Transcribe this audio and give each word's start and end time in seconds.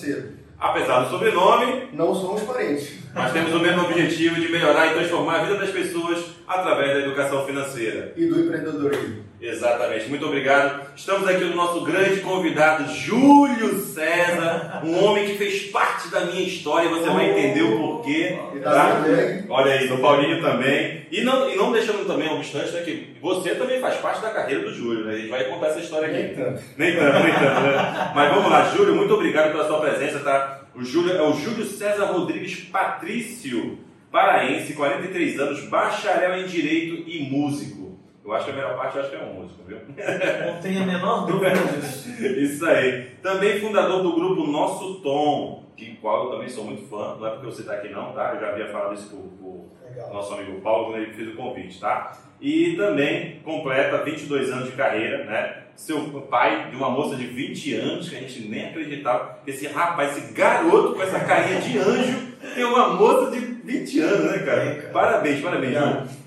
financeiro. 0.00 0.32
Apesar 0.58 1.04
do 1.04 1.10
sobrenome, 1.10 1.81
não 1.92 2.14
somos 2.14 2.42
parentes. 2.42 3.02
Mas 3.14 3.32
temos 3.32 3.52
o 3.54 3.58
mesmo 3.58 3.82
objetivo 3.82 4.40
de 4.40 4.50
melhorar 4.50 4.88
e 4.88 4.94
transformar 4.94 5.40
a 5.40 5.44
vida 5.44 5.56
das 5.56 5.70
pessoas 5.70 6.24
através 6.48 6.94
da 6.94 7.00
educação 7.00 7.44
financeira. 7.44 8.12
E 8.16 8.26
do 8.26 8.40
empreendedorismo. 8.40 9.22
Exatamente, 9.42 10.08
muito 10.08 10.24
obrigado. 10.24 10.86
Estamos 10.94 11.26
aqui 11.28 11.42
no 11.44 11.56
nosso 11.56 11.80
grande 11.84 12.20
convidado, 12.20 12.88
Júlio 12.94 13.80
César, 13.80 14.80
um 14.84 15.04
homem 15.04 15.26
que 15.26 15.34
fez 15.34 15.64
parte 15.64 16.08
da 16.10 16.20
minha 16.20 16.46
história, 16.46 16.88
você 16.88 17.10
vai 17.10 17.30
entender 17.30 17.62
o 17.62 17.76
porquê. 17.76 18.38
Tá? 18.62 19.02
Olha 19.48 19.72
aí, 19.72 19.88
do 19.88 19.98
Paulinho 19.98 20.40
também. 20.40 21.08
E 21.10 21.22
não, 21.22 21.50
e 21.50 21.56
não 21.56 21.72
deixando 21.72 22.06
também, 22.06 22.30
obstante, 22.30 22.70
né, 22.70 22.82
que 22.82 23.16
você 23.20 23.56
também 23.56 23.80
faz 23.80 23.96
parte 23.96 24.22
da 24.22 24.30
carreira 24.30 24.62
do 24.62 24.72
Júlio, 24.72 25.04
né? 25.04 25.14
A 25.14 25.18
gente 25.18 25.28
vai 25.28 25.44
contar 25.44 25.66
essa 25.66 25.80
história 25.80 26.06
aqui. 26.06 26.18
Nem 26.18 26.34
tanto. 26.34 26.62
Nem 26.78 26.96
tanto, 26.96 27.18
nem 27.18 27.32
tanto, 27.34 27.60
né? 27.62 28.12
Mas 28.14 28.34
vamos 28.34 28.50
lá, 28.50 28.64
Júlio, 28.74 28.94
muito 28.94 29.12
obrigado 29.12 29.50
pela 29.50 29.66
sua 29.66 29.80
presença, 29.80 30.20
tá? 30.20 30.61
O 30.74 30.82
Júlio 30.82 31.12
é 31.12 31.22
o 31.22 31.34
Júlio 31.34 31.66
César 31.66 32.06
Rodrigues 32.06 32.60
Patrício, 32.64 33.78
paraense, 34.10 34.72
43 34.72 35.38
anos, 35.38 35.68
bacharel 35.68 36.42
em 36.42 36.46
Direito 36.46 37.08
e 37.08 37.28
músico. 37.30 37.81
Eu 38.24 38.32
acho 38.32 38.44
que 38.44 38.50
a 38.52 38.54
melhor 38.54 38.76
parte 38.76 38.96
eu 38.96 39.02
acho 39.02 39.10
que 39.10 39.16
é 39.16 39.24
um 39.24 39.34
músico, 39.34 39.64
viu? 39.66 39.78
Não 39.78 40.62
tenho 40.62 40.82
a 40.82 40.86
menor 40.86 41.26
dúvida 41.26 41.50
disso. 41.50 42.08
Isso 42.22 42.64
aí. 42.66 43.08
Também 43.20 43.60
fundador 43.60 44.02
do 44.02 44.14
grupo 44.14 44.46
Nosso 44.46 45.00
Tom, 45.00 45.64
de 45.76 45.96
qual 45.96 46.26
eu 46.26 46.30
também 46.30 46.48
sou 46.48 46.64
muito 46.64 46.88
fã. 46.88 47.16
Não 47.18 47.26
é 47.26 47.30
porque 47.30 47.46
você 47.46 47.62
está 47.62 47.74
aqui 47.74 47.88
não, 47.88 48.12
tá? 48.12 48.32
Eu 48.34 48.40
já 48.40 48.48
havia 48.50 48.68
falado 48.68 48.94
isso 48.94 49.10
com 49.10 49.16
o 49.16 49.70
nosso 50.12 50.34
amigo 50.34 50.60
Paulo 50.60 50.86
quando 50.86 51.02
ele 51.02 51.12
fez 51.12 51.28
o 51.28 51.36
convite, 51.36 51.80
tá? 51.80 52.16
E 52.40 52.76
também 52.76 53.40
completa 53.44 54.04
22 54.04 54.50
anos 54.50 54.70
de 54.70 54.76
carreira, 54.76 55.24
né? 55.24 55.62
Seu 55.74 56.00
pai 56.30 56.70
de 56.70 56.76
uma 56.76 56.90
moça 56.90 57.16
de 57.16 57.26
20 57.26 57.74
anos, 57.74 58.08
que 58.08 58.16
a 58.16 58.20
gente 58.20 58.48
nem 58.48 58.66
acreditava 58.66 59.38
que 59.44 59.50
esse 59.50 59.66
rapaz, 59.66 60.16
esse 60.16 60.32
garoto 60.32 60.94
com 60.94 61.02
essa 61.02 61.18
carinha 61.20 61.60
de 61.60 61.78
anjo, 61.78 62.32
tem 62.54 62.64
uma 62.64 62.90
moça 62.90 63.30
de 63.32 63.38
20 63.38 64.00
anos, 64.00 64.30
né, 64.30 64.38
cara? 64.40 64.62
É, 64.62 64.74
cara. 64.74 64.92
Parabéns, 64.92 65.40
parabéns. 65.40 65.76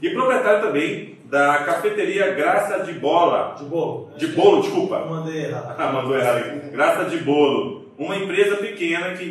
E 0.02 0.10
proprietário 0.10 0.62
também 0.62 1.15
da 1.30 1.60
cafeteria 1.60 2.34
Graça 2.34 2.84
de 2.84 2.94
Bola. 2.94 3.56
De 3.58 3.66
bolo. 3.66 4.12
De 4.18 4.28
bolo, 4.28 4.62
desculpa. 4.62 5.00
Mandei 5.06 5.46
errado. 5.46 5.76
Ah, 5.78 5.92
mandou 5.92 6.18
errado 6.18 6.38
aqui. 6.38 6.70
Graça 6.70 7.06
de 7.10 7.18
Bolo. 7.18 7.86
Uma 7.98 8.18
empresa 8.18 8.58
pequena 8.58 9.14
que, 9.14 9.26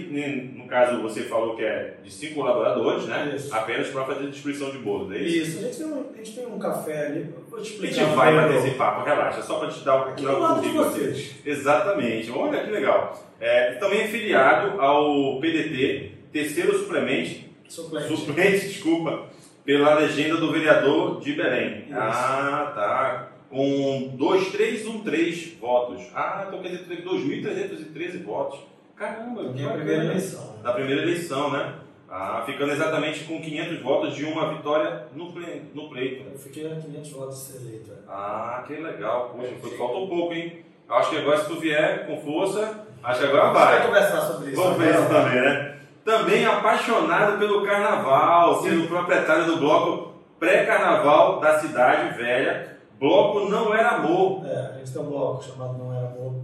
no 0.57 0.67
caso, 0.67 1.03
você 1.03 1.23
falou 1.23 1.55
que 1.55 1.63
é 1.63 1.99
de 2.03 2.11
cinco 2.11 2.37
colaboradores, 2.37 3.05
né? 3.05 3.35
Isso. 3.37 3.55
Apenas 3.55 3.89
para 3.89 4.05
fazer 4.05 4.29
distribuição 4.29 4.71
de 4.71 4.79
bolo, 4.79 5.13
é 5.13 5.19
isso? 5.19 5.49
Isso. 5.51 5.59
A 5.59 5.63
gente 5.63 5.77
tem 5.77 5.87
um, 5.87 6.05
a 6.13 6.17
gente 6.17 6.33
tem 6.33 6.47
um 6.47 6.59
café 6.59 7.07
ali. 7.07 7.35
Vou 7.51 7.61
te 7.61 7.73
explicar. 7.73 8.03
A 8.03 8.07
gente 8.07 8.17
vai 8.17 8.35
bater 8.35 8.57
esse 8.57 8.71
papo, 8.71 9.05
relaxa. 9.05 9.43
Só 9.43 9.59
para 9.59 9.69
te 9.69 9.85
dar 9.85 9.97
o 9.97 10.09
aqui 10.09 10.27
um 10.27 10.61
de 10.61 10.69
vocês. 10.71 11.35
Exatamente. 11.45 12.31
Olha 12.31 12.65
que 12.65 12.71
legal. 12.71 13.23
É, 13.39 13.73
também 13.75 14.01
é 14.01 14.09
filiado 14.09 14.81
ao 14.81 15.39
PDT, 15.41 16.13
terceiro 16.33 16.79
suplemente. 16.79 17.53
Suplente. 17.69 18.09
Suplente, 18.09 18.61
desculpa 18.69 19.34
pela 19.65 19.95
legenda 19.95 20.37
do 20.37 20.53
vereador 20.53 21.21
de 21.21 21.33
Belém. 21.33 21.85
Isso. 21.89 21.99
Ah, 21.99 22.73
tá. 22.75 23.29
Com 23.51 24.15
2313 24.17 25.57
votos. 25.61 26.03
Ah, 26.15 26.45
então 26.47 26.61
quer 26.61 26.69
dizer 26.69 26.85
que 26.85 26.89
teve 26.89 27.03
2.313 27.03 28.25
votos. 28.25 28.61
Caramba, 28.97 29.53
que 29.53 29.67
primeira 29.67 30.05
eleição. 30.05 30.57
Da 30.63 30.73
primeira 30.73 31.03
eleição, 31.03 31.51
né? 31.51 31.75
Ah, 32.09 32.43
ficando 32.47 32.73
exatamente 32.73 33.25
com 33.25 33.41
500 33.41 33.81
votos 33.81 34.15
de 34.15 34.25
uma 34.25 34.55
vitória 34.55 35.07
no, 35.15 35.33
ple, 35.33 35.63
no 35.75 35.89
pleito. 35.89 36.25
Eu 36.31 36.39
fiquei 36.39 36.71
a 36.71 36.77
500 36.77 37.11
votos 37.11 37.37
de 37.37 37.53
ser 37.53 37.67
eleito. 37.67 37.91
É. 37.91 37.95
Ah, 38.09 38.63
que 38.67 38.75
legal. 38.75 39.35
Poxa, 39.37 39.53
foi, 39.61 39.77
faltou 39.77 40.09
pouco, 40.09 40.33
hein? 40.33 40.65
Acho 40.89 41.11
que 41.11 41.17
agora 41.17 41.39
se 41.39 41.49
tu 41.49 41.59
vier 41.59 42.07
com 42.07 42.21
força, 42.21 42.87
acho 43.03 43.21
que 43.21 43.27
agora 43.27 43.53
vai. 43.53 43.79
Vamos 43.79 43.87
conversar 43.87 44.21
sobre 44.21 44.51
isso. 44.53 44.63
Vamos 44.63 44.79
ver 44.79 44.95
isso 44.95 45.09
também, 45.09 45.41
né? 45.41 45.75
Também 46.05 46.45
apaixonado 46.45 47.39
pelo 47.39 47.65
carnaval, 47.65 48.63
sendo 48.63 48.87
proprietário 48.87 49.47
do 49.47 49.57
bloco 49.57 50.15
pré-carnaval 50.39 51.41
da 51.41 51.59
Cidade 51.59 52.17
Velha. 52.17 52.75
Bloco 53.01 53.49
Não 53.49 53.75
Era 53.75 53.97
Amor. 53.97 54.47
É, 54.47 54.75
a 54.75 54.79
gente 54.79 54.93
tem 54.93 55.03
um 55.03 55.07
bloco 55.07 55.43
chamado 55.43 55.79
Não 55.79 55.93
Era 55.93 56.09
Amor. 56.09 56.35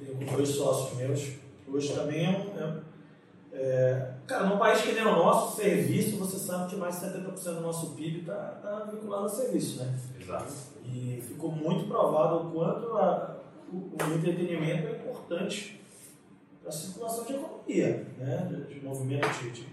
Eu 0.00 0.14
tenho 0.16 0.30
dois 0.32 0.48
sócios 0.48 0.96
meus. 0.96 1.32
Hoje 1.66 1.92
também 1.92 2.24
é 2.24 2.30
um. 2.30 2.58
É, 2.58 2.88
é, 3.60 4.10
cara, 4.26 4.44
num 4.44 4.58
país 4.58 4.80
que 4.80 4.92
nem 4.92 5.02
o 5.02 5.16
nosso, 5.16 5.56
serviço, 5.56 6.16
você 6.16 6.38
sabe 6.38 6.70
que 6.70 6.76
mais 6.76 7.00
de 7.00 7.06
70% 7.06 7.54
do 7.56 7.60
nosso 7.60 7.94
PIB 7.96 8.20
está 8.20 8.34
tá 8.62 8.88
vinculado 8.90 9.26
a 9.26 9.28
serviço, 9.28 9.82
né? 9.82 9.92
Exato. 10.20 10.46
E 10.84 11.22
ficou 11.26 11.50
muito 11.50 11.88
provado 11.88 12.36
o 12.36 12.50
quanto 12.52 12.96
a, 12.96 13.36
o, 13.72 13.76
o 13.76 14.14
entretenimento 14.14 14.86
é 14.88 14.92
importante 14.92 15.77
a 16.68 16.72
circulação 16.72 17.24
de 17.24 17.32
economia, 17.32 18.06
né? 18.18 18.46
de, 18.50 18.74
de 18.74 18.84
movimento 18.84 19.26
de, 19.42 19.50
de, 19.50 19.66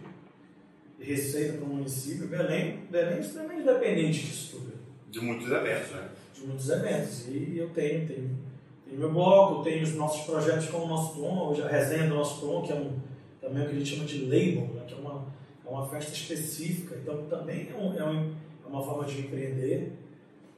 receita 0.98 1.58
para 1.58 1.66
o 1.66 1.68
município. 1.68 2.28
Belém, 2.28 2.88
Belém 2.90 3.18
é 3.18 3.20
extremamente 3.20 3.66
dependente 3.66 4.26
disso 4.26 4.58
tudo. 4.58 4.74
De 5.12 5.20
muitos 5.20 5.52
eventos, 5.52 5.92
né? 5.92 6.10
De 6.34 6.48
muitos 6.48 6.70
eventos. 6.70 7.28
E 7.28 7.58
eu 7.58 7.70
tenho, 7.70 8.08
tenho, 8.08 8.38
tenho 8.86 9.00
meu 9.00 9.12
bloco, 9.12 9.64
tenho 9.64 9.84
os 9.84 9.94
nossos 9.94 10.26
projetos 10.26 10.68
como 10.68 10.86
o 10.86 10.88
nosso 10.88 11.20
Tom, 11.20 11.50
hoje 11.50 11.62
a 11.62 11.68
resenha 11.68 12.08
do 12.08 12.16
nosso 12.16 12.40
Tom, 12.42 12.64
que 12.64 12.72
é 12.72 12.76
um, 12.76 12.98
também 13.42 13.64
o 13.64 13.70
que 13.70 13.76
a 13.76 13.80
gente 13.80 13.96
chama 13.96 14.06
de 14.06 14.22
label, 14.24 14.74
né? 14.74 14.84
que 14.88 14.94
é 14.94 14.98
uma, 14.98 15.26
é 15.66 15.70
uma 15.70 15.88
festa 15.88 16.14
específica. 16.14 16.96
Então 16.96 17.26
também 17.26 17.70
é, 17.70 17.76
um, 17.76 17.94
é, 17.94 18.04
um, 18.06 18.34
é 18.66 18.68
uma 18.68 18.82
forma 18.82 19.04
de 19.04 19.20
empreender. 19.20 19.92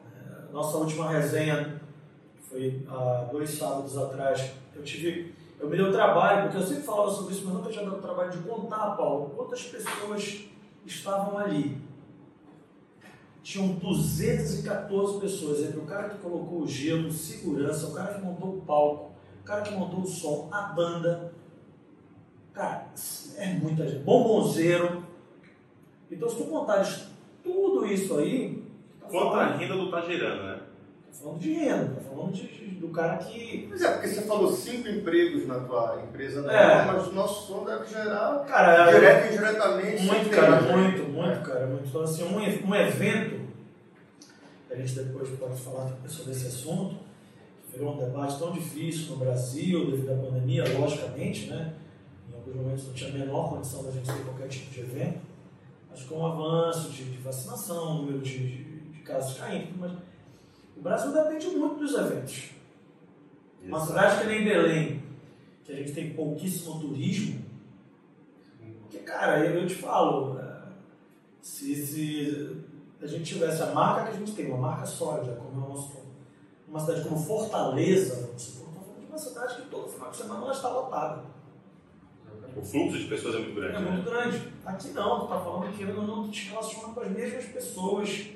É, 0.06 0.54
nossa 0.54 0.78
última 0.78 1.10
resenha 1.10 1.82
foi 2.44 2.84
há 2.88 3.28
dois 3.32 3.50
sábados 3.50 3.98
atrás. 3.98 4.52
Eu 4.76 4.84
tive 4.84 5.36
eu 5.60 5.70
me 5.70 5.76
dei 5.76 5.86
o 5.86 5.92
trabalho, 5.92 6.44
porque 6.44 6.58
eu 6.58 6.68
sempre 6.68 6.84
falava 6.84 7.10
sobre 7.10 7.34
isso, 7.34 7.46
mas 7.46 7.54
nunca 7.56 7.70
tinha 7.70 7.84
dado 7.84 7.98
o 7.98 8.02
trabalho 8.02 8.32
de 8.32 8.38
contar, 8.40 8.96
Paulo, 8.96 9.32
quantas 9.36 9.64
pessoas 9.64 10.46
estavam 10.86 11.38
ali. 11.38 11.78
Tinham 13.42 13.70
214 13.74 15.20
pessoas, 15.20 15.62
entre 15.62 15.80
o 15.80 15.86
cara 15.86 16.10
que 16.10 16.18
colocou 16.18 16.62
o 16.62 16.68
gelo, 16.68 17.12
segurança, 17.12 17.88
o 17.88 17.94
cara 17.94 18.14
que 18.14 18.22
montou 18.22 18.58
o 18.58 18.62
palco, 18.62 19.12
o 19.42 19.44
cara 19.44 19.62
que 19.62 19.74
montou 19.74 20.02
o 20.02 20.08
som, 20.08 20.50
a 20.52 20.64
banda. 20.64 21.34
Cara, 22.54 22.88
é 23.38 23.54
muita 23.54 23.88
gente. 23.88 24.04
Bombonzeiro. 24.04 25.04
Então, 26.12 26.30
se 26.30 26.38
tu 26.38 26.44
contares 26.46 27.08
tudo 27.44 27.86
isso 27.86 28.18
aí. 28.18 28.64
Tá 29.00 29.08
Quanto 29.08 29.36
a 29.36 29.46
renda 29.56 29.76
do 29.76 30.06
gerando, 30.06 30.44
né? 30.44 30.67
Falando 31.22 31.40
de 31.40 31.54
renda, 31.54 31.96
tá 31.96 32.02
falando 32.02 32.32
de, 32.32 32.48
do 32.80 32.90
cara 32.90 33.18
que. 33.18 33.68
Mas 33.72 33.82
é, 33.82 33.92
porque 33.92 34.08
você 34.08 34.22
falou 34.22 34.52
cinco 34.52 34.88
empregos 34.88 35.48
na 35.48 35.60
tua 35.62 36.04
empresa, 36.08 36.44
né? 36.44 36.54
É. 36.54 36.86
mas 36.86 37.08
o 37.08 37.12
nosso 37.12 37.48
som 37.48 37.66
deve 37.66 37.88
gerar 37.88 38.46
cara, 38.46 38.92
direto 38.92 39.26
e 39.26 39.36
indiretamente. 39.36 40.04
Muito, 40.04 40.30
cara, 40.30 40.62
muito, 40.62 41.04
muito, 41.10 41.42
cara. 41.42 41.66
Muito. 41.66 41.88
Então, 41.88 42.02
assim, 42.02 42.24
um, 42.24 42.70
um 42.70 42.76
evento, 42.76 43.48
a 44.70 44.76
gente 44.76 44.94
depois 44.94 45.30
pode 45.40 45.60
falar 45.60 45.92
sobre 46.08 46.34
esse 46.34 46.48
assunto, 46.48 46.98
que 47.66 47.80
virou 47.80 47.96
um 47.96 47.98
debate 47.98 48.38
tão 48.38 48.52
difícil 48.52 49.10
no 49.10 49.18
Brasil, 49.18 49.90
devido 49.90 50.12
à 50.12 50.18
pandemia, 50.18 50.64
logicamente, 50.78 51.48
né? 51.48 51.74
Em 52.30 52.36
alguns 52.36 52.56
momentos 52.56 52.86
não 52.86 52.94
tinha 52.94 53.10
a 53.10 53.14
menor 53.14 53.50
condição 53.50 53.84
da 53.84 53.90
gente 53.90 54.06
ter 54.06 54.24
qualquer 54.24 54.50
tipo 54.50 54.72
de 54.72 54.82
evento, 54.82 55.20
mas 55.90 56.04
com 56.04 56.20
o 56.20 56.26
avanço 56.28 56.92
de, 56.92 57.06
de 57.06 57.18
vacinação, 57.18 57.96
número 58.04 58.20
de, 58.20 58.38
de, 58.38 58.80
de 58.92 59.00
casos 59.00 59.36
caindo, 59.40 59.74
mas 59.80 59.92
o 60.78 60.82
Brasil 60.82 61.12
depende 61.12 61.48
muito 61.48 61.80
dos 61.80 61.94
eventos. 61.94 62.52
Uma 63.64 63.86
cidade 63.86 64.22
que 64.22 64.28
nem 64.28 64.46
Belém, 64.46 65.04
que 65.64 65.72
a 65.72 65.76
gente 65.76 65.92
tem 65.92 66.14
pouquíssimo 66.14 66.80
turismo, 66.80 67.46
porque, 68.82 69.00
cara, 69.00 69.40
eu, 69.46 69.68
te 69.68 69.76
falo, 69.76 70.40
é, 70.40 70.64
se, 71.42 71.76
se 71.76 72.64
a 73.02 73.08
gente 73.08 73.34
tivesse 73.34 73.62
a 73.62 73.74
marca 73.74 74.10
que 74.10 74.16
a 74.16 74.20
gente 74.20 74.34
tem, 74.34 74.48
uma 74.48 74.70
marca 74.70 74.86
sólida, 74.86 75.36
como 75.36 75.62
é 75.62 75.66
o 75.66 75.70
nosso 75.70 76.08
uma 76.68 76.80
cidade 76.80 77.08
como 77.08 77.18
Fortaleza, 77.18 78.28
vamos 78.28 78.42
supor, 78.42 78.74
falando 78.74 79.00
de 79.00 79.06
uma 79.06 79.18
cidade 79.18 79.56
que 79.56 79.70
todo 79.70 79.88
final 79.88 80.12
de 80.12 80.18
semana 80.18 80.42
ela 80.42 80.52
está 80.52 80.70
lotada. 80.70 81.24
O 82.56 82.62
fluxo 82.62 82.98
de 82.98 83.06
pessoas 83.06 83.36
é 83.36 83.40
muito 83.40 83.56
grande. 83.56 83.76
É 83.76 83.80
né? 83.80 83.92
muito 83.92 84.10
grande. 84.10 84.54
Aqui 84.66 84.90
não, 84.90 85.20
tu 85.20 85.24
está 85.26 85.40
falando 85.40 85.78
que 85.78 85.84
eu 85.84 86.04
não 86.04 86.30
te 86.30 86.50
relaciona 86.50 86.94
com 86.94 87.00
as 87.00 87.12
mesmas 87.12 87.46
pessoas. 87.46 88.28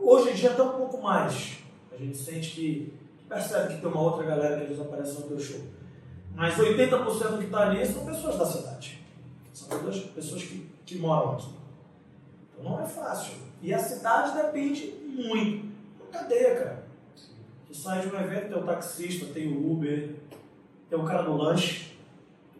Hoje 0.00 0.30
em 0.30 0.34
dia 0.34 0.50
até 0.50 0.62
um 0.62 0.76
pouco 0.76 1.02
mais. 1.02 1.58
A 1.92 1.96
gente 1.96 2.16
sente 2.16 2.50
que 2.50 2.92
percebe 3.28 3.74
que 3.74 3.80
tem 3.80 3.90
uma 3.90 4.00
outra 4.00 4.24
galera 4.24 4.56
que 4.56 4.62
às 4.62 4.68
vezes 4.68 4.82
aparece 4.82 5.20
no 5.20 5.28
teu 5.28 5.38
show. 5.38 5.60
Mas 6.34 6.54
80% 6.54 7.38
que 7.38 7.44
está 7.44 7.60
ali 7.60 7.84
são 7.86 8.04
pessoas 8.04 8.36
da 8.38 8.44
cidade. 8.44 9.02
São 9.52 9.68
todas 9.68 9.98
pessoas 10.00 10.42
que, 10.42 10.68
que 10.84 10.98
moram 10.98 11.32
aqui. 11.32 11.48
Então 12.52 12.70
não 12.70 12.82
é 12.82 12.86
fácil. 12.86 13.34
E 13.62 13.72
a 13.72 13.78
cidade 13.78 14.36
depende 14.36 14.94
muito. 15.06 15.66
É 16.08 16.12
cadeia, 16.12 16.54
cara. 16.56 16.86
Tu 17.66 17.74
sai 17.74 18.00
de 18.00 18.14
um 18.14 18.20
evento, 18.20 18.48
tem 18.48 18.62
o 18.62 18.66
taxista, 18.66 19.26
tem 19.32 19.48
o 19.48 19.72
Uber, 19.72 20.14
tem 20.88 20.98
o 20.98 21.04
cara 21.04 21.22
do 21.22 21.36
lanche. 21.36 21.96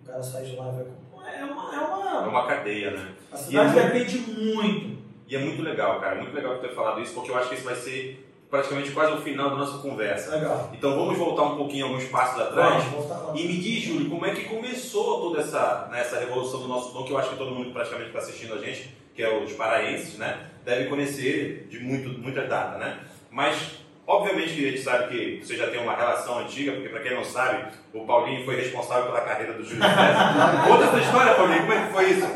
O 0.03 0.07
cara 0.07 0.23
sai 0.23 0.45
de 0.45 0.57
lá 0.57 0.69
e 0.69 0.73
vai. 0.73 1.39
É 1.39 1.45
uma, 1.45 1.75
é 1.75 1.81
uma... 1.81 2.25
É 2.25 2.29
uma 2.29 2.47
cadeia, 2.47 2.91
né? 2.93 3.15
A 3.31 3.37
cidade 3.37 3.79
é 3.79 3.91
depende 3.91 4.19
muito. 4.19 4.96
E 5.29 5.35
é 5.35 5.39
muito 5.39 5.63
legal, 5.63 6.01
cara. 6.01 6.17
Muito 6.17 6.35
legal 6.35 6.59
ter 6.59 6.75
falado 6.75 7.01
isso, 7.01 7.15
porque 7.15 7.31
eu 7.31 7.37
acho 7.37 7.49
que 7.49 7.55
isso 7.57 7.65
vai 7.65 7.75
ser 7.75 8.27
praticamente 8.51 8.91
quase 8.93 9.13
o 9.13 9.21
final 9.21 9.51
da 9.51 9.57
nossa 9.57 9.79
conversa. 9.79 10.37
Legal. 10.37 10.71
Então 10.73 10.95
vamos 10.95 11.19
voltar 11.19 11.43
um 11.43 11.57
pouquinho 11.57 11.87
alguns 11.87 12.05
passos 12.05 12.41
atrás. 12.41 12.85
Vamos 12.85 13.07
voltar 13.07 13.27
lá. 13.27 13.35
E 13.37 13.47
me 13.47 13.57
diz, 13.59 13.85
Júlio, 13.85 14.09
como 14.09 14.25
é 14.25 14.35
que 14.35 14.45
começou 14.45 15.21
toda 15.21 15.41
essa, 15.41 15.89
né, 15.91 16.01
essa 16.01 16.19
revolução 16.19 16.61
do 16.61 16.69
nosso 16.69 16.93
tom, 16.93 17.05
que 17.05 17.13
eu 17.13 17.19
acho 17.19 17.31
que 17.31 17.37
todo 17.37 17.51
mundo 17.51 17.73
praticamente 17.73 18.09
está 18.09 18.21
assistindo 18.21 18.55
a 18.55 18.59
gente, 18.59 18.95
que 19.15 19.23
é 19.23 19.43
os 19.43 19.53
paraenses, 19.53 20.19
né? 20.19 20.51
Deve 20.65 20.87
conhecer 20.89 21.67
de 21.69 21.79
muito, 21.81 22.09
muita 22.21 22.43
data, 22.43 22.79
né? 22.79 23.01
Mas, 23.31 23.79
obviamente 24.07 24.55
que 24.55 24.67
a 24.67 24.71
gente 24.71 24.83
sabe 24.83 25.09
que 25.09 25.45
você 25.45 25.57
já 25.57 25.69
tem 25.69 25.81
uma 25.81 25.97
relação 25.97 26.39
antiga, 26.39 26.73
porque 26.73 26.89
para 26.89 27.01
quem 27.01 27.15
não 27.15 27.25
sabe, 27.25 27.73
o 27.93 28.05
Paulinho 28.05 28.45
foi 28.45 28.57
responsável 28.57 29.07
pela 29.07 29.23
carreira 29.23 29.55
do 29.55 29.65
Júlio 29.65 29.83
César. 29.83 30.65
Conta 30.69 30.85
essa 30.85 30.99
história, 30.99 31.35
Paulinho, 31.35 31.61
como 31.61 31.73
é 31.73 31.87
que 31.87 31.93
foi 31.93 32.11
isso? 32.11 32.27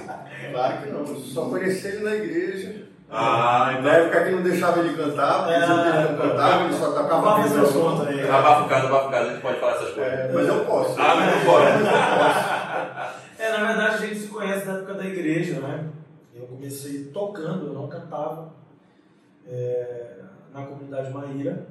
Claro 0.52 0.82
que 0.82 0.90
não, 0.90 1.06
só 1.06 1.48
conheci 1.48 1.86
ele 1.86 1.98
na 1.98 2.16
igreja. 2.16 2.79
Ah, 3.12 3.80
Na 3.82 3.92
época 3.92 4.24
que 4.24 4.30
não 4.30 4.42
deixava 4.42 4.78
ele 4.80 4.96
cantar, 4.96 5.44
porque 5.44 5.54
que 5.58 5.64
ele 5.64 6.12
não 6.12 6.16
cantava, 6.28 6.64
ele 6.64 6.74
só 6.74 6.92
tocava 6.92 7.20
Vamos 7.22 7.48
fazer 7.48 7.60
as 7.60 7.72
violão. 7.72 7.96
contas 7.96 8.08
aí. 8.08 8.28
Abafa 8.30 8.62
o 8.64 8.68
caso, 8.68 8.86
abafa 8.86 9.06
o 9.06 9.10
caso, 9.10 9.26
a 9.28 9.32
gente 9.32 9.42
pode 9.42 9.60
falar 9.60 9.72
essas 9.72 9.90
coisas. 9.94 10.12
É, 10.12 10.32
mas 10.32 10.48
eu 10.48 10.64
posso. 10.64 11.00
Ah, 11.00 11.14
mas 11.16 11.34
não 11.36 11.44
pode. 11.52 13.20
É, 13.40 13.52
na 13.58 13.66
verdade 13.68 13.94
a 13.94 14.06
gente 14.06 14.20
se 14.20 14.28
conhece 14.28 14.66
da 14.66 14.74
época 14.74 14.94
da 14.94 15.06
igreja, 15.06 15.60
né? 15.60 15.88
Eu 16.34 16.46
comecei 16.46 17.04
tocando, 17.06 17.68
eu 17.68 17.72
não 17.72 17.88
cantava, 17.88 18.52
é, 19.48 20.18
na 20.52 20.66
comunidade 20.66 21.10
Maíra. 21.10 21.66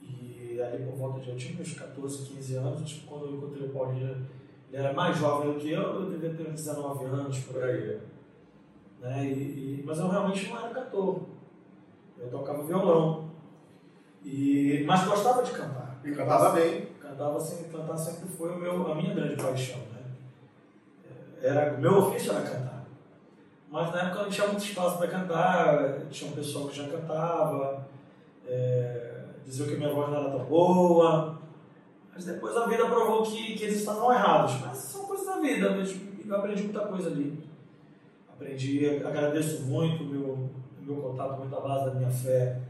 E 0.00 0.60
ali 0.62 0.84
por 0.84 0.96
volta 0.96 1.18
de 1.20 1.30
eu 1.30 1.36
tinha 1.36 1.60
uns 1.60 1.74
14, 1.74 2.26
15 2.28 2.56
anos, 2.58 2.88
tipo, 2.88 3.08
quando 3.08 3.26
eu 3.26 3.32
encontrei 3.32 3.66
o 3.66 3.70
Paulinho, 3.72 4.24
ele 4.72 4.82
era 4.84 4.92
mais 4.92 5.18
jovem 5.18 5.52
do 5.52 5.58
que 5.58 5.72
eu, 5.72 5.82
eu 5.82 6.06
devia 6.10 6.30
ter 6.30 6.44
uns 6.48 6.54
19 6.54 7.04
anos 7.06 7.38
por 7.40 7.62
aí. 7.64 7.98
Né? 9.06 9.24
E, 9.24 9.30
e- 9.30 9.82
mas 9.86 9.98
eu 9.98 10.08
realmente 10.08 10.48
não 10.48 10.58
era 10.58 10.74
cantor. 10.74 11.20
Eu 12.18 12.28
tocava 12.28 12.64
violão. 12.64 13.30
E, 14.24 14.82
mas 14.86 15.04
gostava 15.04 15.44
de 15.44 15.52
cantar. 15.52 16.00
E 16.04 16.10
cantava 16.10 16.50
bem. 16.50 16.88
Cantava 17.00 17.38
sempre, 17.38 17.70
cantar 17.70 17.96
sempre 17.96 18.28
foi 18.28 18.50
o 18.50 18.56
meu, 18.58 18.90
a 18.90 18.94
minha 18.96 19.14
grande 19.14 19.40
paixão, 19.40 19.78
né? 19.78 20.02
Era, 21.40 21.74
o 21.74 21.80
meu 21.80 21.98
ofício 21.98 22.32
era 22.32 22.42
cantar. 22.42 22.84
Mas 23.70 23.92
na 23.92 24.02
época 24.02 24.22
não 24.24 24.30
tinha 24.30 24.46
muito 24.48 24.64
espaço 24.64 24.98
para 24.98 25.06
cantar, 25.08 26.00
tinha 26.10 26.30
um 26.30 26.34
pessoal 26.34 26.68
que 26.68 26.76
já 26.76 26.88
cantava, 26.88 27.86
é, 28.46 29.24
diziam 29.44 29.68
que 29.68 29.76
minha 29.76 29.92
voz 29.92 30.10
não 30.10 30.18
era 30.18 30.30
tão 30.30 30.44
boa, 30.44 31.38
mas 32.12 32.24
depois 32.24 32.56
a 32.56 32.66
vida 32.66 32.86
provou 32.86 33.22
que, 33.22 33.54
que 33.56 33.64
eles 33.64 33.78
estavam 33.78 34.12
errados. 34.12 34.60
Mas 34.60 34.78
são 34.78 35.04
coisas 35.04 35.26
da 35.26 35.38
vida, 35.38 35.70
mas 35.76 35.94
eu 36.26 36.36
aprendi 36.36 36.64
muita 36.64 36.80
coisa 36.80 37.08
ali. 37.10 37.46
Aprendi, 38.36 38.86
agradeço 39.02 39.62
muito, 39.62 40.04
o 40.04 40.06
meu, 40.06 40.50
meu 40.78 40.96
contato, 40.96 41.38
muita 41.38 41.58
base 41.58 41.86
da 41.86 41.94
minha 41.94 42.10
fé 42.10 42.60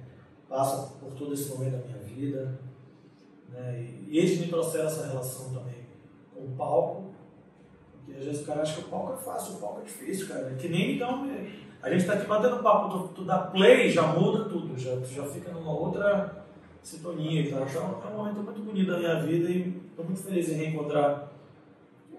passa 0.49 0.95
por 1.01 1.13
todo 1.15 1.35
esse 1.35 1.51
momento 1.51 1.73
da 1.73 1.87
minha 1.87 1.99
vida. 1.99 2.61
Né? 3.53 3.81
E, 3.81 4.07
e 4.11 4.19
eles 4.19 4.39
me 4.39 4.47
trouxeram 4.47 4.87
essa 4.87 5.09
relação 5.09 5.53
também 5.53 5.87
com 6.33 6.45
o 6.45 6.57
palco. 6.57 7.11
Porque 7.93 8.17
às 8.17 8.25
vezes 8.27 8.43
o 8.43 8.47
cara 8.47 8.63
acha 8.63 8.81
que 8.81 8.87
o 8.87 8.91
palco 8.91 9.15
é 9.15 9.17
fácil, 9.17 9.57
o 9.57 9.59
palco 9.59 9.81
é 9.81 9.85
difícil, 9.85 10.29
cara. 10.29 10.53
É 10.53 10.55
que 10.55 10.69
nem 10.69 10.95
então. 10.95 11.29
é- 11.31 11.67
A 11.83 11.91
gente 11.91 12.03
está 12.03 12.15
aqui 12.15 12.27
batendo 12.27 12.63
papo, 12.63 12.89
tu, 12.89 13.09
tu 13.09 13.25
dá 13.25 13.39
play, 13.39 13.91
já 13.91 14.03
muda 14.03 14.49
tudo, 14.49 14.79
já, 14.79 14.97
já 15.01 15.25
fica 15.25 15.51
numa 15.53 15.73
outra 15.73 16.45
sintonia 16.81 17.51
tal. 17.51 17.63
Então 17.63 18.01
é 18.05 18.15
um 18.15 18.17
momento 18.17 18.43
muito 18.43 18.61
bonito 18.63 18.91
da 18.91 18.99
minha 18.99 19.21
vida 19.21 19.51
e 19.51 19.83
estou 19.91 20.05
muito 20.05 20.23
feliz 20.23 20.49
em 20.49 20.55
reencontrar. 20.55 21.33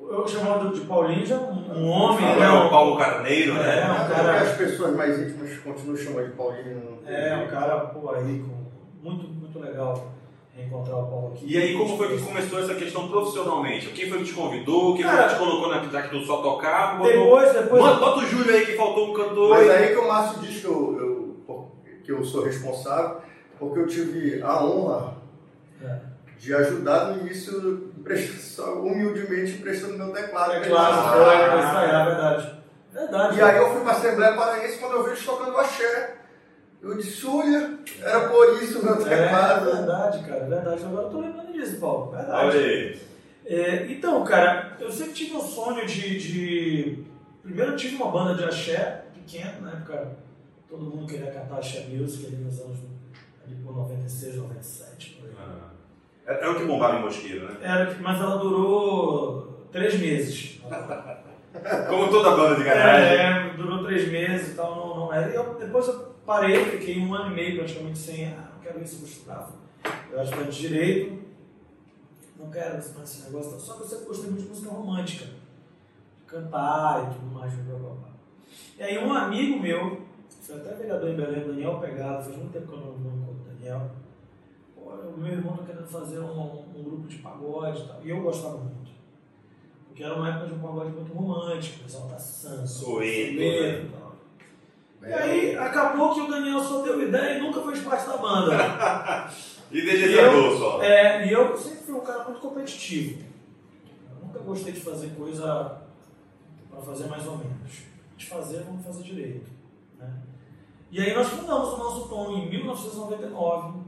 Eu 0.10 0.28
chamava 0.28 0.70
de 0.70 0.82
Paulinho 0.82 1.26
já 1.26 1.36
um, 1.38 1.78
um 1.78 1.90
homem, 1.90 2.26
né? 2.26 2.46
É 2.46 2.50
o 2.50 2.70
Paulo 2.70 2.98
Carneiro, 2.98 3.54
né? 3.56 3.82
É, 3.82 3.84
um 3.86 4.10
cara- 4.10 4.34
porque 4.40 4.50
as 4.50 4.58
pessoas 4.58 4.96
mais 4.96 5.20
íntimas 5.20 5.58
continuam 5.60 5.98
chamando 5.98 6.28
de 6.28 6.32
Paulinho. 6.34 7.00
É, 7.06 7.36
um 7.36 7.48
cara, 7.48 7.78
pô, 7.82 8.10
aí, 8.12 8.40
com, 8.44 8.68
muito, 9.08 9.28
muito 9.28 9.60
legal 9.60 10.12
reencontrar 10.56 10.98
o 10.98 11.08
Paulo 11.08 11.34
aqui. 11.34 11.46
E 11.54 11.58
aí, 11.58 11.78
como 11.78 11.98
foi 11.98 12.18
que 12.18 12.24
começou 12.24 12.60
essa 12.60 12.74
questão 12.76 13.08
profissionalmente? 13.10 13.88
Quem 13.90 14.10
foi 14.10 14.20
que 14.20 14.24
te 14.26 14.34
convidou? 14.34 14.96
Quem 14.96 15.04
Cara, 15.04 15.18
foi 15.18 15.28
que 15.28 15.34
te 15.36 15.40
colocou 15.40 15.70
na 15.70 15.84
já 15.84 16.02
que 16.02 16.10
tu 16.10 16.26
só 16.26 16.42
tocava? 16.42 16.98
Botou... 16.98 17.12
Depois, 17.12 17.54
depois. 17.54 17.82
Bota, 17.84 18.00
bota 18.00 18.20
o 18.20 18.26
Júlio 18.26 18.56
aí 18.56 18.66
que 18.66 18.74
faltou 18.78 19.10
um 19.12 19.14
cantor. 19.14 19.50
Mas 19.52 19.70
aí 19.70 19.90
que 19.90 19.98
o 20.00 20.08
Márcio 20.08 20.42
diz 20.42 20.60
que 20.62 20.66
eu, 20.68 20.98
eu- 21.48 21.72
que 22.04 22.12
eu 22.14 22.24
sou 22.24 22.44
responsável, 22.44 23.18
porque 23.60 23.80
eu 23.80 23.88
tive 23.88 24.42
a 24.42 24.64
honra 24.64 25.16
É. 25.84 26.00
de 26.40 26.54
ajudar 26.56 27.08
no 27.12 27.22
início, 27.22 27.87
emprestando- 28.14 28.40
só 28.42 28.74
humildemente 28.82 29.52
emprestando 29.54 29.98
meu 29.98 30.12
teclado. 30.12 30.52
É 30.54 30.68
claro, 30.68 30.96
Ah, 30.96 31.12
foi, 31.14 31.74
foi 31.74 32.00
é 32.00 32.06
verdade. 32.06 32.58
Verdade. 32.94 33.38
E 33.38 33.42
aí 33.42 33.58
eu 33.58 33.72
fui 33.72 33.82
para 33.82 33.92
a 33.92 33.96
Assembleia 33.98 34.34
Paraense 34.36 34.78
quando 34.80 34.94
eu 34.94 35.04
vi 35.04 35.10
eles 35.12 35.26
tocando 35.26 35.58
axé. 35.58 36.16
Eu 36.82 36.96
disse, 36.96 37.26
olha, 37.26 37.78
era 38.02 38.30
por 38.30 38.62
isso 38.62 38.80
o 38.80 38.84
meu 38.86 38.96
É 38.96 38.98
teclado. 39.26 39.66
verdade, 39.66 40.20
cara, 40.24 40.44
é 40.46 40.48
verdade. 40.50 40.84
Agora 40.86 41.06
eu 41.08 41.10
tô 41.10 41.20
lembrando 41.22 41.52
disso, 41.54 41.80
Paulo. 41.80 42.12
Olha 42.14 42.52
Verdade. 42.52 42.58
aí. 42.58 43.02
É, 43.46 43.86
então, 43.92 44.24
cara, 44.24 44.76
eu 44.80 44.92
sempre 44.92 45.14
tive 45.14 45.36
um 45.36 45.42
sonho 45.42 45.86
de, 45.86 46.18
de- 46.20 47.04
Primeiro 47.44 47.72
eu 47.72 47.78
tive 47.78 47.96
uma 47.96 48.12
banda 48.12 48.36
de 48.36 48.44
axé 48.44 49.04
pequena, 49.14 49.54
na 49.62 49.72
época 49.72 50.18
todo 50.70 50.84
mundo 50.84 51.08
queria 51.08 51.32
cantar 51.32 51.58
axé 51.60 51.86
music 51.90 52.26
ali 52.28 52.36
nos 52.38 52.60
anos 52.60 52.78
ali 53.46 53.56
por 53.64 53.74
96, 53.74 54.36
97, 54.36 55.12
por 55.12 55.17
aí. 55.17 55.17
Ah. 55.17 55.17
Era 56.28 56.52
o 56.52 56.56
que 56.56 56.66
bombava 56.66 56.98
em 56.98 57.04
Mosqueiro, 57.04 57.48
né? 57.48 57.58
Era, 57.62 57.96
mas 58.02 58.20
ela 58.20 58.38
durou 58.38 59.66
três 59.72 59.98
meses. 59.98 60.62
Como 61.90 62.10
toda 62.10 62.36
banda 62.36 62.56
de 62.56 62.64
garagem. 62.66 63.18
É, 63.18 63.54
durou 63.56 63.84
três 63.86 64.12
meses 64.12 64.52
e 64.52 64.56
tal, 64.56 64.76
não, 64.76 64.98
não 64.98 65.14
era. 65.14 65.32
E 65.32 65.36
eu, 65.36 65.56
depois 65.58 65.88
eu 65.88 66.16
parei, 66.26 66.66
fiquei 66.66 67.00
um 67.00 67.16
ano 67.16 67.32
e 67.32 67.36
meio 67.36 67.58
praticamente 67.58 67.98
sem, 67.98 68.28
ah, 68.28 68.50
não 68.54 68.62
quero 68.62 68.84
isso, 68.84 68.98
vou 68.98 69.08
estudar. 69.08 69.50
Eu 70.12 70.20
era 70.20 70.24
estudante 70.24 70.52
de 70.52 70.68
direito, 70.68 71.18
não 72.38 72.52
quero 72.52 72.78
esse 72.78 73.02
esse 73.02 73.24
negócio, 73.24 73.52
não. 73.52 73.60
só 73.60 73.76
que 73.76 73.84
eu 73.84 73.88
sempre 73.88 74.06
gostei 74.06 74.30
muito 74.30 74.44
de 74.44 74.50
música 74.50 74.70
romântica, 74.70 75.26
de 75.26 76.26
cantar 76.28 77.04
e 77.10 77.14
tudo 77.16 77.34
mais, 77.34 77.54
blá, 77.54 77.80
blá, 77.80 77.90
blá. 77.90 78.10
E 78.78 78.84
aí 78.84 78.98
um 78.98 79.14
amigo 79.14 79.60
meu, 79.62 80.02
foi 80.42 80.58
até 80.58 80.76
vereador 80.76 81.10
em 81.10 81.16
Belém, 81.16 81.48
Daniel 81.48 81.80
Pegado, 81.80 82.24
faz 82.26 82.36
muito 82.36 82.52
tempo 82.52 82.68
que 82.68 82.74
eu 82.74 82.80
não, 82.80 82.98
não 82.98 83.18
encontro 83.18 83.42
o 83.42 83.54
Daniel, 83.54 83.92
O 84.88 85.20
meu 85.20 85.34
irmão 85.34 85.58
tá 85.58 85.64
querendo 85.64 85.88
fazer 85.88 86.20
um, 86.20 86.66
um 86.76 86.84
grupo 86.84 87.08
de 87.08 87.18
pagode 87.18 87.82
e 87.82 87.88
tal, 87.88 88.02
e 88.04 88.10
eu 88.10 88.22
gostava 88.22 88.58
muito. 88.58 88.92
Porque 89.88 90.04
era 90.04 90.16
uma 90.16 90.30
época 90.30 90.48
de 90.48 90.54
um 90.54 90.60
pagode 90.60 90.92
muito 90.92 91.14
romântico, 91.14 91.90
samba, 91.90 92.20
Suíte, 92.20 92.68
soleto 92.68 93.86
e 93.86 93.90
tal. 93.90 94.16
E 95.02 95.14
aí 95.14 95.58
acabou 95.58 96.14
que 96.14 96.22
o 96.22 96.28
Daniel 96.28 96.60
só 96.60 96.82
deu 96.82 97.08
ideia 97.08 97.38
e 97.38 97.42
nunca 97.42 97.62
fez 97.62 97.82
parte 97.82 98.08
da 98.08 98.18
banda. 98.18 98.58
E 99.70 99.82
dejetador 99.82 100.58
só. 100.58 100.82
É, 100.82 101.28
e 101.28 101.32
eu 101.32 101.58
sempre 101.58 101.80
fui 101.80 101.96
um 101.96 102.00
cara 102.00 102.24
muito 102.24 102.40
competitivo. 102.40 103.22
Eu 104.10 104.26
nunca 104.26 104.40
gostei 104.40 104.72
de 104.72 104.80
fazer 104.80 105.10
coisa 105.10 105.82
para 106.70 106.82
fazer 106.82 107.08
mais 107.08 107.28
ou 107.28 107.38
menos. 107.38 107.84
De 108.16 108.26
fazer, 108.28 108.64
vamos 108.64 108.86
fazer 108.86 109.04
direito. 109.04 109.52
Né? 110.00 110.10
E 110.90 111.02
aí 111.02 111.14
nós 111.14 111.28
fundamos 111.28 111.74
o 111.74 111.78
nosso 111.78 112.08
tom 112.08 112.32
em 112.32 112.50
1999. 112.50 113.87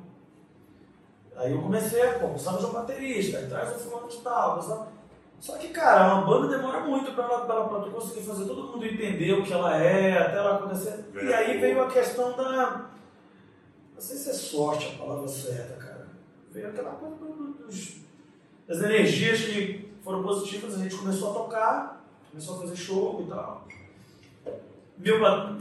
Aí 1.39 1.53
eu 1.53 1.62
comecei, 1.62 2.05
pô, 2.19 2.27
precisava 2.29 2.58
de 2.60 2.65
um 2.65 2.72
baterista, 2.74 3.38
aí 3.38 3.48
traz 3.48 3.74
um 3.75 3.79
fulano 3.79 4.08
de 4.10 4.17
tal, 4.17 4.53
precisava... 4.55 4.88
Só 5.39 5.55
que, 5.58 5.69
cara, 5.69 6.15
uma 6.15 6.25
banda 6.25 6.58
demora 6.58 6.81
muito 6.81 7.13
para 7.13 7.24
ela, 7.24 7.46
pra, 7.46 7.55
ela- 7.55 7.69
pra 7.69 7.79
tu 7.79 7.91
conseguir 7.91 8.25
fazer 8.27 8.43
todo 8.43 8.63
mundo 8.74 8.86
entender 8.86 9.31
o 9.31 9.43
que 9.43 9.53
ela 9.53 9.74
é, 9.81 10.17
até 10.17 10.36
ela 10.38 10.58
acontecer. 10.58 11.05
E 11.15 11.34
aí 11.34 11.58
veio 11.60 11.81
a 11.81 11.88
questão 11.88 12.36
da. 12.36 12.89
Não 13.96 14.01
sei 14.01 14.17
se 14.17 14.29
é 14.29 14.34
sorte 14.34 14.93
a 14.96 14.98
palavra 15.01 15.25
certa, 15.29 15.75
cara. 15.75 16.08
Veio 16.51 16.67
aquela 16.67 16.91
coisa 16.91 17.15
do- 17.15 17.25
do- 17.34 17.65
dos, 17.67 17.96
das 18.67 18.81
energias 18.81 19.39
que 19.39 19.89
foram 20.03 20.22
positivas, 20.24 20.75
a 20.75 20.79
gente 20.84 20.98
começou 20.98 21.31
a 21.31 21.34
tocar, 21.36 22.05
começou 22.31 22.58
a 22.58 22.60
fazer 22.60 22.75
show 22.75 23.24
e 23.25 23.29
tal. 23.29 23.65
Meu 24.98 25.17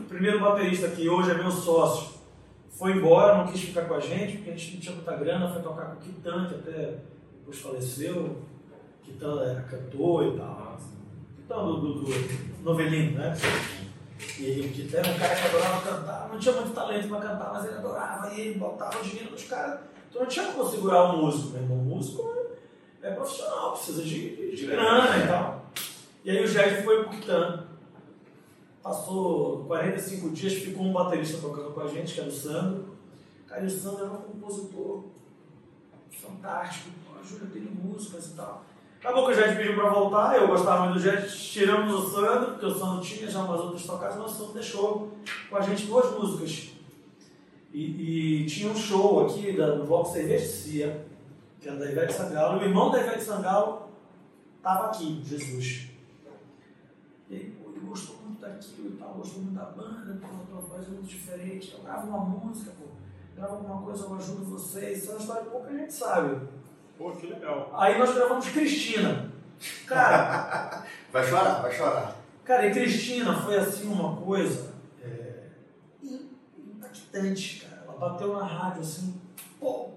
primeiro 0.08 0.40
baterista, 0.40 0.88
que 0.88 1.08
hoje 1.08 1.30
é 1.30 1.34
meu 1.34 1.52
sócio, 1.52 2.17
foi 2.78 2.92
embora, 2.92 3.38
não 3.38 3.48
quis 3.48 3.62
ficar 3.62 3.86
com 3.86 3.94
a 3.94 4.00
gente, 4.00 4.36
porque 4.36 4.50
a 4.50 4.56
gente 4.56 4.74
não 4.74 4.80
tinha 4.80 4.94
muita 4.94 5.16
grana, 5.16 5.52
foi 5.52 5.62
tocar 5.62 5.86
com 5.86 5.94
o 5.94 5.96
Kitan, 5.96 6.46
que 6.46 6.54
até 6.54 6.94
depois 7.40 7.58
faleceu. 7.58 8.36
Kitan 9.02 9.42
era 9.42 9.62
cantor 9.62 10.26
e 10.26 10.38
tal. 10.38 10.78
Kitan 11.36 11.66
do, 11.66 11.76
do, 11.80 12.04
do 12.04 12.62
novelino, 12.62 13.18
né? 13.18 13.36
E 14.38 14.60
o 14.60 14.72
Kitan 14.72 14.98
era 14.98 15.08
um 15.08 15.18
cara 15.18 15.34
que 15.34 15.46
adorava 15.48 15.90
cantar, 15.90 16.28
não 16.28 16.38
tinha 16.38 16.54
muito 16.54 16.72
talento 16.72 17.08
para 17.08 17.20
cantar, 17.20 17.52
mas 17.52 17.64
ele 17.64 17.74
adorava 17.74 18.32
e 18.32 18.40
ele 18.40 18.58
botava 18.60 18.98
o 19.00 19.02
dinheiro 19.02 19.32
nos 19.32 19.44
caras. 19.44 19.80
Então 20.08 20.22
não 20.22 20.28
tinha 20.28 20.46
como 20.46 20.70
segurar 20.70 21.12
um 21.12 21.22
músico, 21.22 21.48
meu 21.50 21.62
irmão. 21.62 21.78
O 21.78 21.82
músico 21.82 22.32
é 23.02 23.10
profissional, 23.10 23.72
precisa 23.72 24.02
de, 24.02 24.54
de 24.54 24.66
grana 24.66 25.16
e 25.16 25.26
tal. 25.26 25.66
E 26.24 26.30
aí 26.30 26.44
o 26.44 26.46
Jair 26.46 26.84
foi 26.84 27.02
pro 27.02 27.10
Kitan. 27.10 27.67
Passou 28.82 29.64
45 29.64 30.30
dias, 30.30 30.54
ficou 30.54 30.84
um 30.84 30.92
baterista 30.92 31.38
tocando 31.38 31.72
com 31.72 31.80
a 31.80 31.88
gente, 31.88 32.14
que 32.14 32.20
era 32.20 32.28
o 32.28 32.32
Sandro. 32.32 32.96
Cara, 33.46 33.64
o 33.64 33.70
Sandro 33.70 34.04
era 34.04 34.12
um 34.12 34.22
compositor 34.22 35.04
fantástico. 36.10 36.90
Júlio 37.28 37.46
tem 37.48 37.62
músicas 37.62 38.28
e 38.28 38.34
tal. 38.34 38.64
Acabou 39.00 39.26
que 39.26 39.32
o 39.32 39.34
Jet 39.34 39.56
pediu 39.56 39.74
pra 39.74 39.90
voltar, 39.90 40.36
eu 40.36 40.48
gostava 40.48 40.86
muito 40.86 40.94
do 40.94 41.00
Jet, 41.00 41.28
tiramos 41.28 41.94
o 41.94 42.10
Sandro, 42.10 42.52
porque 42.52 42.66
o 42.66 42.74
Sandro 42.74 43.00
tinha 43.00 43.30
já 43.30 43.44
umas 43.44 43.60
outras 43.60 43.86
tocadas, 43.86 44.16
mas 44.16 44.32
o 44.32 44.34
Sandro 44.34 44.54
deixou 44.54 45.12
com 45.48 45.56
a 45.56 45.60
gente 45.60 45.86
duas 45.86 46.10
músicas. 46.12 46.72
E, 47.72 48.42
e 48.42 48.46
tinha 48.46 48.72
um 48.72 48.74
show 48.74 49.24
aqui 49.24 49.56
da, 49.56 49.72
do 49.72 49.84
Bloco 49.84 50.10
Cerveja 50.10 51.04
que 51.60 51.68
era 51.68 51.76
da 51.76 51.90
Ivete 51.90 52.12
Sangalo, 52.12 52.60
e 52.60 52.64
o 52.64 52.68
irmão 52.68 52.90
da 52.90 53.00
Ivete 53.00 53.22
Sangalo 53.22 53.88
estava 54.56 54.86
aqui, 54.86 55.22
Jesus. 55.24 55.88
E 57.30 57.52
daquilo 58.58 58.94
e 58.94 58.96
tal, 58.96 59.14
gostou 59.14 59.42
muito 59.42 59.54
da 59.54 59.64
banda, 59.66 60.18
pô, 60.20 60.26
a 60.26 60.46
tua 60.46 60.60
voz 60.60 60.86
é 60.86 60.90
muito 60.90 61.06
diferente, 61.06 61.68
então 61.68 61.84
grava 61.84 62.06
uma 62.06 62.18
música, 62.18 62.72
pô, 62.78 62.86
grava 63.36 63.54
alguma 63.54 63.82
coisa, 63.82 64.04
eu 64.04 64.14
ajudo 64.16 64.44
vocês. 64.44 64.98
Isso 64.98 65.08
é 65.08 65.14
uma 65.14 65.20
história 65.20 65.42
que 65.44 65.50
pouca 65.50 65.72
gente 65.72 65.92
sabe. 65.92 66.48
Pô, 66.96 67.12
que 67.12 67.26
legal. 67.28 67.70
Aí 67.74 67.98
nós 67.98 68.14
gravamos 68.14 68.48
Cristina. 68.48 69.30
Cara. 69.86 70.84
vai 71.12 71.24
chorar, 71.24 71.62
vai 71.62 71.72
chorar. 71.72 72.16
Cara, 72.44 72.66
e 72.66 72.72
Cristina 72.72 73.34
foi 73.42 73.56
assim 73.56 73.88
uma 73.88 74.16
coisa 74.16 74.72
é, 75.02 75.48
impactante, 76.56 77.64
cara. 77.64 77.84
Ela 77.84 77.98
bateu 77.98 78.32
na 78.32 78.44
rádio 78.44 78.80
assim, 78.80 79.20
pô, 79.60 79.90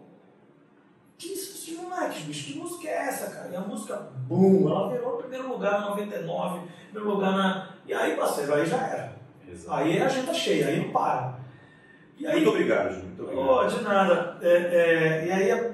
que 1.17 1.33
isso, 1.33 1.55
esses 1.55 1.79
moleques, 1.79 2.23
bicho, 2.23 2.53
que 2.53 2.59
música 2.59 2.87
é 2.87 3.07
essa, 3.07 3.29
cara? 3.31 3.49
E 3.49 3.55
a 3.55 3.61
música, 3.61 3.95
bum, 4.27 4.69
ela 4.69 4.89
virou 4.89 5.17
primeiro 5.17 5.49
lugar 5.49 5.79
na 5.79 5.89
99, 5.91 6.67
primeiro 6.91 7.15
lugar 7.15 7.31
na. 7.31 7.70
E 7.91 7.93
aí, 7.93 8.15
parceiro, 8.15 8.53
aí 8.53 8.65
já 8.65 8.77
era. 8.77 9.15
Exato. 9.45 9.77
Aí 9.77 10.01
a 10.01 10.05
agenda 10.05 10.33
cheia, 10.33 10.67
aí 10.67 10.79
não 10.79 10.93
para. 10.93 11.37
E 12.17 12.25
aí, 12.25 12.35
muito 12.35 12.49
obrigado, 12.51 12.93
Ju, 12.93 13.01
muito 13.01 13.23
obrigado. 13.23 13.49
Oh, 13.49 13.67
de 13.67 13.83
nada. 13.83 14.37
É, 14.41 14.47
é, 14.49 15.27
e 15.27 15.31
aí 15.31 15.73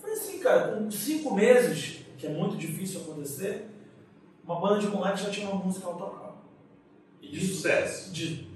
foi 0.00 0.12
assim, 0.12 0.38
cara, 0.38 0.68
com 0.68 0.90
cinco 0.90 1.34
meses, 1.34 2.06
que 2.16 2.26
é 2.26 2.30
muito 2.30 2.56
difícil 2.56 3.02
acontecer, 3.02 3.68
uma 4.42 4.58
banda 4.58 4.80
de 4.80 4.86
moleques 4.86 5.24
já 5.24 5.30
tinha 5.30 5.50
uma 5.50 5.62
música 5.62 5.86
autoral. 5.86 6.38
E 7.20 7.28
de 7.28 7.46
sucesso. 7.46 8.10
De 8.14 8.48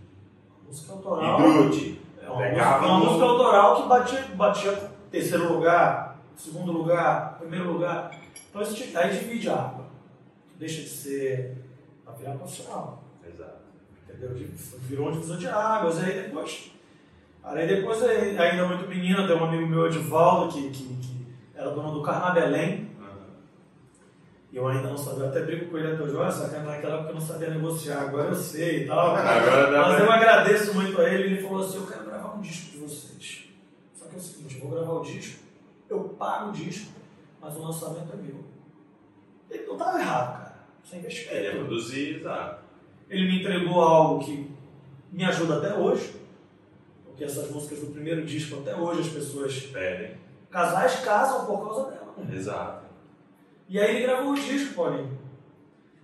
música 0.67 0.95
autoral. 0.95 1.39
E 1.39 1.43
grude. 1.43 2.01
É 2.23 2.31
uma, 2.31 2.49
música, 2.49 2.79
uma 2.79 2.99
no... 2.99 3.05
música 3.05 3.25
autoral 3.27 3.83
que 3.83 3.89
batia, 3.91 4.23
batia 4.37 4.91
terceiro 5.11 5.53
lugar, 5.53 6.19
segundo 6.35 6.73
lugar, 6.73 7.37
primeiro 7.39 7.71
lugar. 7.71 8.11
Então 8.49 8.63
aí 8.63 9.19
divide 9.19 9.51
a 9.51 9.55
água. 9.55 9.85
Deixa 10.59 10.81
de 10.81 10.89
ser 10.89 11.60
virar 12.21 12.37
profissional. 12.37 13.03
Exato. 13.27 13.61
Entendeu? 14.09 14.31
Virou 14.81 15.13
divisão 15.13 15.37
de 15.37 15.49
águas. 15.49 15.99
Aí 15.99 16.23
depois. 16.23 16.71
Aí 17.43 17.67
depois, 17.67 18.03
ainda 18.03 18.67
muito 18.67 18.89
menina, 18.89 19.27
tem 19.27 19.37
um 19.37 19.45
amigo 19.45 19.67
meu, 19.67 19.87
Edivaldo, 19.87 20.53
que, 20.53 20.71
que, 20.71 20.85
que 20.85 21.27
era 21.55 21.71
dono 21.71 21.93
do 21.93 22.03
Carnabelém. 22.03 22.91
E 24.53 24.57
eu 24.57 24.67
ainda 24.67 24.89
não 24.89 24.99
sabia, 24.99 25.27
até 25.27 25.43
brigo 25.43 25.71
com 25.71 25.79
ele 25.79 25.93
até 25.93 26.03
hoje, 26.03 26.17
olha, 26.17 26.31
só 26.31 26.49
que 26.49 26.59
naquela 26.59 26.97
época 26.97 27.11
eu 27.11 27.15
não 27.15 27.21
sabia 27.21 27.51
negociar, 27.51 28.01
agora 28.01 28.31
eu 28.31 28.35
sei 28.35 28.83
e 28.83 28.87
tal. 28.89 29.15
Agora 29.15 29.89
Mas 29.89 30.01
eu 30.01 30.11
agradeço 30.11 30.75
muito 30.75 31.01
a 31.01 31.09
ele, 31.09 31.35
ele 31.35 31.43
falou 31.43 31.65
assim, 31.65 31.77
eu 31.77 31.87
quero 31.87 32.05
gravar 32.05 32.35
um 32.35 32.41
disco 32.41 32.73
de 32.73 32.79
vocês. 32.79 33.49
Só 33.95 34.07
que 34.07 34.17
é 34.17 34.19
o 34.19 34.21
seguinte, 34.21 34.57
eu 34.57 34.63
vou 34.63 34.71
gravar 34.77 34.93
o 34.95 35.03
disco, 35.03 35.41
eu 35.89 36.01
pago 36.19 36.51
o 36.51 36.53
disco, 36.53 36.91
mas 37.41 37.55
o 37.55 37.63
lançamento 37.63 38.13
é 38.13 38.17
meu. 38.17 38.45
Ele 39.51 39.67
não 39.67 39.75
estava 39.75 40.01
errado, 40.01 40.39
cara. 40.39 40.50
Sem 40.85 40.99
investimento. 41.01 41.37
Ele 41.37 41.47
ia 41.47 41.53
produzir, 41.53 42.17
exato. 42.17 42.63
Ele 43.09 43.27
me 43.27 43.41
entregou 43.41 43.81
algo 43.81 44.25
que 44.25 44.51
me 45.13 45.25
ajuda 45.25 45.59
até 45.59 45.75
hoje, 45.75 46.15
porque 47.05 47.25
essas 47.25 47.51
músicas 47.51 47.81
do 47.81 47.93
primeiro 47.93 48.25
disco, 48.25 48.61
até 48.61 48.75
hoje 48.75 49.01
as 49.01 49.09
pessoas 49.09 49.61
pedem. 49.67 50.17
Casais 50.51 51.01
casam 51.01 51.47
por 51.47 51.61
causa 51.65 51.91
dela. 51.91 52.15
Exato. 52.33 52.85
E 53.69 53.79
aí 53.79 53.97
ele 53.97 54.07
gravou 54.07 54.33
o 54.33 54.35
disco, 54.35 54.75
Paulinho. 54.75 55.19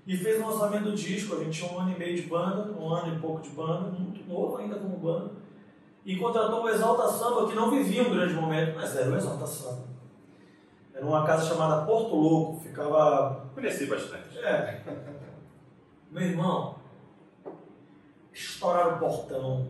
E 0.07 0.17
fez 0.17 0.41
o 0.41 0.47
lançamento 0.47 0.85
do 0.85 0.95
disco, 0.95 1.35
a 1.35 1.43
gente 1.43 1.59
tinha 1.59 1.73
um 1.73 1.81
ano 1.81 1.93
e 1.93 1.99
meio 1.99 2.15
de 2.15 2.23
banda, 2.23 2.73
um 2.79 2.89
ano 2.95 3.17
e 3.17 3.19
pouco 3.19 3.43
de 3.43 3.49
banda, 3.51 3.91
muito 3.91 4.25
novo 4.29 4.57
ainda 4.57 4.77
como 4.77 4.97
banda. 4.99 5.33
E 6.05 6.15
contratou 6.17 6.63
o 6.63 6.69
Exalta 6.69 7.09
Samba, 7.09 7.49
que 7.49 7.57
não 7.57 7.69
vivia 7.69 8.05
um 8.05 8.11
grande 8.11 8.35
momento, 8.35 8.77
mas 8.77 8.95
era 8.95 9.11
o 9.11 9.17
Exalta 9.17 9.45
Samba. 9.45 9.85
Era 10.95 11.05
uma 11.05 11.27
casa 11.27 11.49
chamada 11.49 11.85
Porto 11.85 12.15
Louco, 12.15 12.61
ficava. 12.61 13.49
Conheci 13.53 13.87
bastante. 13.87 14.26
É. 14.39 14.81
Meu 16.11 16.23
irmão, 16.23 16.77
estouraram 18.33 18.97
o 18.97 18.99
portão. 18.99 19.69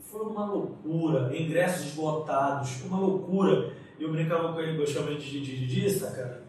Foi 0.00 0.22
uma 0.22 0.46
loucura. 0.46 1.36
Ingressos 1.36 1.86
esgotados, 1.86 2.82
uma 2.84 2.98
loucura. 2.98 3.72
Eu 3.98 4.12
brincava 4.12 4.52
com 4.52 4.60
ele, 4.60 4.80
eu 4.80 4.86
chamei 4.86 5.16
de 5.16 5.40
didista, 5.40 6.10
cara 6.10 6.46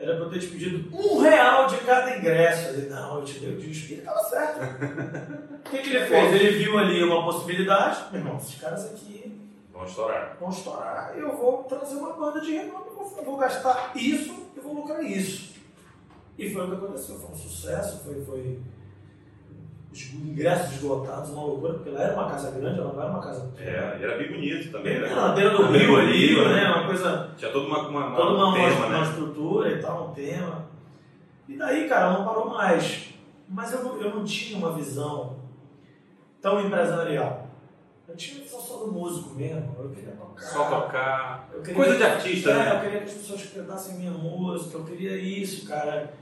era 0.00 0.16
para 0.16 0.24
eu 0.24 0.30
ter 0.30 0.38
te 0.38 0.46
pedido 0.46 0.96
um 0.96 1.20
real 1.20 1.66
de 1.66 1.76
cada 1.78 2.16
ingresso. 2.16 2.70
Ele, 2.70 2.88
não, 2.88 3.18
eu 3.18 3.24
te 3.24 3.38
dei 3.38 3.50
o. 3.50 3.60
E 3.60 3.64
ele 3.64 3.72
estava 3.74 4.24
certo. 4.24 4.60
o 5.66 5.70
que, 5.70 5.78
que 5.78 5.90
ele 5.94 6.06
fez? 6.06 6.32
Ele 6.32 6.58
viu 6.58 6.78
ali 6.78 7.04
uma 7.04 7.22
possibilidade. 7.22 8.10
Meu 8.10 8.22
irmão, 8.22 8.38
esses 8.38 8.58
caras 8.58 8.86
aqui 8.86 9.38
vão 9.70 9.84
estourar. 9.84 10.38
Vão 10.40 10.48
estourar. 10.48 11.12
Eu 11.14 11.36
vou 11.36 11.64
trazer 11.64 11.96
uma 11.96 12.14
banda 12.14 12.40
de 12.40 12.50
renome, 12.50 12.86
vou, 12.94 13.06
vou 13.22 13.36
gastar 13.36 13.92
isso 13.94 14.48
e 14.56 14.60
vou 14.60 14.72
lucrar 14.72 15.04
isso. 15.04 15.49
E 16.38 16.50
foi 16.50 16.64
o 16.64 16.68
que 16.68 16.74
aconteceu. 16.74 17.18
Foi 17.18 17.30
um 17.30 17.36
sucesso, 17.36 18.04
foi, 18.04 18.22
foi 18.24 18.60
os 19.92 20.14
ingressos 20.14 20.74
esgotados, 20.74 21.30
uma 21.30 21.42
loucura, 21.42 21.74
porque 21.74 21.88
ela 21.88 22.00
era 22.00 22.14
uma 22.14 22.30
casa 22.30 22.50
grande, 22.52 22.78
ela 22.78 22.92
não 22.92 23.02
era 23.02 23.10
uma 23.10 23.20
casa 23.20 23.48
pequena. 23.48 23.70
É, 23.70 23.98
e 23.98 24.04
era 24.04 24.18
bem 24.18 24.32
bonito 24.32 24.70
também. 24.70 25.00
Né? 25.00 25.08
Na 25.08 25.28
beira 25.30 25.50
do 25.50 25.66
rio 25.66 25.96
ali, 25.96 26.36
né? 26.36 26.54
né? 26.54 26.68
Uma 26.68 26.86
coisa. 26.86 27.30
Tinha 27.36 27.50
toda 27.50 27.66
uma, 27.66 27.88
uma, 27.88 28.16
toda 28.16 28.34
uma, 28.34 28.54
tema, 28.54 28.76
uma, 28.76 28.88
né? 28.88 28.96
uma 28.98 29.06
estrutura 29.06 29.70
e 29.72 29.82
tal, 29.82 30.10
um 30.10 30.14
tema. 30.14 30.66
E 31.48 31.56
daí, 31.56 31.88
cara, 31.88 32.12
não 32.12 32.24
parou 32.24 32.48
mais. 32.48 33.08
Mas 33.48 33.72
eu 33.72 33.82
não, 33.82 34.00
eu 34.00 34.14
não 34.14 34.24
tinha 34.24 34.56
uma 34.56 34.72
visão 34.72 35.36
tão 36.40 36.64
empresarial. 36.64 37.48
Eu 38.08 38.14
tinha 38.14 38.36
uma 38.36 38.44
visão 38.44 38.60
só 38.60 38.76
do 38.84 38.92
músico 38.92 39.34
mesmo. 39.34 39.74
Eu 39.76 39.90
queria 39.90 40.12
tocar. 40.12 40.40
Só 40.40 40.64
tocar. 40.70 41.50
Coisa 41.74 41.96
de 41.96 42.02
artista, 42.04 42.50
é, 42.50 42.54
né? 42.54 42.76
Eu 42.76 42.80
queria 42.80 42.98
que 43.00 43.06
as 43.06 43.14
pessoas 43.14 43.42
cantassem 43.46 43.96
minha 43.96 44.12
música, 44.12 44.78
eu 44.78 44.84
queria 44.84 45.16
isso, 45.16 45.66
cara 45.66 46.19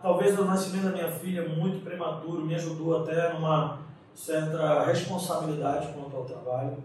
talvez 0.00 0.38
o 0.38 0.44
nascimento 0.44 0.84
da 0.84 0.90
minha 0.90 1.10
filha 1.10 1.48
muito 1.48 1.84
prematuro 1.84 2.44
me 2.44 2.54
ajudou 2.54 3.02
até 3.02 3.32
numa 3.32 3.78
certa 4.14 4.84
responsabilidade 4.84 5.92
quanto 5.92 6.16
ao 6.16 6.24
trabalho, 6.24 6.76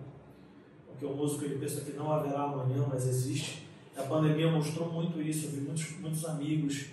porque 0.87 1.05
o 1.05 1.15
músico 1.15 1.45
ele 1.45 1.59
pensa 1.59 1.81
que 1.81 1.93
não 1.93 2.11
haverá 2.11 2.41
amanhã, 2.41 2.85
mas 2.89 3.07
existe. 3.07 3.67
A 3.97 4.03
pandemia 4.03 4.51
mostrou 4.51 4.91
muito 4.91 5.21
isso, 5.21 5.45
eu 5.45 5.51
vi 5.51 5.61
muitos, 5.61 5.99
muitos 5.99 6.25
amigos 6.25 6.87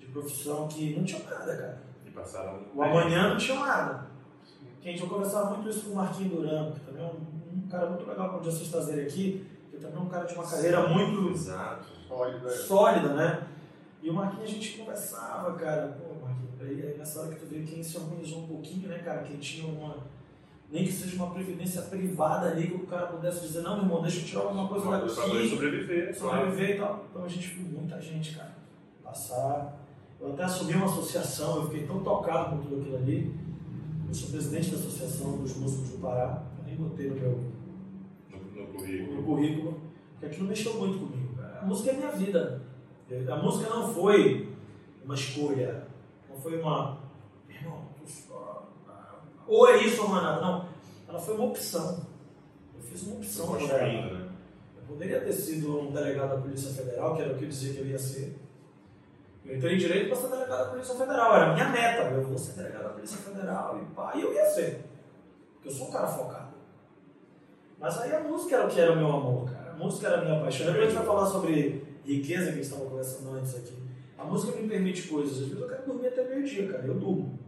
de 0.00 0.06
profissão 0.06 0.66
que 0.68 0.94
não 0.96 1.04
tinham 1.04 1.22
nada, 1.24 1.56
cara. 1.56 1.82
E 2.06 2.10
passaram 2.10 2.62
o 2.74 2.82
amanhã 2.82 3.30
não 3.30 3.36
tinha 3.36 3.58
nada. 3.58 4.06
Gente 4.82 5.06
conversava 5.06 5.50
muito 5.50 5.68
isso 5.68 5.86
com 5.86 5.92
o 5.92 5.96
Marquinhos 5.96 6.32
Duran, 6.32 6.72
que 6.72 6.80
também 6.80 7.02
é 7.02 7.06
um, 7.06 7.64
um 7.64 7.68
cara 7.68 7.88
muito 7.88 8.06
legal 8.06 8.30
para 8.30 8.38
dia 8.38 8.50
vocês 8.50 8.68
trazerem 8.68 9.06
aqui, 9.06 9.46
que 9.70 9.78
também 9.78 9.96
é 9.96 10.00
um 10.00 10.08
cara 10.08 10.24
de 10.24 10.34
uma 10.34 10.44
carreira 10.44 10.88
muito 10.88 11.30
Exato. 11.30 11.86
Sólida. 12.06 12.50
sólida, 12.50 13.08
né? 13.14 13.46
E 14.04 14.10
o 14.10 14.12
Marquinhos 14.12 14.50
a 14.50 14.52
gente 14.52 14.76
conversava, 14.76 15.54
cara, 15.54 15.98
pô, 15.98 16.22
Marquinhos, 16.22 16.60
aí 16.60 16.94
nessa 16.98 17.20
hora 17.20 17.34
que 17.34 17.40
tu 17.40 17.46
vê 17.46 17.60
quem 17.60 17.82
se 17.82 17.96
organizou 17.96 18.42
um 18.42 18.46
pouquinho, 18.46 18.86
né, 18.86 18.98
cara, 18.98 19.22
quem 19.22 19.38
tinha 19.38 19.66
uma. 19.66 19.96
Nem 20.70 20.84
que 20.84 20.92
seja 20.92 21.16
uma 21.16 21.32
previdência 21.32 21.80
privada 21.80 22.50
ali, 22.50 22.68
que 22.68 22.74
o 22.74 22.86
cara 22.86 23.06
pudesse 23.06 23.40
dizer, 23.40 23.62
não, 23.62 23.76
meu 23.76 23.84
irmão, 23.84 24.02
deixa 24.02 24.20
eu 24.20 24.24
tirar 24.24 24.42
alguma 24.42 24.68
coisa 24.68 24.90
daqui. 24.90 25.06
Pra 25.06 25.14
sobreviver. 25.14 26.14
Sobreviver 26.14 26.76
e 26.76 26.78
tal. 26.78 27.06
Então 27.08 27.24
a 27.24 27.28
gente 27.28 27.48
viu 27.48 27.78
muita 27.78 27.98
gente, 27.98 28.36
cara, 28.36 28.54
passar. 29.02 29.80
Eu 30.20 30.34
até 30.34 30.42
assumi 30.42 30.74
uma 30.74 30.84
associação, 30.84 31.56
eu 31.56 31.70
fiquei 31.70 31.86
tão 31.86 32.04
tocado 32.04 32.50
com 32.50 32.62
tudo 32.62 32.82
aquilo 32.82 32.96
ali. 32.96 33.34
Eu 34.06 34.12
sou 34.12 34.28
presidente 34.28 34.70
da 34.70 34.76
Associação 34.76 35.38
dos 35.38 35.56
Músicos 35.56 35.92
do 35.92 35.98
Pará, 35.98 36.42
eu 36.58 36.64
nem 36.66 36.76
botei 36.76 37.08
no 37.08 37.14
meu 37.14 37.40
no, 38.30 38.60
no 38.60 38.66
currículo. 38.66 39.16
No 39.16 39.22
currículo, 39.22 39.80
porque 40.10 40.26
aquilo 40.26 40.48
mexeu 40.48 40.74
muito 40.74 40.98
comigo, 40.98 41.34
cara. 41.36 41.60
A 41.62 41.64
música 41.64 41.90
é 41.90 41.94
minha 41.94 42.10
vida. 42.10 42.63
A 43.30 43.36
música 43.36 43.70
não 43.70 43.92
foi 43.92 44.48
uma 45.04 45.14
escolha, 45.14 45.86
não 46.28 46.36
foi 46.36 46.60
uma. 46.60 46.98
Irmão, 47.48 47.84
ou 49.46 49.68
é 49.68 49.76
isso 49.78 50.02
ou 50.02 50.08
não 50.08 50.18
é 50.18 50.22
nada. 50.22 50.40
Não. 50.40 50.68
Ela 51.08 51.18
foi 51.18 51.34
uma 51.34 51.44
opção. 51.44 52.06
Eu 52.74 52.82
fiz 52.82 53.02
uma 53.02 53.16
opção 53.16 53.46
por 53.46 53.60
ela. 53.60 53.78
Né? 53.78 54.28
Eu 54.76 54.82
poderia 54.88 55.20
ter 55.20 55.32
sido 55.32 55.80
um 55.80 55.92
delegado 55.92 56.30
da 56.30 56.40
Polícia 56.40 56.72
Federal, 56.72 57.14
que 57.14 57.22
era 57.22 57.32
o 57.32 57.36
que 57.36 57.44
eu 57.44 57.48
dizia 57.48 57.74
que 57.74 57.80
eu 57.80 57.86
ia 57.86 57.98
ser. 57.98 58.36
Eu 59.44 59.56
entrei 59.56 59.74
em 59.74 59.78
direito 59.78 60.08
para 60.08 60.16
ser 60.16 60.28
delegado 60.28 60.64
da 60.64 60.70
Polícia 60.70 60.94
Federal, 60.94 61.36
era 61.36 61.50
a 61.50 61.54
minha 61.54 61.68
meta. 61.68 62.02
Eu 62.04 62.24
vou 62.24 62.38
ser 62.38 62.52
delegado 62.52 62.84
da 62.84 62.88
Polícia 62.90 63.18
Federal 63.18 63.78
e 63.80 63.94
pá, 63.94 64.12
e 64.14 64.22
eu 64.22 64.32
ia 64.32 64.46
ser. 64.46 64.84
Porque 65.54 65.68
eu 65.68 65.72
sou 65.72 65.88
um 65.88 65.92
cara 65.92 66.06
focado. 66.06 66.54
Mas 67.78 67.98
aí 68.00 68.14
a 68.14 68.20
música 68.20 68.56
era 68.56 68.66
o 68.66 68.70
que 68.70 68.80
era 68.80 68.92
o 68.92 68.96
meu 68.96 69.08
amor, 69.08 69.50
cara. 69.50 69.72
A 69.72 69.76
música 69.76 70.06
era 70.06 70.22
a 70.22 70.24
minha 70.24 70.40
paixão. 70.40 70.66
Depois 70.66 70.84
a 70.84 70.86
gente 70.88 70.96
vai 70.96 71.06
falar 71.06 71.26
sobre 71.26 71.84
riqueza 72.04 72.44
que 72.44 72.50
a 72.50 72.54
gente 72.54 72.64
estava 72.64 72.84
conversando 72.84 73.30
antes 73.36 73.54
aqui. 73.56 73.74
A 74.16 74.24
música 74.24 74.56
me 74.56 74.68
permite 74.68 75.08
coisas. 75.08 75.34
Às 75.34 75.48
vezes 75.48 75.60
eu 75.60 75.68
quero 75.68 75.86
dormir 75.86 76.08
até 76.08 76.28
meio-dia, 76.28 76.70
cara. 76.70 76.86
Eu 76.86 76.94
durmo. 76.94 77.38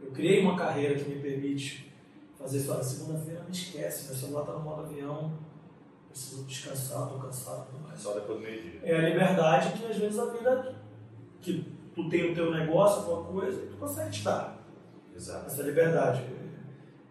Eu 0.00 0.10
criei 0.10 0.42
uma 0.42 0.56
carreira 0.56 0.94
que 0.94 1.08
me 1.08 1.20
permite 1.20 1.92
fazer 2.36 2.58
isso. 2.58 2.72
Olha, 2.72 2.82
segunda-feira 2.82 3.44
me 3.44 3.52
esquece, 3.52 4.06
meu 4.06 4.16
celular 4.16 4.40
está 4.40 4.52
no 4.54 4.60
modo 4.60 4.82
avião, 4.82 5.32
preciso 6.10 6.44
descansar, 6.44 7.04
estou 7.04 7.20
cansado 7.20 7.66
tudo 7.70 7.82
mais. 7.82 8.00
Só 8.00 8.14
depois 8.14 8.38
do 8.38 8.44
meio-dia. 8.44 8.80
É 8.82 8.96
a 8.96 9.08
liberdade 9.08 9.78
que 9.78 9.86
às 9.86 9.96
vezes 9.96 10.18
a 10.18 10.26
vida, 10.26 10.74
que 11.40 11.64
tu 11.94 12.08
tem 12.08 12.32
o 12.32 12.34
teu 12.34 12.50
negócio, 12.50 13.02
a 13.02 13.04
tua 13.04 13.24
coisa, 13.24 13.62
e 13.62 13.66
tu 13.66 13.76
consegue 13.76 14.10
te 14.10 14.24
dar. 14.24 14.60
Exato. 15.14 15.46
Essa 15.46 15.62
liberdade. 15.62 16.24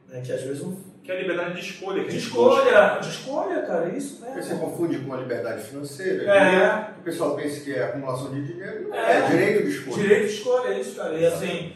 Né, 0.07 0.21
que 0.21 0.31
às 0.31 0.41
vezes 0.41 0.61
Que 1.03 1.11
é 1.11 1.17
a 1.17 1.21
liberdade 1.21 1.53
de 1.55 1.67
escolha. 1.67 2.03
de 2.03 2.17
escolha, 2.17 2.99
de 2.99 3.09
escolha, 3.09 3.61
cara, 3.63 3.89
isso, 3.89 4.21
né? 4.21 4.39
Você 4.39 4.55
confunde 4.55 4.99
com 4.99 5.13
a 5.13 5.17
liberdade 5.17 5.63
financeira. 5.63 6.23
É. 6.31 6.91
O 6.99 7.03
pessoal 7.03 7.35
pensa 7.35 7.61
que 7.61 7.73
é 7.73 7.83
acumulação 7.83 8.31
de 8.31 8.45
dinheiro. 8.45 8.89
Não 8.89 8.95
é, 8.95 9.17
é 9.17 9.21
direito 9.27 9.63
de 9.63 9.69
escolha. 9.69 9.97
Direito 9.97 10.27
de 10.27 10.33
escolha, 10.33 10.67
é 10.67 10.79
isso, 10.79 10.95
cara. 10.95 11.17
E 11.17 11.25
assim, 11.25 11.73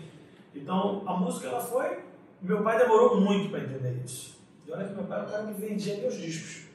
então 0.54 1.04
a 1.08 1.14
música 1.14 1.48
ela 1.48 1.60
foi. 1.60 2.00
Meu 2.42 2.62
pai 2.62 2.78
demorou 2.78 3.20
muito 3.20 3.50
para 3.50 3.62
entender 3.62 4.00
isso. 4.06 4.36
E 4.68 4.72
olha 4.72 4.86
que 4.86 4.94
meu 4.94 5.06
pai 5.06 5.20
era 5.20 5.28
o 5.28 5.32
cara 5.32 5.46
que 5.46 5.54
vendia 5.54 5.98
meus 5.98 6.16
discos. 6.16 6.66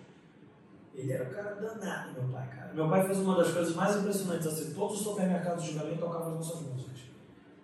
Ele 0.95 1.13
era 1.13 1.25
o 1.25 1.31
cara 1.31 1.55
danado, 1.55 2.13
meu 2.13 2.29
pai, 2.31 2.49
cara. 2.49 2.73
Meu 2.75 2.89
pai 2.89 3.07
fez 3.07 3.19
uma 3.19 3.37
das 3.37 3.53
coisas 3.53 3.75
mais 3.77 3.97
impressionantes, 3.97 4.47
assim, 4.47 4.75
todos 4.75 4.99
os 4.99 5.05
supermercados 5.05 5.65
de 5.65 5.79
Belém 5.79 5.97
tocavam 5.97 6.29
as 6.29 6.35
nossas 6.35 6.63
músicas. 6.63 6.99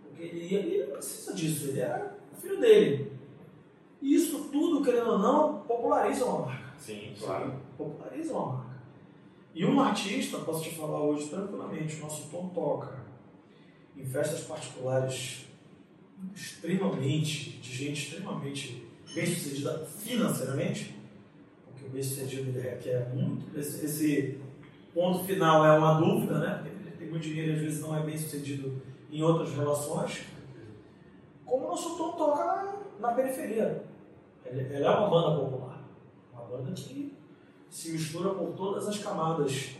Porque 0.02 0.22
ele, 0.22 0.54
ele 0.54 0.86
não 0.86 0.92
precisa 0.92 1.34
disso, 1.34 1.68
ele 1.68 1.80
era 1.80 2.14
o 2.32 2.40
filho 2.40 2.60
dele. 2.60 3.15
Isso 4.06 4.48
tudo, 4.52 4.84
querendo 4.84 5.10
ou 5.10 5.18
não, 5.18 5.58
populariza 5.66 6.24
uma 6.24 6.46
marca. 6.46 6.74
Sim, 6.78 7.12
claro. 7.18 7.54
Populariza 7.76 8.32
uma 8.32 8.52
marca. 8.52 8.76
E 9.52 9.64
um 9.64 9.80
artista, 9.80 10.38
posso 10.38 10.62
te 10.62 10.76
falar 10.76 11.00
hoje 11.00 11.28
tranquilamente, 11.28 11.96
o 11.96 12.00
nosso 12.00 12.30
Tom 12.30 12.48
toca 12.50 13.04
em 13.96 14.04
festas 14.04 14.42
particulares 14.42 15.46
extremamente, 16.32 17.58
de 17.58 17.74
gente 17.74 18.04
extremamente 18.04 18.86
bem 19.12 19.26
sucedida 19.26 19.84
financeiramente, 19.98 20.94
porque 21.64 21.86
o 21.86 21.88
bem 21.88 22.02
sucedido 22.02 22.56
requer 22.60 23.12
muito, 23.12 23.58
esse, 23.58 23.84
esse, 23.84 24.38
ponto 24.94 25.24
final 25.24 25.66
é 25.66 25.76
uma 25.76 25.94
dúvida, 26.00 26.38
né? 26.38 26.64
Ele 26.64 26.96
tem 26.96 27.10
muito 27.10 27.24
dinheiro 27.24 27.52
e 27.52 27.54
às 27.56 27.60
vezes 27.60 27.80
não 27.80 27.96
é 27.96 28.04
bem 28.04 28.16
sucedido 28.16 28.80
em 29.10 29.20
outras 29.22 29.52
relações. 29.52 30.22
Como 31.44 31.66
o 31.66 31.68
nosso 31.70 31.98
Tom 31.98 32.12
toca 32.12 32.44
na, 32.44 32.76
na 33.00 33.12
periferia. 33.12 33.95
Ele, 34.50 34.84
é 34.84 34.90
uma 34.90 35.08
banda 35.08 35.40
popular, 35.40 35.84
uma 36.32 36.42
banda 36.42 36.72
que 36.72 37.14
se 37.70 37.92
mistura 37.92 38.30
por 38.30 38.52
todas 38.52 38.88
as 38.88 38.98
camadas 38.98 39.76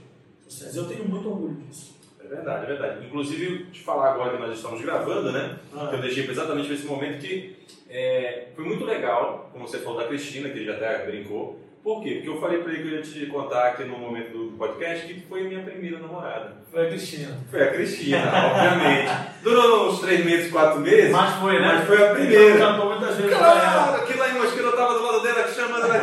sociais. 0.46 0.76
Eu 0.76 0.86
tenho 0.86 1.08
muito 1.08 1.28
orgulho 1.28 1.54
disso. 1.54 1.96
É 2.22 2.28
verdade, 2.28 2.64
é 2.64 2.66
verdade. 2.66 3.06
Inclusive, 3.06 3.66
te 3.66 3.82
falar 3.82 4.12
agora 4.12 4.36
que 4.36 4.42
nós 4.42 4.56
estamos 4.56 4.80
gravando, 4.80 5.30
né? 5.30 5.58
Ah. 5.74 5.86
Que 5.88 5.96
eu 5.96 6.00
deixei 6.00 6.28
exatamente 6.28 6.68
nesse 6.68 6.86
momento 6.86 7.20
que 7.20 7.56
é, 7.88 8.48
foi 8.54 8.64
muito 8.64 8.84
legal, 8.84 9.48
como 9.52 9.66
você 9.66 9.78
falou 9.78 9.98
da 9.98 10.08
Cristina, 10.08 10.48
que 10.48 10.58
ele 10.58 10.66
já 10.66 10.74
até 10.74 11.06
brincou. 11.06 11.60
Por 11.86 12.02
quê? 12.02 12.14
Porque 12.14 12.28
eu 12.28 12.40
falei 12.40 12.58
pra 12.58 12.72
ele 12.72 12.82
que 12.82 12.88
eu 12.88 12.94
ia 12.96 13.02
te 13.02 13.26
contar 13.26 13.68
aqui 13.68 13.84
no 13.84 13.96
momento 13.96 14.32
do 14.32 14.56
podcast 14.58 15.06
que 15.06 15.20
foi 15.20 15.42
a 15.42 15.44
minha 15.44 15.62
primeira 15.62 16.00
namorada. 16.00 16.56
Foi 16.68 16.84
a 16.84 16.88
Cristina. 16.88 17.38
Foi 17.48 17.62
a 17.62 17.72
Cristina, 17.72 18.18
obviamente. 18.26 19.12
Durou 19.44 19.88
uns 19.88 20.00
três 20.00 20.24
meses, 20.24 20.50
quatro 20.50 20.80
meses. 20.80 21.12
Mas 21.12 21.36
foi, 21.36 21.60
né? 21.60 21.74
Mas 21.74 21.86
foi 21.86 22.08
a 22.08 22.12
primeira. 22.12 22.58
cantou 22.58 22.86
muitas 22.86 23.14
vezes. 23.14 23.36
Claro, 23.36 24.02
aqui 24.02 24.18
lá 24.18 24.30
em 24.30 24.34
Mosqueira 24.34 24.66
eu 24.66 24.76
tava 24.76 24.94
do 24.94 25.04
lado 25.04 25.22
dela 25.22 25.46
chamando 25.46 25.84
ela 25.84 25.96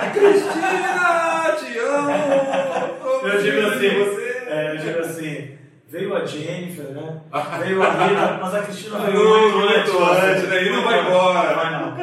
Cristina, 0.63 1.55
te 1.59 1.79
amo. 1.79 2.11
Eu 3.23 3.41
digo 3.41 3.67
assim, 3.67 3.89
você. 3.99 4.43
É, 4.47 4.71
eu 4.71 4.77
digo 4.77 4.99
assim. 4.99 5.53
Veio 5.93 6.15
a 6.15 6.25
Jennifer, 6.25 6.85
né? 6.85 7.21
Veio 7.63 7.83
a 7.83 7.89
Rita, 7.91 8.39
mas 8.41 8.55
a 8.55 8.61
Cristina 8.63 8.97
veio 8.97 9.29
muito, 9.29 9.57
muito 9.59 10.03
antes, 10.03 10.49
né? 10.49 10.63
E 10.63 10.69
não 10.71 10.83
vai 10.83 11.01
embora. 11.01 11.53
Vai 11.53 11.71
não. 11.71 11.93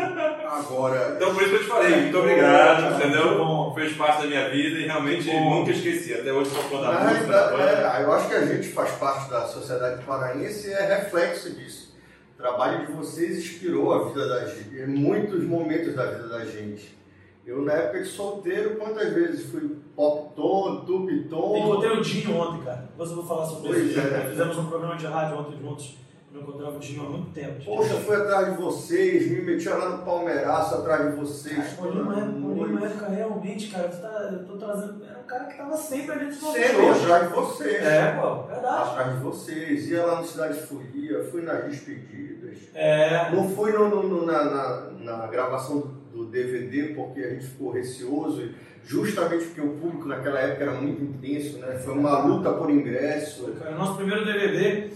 Agora. 0.48 1.14
Então 1.16 1.34
por 1.34 1.42
isso 1.42 1.50
que 1.50 1.56
eu 1.56 1.62
te 1.62 1.68
falei, 1.68 1.96
muito 2.02 2.18
obrigado, 2.18 2.94
entendeu? 2.94 3.72
Fez 3.74 3.96
parte 3.96 4.22
da 4.22 4.28
minha 4.28 4.48
vida 4.48 4.78
e 4.78 4.86
realmente 4.86 5.28
nunca 5.32 5.72
esqueci. 5.72 6.14
Até 6.14 6.32
hoje 6.32 6.50
sou 6.50 6.62
fã 6.62 6.80
da 6.82 7.00
música. 7.00 7.34
É, 7.58 8.04
eu 8.04 8.12
acho 8.12 8.28
que 8.28 8.34
a 8.34 8.46
gente 8.46 8.68
faz 8.68 8.92
parte 8.92 9.28
da 9.28 9.46
sociedade 9.46 10.04
paraense 10.04 10.68
e 10.68 10.72
é 10.72 10.94
reflexo 10.94 11.50
disso. 11.50 11.92
O 12.38 12.42
trabalho 12.42 12.86
de 12.86 12.92
vocês 12.92 13.38
inspirou 13.38 13.92
a 13.92 14.08
vida 14.08 14.28
da 14.28 14.46
gente, 14.46 14.76
em 14.76 14.86
muitos 14.86 15.42
momentos 15.42 15.96
da 15.96 16.06
vida 16.06 16.28
da 16.28 16.44
gente. 16.44 16.99
Eu, 17.46 17.62
na 17.62 17.72
época 17.72 18.02
de 18.02 18.08
solteiro, 18.08 18.76
quantas 18.76 19.12
vezes 19.12 19.50
fui 19.50 19.76
pop 19.96 20.34
tom, 20.36 20.84
tube 20.84 21.24
tom? 21.24 21.56
Encontrei 21.56 21.90
o 21.90 22.00
Dinho 22.00 22.36
ontem, 22.36 22.64
cara. 22.64 22.88
Depois 22.90 23.10
eu 23.10 23.16
vou 23.16 23.26
falar 23.26 23.46
sobre 23.46 23.68
pois 23.68 23.86
isso. 23.86 23.98
É. 23.98 24.28
Fizemos 24.30 24.58
um 24.58 24.66
programa 24.66 24.96
de 24.96 25.06
rádio 25.06 25.38
ontem 25.38 25.58
juntos. 25.58 25.96
Eu 26.32 26.42
encontrava 26.42 26.76
o 26.76 26.78
Dinho 26.78 27.06
há 27.06 27.08
muito 27.08 27.32
tempo. 27.32 27.64
Poxa, 27.64 27.94
fui 27.94 28.14
atrás 28.14 28.50
de 28.50 28.62
vocês, 28.62 29.28
me 29.32 29.42
metia 29.42 29.74
lá 29.74 29.96
no 29.96 30.04
Palmeiraço 30.04 30.76
atrás 30.76 31.10
de 31.10 31.16
vocês. 31.16 31.74
Cara, 31.74 31.90
uma 31.90 32.20
época, 32.20 32.36
uma 32.36 32.86
época, 32.86 33.08
realmente, 33.08 33.68
cara, 33.68 33.88
tu 33.88 34.00
tá, 34.00 34.30
eu 34.30 34.46
tô 34.46 34.56
trazendo. 34.56 35.04
Era 35.04 35.18
um 35.18 35.24
cara 35.24 35.44
que 35.46 35.56
tava 35.56 35.76
sempre 35.76 36.12
ali 36.12 36.30
de 36.30 36.36
vocês. 36.36 36.66
Sempre, 36.66 36.88
atrás 36.88 37.28
de 37.28 37.34
vocês. 37.34 37.84
É, 37.84 38.12
pô, 38.12 38.42
verdade. 38.42 38.90
Atrás 38.90 39.12
de 39.12 39.24
vocês. 39.24 39.90
Ia 39.90 40.06
lá 40.06 40.20
no 40.20 40.26
Cidade 40.26 40.54
de 40.54 40.66
Folia, 40.66 41.24
fui 41.24 41.42
nas 41.42 41.64
despedidas. 41.64 42.58
É. 42.74 43.30
Não 43.32 43.48
fui 43.48 43.72
no, 43.72 43.88
no, 43.88 44.24
na, 44.24 44.44
na, 44.44 44.90
na 45.00 45.26
gravação 45.26 45.80
do 45.80 45.99
DVD 46.30 46.94
porque 46.94 47.20
a 47.20 47.30
gente 47.30 47.46
ficou 47.46 47.72
receoso, 47.72 48.50
justamente 48.84 49.46
porque 49.46 49.60
o 49.60 49.76
público 49.76 50.06
naquela 50.06 50.38
época 50.40 50.62
era 50.62 50.80
muito 50.80 51.02
intenso, 51.02 51.58
né? 51.58 51.78
Foi 51.78 51.94
uma 51.94 52.24
luta 52.24 52.52
por 52.52 52.70
ingresso. 52.70 53.52
Cara, 53.58 53.76
nosso 53.76 53.96
primeiro 53.96 54.24
DVD, 54.24 54.90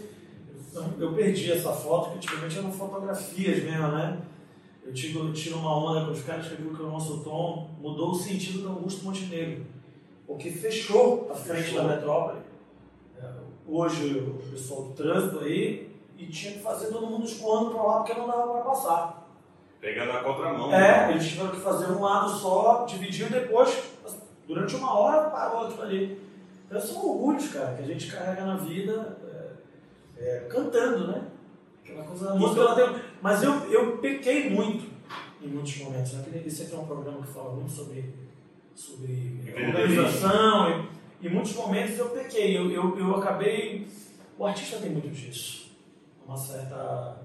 eu 0.98 1.12
perdi 1.12 1.52
essa 1.52 1.72
foto, 1.72 2.10
que 2.10 2.16
antigamente 2.16 2.58
eram 2.58 2.72
fotografias 2.72 3.62
mesmo, 3.62 3.88
né? 3.88 4.22
Eu 4.84 4.92
tiro, 4.92 5.32
tiro 5.32 5.58
uma 5.58 5.76
onda 5.78 6.06
com 6.06 6.12
os 6.12 6.22
caras 6.22 6.46
que 6.48 6.56
viram 6.56 6.74
que 6.74 6.82
o 6.82 6.90
nosso 6.90 7.22
tom 7.24 7.70
mudou 7.80 8.10
o 8.10 8.14
sentido 8.14 8.62
do 8.62 8.68
Augusto 8.68 9.04
Montenegro, 9.04 9.64
porque 10.26 10.50
fechou 10.50 11.28
a 11.30 11.34
frente 11.34 11.64
fechou. 11.64 11.82
da 11.82 11.96
metrópole. 11.96 12.40
É, 13.18 13.30
hoje 13.66 14.18
o 14.18 14.50
pessoal 14.50 14.82
do 14.82 14.92
trânsito 14.92 15.40
aí, 15.40 15.94
e 16.18 16.26
tinha 16.26 16.52
que 16.52 16.58
fazer 16.60 16.88
todo 16.88 17.06
mundo 17.06 17.24
escoando 17.24 17.70
para 17.70 17.82
lá 17.82 17.96
porque 17.98 18.14
não 18.14 18.26
dava 18.26 18.52
para 18.52 18.60
passar. 18.62 19.23
Pegando 19.84 20.12
a 20.12 20.20
contramão. 20.20 20.72
É, 20.72 20.78
né? 20.78 21.10
eles 21.10 21.28
tiveram 21.28 21.50
que 21.50 21.60
fazer 21.60 21.92
um 21.92 22.00
lado 22.00 22.30
só, 22.30 22.86
dividiu 22.86 23.28
depois, 23.28 23.82
durante 24.48 24.74
uma 24.76 24.98
hora 24.98 25.28
parou 25.28 25.66
aquilo 25.66 25.82
ali. 25.82 26.18
Então 26.66 26.80
são 26.80 27.06
orgulhos, 27.06 27.48
cara, 27.48 27.74
que 27.74 27.82
a 27.82 27.86
gente 27.86 28.10
carrega 28.10 28.46
na 28.46 28.56
vida 28.56 29.18
é, 30.18 30.24
é, 30.24 30.48
cantando, 30.48 31.08
né? 31.08 31.26
Aquela 31.84 32.02
coisa 32.02 32.28
da 32.28 32.34
música, 32.34 32.60
ela 32.62 32.74
tem... 32.74 33.02
Mas 33.20 33.42
eu, 33.42 33.52
eu 33.70 33.98
pequei 33.98 34.48
muito 34.48 34.90
em 35.42 35.48
muitos 35.48 35.76
momentos. 35.76 36.14
Né? 36.14 36.42
Esse 36.46 36.62
aqui 36.62 36.74
é 36.74 36.78
um 36.78 36.86
programa 36.86 37.20
que 37.20 37.30
fala 37.30 37.52
muito 37.52 37.70
sobre, 37.70 38.14
sobre 38.74 39.38
organização. 39.54 40.88
E, 41.20 41.26
em 41.26 41.28
muitos 41.28 41.54
momentos 41.54 41.98
eu 41.98 42.08
pequei. 42.08 42.56
Eu, 42.56 42.70
eu, 42.70 42.98
eu 42.98 43.16
acabei. 43.16 43.86
O 44.38 44.46
artista 44.46 44.78
tem 44.78 44.90
muito 44.90 45.10
disso. 45.10 45.70
Uma 46.26 46.38
certa 46.38 47.23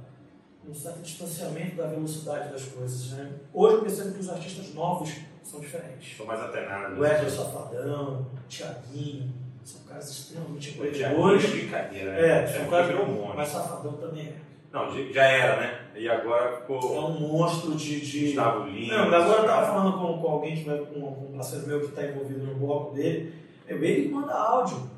um 0.70 0.74
certo 0.76 1.02
distanciamento 1.02 1.76
da 1.76 1.88
velocidade 1.88 2.52
das 2.52 2.66
coisas. 2.66 3.12
Né? 3.12 3.32
Hoje 3.54 3.76
eu 3.76 3.82
percebo 3.82 4.14
que 4.14 4.20
os 4.20 4.30
artistas 4.30 4.74
novos 4.74 5.16
são 5.44 5.60
diferentes. 5.60 6.16
São 6.16 6.26
mais 6.26 6.40
atenados. 6.40 6.98
O 6.98 7.06
Edson 7.06 7.30
Safadão, 7.30 8.28
o 8.34 8.48
Thiaguinho, 8.48 9.34
são 9.64 9.82
caras 9.82 10.10
extremamente 10.10 10.70
empreendedores. 10.70 11.50
brincadeira, 11.50 12.12
né? 12.12 12.44
É, 12.44 12.48
são 12.48 12.68
caras 12.68 12.88
virou 12.88 13.06
um 13.06 13.14
monstro. 13.14 13.38
Mas 13.38 13.50
Safadão 13.50 13.94
também 13.94 14.28
é. 14.28 14.36
Não, 14.72 15.12
já 15.12 15.24
era, 15.24 15.60
né? 15.60 15.80
E 15.96 16.08
agora 16.08 16.58
ficou. 16.58 16.96
É 16.96 17.00
um 17.00 17.20
monstro 17.20 17.76
de. 17.76 18.02
de... 18.02 18.28
Gustavo 18.28 18.70
Lima. 18.70 18.98
Não, 18.98 19.16
agora 19.16 19.42
eu 19.42 19.46
tava 19.46 19.66
falando 19.66 19.98
com, 19.98 20.22
com 20.22 20.28
alguém 20.28 20.56
que 20.56 20.64
com 20.64 21.00
um 21.00 21.34
parceiro 21.36 21.66
meu 21.66 21.80
que 21.80 21.88
está 21.88 22.06
envolvido 22.06 22.46
no 22.46 22.54
bloco 22.56 22.94
dele. 22.94 23.34
Ele 23.68 24.10
manda 24.10 24.34
áudio. 24.34 24.90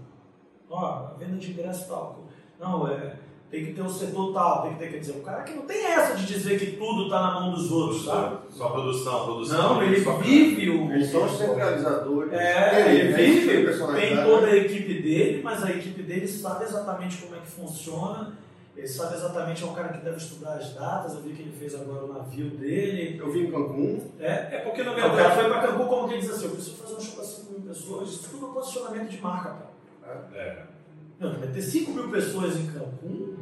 Ó, 0.69 1.13
venda 1.17 1.37
de 1.37 1.51
ingresso 1.51 1.87
tal. 1.87 2.25
Não, 2.59 2.87
é 2.87 3.15
tem 3.51 3.65
que 3.65 3.73
ter 3.73 3.81
um 3.81 3.89
setor 3.89 4.33
tal, 4.33 4.61
tem 4.61 4.73
que 4.73 4.79
ter, 4.79 4.91
quer 4.91 4.99
dizer, 4.99 5.11
o 5.11 5.21
cara 5.21 5.43
que 5.43 5.53
não 5.53 5.63
tem 5.63 5.85
essa 5.85 6.15
de 6.15 6.25
dizer 6.25 6.57
que 6.57 6.77
tudo 6.77 7.03
está 7.03 7.21
na 7.21 7.41
mão 7.41 7.51
dos 7.51 7.69
outros, 7.69 8.05
sabe? 8.05 8.37
Só 8.49 8.69
produção, 8.69 9.25
produção. 9.25 9.75
Não, 9.75 9.83
ele 9.83 9.99
vive 9.99 10.69
o. 10.69 10.89
Eles 10.93 11.11
são 11.11 11.25
os 11.25 11.37
centralizadores. 11.37 12.31
É, 12.31 12.95
ele 12.95 13.13
vive, 13.13 13.67
tem 13.99 14.23
toda 14.23 14.47
a 14.47 14.55
equipe 14.55 15.01
dele, 15.01 15.41
mas 15.43 15.61
a 15.63 15.69
equipe 15.69 16.01
dele 16.01 16.25
sabe 16.25 16.63
exatamente 16.63 17.17
como 17.17 17.35
é 17.35 17.39
que 17.39 17.47
funciona. 17.47 18.31
Ele 18.73 18.87
sabe 18.87 19.15
exatamente, 19.15 19.61
é 19.61 19.65
um 19.65 19.73
cara 19.73 19.89
que 19.89 20.03
deve 20.03 20.15
estudar 20.15 20.53
as 20.53 20.73
datas. 20.73 21.13
Eu 21.13 21.21
vi 21.21 21.33
que 21.33 21.41
ele 21.41 21.51
fez 21.51 21.75
agora 21.75 22.05
o 22.05 22.13
navio 22.13 22.51
dele. 22.51 23.19
Eu 23.19 23.29
vi 23.29 23.47
em 23.47 23.51
Cancún. 23.51 23.99
É, 24.17 24.55
é 24.55 24.61
porque 24.63 24.81
na 24.81 24.93
verdade. 24.93 25.17
Cara 25.17 25.35
foi 25.35 25.49
para 25.49 25.67
Cancún 25.67 25.87
como 25.87 26.07
que 26.07 26.13
ele 26.13 26.21
diz 26.21 26.31
assim: 26.31 26.45
eu 26.45 26.51
preciso 26.51 26.77
fazer 26.77 26.95
um 26.95 27.01
show 27.01 27.15
para 27.15 27.25
5 27.25 27.51
mil 27.51 27.61
pessoas. 27.61 28.09
Isso 28.09 28.29
tudo 28.29 28.49
é 28.49 28.53
posicionamento 28.53 29.09
de 29.09 29.21
marca, 29.21 29.57
cara. 30.01 30.29
É. 30.33 30.71
Não, 31.21 31.37
vai 31.37 31.49
ter 31.49 31.61
5 31.61 31.91
mil 31.91 32.09
pessoas 32.09 32.57
em 32.57 32.65
Cancún, 32.65 33.40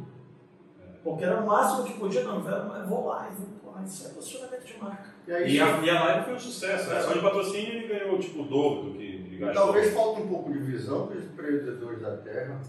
porque 1.02 1.24
era 1.24 1.40
o 1.40 1.46
máximo 1.46 1.84
que 1.84 1.98
podia, 1.98 2.24
não, 2.24 2.40
mas 2.40 2.88
vou 2.88 3.06
lá 3.06 3.30
e 3.30 3.62
vou 3.62 3.72
lá. 3.72 3.82
Isso 3.82 4.06
é 4.06 4.10
posicionamento 4.10 4.64
de 4.64 4.78
marca. 4.78 5.10
E, 5.26 5.32
aí, 5.32 5.56
e, 5.56 5.60
a, 5.60 5.78
e 5.78 5.90
a 5.90 6.04
live 6.04 6.24
foi 6.24 6.34
um 6.34 6.38
sucesso, 6.38 6.90
né? 6.90 7.00
Só 7.00 7.12
de 7.12 7.20
patrocínio 7.20 7.74
ele 7.74 7.88
ganhou 7.88 8.18
tipo 8.18 8.42
o 8.42 8.44
dobro 8.44 8.90
do 8.90 8.98
que 8.98 9.02
ele 9.02 9.38
gastou. 9.38 9.64
Talvez 9.64 9.94
falte 9.94 10.22
um 10.22 10.28
pouco 10.28 10.52
de 10.52 10.58
visão 10.58 11.06
para 11.06 11.16
os 11.16 11.24
empreendedores 11.24 12.00
da 12.00 12.16
terra, 12.18 12.60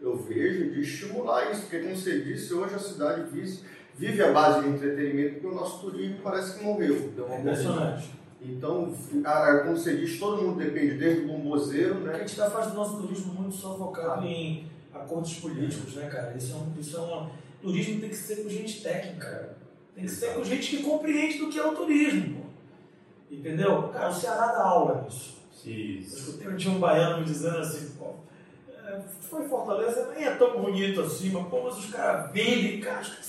eu 0.00 0.16
vejo, 0.16 0.70
de 0.72 0.80
estimular 0.80 1.50
isso, 1.50 1.62
porque 1.62 1.80
como 1.80 1.96
você 1.96 2.20
disse, 2.20 2.52
hoje 2.52 2.74
a 2.74 2.78
cidade 2.78 3.30
vive, 3.30 3.60
vive 3.94 4.22
a 4.22 4.32
base 4.32 4.62
de 4.62 4.68
entretenimento, 4.68 5.34
porque 5.34 5.46
o 5.46 5.54
nosso 5.54 5.80
turismo 5.80 6.18
parece 6.22 6.58
que 6.58 6.64
morreu. 6.64 7.12
Deu 7.14 7.26
uma 7.26 7.36
é 7.36 7.40
impressionante. 7.40 8.16
Então, 8.40 8.94
como 9.64 9.76
você 9.76 9.96
diz, 9.96 10.18
todo 10.18 10.42
mundo 10.42 10.58
depende, 10.58 10.98
desde 10.98 11.24
o 11.24 11.28
bombozeiro, 11.28 11.94
né? 12.00 12.14
A 12.14 12.18
gente 12.18 12.40
ainda 12.40 12.52
faz 12.52 12.68
do 12.68 12.74
nosso 12.74 13.00
turismo 13.00 13.34
muito 13.34 13.54
só 13.54 13.76
focado 13.76 14.22
ah. 14.22 14.26
em 14.26 14.68
acordos 14.94 15.34
políticos, 15.38 15.94
né, 15.94 16.08
cara? 16.08 16.34
Isso 16.36 16.52
é, 16.52 16.56
um, 16.56 16.80
isso 16.80 16.96
é 16.96 17.00
uma... 17.00 17.30
Turismo 17.60 18.00
tem 18.00 18.10
que 18.10 18.16
ser 18.16 18.42
com 18.42 18.48
gente 18.48 18.82
técnica. 18.82 19.56
Tem 19.94 20.04
que 20.04 20.10
ser 20.10 20.34
com 20.34 20.44
gente 20.44 20.76
que 20.76 20.82
compreende 20.82 21.38
do 21.38 21.48
que 21.48 21.58
é 21.58 21.66
o 21.66 21.74
turismo. 21.74 22.46
Entendeu? 23.30 23.88
Cara, 23.88 24.08
o 24.08 24.14
Ceará 24.14 24.46
dá 24.46 24.62
aula 24.62 25.02
nisso. 25.02 25.36
Isso. 25.64 26.16
Eu 26.16 26.20
escutei 26.20 26.48
um 26.48 26.56
dia 26.56 26.70
um 26.70 26.78
baiano 26.78 27.18
me 27.18 27.24
dizendo 27.24 27.58
assim, 27.58 27.96
pô, 27.98 28.14
é, 28.86 29.00
foi 29.28 29.48
Fortaleza, 29.48 30.12
nem 30.14 30.24
é 30.24 30.30
tão 30.32 30.60
bonito 30.60 31.00
assim, 31.00 31.30
mas, 31.30 31.48
pô, 31.48 31.62
mas 31.64 31.76
os 31.78 31.86
caras 31.86 32.30
vendem, 32.30 32.80
cara, 32.80 33.00
os 33.00 33.08
caras 33.08 33.26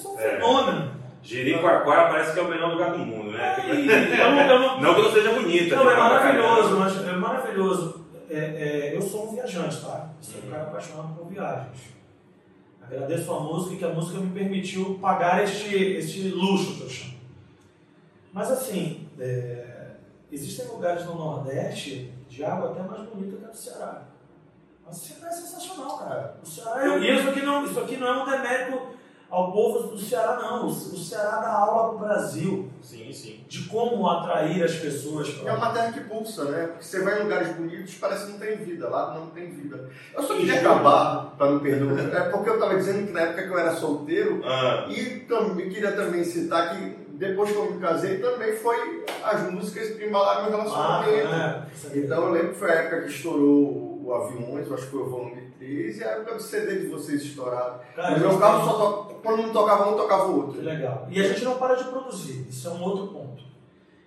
são, 0.00 0.14
um 0.14 0.18
é. 0.18 0.30
fenômeno. 0.30 1.00
Jericoacoara 1.22 2.08
parece 2.08 2.32
que 2.32 2.40
é 2.40 2.42
o 2.42 2.48
melhor 2.48 2.72
lugar 2.72 2.92
do 2.92 2.98
mundo, 2.98 3.30
né? 3.30 3.56
É, 3.58 4.24
eu 4.24 4.30
não, 4.30 4.40
eu 4.40 4.58
não, 4.58 4.80
não 4.80 4.94
que 4.94 5.02
não 5.02 5.12
seja 5.12 5.32
bonita. 5.32 5.76
Não, 5.76 5.90
é 5.90 5.96
maravilhoso, 5.96 6.76
mas 6.76 7.06
é 7.06 7.12
maravilhoso. 7.12 8.06
É, 8.28 8.36
é, 8.38 8.96
eu 8.96 9.02
sou 9.02 9.28
um 9.28 9.34
viajante, 9.34 9.80
tá? 9.82 10.08
Sou 10.20 10.40
um 10.40 10.50
cara 10.50 10.62
apaixonado 10.62 11.14
por 11.14 11.28
viagens. 11.28 11.99
Agradeço 12.90 13.32
a 13.32 13.38
música 13.38 13.76
que 13.76 13.84
a 13.84 13.94
música 13.94 14.18
me 14.18 14.32
permitiu 14.32 14.98
pagar 15.00 15.44
este, 15.44 15.76
este 15.76 16.28
luxo 16.30 16.76
que 16.76 16.82
eu 16.82 16.90
chamo. 16.90 17.14
Mas 18.32 18.50
assim, 18.50 19.08
é, 19.16 19.90
existem 20.32 20.66
lugares 20.66 21.04
no 21.06 21.14
Nordeste 21.14 22.12
de 22.28 22.44
água 22.44 22.72
até 22.72 22.82
mais 22.82 23.08
bonita 23.08 23.36
que 23.36 23.44
a 23.44 23.48
do 23.48 23.56
Ceará. 23.56 24.02
Mas 24.84 24.96
o 24.96 25.00
Ceará 25.00 25.28
é 25.28 25.32
sensacional, 25.32 25.98
cara. 25.98 26.36
O 26.42 26.46
Ceará 26.46 26.84
é, 26.84 27.14
isso, 27.14 27.28
aqui 27.28 27.42
não, 27.42 27.64
isso 27.64 27.78
aqui 27.78 27.96
não 27.96 28.08
é 28.08 28.22
um 28.22 28.28
demérito 28.28 28.88
ao 29.30 29.52
povo 29.52 29.88
do 29.88 29.98
Ceará, 29.98 30.38
não. 30.42 30.66
O 30.66 30.72
Ceará 30.72 31.36
dá 31.36 31.52
aula 31.52 31.88
para 31.90 31.94
o 31.94 31.98
Brasil. 31.98 32.68
Sim, 32.82 33.12
sim. 33.12 33.44
De 33.48 33.68
como 33.68 34.08
atrair 34.08 34.64
as 34.64 34.74
pessoas. 34.74 35.30
Pra... 35.30 35.52
É 35.52 35.54
uma 35.54 35.70
terra 35.70 35.92
que 35.92 36.00
pulsa, 36.00 36.44
né? 36.46 36.66
Porque 36.66 36.84
você 36.84 37.02
vai 37.02 37.20
em 37.20 37.22
lugares 37.22 37.54
bonitos 37.54 37.94
parece 37.94 38.26
que 38.26 38.32
não 38.32 38.38
tem 38.38 38.56
vida. 38.56 38.88
Lá 38.88 39.14
não 39.14 39.26
tem 39.28 39.50
vida. 39.50 39.88
Eu 40.14 40.22
só 40.22 40.34
queria 40.34 40.60
acabar, 40.60 41.36
para 41.38 41.52
não 41.52 41.60
perder. 41.60 42.14
É 42.14 42.20
porque 42.28 42.50
eu 42.50 42.54
estava 42.54 42.76
dizendo 42.76 43.06
que 43.06 43.12
na 43.12 43.20
época 43.20 43.42
que 43.44 43.48
eu 43.50 43.58
era 43.58 43.74
solteiro, 43.74 44.42
ah. 44.44 44.86
e 44.88 45.20
também, 45.20 45.68
queria 45.68 45.92
também 45.92 46.24
citar 46.24 46.76
que 46.76 47.10
depois 47.12 47.50
que 47.50 47.56
eu 47.56 47.70
me 47.70 47.78
casei 47.78 48.18
também 48.18 48.56
foi 48.56 49.04
as 49.22 49.42
músicas 49.50 49.90
que 49.90 50.06
embalaram 50.06 50.44
meu 50.50 50.58
relacionamento. 50.58 51.28
Ah, 51.30 51.66
é. 51.92 51.98
Então 51.98 52.24
eu 52.24 52.32
lembro 52.32 52.48
que 52.48 52.58
foi 52.58 52.70
a 52.70 52.74
época 52.74 53.02
que 53.02 53.10
estourou 53.10 53.89
o 54.10 54.14
Aviões, 54.14 54.66
eu 54.66 54.74
acho 54.74 54.84
que 54.84 54.90
foi 54.90 55.00
o 55.02 55.10
volume 55.10 55.52
3, 55.58 55.98
e 55.98 56.04
a 56.04 56.08
época 56.08 56.34
do 56.34 56.42
CD 56.42 56.80
de 56.80 56.86
vocês 56.88 57.22
estourado. 57.22 57.80
Cara, 57.94 58.18
meu 58.18 58.38
carro 58.38 58.64
só 58.64 59.04
to... 59.04 59.14
quando 59.22 59.42
não 59.42 59.52
tocava 59.52 59.90
um, 59.90 59.96
tocava 59.96 60.26
o 60.26 60.36
outro. 60.36 60.52
Que 60.58 60.64
legal. 60.64 61.06
E 61.10 61.20
a 61.20 61.28
gente 61.28 61.44
não 61.44 61.56
para 61.56 61.74
de 61.76 61.84
produzir, 61.84 62.46
isso 62.48 62.68
é 62.68 62.70
um 62.70 62.82
outro 62.82 63.08
ponto. 63.08 63.42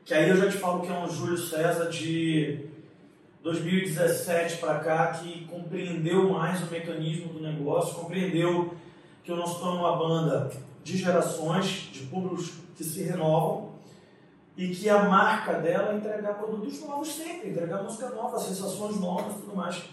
Que 0.04 0.14
aí 0.14 0.30
eu 0.30 0.36
já 0.36 0.50
te 0.50 0.58
falo 0.58 0.82
que 0.82 0.92
é 0.92 0.94
um 0.94 1.10
Júlio 1.10 1.38
César 1.38 1.90
de 1.90 2.68
2017 3.42 4.58
para 4.58 4.80
cá 4.80 5.08
que 5.08 5.46
compreendeu 5.46 6.30
mais 6.30 6.62
o 6.64 6.72
mecanismo 6.72 7.34
do 7.34 7.42
negócio, 7.42 7.96
compreendeu 7.96 8.74
que 9.24 9.32
eu 9.32 9.38
não 9.38 9.48
sou 9.48 9.76
uma 9.76 9.96
banda 9.96 10.52
de 10.84 10.98
gerações, 10.98 11.90
de 11.92 12.02
públicos 12.08 12.52
que 12.76 12.84
se 12.84 13.04
renovam, 13.04 13.74
e 14.56 14.70
que 14.70 14.88
a 14.90 15.04
marca 15.04 15.54
dela 15.54 15.94
é 15.94 15.96
entregar 15.96 16.36
produtos 16.36 16.80
novos 16.82 17.16
sempre, 17.16 17.50
entregar 17.50 17.82
música 17.82 18.10
nova, 18.10 18.40
sensações 18.40 19.00
novas 19.00 19.36
e 19.36 19.40
tudo 19.40 19.56
mais. 19.56 19.84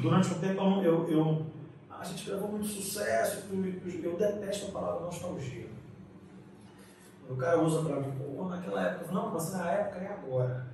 Durante 0.00 0.32
um 0.32 0.38
tempo 0.38 0.62
eu, 0.82 1.08
eu, 1.08 1.46
a 1.90 2.04
gente 2.04 2.26
gravou 2.26 2.48
muito 2.48 2.66
sucesso, 2.66 3.44
eu, 3.52 4.16
detesto 4.16 4.68
a 4.68 4.70
palavra 4.70 5.06
nostalgia. 5.06 5.68
O 7.28 7.36
cara 7.36 7.60
usa 7.60 7.82
para 7.82 8.00
mim, 8.00 8.12
naquela 8.48 8.82
época, 8.82 9.12
não, 9.12 9.30
mas 9.30 9.52
na 9.52 9.70
época 9.70 9.98
é 9.98 10.08
agora. 10.08 10.66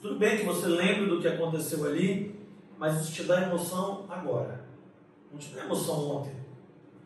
Tudo 0.00 0.18
bem 0.18 0.38
que 0.38 0.44
você 0.44 0.66
lembre 0.66 1.06
do 1.06 1.20
que 1.20 1.28
aconteceu 1.28 1.84
ali, 1.84 2.38
mas 2.78 3.00
isso 3.00 3.12
te 3.12 3.22
dá 3.24 3.42
emoção 3.42 4.06
agora. 4.08 4.64
Não 5.30 5.38
te 5.38 5.54
dá 5.54 5.64
emoção 5.64 6.16
ontem. 6.16 6.34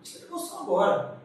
Te 0.03 0.19
dá 0.19 0.27
emoção 0.27 0.63
agora. 0.63 1.19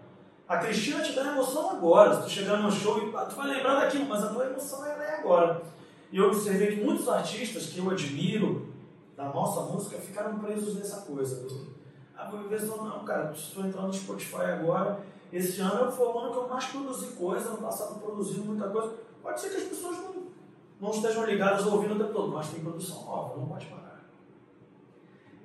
A 0.47 0.57
Cristina 0.57 1.01
te 1.01 1.13
dá 1.13 1.31
emoção 1.31 1.69
agora. 1.69 2.15
Se 2.15 2.23
tu 2.23 2.29
chegar 2.29 2.57
no 2.57 2.71
show 2.71 2.97
e 2.97 3.11
tu 3.11 3.35
vai 3.35 3.47
lembrar 3.47 3.81
daquilo, 3.81 4.05
mas 4.05 4.23
a 4.23 4.33
tua 4.33 4.47
emoção 4.47 4.85
é 4.85 5.19
agora. 5.19 5.61
E 6.11 6.17
eu 6.17 6.27
observei 6.27 6.75
que 6.75 6.83
muitos 6.83 7.07
artistas 7.07 7.67
que 7.67 7.77
eu 7.77 7.89
admiro 7.89 8.73
da 9.19 9.25
nossa 9.25 9.63
música 9.63 9.97
ficaram 9.97 10.39
presos 10.39 10.75
nessa 10.75 11.01
coisa. 11.01 11.45
Ah, 12.15 12.29
vou 12.31 12.39
viver 12.43 12.61
só 12.61 12.77
não, 12.77 13.03
cara. 13.03 13.35
Se 13.35 13.51
tu 13.51 13.59
entrar 13.59 13.81
no 13.81 13.93
Spotify 13.93 14.43
agora, 14.43 15.01
esse 15.31 15.59
ano 15.59 15.91
foi 15.91 16.07
o 16.07 16.19
ano 16.19 16.31
que 16.31 16.37
eu 16.37 16.47
mais 16.47 16.65
produzi 16.67 17.07
coisa, 17.07 17.49
ano 17.49 17.57
passado 17.57 17.99
produzi 17.99 18.39
muita 18.39 18.69
coisa. 18.69 18.93
Pode 19.21 19.41
ser 19.41 19.49
que 19.49 19.57
as 19.57 19.63
pessoas 19.63 19.97
não, 19.97 20.27
não 20.79 20.91
estejam 20.91 21.25
ligadas 21.25 21.65
ouvindo 21.65 21.95
o 21.95 21.97
tempo 21.97 22.13
todo, 22.13 22.31
mas 22.31 22.49
tem 22.49 22.61
produção 22.61 23.03
nova, 23.03 23.35
não 23.35 23.45
pode 23.45 23.65
parar. 23.65 24.05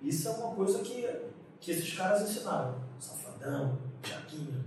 Isso 0.00 0.28
é 0.28 0.30
uma 0.30 0.54
coisa 0.54 0.78
que, 0.78 1.08
que 1.60 1.72
esses 1.72 1.96
caras 1.96 2.22
ensinaram. 2.22 2.76
Safadão, 3.00 3.76
Jaquinho, 4.04 4.64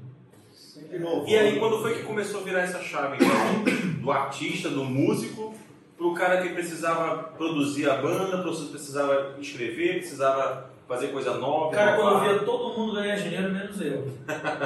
e 1.26 1.36
aí, 1.36 1.58
quando 1.58 1.82
foi 1.82 1.96
que 1.96 2.04
começou 2.04 2.42
a 2.42 2.44
virar 2.44 2.62
essa 2.62 2.80
chave 2.80 3.16
então, 3.16 4.00
do 4.00 4.12
artista, 4.12 4.70
do 4.70 4.84
músico, 4.86 5.56
para 5.98 6.08
o 6.08 6.14
cara 6.14 6.42
que 6.44 6.54
precisava 6.54 7.24
produzir 7.24 7.90
a 7.90 8.02
banda, 8.02 8.44
precisava 8.44 9.36
escrever, 9.40 9.98
precisava 9.98 10.70
fazer 10.88 11.08
coisa 11.08 11.38
nova? 11.38 11.76
Cara, 11.76 11.98
quando 11.98 12.14
eu 12.14 12.22
via 12.22 12.46
todo 12.46 12.78
mundo 12.78 12.94
ganhar 12.94 13.16
dinheiro, 13.16 13.52
menos 13.52 13.82
eu. 13.82 14.08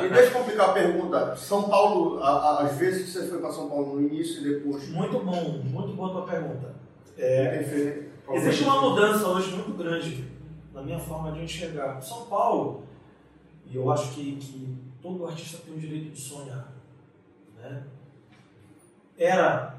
e 0.06 0.10
deixa 0.10 0.30
eu 0.30 0.32
complicar 0.32 0.70
a 0.70 0.74
pergunta. 0.74 1.36
São 1.38 1.70
Paulo, 1.70 2.22
às 2.22 2.78
vezes 2.78 3.06
que 3.06 3.12
você 3.12 3.28
foi 3.30 3.40
para 3.40 3.52
São 3.52 3.70
Paulo 3.70 3.96
no 3.96 4.08
início 4.08 4.42
e 4.42 4.54
depois. 4.54 4.90
Muito 4.90 5.20
bom, 5.20 5.62
muito 5.64 5.94
boa 5.94 6.10
a 6.10 6.12
tua 6.12 6.24
pergunta. 6.24 6.76
É, 7.18 8.10
existe 8.34 8.64
uma 8.64 8.82
mudança 8.82 9.28
hoje 9.28 9.52
muito 9.52 9.72
grande 9.74 10.26
na 10.74 10.82
minha 10.82 11.00
forma 11.00 11.32
de 11.32 11.44
enxergar. 11.44 12.02
São 12.02 12.26
Paulo, 12.26 12.84
e 13.66 13.76
eu 13.76 13.90
acho 13.92 14.12
que, 14.14 14.36
que 14.36 14.78
todo 15.02 15.26
artista 15.26 15.60
tem 15.66 15.76
o 15.76 15.80
direito 15.80 16.12
de 16.12 16.20
sonhar. 16.20 16.74
Né? 17.58 17.84
Era, 19.18 19.76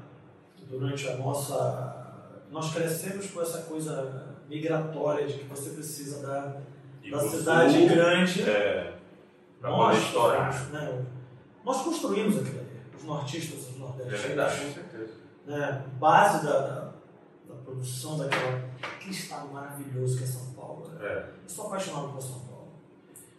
durante 0.69 1.07
a 1.07 1.17
nossa. 1.17 2.45
Nós 2.51 2.73
crescemos 2.73 3.27
com 3.31 3.41
essa 3.41 3.63
coisa 3.63 4.35
migratória 4.47 5.25
de 5.25 5.39
que 5.39 5.45
você 5.45 5.71
precisa 5.71 6.25
da, 6.25 6.57
da 7.09 7.19
cidade 7.19 7.79
sul, 7.79 7.89
grande. 7.89 8.41
É, 8.43 8.93
nós, 9.61 9.97
história. 9.97 10.49
Né? 10.71 11.05
nós 11.63 11.81
construímos 11.81 12.37
aquilo 12.37 12.59
ali, 12.59 12.81
os 12.95 13.03
nortistas, 13.03 13.69
os 13.69 13.79
nordestinos. 13.79 14.19
É 14.19 14.27
verdade, 14.27 14.65
com 14.65 14.73
certeza. 14.73 15.13
Né? 15.45 15.85
Base 15.99 16.45
da, 16.45 16.59
da, 16.59 16.93
da 17.47 17.55
produção 17.63 18.17
daquela, 18.17 18.69
aquele 18.81 19.11
estado 19.11 19.51
maravilhoso 19.51 20.17
que 20.17 20.23
é 20.23 20.27
São 20.27 20.53
Paulo. 20.53 20.89
Né? 20.89 21.05
É. 21.05 21.29
Eu 21.43 21.49
sou 21.49 21.67
apaixonado 21.67 22.09
por 22.09 22.21
São 22.21 22.39
Paulo. 22.41 22.73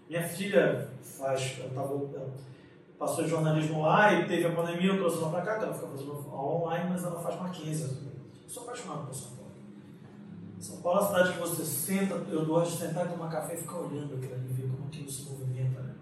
Minha 0.08 0.26
filha 0.26 0.88
faz, 1.02 1.58
ela, 1.60 1.70
tava, 1.70 1.94
ela 1.94 2.32
passou 2.98 3.24
de 3.24 3.30
jornalismo 3.30 3.82
lá 3.82 4.12
e 4.12 4.26
teve 4.26 4.46
a 4.46 4.54
pandemia, 4.54 4.92
eu 4.92 4.98
trouxe 4.98 5.18
ela 5.18 5.30
para 5.30 5.42
cá, 5.42 5.58
que 5.58 5.64
ela 5.64 5.74
fica 5.74 5.88
fazendo 5.88 6.12
aula 6.30 6.66
online, 6.66 6.90
mas 6.90 7.04
ela 7.04 7.20
faz 7.20 7.40
Mackenzie. 7.40 7.84
Eu 7.84 8.48
sou 8.48 8.62
apaixonado 8.64 9.06
por 9.06 9.14
São 9.14 9.30
Paulo. 9.30 9.44
São 10.58 10.80
Paulo 10.80 11.00
é 11.00 11.02
a 11.02 11.06
cidade 11.06 11.32
que 11.34 11.38
você 11.40 11.64
senta, 11.64 12.14
eu 12.14 12.46
gosto 12.46 12.72
de 12.72 12.78
sentar 12.78 13.06
e 13.06 13.08
tomar 13.10 13.28
café 13.30 13.54
e 13.54 13.58
ficar 13.58 13.78
olhando 13.78 14.14
aquilo 14.14 14.34
ali, 14.34 14.48
ver 14.48 14.70
como 14.70 14.86
aquilo 14.86 15.10
se 15.10 15.30
movimenta. 15.30 15.80
Né? 15.80 15.94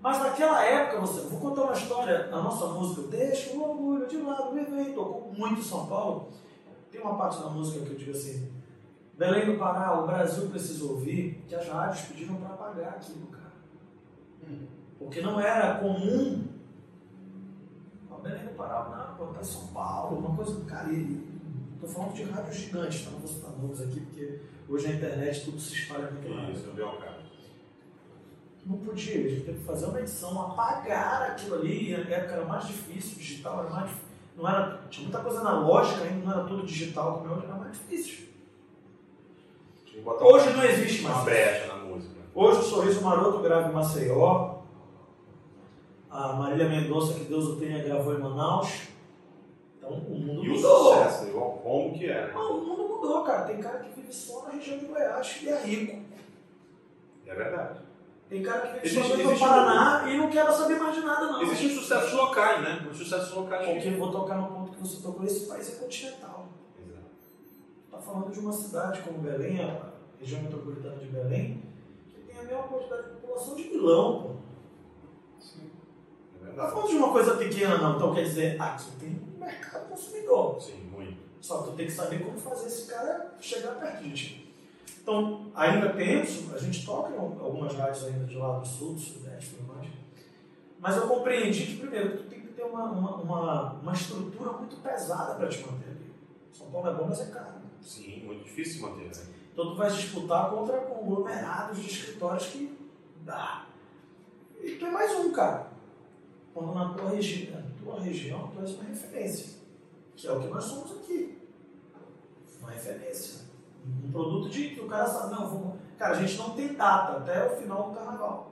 Mas 0.00 0.18
naquela 0.18 0.64
época, 0.64 1.00
você, 1.00 1.28
vou 1.28 1.38
contar 1.38 1.62
uma 1.62 1.72
história 1.72 2.26
na 2.26 2.42
nossa 2.42 2.66
música, 2.66 3.02
deixa 3.08 3.56
o 3.56 3.62
orgulho 3.62 4.08
de 4.08 4.16
lado, 4.16 4.52
vem, 4.52 4.92
tocou 4.94 5.32
muito 5.32 5.62
São 5.62 5.86
Paulo. 5.86 6.28
Tem 6.90 7.00
uma 7.00 7.16
parte 7.16 7.40
da 7.40 7.50
música 7.50 7.84
que 7.84 7.92
eu 7.92 7.98
digo 7.98 8.10
assim, 8.10 8.50
Belém 9.16 9.46
do 9.46 9.58
Pará, 9.58 10.00
o 10.00 10.06
Brasil 10.06 10.48
precisa 10.48 10.84
ouvir 10.84 11.44
que 11.46 11.54
as 11.54 11.68
rádios 11.68 12.06
pediram 12.06 12.36
para 12.36 12.54
apagar 12.54 12.94
aquilo, 12.94 13.26
cara. 13.26 13.52
Porque 14.98 15.20
não 15.20 15.40
era 15.40 15.78
comum. 15.78 16.44
O 18.10 18.20
Belém 18.20 18.44
do 18.44 18.56
Pará, 18.56 19.16
não, 19.18 19.32
tá 19.32 19.40
em 19.40 19.44
São 19.44 19.68
Paulo, 19.68 20.18
uma 20.18 20.34
coisa, 20.36 20.64
cara, 20.64 20.88
Estou 21.78 21.88
falando 21.88 22.12
de 22.12 22.24
rádios 22.24 22.56
gigantes, 22.56 23.04
tá? 23.04 23.10
não 23.12 23.20
vou 23.20 23.28
citar 23.28 23.52
nomes 23.52 23.80
aqui, 23.80 24.00
porque 24.00 24.40
hoje 24.68 24.88
na 24.88 24.94
internet 24.94 25.44
tudo 25.44 25.60
se 25.60 25.74
espalha 25.74 26.10
muito 26.10 26.34
rápido. 26.34 26.58
Isso, 26.58 26.72
eu 26.76 26.92
cara. 26.98 27.18
Não 28.66 28.78
podia, 28.78 29.14
a 29.14 29.28
gente 29.28 29.44
teve 29.44 29.58
que 29.58 29.64
fazer 29.64 29.86
uma 29.86 30.00
edição, 30.00 30.42
apagar 30.42 31.30
aquilo 31.30 31.54
ali, 31.54 31.94
a 31.94 32.00
época 32.00 32.34
era 32.34 32.44
mais 32.44 32.66
difícil, 32.66 33.16
digital 33.16 33.60
era 33.60 33.70
mais 33.70 33.84
difícil. 33.84 34.08
Não 34.36 34.48
era, 34.48 34.80
tinha 34.90 35.04
muita 35.04 35.22
coisa 35.22 35.40
analógica 35.40 36.02
ainda, 36.02 36.26
não 36.26 36.32
era 36.32 36.44
tudo 36.48 36.66
digital 36.66 37.18
como 37.18 37.32
é 37.32 37.36
hoje, 37.36 37.46
era 37.46 37.54
mais 37.54 37.72
difícil. 37.72 38.28
Hoje 40.04 40.50
não 40.50 40.64
existe 40.64 41.02
mais. 41.02 41.16
Uma 41.16 41.24
brecha 41.24 41.66
na 41.68 41.76
música. 41.76 42.14
Hoje 42.34 42.60
o 42.60 42.62
Sorriso 42.62 43.02
Maroto 43.02 43.40
grava 43.40 43.68
em 43.68 43.72
Maceió. 43.72 44.57
A 46.18 46.32
Marília 46.32 46.68
Mendonça, 46.68 47.14
que 47.14 47.26
Deus 47.26 47.44
o 47.46 47.56
tenha, 47.60 47.84
gravou 47.84 48.12
em 48.12 48.18
Manaus. 48.18 48.88
Então 49.76 49.90
o 49.90 50.18
mundo 50.18 50.44
e 50.44 50.48
mudou. 50.48 50.92
o 50.92 50.96
sucesso, 50.96 51.28
igual 51.28 51.52
como 51.62 51.96
que 51.96 52.06
é. 52.06 52.32
Não, 52.32 52.58
o 52.58 52.66
mundo 52.66 52.88
mudou, 52.88 53.22
cara. 53.22 53.42
Tem 53.44 53.60
cara 53.60 53.78
que 53.78 54.00
vive 54.00 54.12
só 54.12 54.42
na 54.42 54.50
região 54.50 54.78
de 54.78 54.86
Goiás 54.86 55.40
e 55.40 55.48
é 55.48 55.62
rico. 55.62 56.02
É 57.24 57.34
verdade. 57.34 57.78
Tem 58.28 58.42
cara 58.42 58.62
que 58.62 58.66
vive 58.74 58.86
existe, 58.86 59.22
só 59.22 59.30
no 59.30 59.38
Paraná 59.38 60.02
um... 60.04 60.08
e 60.08 60.18
não 60.18 60.28
quer 60.28 60.50
saber 60.50 60.80
mais 60.80 60.96
de 60.96 61.02
nada, 61.02 61.26
não. 61.26 61.40
Existem 61.40 61.70
sucessos 61.70 62.12
locais, 62.12 62.62
né? 62.62 62.88
Os 62.90 62.98
sucessos 62.98 63.32
locais. 63.34 63.64
Porque 63.64 63.88
eu 63.88 63.98
vou 63.98 64.10
tocar 64.10 64.38
no 64.38 64.48
ponto 64.48 64.72
que 64.72 64.80
você 64.80 65.00
tocou. 65.00 65.24
Esse 65.24 65.46
país 65.46 65.68
é 65.68 65.80
continental. 65.80 66.48
Está 67.84 67.98
falando 67.98 68.32
de 68.32 68.40
uma 68.40 68.52
cidade 68.52 69.02
como 69.02 69.18
Belém, 69.18 69.60
a 69.60 69.92
região 70.18 70.42
metropolitana 70.42 70.96
de 70.96 71.06
Belém, 71.06 71.62
que 72.08 72.20
tem 72.22 72.40
a 72.40 72.42
mesma 72.42 72.64
quantidade 72.64 73.04
de 73.04 73.20
população 73.20 73.54
de 73.54 73.68
Milão, 73.68 74.22
pô. 74.22 74.28
Sim. 75.40 75.77
É 76.42 76.56
não 76.56 76.70
falando 76.70 76.88
de 76.88 76.96
uma 76.96 77.12
coisa 77.12 77.36
pequena, 77.36 77.78
não. 77.78 77.96
Então 77.96 78.14
quer 78.14 78.24
dizer, 78.24 78.60
aqui 78.60 78.90
tem 78.98 79.08
um 79.10 79.38
mercado 79.38 79.88
consumidor. 79.88 80.60
Sim, 80.60 80.90
muito. 80.90 81.18
Só 81.40 81.62
que 81.62 81.70
tu 81.70 81.76
tem 81.76 81.86
que 81.86 81.92
saber 81.92 82.24
como 82.24 82.38
fazer 82.38 82.66
esse 82.66 82.86
cara 82.86 83.34
chegar 83.40 83.74
perto 83.76 84.02
de 84.02 84.12
ti. 84.12 84.54
Então, 85.00 85.50
ainda 85.54 85.88
temos, 85.94 86.54
a 86.54 86.58
gente 86.58 86.84
toca 86.84 87.14
em 87.14 87.16
algumas 87.16 87.74
rádios 87.74 88.04
ainda 88.04 88.26
de 88.26 88.36
lá 88.36 88.58
do 88.58 88.66
sul, 88.66 88.92
do 88.92 89.00
sudeste 89.00 89.54
e 89.54 89.56
tudo 89.56 89.74
mais. 89.74 89.88
Mas 90.78 90.96
eu 90.96 91.08
compreendi 91.08 91.64
que, 91.64 91.76
primeiro, 91.78 92.18
tu 92.18 92.24
tem 92.24 92.40
que 92.40 92.48
ter 92.48 92.62
uma, 92.62 92.84
uma, 92.84 93.16
uma, 93.16 93.72
uma 93.72 93.92
estrutura 93.92 94.52
muito 94.52 94.76
pesada 94.76 95.34
para 95.34 95.48
te 95.48 95.60
manter 95.60 95.88
ali. 95.88 96.12
São 96.52 96.70
Paulo 96.70 96.88
é 96.90 96.94
bom, 96.94 97.06
mas 97.08 97.20
é 97.20 97.26
caro. 97.26 97.54
Sim, 97.80 98.24
muito 98.26 98.44
difícil 98.44 98.82
manter, 98.82 99.06
né? 99.06 99.26
Então 99.52 99.70
tu 99.70 99.76
vai 99.76 99.90
disputar 99.90 100.50
contra 100.50 100.78
conglomerados 100.78 101.78
de 101.78 101.86
escritórios 101.86 102.46
que 102.46 102.78
dá. 103.24 103.66
E 104.62 104.72
tu 104.72 104.86
é 104.86 104.90
mais 104.90 105.12
um, 105.18 105.32
cara. 105.32 105.68
Quando 106.58 106.74
na 106.74 106.88
tua, 106.92 107.10
regi 107.10 107.52
na 107.52 107.62
tua 107.80 108.00
região 108.00 108.48
tu 108.48 108.60
és 108.60 108.74
uma 108.74 108.82
referência. 108.82 109.58
Que 110.16 110.26
é 110.26 110.32
o 110.32 110.40
que 110.40 110.48
nós 110.48 110.64
somos 110.64 110.90
aqui. 110.90 111.38
Uma 112.60 112.72
referência. 112.72 113.42
Um 114.04 114.10
produto 114.10 114.50
de 114.50 114.70
que 114.70 114.80
o 114.80 114.88
cara 114.88 115.06
sabe, 115.06 115.36
não, 115.36 115.48
vamos. 115.48 115.78
Cara, 115.96 116.16
a 116.16 116.20
gente 116.20 116.36
não 116.36 116.50
tem 116.50 116.74
data 116.74 117.18
até 117.18 117.46
o 117.46 117.56
final 117.56 117.90
do 117.90 117.94
carnaval. 117.94 118.50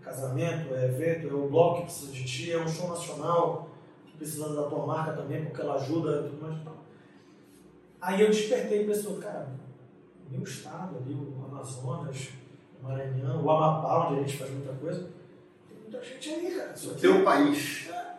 Casamento, 0.00 0.74
é 0.74 0.86
evento, 0.86 1.28
é 1.28 1.34
o 1.34 1.50
bloco 1.50 1.80
que 1.80 1.84
precisa 1.84 2.10
de 2.10 2.24
ti, 2.24 2.50
é 2.50 2.58
um 2.58 2.66
show 2.66 2.88
nacional 2.88 3.68
que 4.06 4.16
precisa 4.16 4.48
da 4.54 4.62
tua 4.62 4.86
marca 4.86 5.12
também, 5.12 5.44
porque 5.44 5.60
ela 5.60 5.74
ajuda 5.74 6.20
e 6.20 6.30
tudo 6.30 6.42
mais. 6.42 6.58
Aí 8.00 8.22
eu 8.22 8.30
despertei 8.30 8.86
pessoas, 8.86 9.22
cara, 9.22 9.50
meu 10.30 10.42
estado 10.42 10.96
ali, 10.96 11.14
o 11.14 11.44
Amazonas, 11.44 12.30
o 12.80 12.82
Maranhão, 12.82 13.44
o 13.44 13.50
Amapá, 13.50 14.08
onde 14.08 14.20
a 14.20 14.22
gente 14.22 14.38
faz 14.38 14.50
muita 14.50 14.72
coisa, 14.72 15.08
muita 15.92 16.02
gente 16.02 16.30
aí, 16.30 16.54
cara. 16.54 16.74
O 16.82 16.94
teu 16.94 17.22
país. 17.22 17.88
É. 17.90 18.16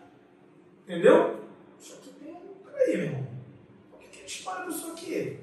Entendeu? 0.84 1.40
Isso 1.80 1.96
aqui 1.96 2.10
tem. 2.24 2.36
Peraí, 2.64 2.98
meu 2.98 3.06
irmão. 3.06 3.28
Por 3.90 4.00
que 4.00 4.08
a 4.20 4.22
gente 4.22 4.44
para 4.44 4.68
isso 4.68 4.92
aqui? 4.92 5.40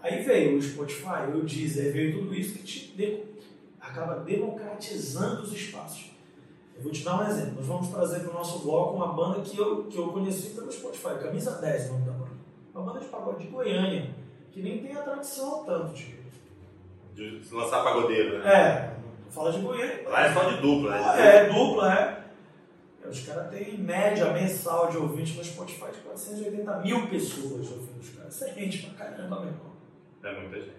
Aí 0.00 0.22
veio 0.22 0.58
o 0.58 0.62
Spotify, 0.62 1.30
o 1.34 1.42
Deezer, 1.42 1.92
veio 1.92 2.18
tudo 2.18 2.34
isso 2.34 2.54
que 2.54 2.62
te 2.62 2.94
de, 2.94 3.24
acaba 3.80 4.20
democratizando 4.20 5.42
os 5.42 5.52
espaços. 5.52 6.12
Eu 6.76 6.82
vou 6.82 6.92
te 6.92 7.02
dar 7.02 7.20
um 7.20 7.26
exemplo. 7.26 7.54
Nós 7.56 7.66
vamos 7.66 7.88
trazer 7.88 8.20
para 8.20 8.30
o 8.30 8.34
nosso 8.34 8.58
bloco 8.60 8.96
uma 8.96 9.12
banda 9.12 9.40
que 9.40 9.58
eu, 9.58 9.84
que 9.84 9.96
eu 9.96 10.08
conheci 10.08 10.50
pelo 10.50 10.70
Spotify, 10.70 11.18
Camisa 11.20 11.52
10, 11.52 11.88
o 11.88 11.92
nome 11.94 12.04
da 12.04 12.12
banda. 12.12 12.34
Uma 12.74 12.82
banda 12.84 13.00
de 13.00 13.06
pagode 13.06 13.44
de 13.44 13.50
Goiânia, 13.50 14.14
que 14.50 14.60
nem 14.60 14.82
tem 14.82 14.94
a 14.94 15.02
tradição 15.02 15.64
tanto 15.64 15.94
de. 15.94 16.24
De 17.14 17.54
lançar 17.54 17.84
pagodeiro, 17.84 18.40
né? 18.40 18.52
É, 18.52 19.03
fala 19.30 19.52
de 19.52 19.60
Goiânia. 19.60 20.08
Lá 20.08 20.26
é 20.26 20.34
só 20.34 20.44
de 20.50 20.60
dupla, 20.60 20.90
né? 20.90 21.36
É, 21.36 21.52
dupla, 21.52 21.94
é. 21.94 22.24
Os 23.08 23.20
caras 23.20 23.50
têm 23.50 23.78
média 23.78 24.32
mensal 24.32 24.88
de 24.88 24.96
ouvintes 24.96 25.36
no 25.36 25.44
Spotify 25.44 25.90
de 25.92 25.98
480 25.98 26.78
mil 26.78 27.06
pessoas 27.08 27.70
ouvindo 27.70 28.00
os 28.00 28.08
caras. 28.10 28.34
Isso 28.34 28.44
é 28.44 28.52
gente 28.54 28.86
pra 28.86 29.06
caramba, 29.06 29.40
meu 29.40 29.48
irmão. 29.48 29.72
É 30.22 30.40
muita 30.40 30.60
gente. 30.60 30.74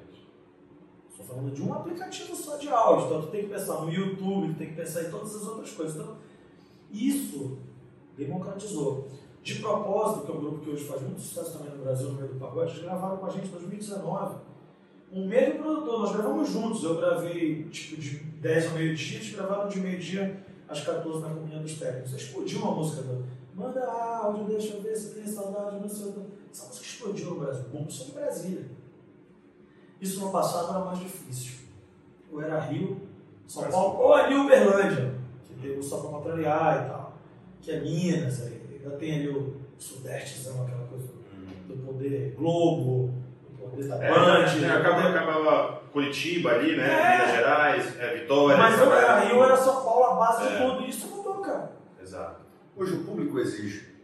Estou 1.11 1.25
falando 1.27 1.53
de 1.53 1.61
um 1.61 1.73
aplicativo 1.73 2.35
só 2.35 2.57
de 2.57 2.67
áudio, 2.67 3.05
então 3.05 3.21
tu 3.21 3.27
tem 3.27 3.43
que 3.43 3.49
pensar 3.49 3.75
no 3.81 3.91
YouTube, 3.91 4.53
tu 4.53 4.57
tem 4.57 4.69
que 4.69 4.75
pensar 4.75 5.03
em 5.03 5.11
todas 5.11 5.35
as 5.35 5.47
outras 5.47 5.71
coisas. 5.71 5.95
Então, 5.95 6.17
isso 6.91 7.59
democratizou. 8.17 9.07
De 9.41 9.59
propósito, 9.59 10.25
que 10.25 10.31
é 10.31 10.35
um 10.35 10.39
grupo 10.39 10.57
que 10.61 10.71
hoje 10.71 10.85
faz 10.85 11.01
muito 11.03 11.21
sucesso 11.21 11.59
também 11.59 11.71
no 11.77 11.83
Brasil, 11.83 12.07
no 12.07 12.15
meio 12.15 12.29
do 12.29 12.39
pagode, 12.39 12.71
eles 12.71 12.83
gravaram 12.83 13.17
com 13.17 13.27
a 13.27 13.29
gente 13.29 13.47
em 13.47 13.51
2019. 13.51 14.37
Um 15.11 15.27
mesmo 15.27 15.61
produtor, 15.61 15.99
nós 15.99 16.11
gravamos 16.13 16.49
juntos. 16.49 16.83
Eu 16.83 16.97
gravei 16.97 17.63
tipo 17.65 18.01
de 18.01 18.17
10 18.45 18.67
ao 18.67 18.73
meio-dia, 18.73 19.17
eles 19.17 19.33
gravaram 19.33 19.67
de 19.67 19.79
meio-dia 19.79 20.39
às 20.69 20.83
14 20.83 21.19
na 21.19 21.33
comunhão 21.33 21.63
dos 21.63 21.79
técnicos. 21.79 22.13
Explodiu 22.13 22.59
uma 22.59 22.75
música 22.75 23.01
do 23.01 23.25
Manda 23.55 23.83
áudio, 23.89 24.45
deixa 24.45 24.75
eu 24.75 24.83
ver 24.83 24.95
se 24.95 25.15
tem 25.15 25.25
saudade, 25.25 25.79
não 25.79 25.89
sei 25.89 26.09
o 26.09 26.27
Essa 26.51 26.67
música 26.67 26.85
explodiu 26.85 27.31
no 27.31 27.39
Brasil. 27.39 27.63
Bom, 27.73 27.85
isso 27.89 28.03
é 28.03 28.05
em 28.05 28.11
Brasília. 28.11 28.65
Isso 29.99 30.19
no 30.19 30.31
passado 30.31 30.75
era 30.75 30.85
mais 30.85 30.99
difícil. 30.99 31.53
Ou 32.31 32.39
era 32.39 32.59
Rio, 32.59 33.01
São 33.47 33.63
Paulo, 33.63 34.03
ou 34.03 34.13
ali 34.13 34.35
Uberlândia, 34.35 35.15
que 35.47 35.53
deu 35.55 35.81
só 35.81 36.01
para 36.01 36.09
contrariar 36.11 36.85
e 36.85 36.89
tal. 36.89 37.17
Que 37.61 37.71
é 37.71 37.79
Minas, 37.79 38.43
ainda 38.43 38.91
tem 38.97 39.21
ali 39.21 39.29
o 39.29 39.55
Sudeste, 39.79 40.47
aquela 40.49 40.85
coisa 40.87 41.07
do 41.67 41.77
poder 41.83 42.35
Globo, 42.37 43.11
da 43.83 44.03
é, 44.03 44.09
Band. 44.09 44.65
É, 44.65 44.71
acabava, 44.71 45.09
acabava 45.09 45.81
Curitiba 45.91 46.51
ali, 46.51 46.75
né? 46.75 46.83
É. 46.83 47.17
Minas 47.17 47.35
Gerais, 47.35 47.99
é, 47.99 48.13
Vitória. 48.15 48.57
Mas 48.57 48.81
ou 48.81 48.93
era 48.93 49.19
Rio, 49.19 49.43
era 49.43 49.57
São 49.57 49.83
Paulo, 49.83 50.03
a 50.05 50.15
base 50.15 50.47
de 50.47 50.53
é. 50.53 50.57
tudo 50.57 50.85
isso 50.85 51.07
mudou, 51.07 51.35
cara. 51.35 51.71
Exato. 52.01 52.41
Hoje 52.75 52.93
o 52.93 53.03
público 53.03 53.39
exige. 53.39 53.95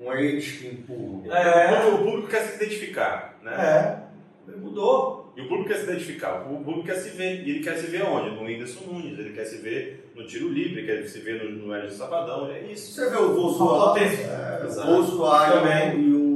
É 0.00 0.24
eles 0.24 0.50
que. 0.52 0.84
É. 1.30 1.88
O 1.88 1.98
público 1.98 2.28
quer 2.28 2.42
se 2.42 2.56
identificar, 2.56 3.38
né? 3.42 4.02
É. 4.48 4.56
Mudou. 4.56 5.32
E 5.36 5.42
o 5.42 5.48
público 5.48 5.68
quer 5.68 5.76
se 5.76 5.84
identificar, 5.84 6.42
o 6.50 6.64
público 6.64 6.84
quer 6.84 6.96
se 6.96 7.10
ver. 7.10 7.46
E 7.46 7.50
ele 7.50 7.60
quer 7.60 7.76
se 7.76 7.86
ver 7.86 8.02
onde? 8.02 8.34
No 8.34 8.42
Whindersson 8.42 8.84
Nunes, 8.84 9.18
ele 9.18 9.32
quer 9.32 9.44
se 9.44 9.58
ver 9.58 10.12
no 10.14 10.26
Tiro 10.26 10.48
Livre, 10.48 10.84
quer 10.84 11.06
se 11.06 11.20
ver 11.20 11.42
no, 11.42 11.66
no 11.66 11.74
Hélio 11.74 11.90
Sabadão, 11.90 12.50
é 12.50 12.60
isso. 12.62 12.92
Você 12.92 13.10
vê 13.10 13.16
o 13.16 13.34
Bolsonaro, 13.34 13.98
é, 13.98 14.66
o 14.66 14.86
Bolsonaro 14.86 15.98
e 15.98 16.14
o 16.14 16.29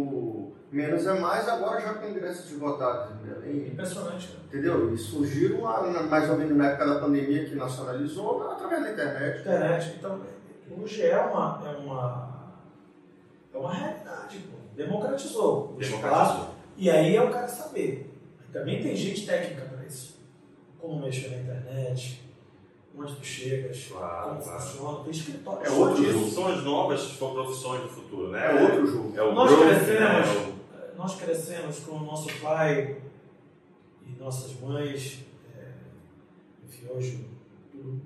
Menos 0.74 1.06
é 1.06 1.20
Mais, 1.20 1.48
agora 1.48 1.80
já 1.80 1.94
com 1.94 2.08
ingressos 2.08 2.50
esgotados. 2.50 3.14
Né? 3.20 3.68
Impressionante. 3.72 4.28
Né? 4.32 4.38
Entendeu? 4.46 4.92
E 4.92 4.98
surgiram 4.98 5.60
mais 5.60 6.28
ou 6.28 6.36
menos 6.36 6.56
na 6.56 6.70
época 6.70 6.86
da 6.86 7.00
pandemia 7.00 7.44
que 7.44 7.54
nacionalizou 7.54 8.50
através 8.50 8.82
da 8.82 8.92
internet. 8.92 9.40
Internet. 9.40 9.94
Então, 9.98 10.20
hoje 10.76 11.02
é 11.02 11.16
uma, 11.16 11.62
é 11.64 11.76
uma, 11.76 12.54
é 13.54 13.56
uma 13.56 13.72
realidade, 13.72 14.38
pô. 14.38 14.56
Democratizou. 14.74 15.76
Democratizou. 15.78 16.54
E 16.76 16.90
aí 16.90 17.14
é 17.14 17.22
o 17.22 17.30
cara 17.30 17.46
saber 17.46 18.14
também 18.54 18.80
tem 18.80 18.94
gente 18.94 19.26
técnica 19.26 19.62
para 19.62 19.84
isso. 19.84 20.14
Como 20.80 21.00
mexer 21.00 21.30
na 21.30 21.38
internet, 21.38 22.22
onde 22.96 23.16
tu 23.16 23.24
chegas, 23.24 23.88
claro, 23.90 24.28
como 24.28 24.42
claro. 24.42 24.60
funciona. 24.60 24.98
Tem 25.02 25.10
escritório. 25.10 25.66
É 25.66 25.70
outro 25.70 26.12
jogo. 26.12 26.30
São 26.30 26.46
as 26.46 26.62
novas 26.62 27.12
profissões 27.12 27.82
do 27.82 27.88
futuro, 27.88 28.28
né? 28.30 28.52
É 28.52 28.62
outro 28.62 28.86
jogo. 28.86 29.12
É 29.16 29.22
o 29.22 29.32
nós, 29.32 29.50
crescemos, 29.50 30.28
né? 30.28 30.53
Nós 31.04 31.16
crescemos 31.16 31.80
com 31.80 31.96
o 31.96 32.02
nosso 32.02 32.34
pai 32.40 32.96
e 34.06 34.12
nossas 34.18 34.58
mães. 34.58 35.22
É, 35.54 35.72
enfim, 36.64 36.86
hoje 36.88 37.28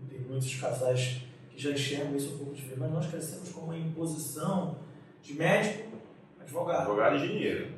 tem 0.09 0.19
muitos 0.23 0.53
casais 0.57 1.23
que 1.49 1.63
já 1.63 1.71
enxergam 1.71 2.17
isso 2.17 2.35
um 2.35 2.39
pouco 2.39 2.55
diferente, 2.55 2.81
mas 2.81 2.93
nós 2.93 3.07
crescemos 3.07 3.51
com 3.51 3.61
uma 3.61 3.79
imposição 3.79 4.79
de 5.23 5.35
médico, 5.35 5.97
advogado. 6.41 6.81
Advogado 6.81 7.15
e 7.15 7.19
engenheiro. 7.19 7.73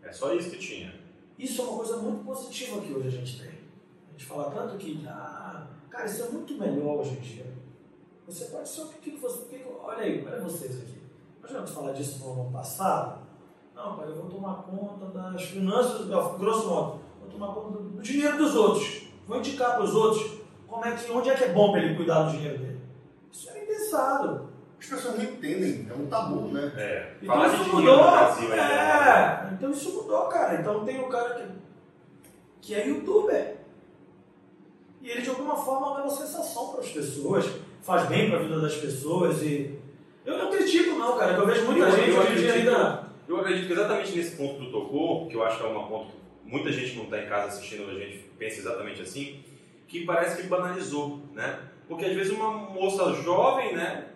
É 0.00 0.12
só 0.12 0.32
isso 0.32 0.50
que 0.50 0.58
tinha. 0.58 0.94
Isso 1.36 1.62
é 1.62 1.64
uma 1.64 1.78
coisa 1.78 1.96
muito 1.96 2.24
positiva 2.24 2.80
que 2.80 2.92
hoje 2.92 3.08
a 3.08 3.10
gente 3.10 3.40
tem. 3.40 3.50
A 3.50 4.12
gente 4.12 4.26
fala 4.26 4.48
tanto 4.52 4.76
que, 4.76 5.04
ah, 5.08 5.66
cara, 5.90 6.06
isso 6.06 6.22
é 6.22 6.28
muito 6.28 6.54
melhor 6.54 7.00
hoje 7.00 7.16
em 7.16 7.20
dia. 7.20 7.46
Você 8.28 8.44
pode 8.44 8.68
ser 8.68 8.82
o 8.82 8.88
que 8.90 9.10
você. 9.10 9.42
Que, 9.46 9.66
olha 9.82 10.04
aí, 10.04 10.24
olha 10.24 10.40
vocês 10.40 10.80
aqui. 10.82 11.02
Nós 11.42 11.50
vamos 11.50 11.70
falar 11.72 11.94
disso 11.94 12.20
no 12.20 12.42
ano 12.42 12.52
passado. 12.52 13.19
Não, 13.82 13.96
pai, 13.96 14.08
eu 14.08 14.14
vou 14.14 14.26
tomar 14.26 14.54
conta 14.56 15.06
das 15.06 15.42
finanças, 15.42 16.06
grosso 16.06 16.68
modo, 16.68 17.00
vou 17.18 17.30
tomar 17.30 17.54
conta 17.54 17.78
do 17.78 18.02
dinheiro 18.02 18.36
dos 18.36 18.54
outros. 18.54 19.04
Vou 19.26 19.38
indicar 19.38 19.76
para 19.76 19.84
os 19.84 19.94
outros 19.94 20.38
como 20.68 20.84
é 20.84 20.92
que, 20.92 21.10
onde 21.10 21.30
é 21.30 21.34
que 21.34 21.44
é 21.44 21.48
bom 21.48 21.72
para 21.72 21.80
ele 21.82 21.94
cuidar 21.94 22.24
do 22.24 22.32
dinheiro 22.32 22.58
dele. 22.58 22.80
Isso 23.32 23.48
é 23.48 23.62
impensado. 23.62 24.50
As 24.78 24.86
pessoas 24.86 25.16
não 25.16 25.24
entendem, 25.24 25.86
é 25.88 25.94
um 25.94 26.06
tabu, 26.06 26.48
né? 26.48 26.72
É. 26.76 27.14
Então 27.22 27.34
Falar 27.34 27.48
de 27.48 27.70
mudou. 27.70 27.96
Brasil, 27.96 28.52
é. 28.52 28.58
é. 28.58 29.50
Então 29.54 29.70
isso 29.70 29.92
mudou, 29.94 30.22
cara. 30.24 30.60
Então 30.60 30.84
tem 30.84 31.00
o 31.00 31.06
um 31.06 31.08
cara 31.08 31.34
que, 31.34 31.44
que 32.60 32.74
é 32.74 32.86
youtuber. 32.86 33.56
E 35.00 35.08
ele 35.08 35.22
de 35.22 35.30
alguma 35.30 35.56
forma 35.56 35.96
dá 35.96 36.02
uma 36.02 36.10
sensação 36.10 36.68
para 36.68 36.80
as 36.80 36.88
pessoas, 36.90 37.50
faz 37.80 38.06
bem 38.08 38.28
para 38.28 38.40
a 38.40 38.42
vida 38.42 38.60
das 38.60 38.76
pessoas 38.76 39.40
e. 39.42 39.78
Eu 40.26 40.36
não 40.36 40.50
critico 40.50 40.98
não, 40.98 41.16
cara, 41.16 41.32
eu 41.32 41.46
vejo 41.46 41.64
muita 41.64 41.86
eu, 41.86 41.90
gente 41.92 42.10
eu 42.10 42.22
acredito, 42.22 42.52
ainda. 42.52 43.09
Eu 43.30 43.38
acredito 43.38 43.68
que 43.68 43.72
exatamente 43.74 44.16
nesse 44.16 44.36
ponto 44.36 44.58
que 44.58 44.66
tu 44.66 44.72
tocou, 44.72 45.28
que 45.28 45.36
eu 45.36 45.44
acho 45.44 45.58
que 45.58 45.62
é 45.64 45.68
uma 45.68 45.86
ponto 45.86 46.06
que 46.06 46.50
muita 46.50 46.72
gente 46.72 46.90
que 46.90 46.96
não 46.96 47.04
está 47.04 47.22
em 47.22 47.28
casa 47.28 47.46
assistindo 47.46 47.88
a 47.88 47.94
gente 47.94 48.24
pensa 48.36 48.58
exatamente 48.58 49.00
assim, 49.00 49.44
que 49.86 50.04
parece 50.04 50.42
que 50.42 50.48
banalizou, 50.48 51.20
né? 51.32 51.60
Porque 51.88 52.06
às 52.06 52.12
vezes 52.12 52.32
uma 52.32 52.50
moça 52.50 53.12
jovem, 53.22 53.76
né, 53.76 54.06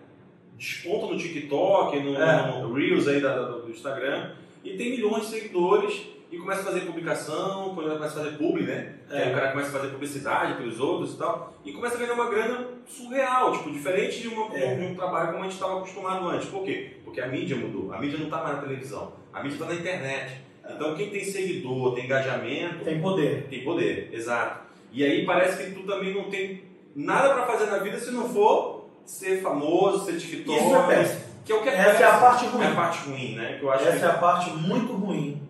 desponta 0.57 1.13
no 1.13 1.17
TikTok, 1.17 1.97
no, 2.01 2.21
é. 2.21 2.61
no 2.61 2.73
Reels 2.73 3.07
aí 3.07 3.21
da, 3.21 3.41
do 3.41 3.71
Instagram, 3.71 4.31
e 4.61 4.75
tem 4.75 4.91
milhões 4.91 5.21
de 5.21 5.27
seguidores 5.27 6.07
e 6.29 6.37
começa 6.37 6.61
a 6.61 6.65
fazer 6.65 6.81
publicação, 6.81 7.73
começa 7.73 8.19
a 8.19 8.23
fazer 8.23 8.37
publi, 8.37 8.63
né? 8.63 8.95
É. 9.09 9.23
Aí 9.23 9.31
o 9.31 9.35
cara 9.35 9.51
começa 9.51 9.69
a 9.69 9.79
fazer 9.79 9.93
publicidade 9.93 10.55
pelos 10.55 10.77
outros 10.81 11.13
e 11.13 11.17
tal, 11.17 11.53
e 11.63 11.71
começa 11.71 11.95
a 11.95 11.99
ganhar 11.99 12.13
uma 12.13 12.29
grana 12.29 12.67
surreal, 12.85 13.53
tipo, 13.53 13.71
diferente 13.71 14.19
de, 14.19 14.27
uma, 14.27 14.53
é. 14.57 14.75
de 14.75 14.85
um 14.87 14.93
trabalho 14.93 15.31
como 15.31 15.39
a 15.39 15.43
gente 15.43 15.53
estava 15.53 15.77
acostumado 15.77 16.27
antes. 16.27 16.49
Por 16.49 16.65
quê? 16.65 16.97
Porque 17.15 17.21
a 17.21 17.27
mídia 17.31 17.55
mudou. 17.55 17.93
A 17.93 17.99
mídia 17.99 18.17
não 18.17 18.25
está 18.25 18.43
mais 18.43 18.57
na 18.57 18.61
televisão, 18.63 19.13
a 19.31 19.41
mídia 19.41 19.55
está 19.55 19.65
na 19.67 19.75
internet. 19.75 20.41
Então 20.69 20.95
quem 20.95 21.09
tem 21.09 21.23
seguidor, 21.23 21.95
tem 21.95 22.03
engajamento. 22.05 22.83
Tem 22.83 22.99
poder. 23.01 23.47
Tem 23.49 23.63
poder, 23.63 24.09
exato. 24.11 24.65
E 24.91 25.01
aí 25.03 25.25
parece 25.25 25.63
que 25.63 25.71
tu 25.71 25.83
também 25.83 26.13
não 26.13 26.25
tem 26.29 26.63
nada 26.95 27.33
para 27.33 27.45
fazer 27.45 27.67
na 27.67 27.77
vida 27.77 27.97
se 27.97 28.11
não 28.11 28.27
for 28.27 28.89
ser 29.05 29.41
famoso, 29.41 30.03
ser 30.05 30.17
TikTok. 30.17 30.57
Isso 30.59 30.75
é 30.75 30.87
péssimo. 30.87 31.21
Que 31.45 31.51
é 31.51 31.55
o 31.55 31.61
que 31.61 31.69
é 31.69 31.73
Essa 31.73 31.83
péssimo. 31.91 32.03
é 32.03 32.07
a 32.07 32.17
parte 32.17 32.45
ruim. 32.47 32.63
É 32.63 32.67
a 32.67 32.75
parte 32.75 33.09
ruim, 33.09 33.35
né? 33.35 33.57
Que 33.59 33.63
eu 33.65 33.71
acho 33.71 33.87
Essa 33.87 33.99
que... 33.99 34.05
é 34.05 34.07
a 34.09 34.13
parte 34.17 34.49
muito 34.51 34.93
ruim. 34.93 35.41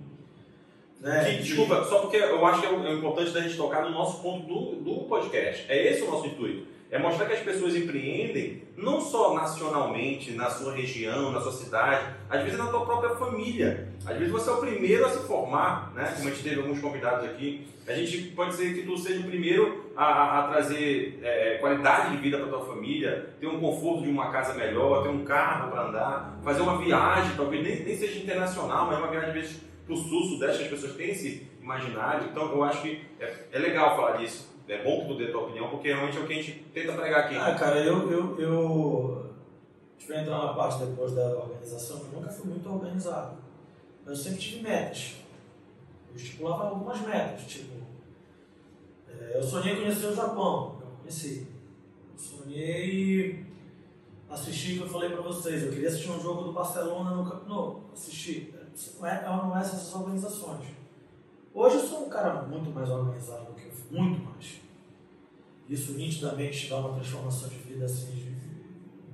Né? 1.00 1.24
Que, 1.26 1.44
desculpa, 1.44 1.84
só 1.86 2.00
porque 2.00 2.18
eu 2.18 2.46
acho 2.46 2.62
que 2.62 2.68
é, 2.68 2.70
o- 2.72 2.86
é 2.86 2.94
importante 2.94 3.32
da 3.32 3.42
gente 3.42 3.56
tocar 3.58 3.84
no 3.84 3.92
nosso 3.92 4.22
ponto 4.22 4.46
do, 4.46 4.76
do 4.84 5.04
podcast. 5.06 5.66
É 5.70 5.92
esse 5.92 6.02
o 6.04 6.12
nosso 6.12 6.28
intuito. 6.28 6.68
É 6.92 7.00
mostrar 7.00 7.26
que 7.26 7.34
as 7.34 7.40
pessoas 7.40 7.76
empreendem 7.76 8.64
não 8.78 9.02
só 9.02 9.34
nacionalmente, 9.34 10.32
na 10.34 10.50
sua 10.50 10.74
região, 10.74 11.32
na 11.32 11.42
sua 11.42 11.52
cidade, 11.52 12.06
às 12.30 12.44
vezes 12.44 12.58
na 12.58 12.68
tua 12.68 12.86
própria 12.86 13.16
família. 13.16 13.90
Às 14.06 14.18
vezes 14.18 14.32
você 14.32 14.50
é 14.50 14.54
o 14.54 14.58
primeiro 14.58 15.06
a 15.06 15.10
se 15.10 15.26
formar, 15.28 15.92
né? 15.96 16.14
Como 16.16 16.28
a 16.28 16.32
gente 16.32 16.44
teve 16.44 16.62
alguns 16.62 16.80
convidados 16.80 17.26
aqui. 17.26 17.68
A 17.88 17.94
gente 17.94 18.18
pode 18.36 18.54
ser 18.56 18.74
que 18.74 18.84
tu 18.84 18.98
seja 18.98 19.20
o 19.22 19.24
primeiro 19.24 19.92
a, 19.96 20.40
a- 20.40 20.48
trazer 20.50 21.20
é, 21.24 21.58
qualidade 21.60 22.12
de 22.16 22.18
vida 22.22 22.38
para 22.38 22.48
tua 22.48 22.66
família, 22.66 23.30
ter 23.40 23.48
um 23.48 23.60
conforto 23.60 24.04
de 24.04 24.10
uma 24.10 24.32
casa 24.32 24.54
melhor, 24.54 25.04
ter 25.04 25.10
um 25.10 25.24
carro 25.24 25.72
para 25.72 25.88
andar, 25.88 26.40
fazer 26.44 26.62
uma 26.62 26.78
viagem, 26.78 27.32
talvez 27.36 27.64
nem, 27.64 27.84
nem 27.84 27.96
seja 27.98 28.20
internacional, 28.20 28.88
mas 28.88 28.98
uma 29.00 29.08
viagem 29.08 29.30
às 29.30 29.36
vezes 29.36 29.62
para 29.86 29.94
o 29.94 29.98
sul, 29.98 30.24
sudeste, 30.24 30.64
as 30.64 30.70
pessoas 30.70 30.94
têm 30.96 31.10
esse 31.12 31.48
imaginário. 31.62 32.28
Então 32.32 32.52
eu 32.52 32.64
acho 32.64 32.82
que 32.82 33.02
é, 33.20 33.34
é 33.52 33.60
legal 33.60 33.96
falar 33.96 34.18
disso. 34.18 34.55
É 34.68 34.84
bom 34.84 35.06
tu 35.08 35.16
dê 35.16 35.28
tua 35.28 35.44
opinião, 35.44 35.70
porque 35.70 35.90
realmente 35.90 36.18
é 36.18 36.22
o 36.22 36.28
que 36.28 36.34
a 36.34 36.36
gente 36.36 36.52
tenta 36.74 36.94
pregar 36.94 37.26
aqui. 37.26 37.36
Ah, 37.36 37.54
cara, 37.56 37.80
eu, 37.80 38.12
eu, 38.12 38.40
eu. 38.40 39.32
A 39.96 40.00
gente 40.00 40.12
vai 40.12 40.22
entrar 40.22 40.38
na 40.40 40.54
parte 40.54 40.84
depois 40.84 41.14
da 41.14 41.38
organização, 41.38 42.00
eu 42.00 42.20
nunca 42.20 42.32
fui 42.32 42.50
muito 42.50 42.68
organizado. 42.68 43.38
Mas 44.04 44.18
eu 44.18 44.24
sempre 44.24 44.40
tive 44.40 44.64
metas. 44.64 45.16
Eu 46.10 46.16
estipulava 46.16 46.70
algumas 46.70 47.00
metas, 47.02 47.46
tipo. 47.46 47.76
é, 49.08 49.38
eu 49.38 49.44
sonhei 49.44 49.76
conhecer 49.76 50.08
o 50.08 50.16
Japão, 50.16 50.78
eu 50.82 50.88
conheci. 51.00 51.48
Eu 52.14 52.20
sonhei 52.20 53.46
assistir 54.30 54.78
que 54.78 54.82
eu 54.82 54.90
falei 54.90 55.10
pra 55.10 55.22
vocês. 55.22 55.64
Eu 55.64 55.72
queria 55.72 55.90
assistir 55.90 56.10
um 56.10 56.20
jogo 56.20 56.44
do 56.44 56.54
Barcelona 56.54 57.12
no 57.12 57.30
Camp 57.30 57.48
Nou. 57.48 57.82
Assisti. 57.94 58.54
Não 59.00 59.08
é, 59.08 59.24
não 59.24 59.58
é 59.58 59.62
essas 59.62 59.94
organizações. 59.94 60.68
Hoje 61.54 61.76
eu 61.78 61.84
sou 61.84 62.06
um 62.06 62.10
cara 62.10 62.42
muito 62.42 62.70
mais 62.72 62.90
organizado 62.90 63.45
muito 63.92 64.24
mais. 64.24 64.62
Isso 65.70 65.94
nitidamente 65.94 66.70
dá 66.70 66.78
uma 66.78 66.94
transformação 66.96 67.50
de 67.50 67.58
vida 67.58 67.86
assim, 67.86 68.36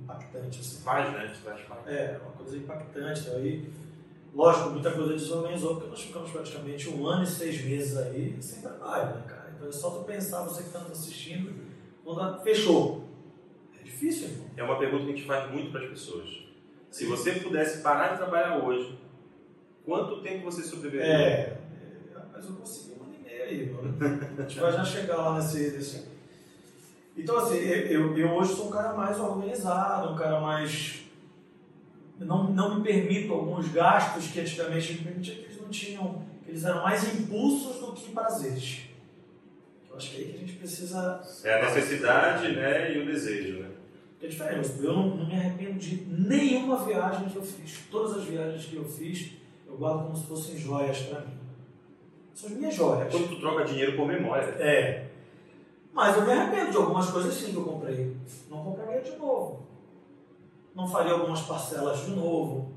impactante. 0.02 0.60
Assim. 0.60 0.82
Faz, 0.82 1.12
né? 1.12 1.34
Parte. 1.44 1.88
É, 1.88 2.20
uma 2.22 2.32
coisa 2.32 2.56
impactante. 2.56 3.30
Aí, 3.30 3.70
lógico, 4.34 4.70
muita 4.70 4.90
coisa 4.90 5.14
desorganizou, 5.14 5.76
porque 5.76 5.90
nós 5.90 6.00
ficamos 6.02 6.30
praticamente 6.30 6.88
um 6.90 7.06
ano 7.06 7.24
e 7.24 7.26
seis 7.26 7.64
meses 7.64 7.96
aí 7.96 8.36
sem 8.40 8.60
trabalho, 8.60 9.16
né, 9.16 9.24
cara? 9.26 9.52
Então 9.56 9.68
é 9.68 9.72
só 9.72 9.90
tu 9.90 10.04
pensar, 10.04 10.42
você 10.42 10.62
que 10.62 10.68
está 10.68 10.80
nos 10.80 10.92
assistindo, 10.92 11.54
quando 12.04 12.42
fechou. 12.42 13.04
É 13.80 13.82
difícil, 13.82 14.28
irmão. 14.28 14.46
É 14.56 14.62
uma 14.62 14.78
pergunta 14.78 15.04
que 15.04 15.12
a 15.12 15.14
gente 15.16 15.26
faz 15.26 15.50
muito 15.50 15.70
para 15.70 15.82
as 15.82 15.90
pessoas. 15.90 16.42
Se 16.90 17.06
você 17.06 17.32
pudesse 17.32 17.82
parar 17.82 18.08
de 18.08 18.18
trabalhar 18.18 18.58
hoje, 18.58 18.98
quanto 19.84 20.20
tempo 20.20 20.44
você 20.44 20.62
sobreviveria? 20.62 21.14
É, 21.14 21.30
é, 21.30 21.58
mas 22.30 22.44
eu 22.46 22.56
consegui 22.56 22.91
mano. 23.66 23.96
A 24.38 24.42
gente 24.42 24.60
vai 24.60 24.72
já 24.72 24.84
chegar 24.84 25.16
lá 25.16 25.34
nesse. 25.36 25.70
nesse... 25.70 26.04
Então, 27.16 27.38
assim, 27.38 27.56
eu, 27.56 28.16
eu, 28.16 28.30
hoje 28.32 28.54
sou 28.54 28.68
um 28.68 28.70
cara 28.70 28.94
mais 28.94 29.18
organizado, 29.20 30.12
um 30.12 30.16
cara 30.16 30.40
mais. 30.40 31.02
eu 32.18 32.26
Não, 32.26 32.50
não 32.50 32.76
me 32.76 32.82
permito 32.82 33.32
alguns 33.32 33.68
gastos 33.68 34.28
que 34.28 34.40
antigamente 34.40 34.94
me 34.94 34.98
permitiam, 35.00 35.36
que 35.36 35.44
eles 35.44 35.60
não 35.60 35.68
tinham. 35.68 36.22
que 36.44 36.50
eles 36.50 36.64
eram 36.64 36.82
mais 36.82 37.14
impulsos 37.14 37.78
do 37.80 37.92
que 37.92 38.12
prazeres. 38.12 38.82
Eu 39.90 39.96
acho 39.96 40.10
que 40.10 40.16
é 40.16 40.18
aí 40.20 40.24
que 40.30 40.36
a 40.36 40.38
gente 40.38 40.52
precisa. 40.54 41.20
É 41.44 41.60
a 41.60 41.64
necessidade 41.66 42.56
né, 42.56 42.94
e 42.94 43.02
o 43.02 43.06
desejo, 43.06 43.60
né? 43.60 43.68
É 44.22 44.26
diferente. 44.26 44.70
Eu 44.80 44.92
não, 44.94 45.16
não 45.16 45.26
me 45.26 45.34
arrependo 45.34 45.78
de 45.78 45.96
nenhuma 46.06 46.84
viagem 46.84 47.28
que 47.28 47.36
eu 47.36 47.44
fiz. 47.44 47.80
Todas 47.90 48.18
as 48.18 48.24
viagens 48.24 48.64
que 48.64 48.76
eu 48.76 48.84
fiz, 48.84 49.32
eu 49.66 49.76
guardo 49.76 50.04
como 50.04 50.16
se 50.16 50.26
fossem 50.26 50.56
joias 50.56 50.98
para 50.98 51.20
mim. 51.20 51.41
São 52.34 52.48
as 52.50 52.56
minhas 52.56 52.74
joias. 52.74 53.10
Quando 53.10 53.28
tu 53.28 53.40
troca 53.40 53.64
dinheiro 53.64 53.96
por 53.96 54.06
memória. 54.06 54.44
É. 54.58 55.04
Mas 55.92 56.16
eu 56.16 56.24
me 56.24 56.32
arrependo 56.32 56.70
de 56.70 56.76
algumas 56.76 57.10
coisas 57.10 57.34
sim 57.34 57.52
que 57.52 57.56
eu 57.56 57.64
comprei. 57.64 58.16
Não 58.50 58.64
compraria 58.64 59.00
de 59.02 59.16
novo. 59.16 59.66
Não 60.74 60.88
faria 60.88 61.12
algumas 61.12 61.40
parcelas 61.42 62.00
de 62.06 62.12
novo. 62.12 62.72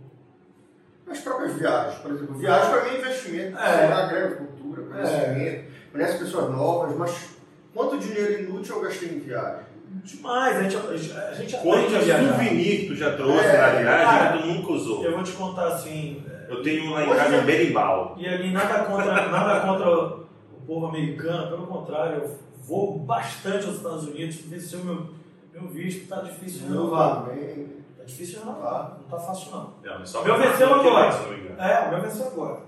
As 1.10 1.20
próprias 1.20 1.54
viagens, 1.54 2.00
por 2.00 2.12
exemplo. 2.12 2.36
Viagem 2.36 2.70
para 2.72 2.84
mim 2.84 2.89
é 2.89 3.00
investimento. 3.00 3.58
É. 3.58 3.88
Você 3.88 3.94
agrega 3.94 4.36
cultura, 4.36 4.82
conhecimento, 4.84 5.72
conhece 5.91 6.18
pessoas 6.18 6.52
novas, 6.52 6.96
mas 6.98 7.30
quanto 7.74 7.98
dinheiro 8.00 8.44
inútil 8.44 8.76
eu 8.78 8.82
gastei 8.82 9.10
em 9.10 9.20
viagem? 9.20 9.65
Demais, 10.04 10.58
a 10.58 10.63
gente, 10.63 10.76
a 10.76 10.98
gente, 10.98 11.13
a 11.13 11.34
gente 11.34 11.58
Quanto 11.58 11.86
aprende 11.86 11.96
a 11.96 12.00
viajar. 12.00 12.28
souvenir 12.30 12.88
tu 12.88 12.96
já 12.96 13.15
trouxe 13.15 13.46
É, 13.46 13.58
na 13.58 13.70
viagem 13.70 13.86
cara, 13.86 14.38
que 14.38 14.44
tu 14.44 14.48
nunca 14.50 14.72
usou? 14.74 15.06
Eu 15.06 15.13
vou 15.13 15.24
te 15.24 15.32
contar 15.32 15.68
assim, 15.68 16.24
Eu 16.49 16.62
tenho 16.63 16.91
lá 16.91 17.03
em 17.05 17.10
casa 17.15 17.38
um 17.38 17.45
berimbau. 17.45 18.15
e 18.17 18.27
ali 18.27 18.51
nada 18.51 18.84
contra, 18.86 19.27
nada 19.29 19.67
contra 19.67 19.89
o 19.89 20.25
povo 20.65 20.88
americano, 20.88 21.49
pelo 21.49 21.67
contrário, 21.67 22.23
eu 22.23 22.39
vou 22.60 22.99
bastante 22.99 23.65
aos 23.65 23.75
Estados 23.77 24.08
Unidos, 24.08 24.36
vencer 24.38 24.79
o 24.79 24.86
meu, 24.86 25.08
meu 25.53 25.67
visto, 25.69 26.08
tá 26.08 26.21
difícil 26.21 26.62
Não 26.67 26.69
renovar. 26.69 27.23
vá 27.23 27.29
bem. 27.31 27.67
Tá 27.97 28.03
difícil 28.03 28.39
renovar, 28.39 28.97
não 29.01 29.08
tá 29.08 29.17
fácil 29.19 29.51
não. 29.51 29.73
Não, 29.84 30.23
Meu 30.23 30.38
venceu 30.38 30.73
agora. 30.73 31.10
É, 31.58 31.88
o 31.88 31.89
meu 31.91 32.01
venceu 32.01 32.27
agora. 32.27 32.60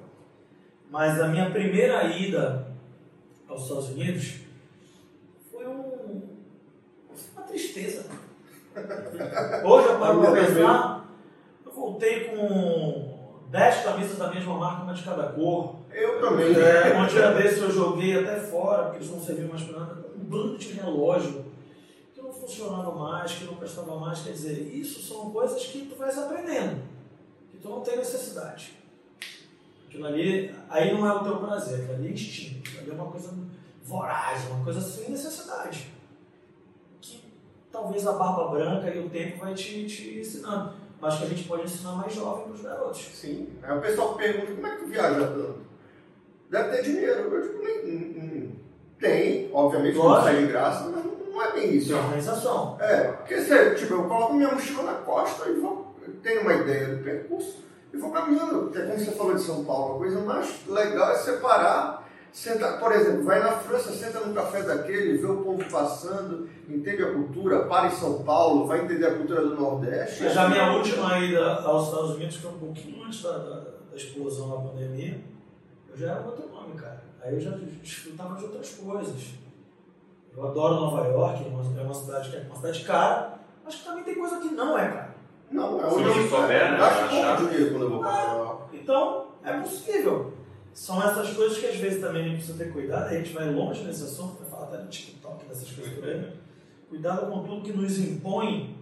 Mas 0.90 1.20
a 1.22 1.28
minha 1.28 1.50
primeira 1.52 2.04
ida 2.06 2.68
aos 3.48 3.64
Estados 3.64 3.90
Unidos 3.90 4.36
foi 5.52 5.68
um, 5.68 6.22
uma 7.36 7.44
tristeza. 7.46 8.06
Hoje 9.66 9.88
eu 9.88 10.00
paro 10.00 10.22
pra 10.22 10.32
pensar, 10.32 11.06
eu 11.66 11.72
voltei 11.72 12.26
com 12.26 13.07
10 13.50 13.84
camisas 13.84 14.18
da 14.18 14.30
mesma 14.30 14.58
marca, 14.58 14.84
uma 14.84 14.94
de 14.94 15.04
cada 15.04 15.30
cor. 15.30 15.76
Eu 15.92 16.20
também. 16.20 16.54
É, 16.54 16.98
um 16.98 17.08
dia 17.08 17.32
desse 17.32 17.60
eu 17.60 17.72
joguei 17.72 18.20
até 18.20 18.40
fora, 18.40 18.84
porque 18.84 18.98
eles 18.98 19.10
não 19.10 19.22
serviam 19.22 19.50
mais 19.50 19.64
para 19.64 19.80
nada. 19.80 20.06
Um 20.16 20.24
bando 20.24 20.58
de 20.58 20.74
relógio 20.74 21.46
que 22.14 22.22
não 22.22 22.32
funcionava 22.32 22.92
mais, 22.92 23.34
que 23.34 23.46
não 23.46 23.56
prestava 23.56 23.96
mais. 23.98 24.20
Quer 24.20 24.32
dizer, 24.32 24.76
isso 24.76 25.02
são 25.02 25.32
coisas 25.32 25.66
que 25.66 25.86
tu 25.86 25.96
vais 25.96 26.18
aprendendo, 26.18 26.82
que 27.52 27.58
tu 27.58 27.70
não 27.70 27.82
tem 27.82 27.98
necessidade. 27.98 28.74
Aquilo 29.88 30.06
ali, 30.06 30.54
aí 30.70 30.94
não 30.94 31.08
é 31.08 31.14
o 31.14 31.24
teu 31.24 31.38
prazer, 31.38 31.80
aquilo 31.80 31.94
ali 31.96 32.08
é 32.10 32.12
instinto, 32.12 32.70
aquilo 32.70 32.82
ali 32.82 32.92
é 32.92 32.94
uma 32.94 33.12
coisa 33.12 33.34
voraz, 33.84 34.46
uma 34.50 34.64
coisa 34.64 34.82
sem 34.82 35.10
necessidade. 35.10 35.88
Que 37.00 37.22
talvez 37.72 38.06
a 38.06 38.12
barba 38.12 38.50
branca 38.50 38.90
e 38.90 39.00
o 39.00 39.10
tempo 39.10 39.40
vai 39.40 39.54
te, 39.54 39.88
te 39.88 40.20
ensinando. 40.20 40.74
Mas 41.00 41.16
que 41.18 41.24
a 41.24 41.28
gente 41.28 41.48
pode 41.48 41.64
ensinar 41.64 41.92
mais 41.94 42.14
jovem 42.14 42.46
para 42.46 42.54
os 42.54 42.62
garotos. 42.62 43.10
Sim. 43.14 43.50
Aí 43.62 43.78
o 43.78 43.82
pessoal 43.82 44.16
pergunta, 44.16 44.52
como 44.54 44.68
é 44.68 44.72
que 44.72 44.78
tu 44.78 44.88
viaja 44.88 45.28
tanto? 45.28 45.60
Deve 46.50 46.70
ter 46.70 46.84
dinheiro. 46.84 47.34
Eu 47.34 47.42
digo, 47.42 47.64
nem, 47.64 47.80
hum, 47.86 48.16
hum, 48.18 48.52
tem, 49.00 49.50
obviamente, 49.54 49.96
não 49.96 50.06
Lógico. 50.06 50.26
sai 50.26 50.38
de 50.38 50.48
graça, 50.48 50.90
mas 50.90 51.06
não 51.06 51.42
é 51.44 51.52
bem 51.52 51.76
isso. 51.76 51.94
É 51.94 51.96
organização. 51.98 52.78
É, 52.80 53.04
porque 53.12 53.40
você, 53.40 53.76
tipo, 53.76 53.94
eu 53.94 54.04
coloco 54.06 54.34
minha 54.34 54.52
mochila 54.52 54.84
na 54.84 54.94
costa 55.00 55.50
e 55.50 55.60
vou, 55.60 55.96
tenho 56.24 56.42
uma 56.42 56.54
ideia 56.54 56.96
do 56.96 57.04
percurso 57.04 57.64
e 57.94 57.98
vou 57.98 58.12
caminhando. 58.12 58.64
Porque 58.64 58.82
como 58.82 58.98
você 59.00 59.12
falou 59.12 59.36
de 59.36 59.42
São 59.42 59.64
Paulo, 59.66 59.96
a 59.96 59.98
coisa 60.00 60.20
mais 60.22 60.66
legal 60.68 61.12
é 61.12 61.16
separar, 61.16 62.07
sentar, 62.32 62.80
por 62.80 62.92
exemplo, 62.92 63.24
vai 63.24 63.40
na 63.40 63.52
França, 63.52 63.92
senta 63.92 64.20
num 64.20 64.34
café 64.34 64.62
daquele, 64.64 65.18
vê 65.18 65.26
o 65.28 65.38
povo 65.44 65.64
passando, 65.70 66.50
entende 66.70 67.04
a 67.04 67.14
cultura, 67.14 67.66
para 67.66 67.88
em 67.88 67.92
São 67.92 68.24
Paulo, 68.24 68.68
vai 68.68 68.84
entender 68.84 69.06
a 69.06 69.16
cultura 69.16 69.42
do 69.42 69.56
Nordeste. 69.56 70.30
Já 70.30 70.46
a 70.46 70.50
minha 70.50 70.72
última 70.74 71.18
ida 71.20 71.62
aos 71.62 71.88
Estados 71.88 72.12
Unidos 72.12 72.36
foi 72.38 72.52
um 72.52 72.60
pouquinho 72.60 73.04
antes 73.04 73.24
da, 73.24 73.38
da, 73.38 73.60
da 73.60 73.96
explosão 73.96 74.50
da 74.50 74.70
pandemia. 74.70 75.20
Eu 75.90 75.98
já 75.98 76.12
era 76.12 76.22
outro 76.26 76.48
nome, 76.50 76.76
cara. 76.76 77.04
Aí 77.24 77.34
eu 77.34 77.42
já 77.42 77.52
desfrutava 77.52 78.36
de 78.36 78.46
outras 78.46 78.70
coisas. 78.72 79.34
Eu 80.36 80.48
adoro 80.48 80.76
Nova 80.76 81.08
York, 81.08 81.44
é 81.44 81.48
uma, 81.48 81.80
é 81.80 81.84
uma 81.84 81.94
cidade 81.94 82.30
que 82.30 82.36
é 82.38 82.42
uma 82.42 82.56
cidade 82.56 82.86
cara, 82.86 83.40
mas 83.66 83.76
que 83.76 83.86
também 83.86 84.04
tem 84.04 84.16
coisa 84.16 84.40
que 84.40 84.50
não 84.54 84.78
é 84.78 84.88
cara. 84.88 85.16
Não, 85.50 85.82
é 85.82 85.88
onde 85.88 86.04
eu 86.04 86.30
souber, 86.30 86.72
né, 86.72 86.78
achar. 86.78 87.38
pouco 87.38 87.50
dinheiro 87.50 87.72
quando 87.72 87.84
eu 87.84 87.90
vou 87.90 88.00
para 88.00 88.14
a 88.14 88.34
Europa. 88.34 88.70
Então, 88.74 89.28
é 89.44 89.54
possível. 89.54 90.34
São 90.78 91.02
essas 91.02 91.34
coisas 91.34 91.58
que 91.58 91.66
às 91.66 91.76
vezes 91.78 92.00
também 92.00 92.22
a 92.22 92.28
gente 92.28 92.36
precisa 92.38 92.64
ter 92.64 92.72
cuidado, 92.72 93.08
a 93.08 93.14
gente 93.16 93.34
vai 93.34 93.52
longe 93.52 93.84
nesse 93.84 94.04
assunto, 94.04 94.38
vai 94.40 94.48
falar 94.48 94.66
até 94.66 94.78
no 94.78 94.88
TikTok, 94.88 95.46
dessas 95.48 95.72
coisas 95.72 95.92
por 95.92 96.04
aí. 96.08 96.18
né? 96.20 96.34
Cuidado 96.88 97.32
com 97.32 97.44
tudo 97.44 97.64
que 97.64 97.74
nos 97.74 97.98
impõe, 97.98 98.78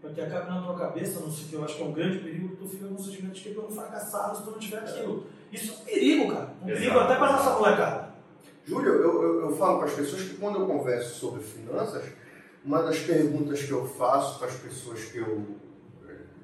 para 0.00 0.10
que 0.10 0.20
acabe 0.20 0.48
na 0.48 0.62
tua 0.62 0.78
cabeça, 0.78 1.18
não 1.18 1.28
sei 1.28 1.46
o 1.46 1.48
que 1.48 1.54
eu 1.54 1.64
acho 1.64 1.74
que 1.74 1.82
é 1.82 1.84
um 1.84 1.92
grande 1.92 2.18
perigo, 2.20 2.50
que 2.50 2.56
tu 2.56 2.68
fica 2.68 2.86
com 2.86 2.94
o 2.94 3.02
sentimento 3.02 3.34
de 3.34 3.40
que 3.40 3.54
tu 3.54 3.60
é 3.60 3.64
um 3.64 3.70
fracassado 3.72 4.36
se 4.36 4.44
tu 4.44 4.52
não 4.52 4.58
tiver 4.60 4.78
aquilo. 4.78 5.26
Isso 5.50 5.72
é 5.72 5.74
um 5.74 5.84
perigo, 5.84 6.32
cara. 6.32 6.54
Um 6.62 6.64
perigo 6.64 6.84
Exato. 6.84 7.00
até 7.00 7.16
para 7.16 7.32
nossa 7.32 7.58
molecada. 7.58 8.08
Júlio, 8.64 8.92
eu, 8.92 9.22
eu, 9.22 9.40
eu 9.50 9.56
falo 9.56 9.78
para 9.78 9.88
as 9.88 9.94
pessoas 9.94 10.22
que 10.22 10.36
quando 10.36 10.60
eu 10.60 10.66
converso 10.68 11.18
sobre 11.18 11.42
finanças, 11.42 12.04
uma 12.64 12.84
das 12.84 13.00
perguntas 13.00 13.64
que 13.64 13.72
eu 13.72 13.84
faço 13.84 14.38
para 14.38 14.46
as 14.46 14.54
pessoas 14.54 15.02
que 15.06 15.18
eu, 15.18 15.44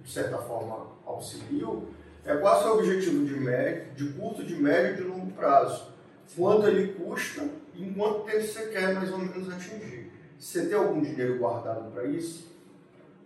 de 0.03 0.11
certa 0.11 0.39
forma, 0.39 0.89
auxilio, 1.07 1.87
é 2.25 2.37
qual 2.37 2.55
é 2.55 2.59
o 2.59 2.63
seu 2.63 2.73
objetivo 2.79 3.25
de, 3.25 3.35
médio, 3.35 3.93
de 3.97 4.13
curto, 4.13 4.45
de 4.45 4.55
médio 4.55 4.93
e 4.93 4.97
de 4.97 5.03
longo 5.03 5.33
prazo. 5.33 5.93
Quanto 6.37 6.67
ele 6.69 6.93
custa 6.95 7.43
e 7.75 7.85
em 7.85 7.93
quanto 7.93 8.21
tempo 8.21 8.43
você 8.43 8.67
quer 8.67 8.95
mais 8.95 9.11
ou 9.11 9.19
menos 9.19 9.49
atingir. 9.49 10.11
Você 10.39 10.67
tem 10.67 10.77
algum 10.77 11.01
dinheiro 11.01 11.39
guardado 11.39 11.91
para 11.93 12.05
isso? 12.05 12.53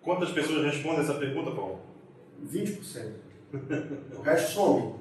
Quantas 0.03 0.30
pessoas 0.30 0.64
respondem 0.64 1.01
essa 1.01 1.14
pergunta, 1.14 1.51
Paulo? 1.51 1.80
20%. 2.44 3.12
o 4.18 4.22
resto 4.22 4.53
some. 4.53 4.94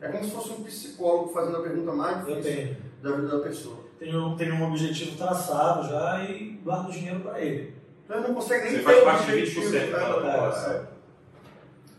É 0.00 0.08
como 0.08 0.24
se 0.24 0.30
fosse 0.30 0.50
um 0.50 0.62
psicólogo 0.62 1.32
fazendo 1.32 1.56
a 1.56 1.62
pergunta 1.62 1.92
mais 1.92 2.26
difícil 2.26 2.76
da 3.02 3.12
vida 3.12 3.28
da 3.28 3.38
pessoa. 3.40 3.78
Tenho, 3.98 4.36
tenho 4.36 4.54
um 4.54 4.68
objetivo 4.68 5.16
traçado 5.16 5.88
já 5.88 6.24
e 6.24 6.60
guardo 6.62 6.92
dinheiro 6.92 7.20
para 7.20 7.40
ele. 7.40 7.74
Então 8.04 8.20
não 8.20 8.34
consegue 8.34 8.64
nem 8.64 8.76
Você 8.76 8.82
faz 8.82 9.02
parte 9.02 9.26
de 9.26 9.60
20% 9.60 9.90
da 9.90 10.78
né? 10.78 10.86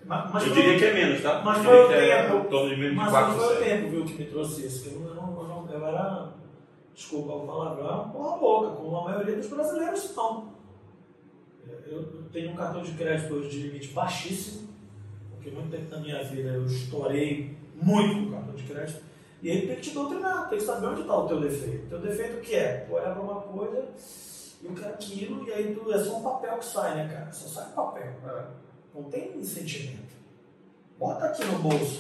Mas, 0.06 0.32
mas 0.32 0.48
eu 0.48 0.54
diria 0.54 0.78
que 0.78 0.86
é 0.86 0.94
menos, 0.94 1.22
tá? 1.22 1.42
Mas 1.44 1.64
foi 1.64 1.74
o 1.74 1.92
é 1.92 2.24
tempo. 2.24 2.34
menos 2.78 2.96
mas 2.96 3.12
4%. 3.12 3.34
foi 3.34 3.56
o 3.56 3.60
tempo, 3.60 3.90
viu, 3.90 4.06
que 4.06 4.14
me 4.14 4.26
trouxe 4.26 4.66
isso. 4.68 4.90
Eu, 4.90 5.00
não, 5.00 5.42
eu, 5.42 5.48
não, 5.48 5.68
eu 5.72 5.88
era, 5.88 6.34
desculpa 6.94 7.34
o 7.34 7.48
palavrão, 7.48 8.10
porra 8.10 8.36
louca, 8.36 8.76
como 8.76 8.98
a 8.98 9.04
maioria 9.06 9.36
dos 9.36 9.48
brasileiros 9.48 10.04
estão. 10.04 10.54
Eu, 11.88 12.24
tenho 12.32 12.52
um 12.52 12.56
cartão 12.56 12.84
de 12.84 12.92
crédito 12.92 13.34
hoje 13.34 13.50
de 13.50 13.68
limite 13.68 13.88
baixíssimo, 13.94 14.70
porque 15.32 15.50
muito 15.50 15.72
tempo 15.72 15.90
da 15.90 16.00
minha 16.00 16.24
vida 16.24 16.50
eu 16.50 16.66
estourei 16.66 17.58
muito 17.76 18.16
com 18.16 18.30
o 18.30 18.32
cartão 18.32 18.56
de 18.56 18.64
crédito. 18.64 19.04
E 19.42 19.50
ele 19.50 19.68
tem 19.68 19.76
que 19.76 19.82
te 19.82 19.92
doutrinar, 19.92 20.50
tem 20.50 20.58
que 20.60 20.64
saber 20.64 20.88
onde 20.88 21.02
está 21.02 21.18
o 21.18 21.28
teu 21.28 21.40
defeito. 21.40 21.86
O 21.86 21.90
teu 21.90 22.00
defeito 22.00 22.38
o 22.38 22.42
que 22.42 22.56
é? 22.56 22.86
Tu 22.88 22.94
olha 22.94 23.12
para 23.12 23.22
uma 23.22 23.42
coisa 23.42 23.88
e 24.62 24.66
eu 24.66 24.74
quero 24.74 24.94
aquilo, 24.94 25.48
e 25.48 25.52
aí 25.52 25.76
tu, 25.76 25.92
é 25.92 25.98
só 25.98 26.18
um 26.18 26.24
papel 26.24 26.58
que 26.58 26.66
sai, 26.66 26.96
né, 26.96 27.08
cara? 27.12 27.32
Só 27.32 27.48
sai 27.48 27.74
papel. 27.74 28.14
É. 28.28 28.65
Não 28.96 29.04
tem 29.04 29.44
sentimento. 29.44 30.16
Bota 30.98 31.26
aqui 31.26 31.44
no 31.44 31.60
bolso 31.60 31.98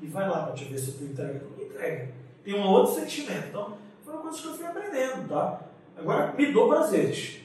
e 0.00 0.06
vai 0.06 0.28
lá 0.28 0.44
para 0.44 0.52
te 0.54 0.64
ver 0.66 0.78
se 0.78 0.92
tu 0.92 1.04
entrega. 1.04 1.44
Não 1.44 1.64
entrega. 1.64 2.14
Tem 2.44 2.54
um 2.54 2.68
outro 2.68 2.94
sentimento. 2.94 3.48
Então, 3.48 3.76
foram 4.04 4.22
coisas 4.22 4.40
que 4.40 4.46
eu 4.46 4.54
fui 4.54 4.66
aprendendo, 4.66 5.28
tá? 5.28 5.60
Agora, 5.96 6.32
me 6.32 6.52
dou 6.52 6.68
prazeres 6.68 7.40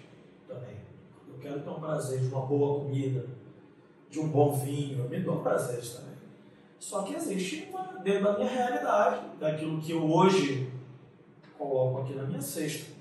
também. 0.47 0.75
Eu 1.27 1.39
quero 1.39 1.61
ter 1.61 1.69
um 1.69 1.79
prazer 1.79 2.19
de 2.19 2.27
uma 2.27 2.45
boa 2.45 2.81
comida, 2.81 3.25
de 4.07 4.19
um 4.19 4.27
bom 4.27 4.53
vinho, 4.53 4.99
eu 4.99 5.09
me 5.09 5.19
dou 5.19 5.39
prazeres 5.39 5.95
também. 5.95 6.09
Só 6.77 7.01
que 7.01 7.15
existe 7.15 7.69
uma, 7.71 7.83
dentro 8.03 8.23
da 8.23 8.37
minha 8.37 8.49
realidade, 8.49 9.21
daquilo 9.39 9.81
que 9.81 9.91
eu 9.91 10.03
hoje 10.09 10.71
coloco 11.57 12.01
aqui 12.01 12.13
na 12.13 12.23
minha 12.23 12.41
cesta. 12.41 12.91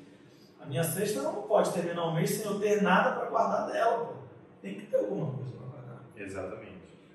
A 0.60 0.66
minha 0.66 0.82
cesta 0.82 1.22
não 1.22 1.42
pode 1.42 1.72
terminar 1.72 2.06
o 2.06 2.14
mês 2.14 2.30
sem 2.30 2.46
eu 2.46 2.58
ter 2.58 2.82
nada 2.82 3.12
para 3.16 3.28
guardar 3.28 3.70
dela. 3.70 4.17
Tem 4.62 4.74
que 4.74 4.86
ter 4.86 4.96
alguma 4.96 5.32
coisa 5.32 5.52
para 5.52 5.66
guardar. 5.66 6.04
Exatamente. 6.16 6.68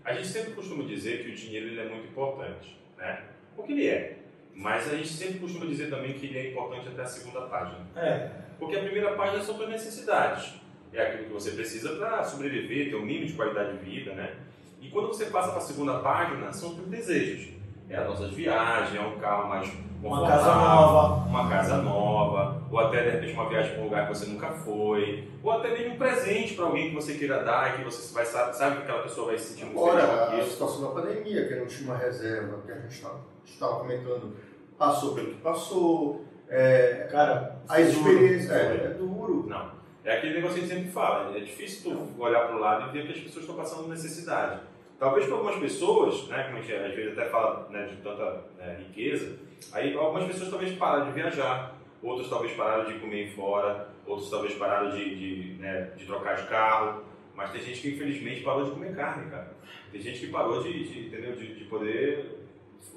A 0.04 0.14
gente 0.14 0.28
sempre 0.28 0.54
costuma 0.54 0.84
dizer 0.84 1.24
que 1.24 1.32
o 1.32 1.36
dinheiro 1.36 1.68
ele 1.68 1.80
é 1.80 1.90
muito 1.90 2.08
importante, 2.08 2.78
né? 2.98 3.24
Porque 3.56 3.72
ele 3.72 3.88
é. 3.88 4.20
Mas 4.56 4.92
a 4.92 4.96
gente 4.96 5.10
sempre 5.10 5.40
costuma 5.40 5.66
dizer 5.66 5.90
também 5.90 6.14
que 6.14 6.28
ele 6.28 6.38
é 6.38 6.52
importante 6.52 6.88
até 6.88 7.02
a 7.02 7.06
segunda 7.06 7.42
página. 7.42 7.88
É. 7.96 8.30
Porque 8.60 8.76
a 8.76 8.84
primeira 8.84 9.16
página 9.16 9.42
são 9.42 9.56
suas 9.56 9.70
necessidades. 9.70 10.54
É 10.92 11.02
aquilo 11.02 11.26
que 11.26 11.34
você 11.34 11.52
precisa 11.52 11.96
para 11.96 12.24
sobreviver, 12.24 12.90
ter 12.90 12.96
o 12.96 13.02
um 13.02 13.06
mínimo 13.06 13.26
de 13.26 13.34
qualidade 13.34 13.78
de 13.78 13.84
vida, 13.84 14.14
né? 14.14 14.36
E 14.80 14.90
quando 14.90 15.08
você 15.08 15.26
passa 15.26 15.50
para 15.50 15.58
a 15.58 15.62
segunda 15.62 16.00
página, 16.00 16.52
são 16.52 16.70
os 16.70 16.88
desejos. 16.88 17.54
É 17.90 17.98
as 17.98 18.08
nossas 18.08 18.32
viagens, 18.32 18.96
é 18.96 19.06
um 19.06 19.20
carro 19.20 19.50
mais 19.50 19.72
uma 20.04 20.28
casa 20.28 20.56
nova, 20.56 21.28
uma 21.28 21.50
casa 21.50 21.78
nova, 21.78 22.62
ou 22.70 22.80
até 22.80 23.04
de 23.04 23.10
repente 23.12 23.34
uma 23.34 23.48
viagem 23.48 23.72
para 23.72 23.82
um 23.82 23.86
lugar 23.86 24.08
que 24.08 24.16
você 24.16 24.26
nunca 24.26 24.50
foi, 24.50 25.30
ou 25.42 25.52
até 25.52 25.70
mesmo 25.70 25.94
um 25.94 25.98
presente 25.98 26.56
para 26.56 26.66
alguém 26.66 26.90
que 26.90 26.96
você 26.96 27.14
queira 27.14 27.44
dar 27.44 27.74
e 27.74 27.78
que 27.78 27.84
você 27.86 28.14
vai 28.14 28.26
sabe, 28.26 28.56
sabe 28.56 28.78
que 28.78 28.84
aquela 28.84 29.04
pessoa 29.04 29.28
vai 29.28 29.38
se 29.38 29.54
sentir 29.54 29.66
muito 29.66 29.80
Agora, 29.80 30.32
feliz 30.32 30.46
a 30.46 30.50
situação 30.50 30.82
da 30.82 31.02
pandemia, 31.02 31.48
que 31.48 31.56
não 31.56 31.66
tinha 31.66 31.90
uma 31.90 31.98
reserva, 31.98 32.60
que 32.66 32.72
a 32.72 32.76
gente 32.76 33.06
estava 33.46 33.80
comentando, 33.80 34.36
passou 34.78 35.14
pelo 35.16 35.28
que 35.28 35.42
passou. 35.42 36.26
É, 36.50 37.08
Cara, 37.10 37.62
a 37.70 37.80
experiência 37.80 38.52
é, 38.52 38.86
é 38.86 38.90
duro. 38.90 39.46
Não. 39.48 39.72
É 40.04 40.18
aquele 40.18 40.36
negócio 40.36 40.58
que 40.58 40.66
a 40.66 40.68
gente 40.68 40.76
sempre 40.76 40.92
fala, 40.92 41.36
é 41.36 41.40
difícil 41.40 41.92
tu 41.92 42.22
olhar 42.22 42.48
para 42.48 42.58
o 42.58 42.60
lado 42.60 42.90
e 42.90 42.92
ver 42.92 43.08
que 43.08 43.14
as 43.14 43.24
pessoas 43.24 43.46
estão 43.46 43.56
passando 43.56 43.88
necessidade. 43.88 44.60
Talvez 45.04 45.26
para 45.26 45.36
algumas 45.36 45.58
pessoas, 45.58 46.30
né, 46.30 46.44
como 46.44 46.60
a 46.60 46.62
gente 46.62 46.74
às 46.74 46.96
vezes 46.96 47.18
até 47.18 47.30
fala 47.30 47.68
né, 47.70 47.88
de 47.88 47.98
tanta 47.98 48.46
né, 48.58 48.78
riqueza, 48.88 49.38
aí 49.74 49.94
algumas 49.98 50.24
pessoas 50.28 50.50
talvez 50.50 50.78
pararam 50.78 51.08
de 51.08 51.12
viajar, 51.12 51.78
outros 52.02 52.30
talvez 52.30 52.54
pararam 52.54 52.86
de 52.86 53.00
comer 53.00 53.30
fora, 53.36 53.90
outros 54.08 54.30
talvez 54.30 54.54
pararam 54.54 54.92
de, 54.92 55.04
de, 55.14 55.54
né, 55.60 55.92
de 55.98 56.06
trocar 56.06 56.38
de 56.38 56.48
carro, 56.48 57.04
mas 57.36 57.52
tem 57.52 57.62
gente 57.62 57.82
que 57.82 57.90
infelizmente 57.90 58.44
parou 58.44 58.64
de 58.64 58.72
comer 58.72 58.96
carne, 58.96 59.30
cara. 59.30 59.54
Tem 59.92 60.00
gente 60.00 60.22
que 60.22 60.28
parou 60.28 60.64
de, 60.64 60.72
de 60.72 61.08
entendeu, 61.08 61.36
de, 61.36 61.54
de 61.54 61.66
poder 61.66 62.48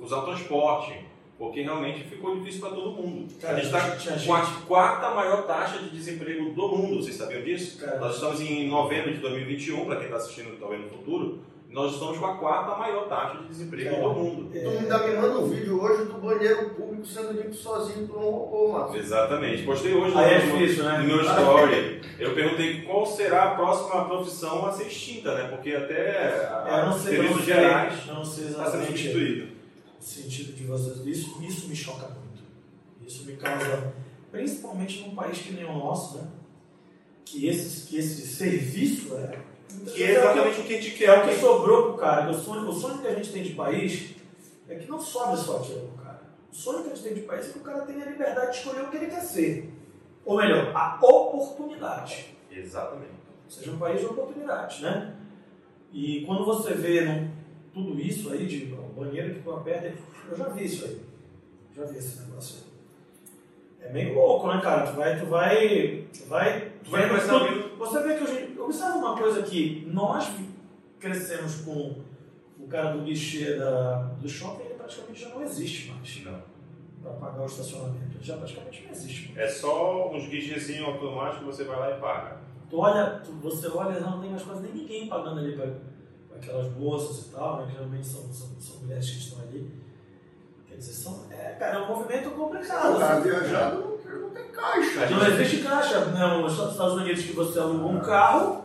usar 0.00 0.18
o 0.18 0.26
transporte 0.26 1.04
porque 1.36 1.62
realmente 1.62 2.04
ficou 2.04 2.36
difícil 2.36 2.60
para 2.60 2.70
todo 2.70 2.92
mundo. 2.92 3.34
Cara, 3.40 3.56
a 3.56 3.60
gente 3.60 3.66
está 3.66 4.24
com 4.24 4.32
a 4.32 4.46
quarta 4.64 5.10
maior 5.10 5.44
taxa 5.44 5.80
de 5.80 5.90
desemprego 5.90 6.50
do 6.50 6.68
mundo, 6.68 7.02
vocês 7.02 7.16
sabiam 7.16 7.42
disso? 7.42 7.84
Cara, 7.84 7.98
nós 7.98 8.14
estamos 8.14 8.40
em 8.40 8.68
novembro 8.68 9.12
de 9.12 9.18
2021, 9.18 9.84
para 9.86 9.96
quem 9.96 10.04
está 10.04 10.16
assistindo 10.18 10.56
talvez 10.60 10.80
no 10.80 10.88
futuro, 10.88 11.40
nós 11.68 11.92
estamos 11.94 12.18
com 12.18 12.26
a 12.26 12.36
quarta 12.36 12.76
maior 12.76 13.08
taxa 13.08 13.38
de 13.38 13.48
desemprego 13.48 13.96
do 13.96 14.14
mundo. 14.14 14.56
E 14.56 14.60
tu 14.60 14.68
ainda 14.68 14.98
me 15.06 15.16
manda 15.16 15.38
um 15.38 15.48
vídeo 15.48 15.82
hoje 15.82 16.04
do 16.04 16.14
banheiro 16.14 16.70
público 16.70 17.06
sendo 17.06 17.32
limpo 17.32 17.54
sozinho 17.54 18.06
por 18.06 18.18
um 18.18 18.30
robô, 18.30 18.72
Márcio. 18.72 18.98
Exatamente. 18.98 19.62
Postei 19.64 19.94
hoje 19.94 20.16
Aí 20.16 20.46
no, 20.46 20.56
é 20.56 20.58
difícil, 20.58 20.84
no, 20.84 20.90
né? 20.90 20.98
no 20.98 21.04
meu 21.04 21.20
story. 21.22 22.00
Eu 22.18 22.34
perguntei 22.34 22.82
qual 22.82 23.04
será 23.04 23.44
a 23.44 23.54
próxima 23.54 24.04
profissão 24.06 24.64
a 24.66 24.72
ser 24.72 24.86
extinta, 24.86 25.34
né? 25.34 25.48
Porque 25.48 25.74
até 25.74 26.46
a, 26.46 26.90
os 26.90 27.02
serviços 27.02 27.44
gerais 27.44 28.06
não 28.06 28.24
sei 28.24 28.46
está 28.46 28.70
sendo 28.70 28.86
substituído 28.86 29.56
sentido 30.06 30.52
de 30.52 30.64
vocês. 30.64 31.04
Isso, 31.06 31.42
isso 31.42 31.68
me 31.68 31.74
choca 31.74 32.08
muito. 32.08 32.44
Isso 33.04 33.24
me 33.24 33.36
causa, 33.36 33.92
principalmente 34.30 35.00
num 35.00 35.14
país 35.14 35.38
que 35.38 35.52
nem 35.52 35.64
o 35.64 35.72
nosso, 35.72 36.18
né? 36.18 36.28
Que, 37.24 37.48
esses, 37.48 37.88
que 37.88 37.98
esse 37.98 38.26
serviço 38.26 39.16
é. 39.16 39.38
Que 39.92 40.02
é 40.02 40.10
exatamente 40.12 40.60
o 40.60 40.64
que 40.64 40.74
a 40.74 40.80
gente 40.80 40.96
quer. 40.96 41.08
É 41.08 41.24
o 41.24 41.28
que 41.28 41.40
sobrou 41.40 41.82
pro 41.84 41.94
cara. 41.94 42.30
O 42.30 42.34
sonho, 42.34 42.68
o 42.68 42.72
sonho 42.72 42.98
que 42.98 43.06
a 43.06 43.14
gente 43.14 43.32
tem 43.32 43.42
de 43.42 43.52
país 43.54 44.14
é 44.68 44.74
que 44.74 44.90
não 44.90 45.00
sobe 45.00 45.36
só 45.36 45.58
aquilo 45.58 45.88
pro 45.88 46.04
cara. 46.04 46.22
O 46.50 46.54
sonho 46.54 46.82
que 46.82 46.90
a 46.90 46.94
gente 46.94 47.02
tem 47.02 47.14
de 47.14 47.20
país 47.22 47.48
é 47.48 47.52
que 47.52 47.58
o 47.58 47.62
cara 47.62 47.82
tenha 47.82 48.04
a 48.04 48.10
liberdade 48.10 48.52
de 48.52 48.58
escolher 48.58 48.82
o 48.82 48.90
que 48.90 48.96
ele 48.96 49.06
quer 49.06 49.20
ser. 49.20 49.72
Ou 50.24 50.36
melhor, 50.36 50.72
a 50.74 50.98
oportunidade. 51.02 52.34
Exatamente. 52.50 53.14
Seja 53.48 53.70
um 53.70 53.78
país 53.78 54.00
de 54.00 54.06
oportunidade, 54.06 54.82
né? 54.82 55.14
E 55.92 56.24
quando 56.26 56.44
você 56.44 56.74
vê 56.74 57.02
no, 57.02 57.30
tudo 57.72 58.00
isso 58.00 58.30
aí, 58.30 58.46
de 58.46 58.74
banheiro 58.96 59.34
que 59.34 59.40
tu 59.40 59.52
aperta, 59.52 59.94
eu 60.28 60.36
já 60.36 60.48
vi 60.48 60.64
isso 60.64 60.84
aí. 60.84 61.00
Já 61.74 61.84
vi 61.84 61.98
esse 61.98 62.20
negócio 62.22 62.56
aí. 62.58 62.65
É 63.86 63.92
meio 63.92 64.14
louco, 64.14 64.48
né, 64.48 64.60
cara? 64.60 64.86
Tu 64.86 64.96
vai, 64.96 65.18
tu 65.18 65.26
vai, 65.26 66.04
tu 66.12 66.26
vai, 66.26 66.72
tu 66.82 66.90
vai 66.90 67.08
tu, 67.08 67.78
Você 67.78 68.02
vê 68.02 68.14
que 68.16 68.24
hoje, 68.24 68.56
observa 68.58 68.96
uma 68.96 69.16
coisa 69.16 69.42
que 69.42 69.88
nós 69.92 70.28
crescemos 70.98 71.60
com 71.62 72.02
o 72.58 72.66
cara 72.66 72.92
do 72.92 73.04
guichê 73.04 73.54
da, 73.54 73.98
do 74.20 74.28
shopping, 74.28 74.64
ele 74.64 74.74
praticamente 74.74 75.20
já 75.20 75.28
não 75.28 75.42
existe 75.42 75.92
mais. 75.92 76.24
Não. 76.24 76.42
Para 77.02 77.12
pagar 77.12 77.42
o 77.42 77.46
estacionamento. 77.46 78.16
Ele 78.16 78.24
já 78.24 78.36
praticamente 78.36 78.82
não 78.82 78.90
existe 78.90 79.32
mais. 79.32 79.38
É 79.38 79.48
só 79.48 80.10
uns 80.12 80.26
guichêzinhos 80.26 80.88
automáticos 80.88 81.38
que 81.38 81.44
você 81.44 81.64
vai 81.64 81.78
lá 81.78 81.96
e 81.96 82.00
paga. 82.00 82.38
Tu 82.68 82.76
olha, 82.76 83.20
tu, 83.24 83.32
você 83.34 83.68
olha, 83.68 84.00
não 84.00 84.20
tem 84.20 84.30
mais 84.30 84.42
quase 84.42 84.62
nem 84.62 84.72
ninguém 84.72 85.06
pagando 85.06 85.38
ali 85.38 85.54
para 85.54 85.70
aquelas 86.34 86.72
moças 86.76 87.26
e 87.26 87.30
tal, 87.30 87.58
né, 87.58 87.66
que 87.66 87.72
geralmente 87.72 88.06
são, 88.06 88.22
são, 88.32 88.60
são, 88.60 88.80
mulheres 88.80 89.08
que 89.08 89.18
estão 89.18 89.40
ali. 89.42 89.70
São, 90.80 91.24
é, 91.30 91.56
cara, 91.58 91.76
é 91.76 91.78
um 91.78 91.86
movimento 91.86 92.30
complicado. 92.30 92.96
O 92.96 92.98
cara 92.98 93.14
assim. 93.14 93.28
viajado 93.28 94.00
não, 94.04 94.20
não 94.20 94.30
tem 94.30 94.44
caixa. 94.48 95.06
Não 95.06 95.26
existe 95.26 95.62
caixa. 95.62 96.00
Né? 96.06 96.26
Nos 96.38 96.52
Estados 96.52 96.94
Unidos 96.94 97.24
que 97.24 97.32
você 97.32 97.58
aluga 97.58 97.84
um 97.86 98.00
carro. 98.00 98.64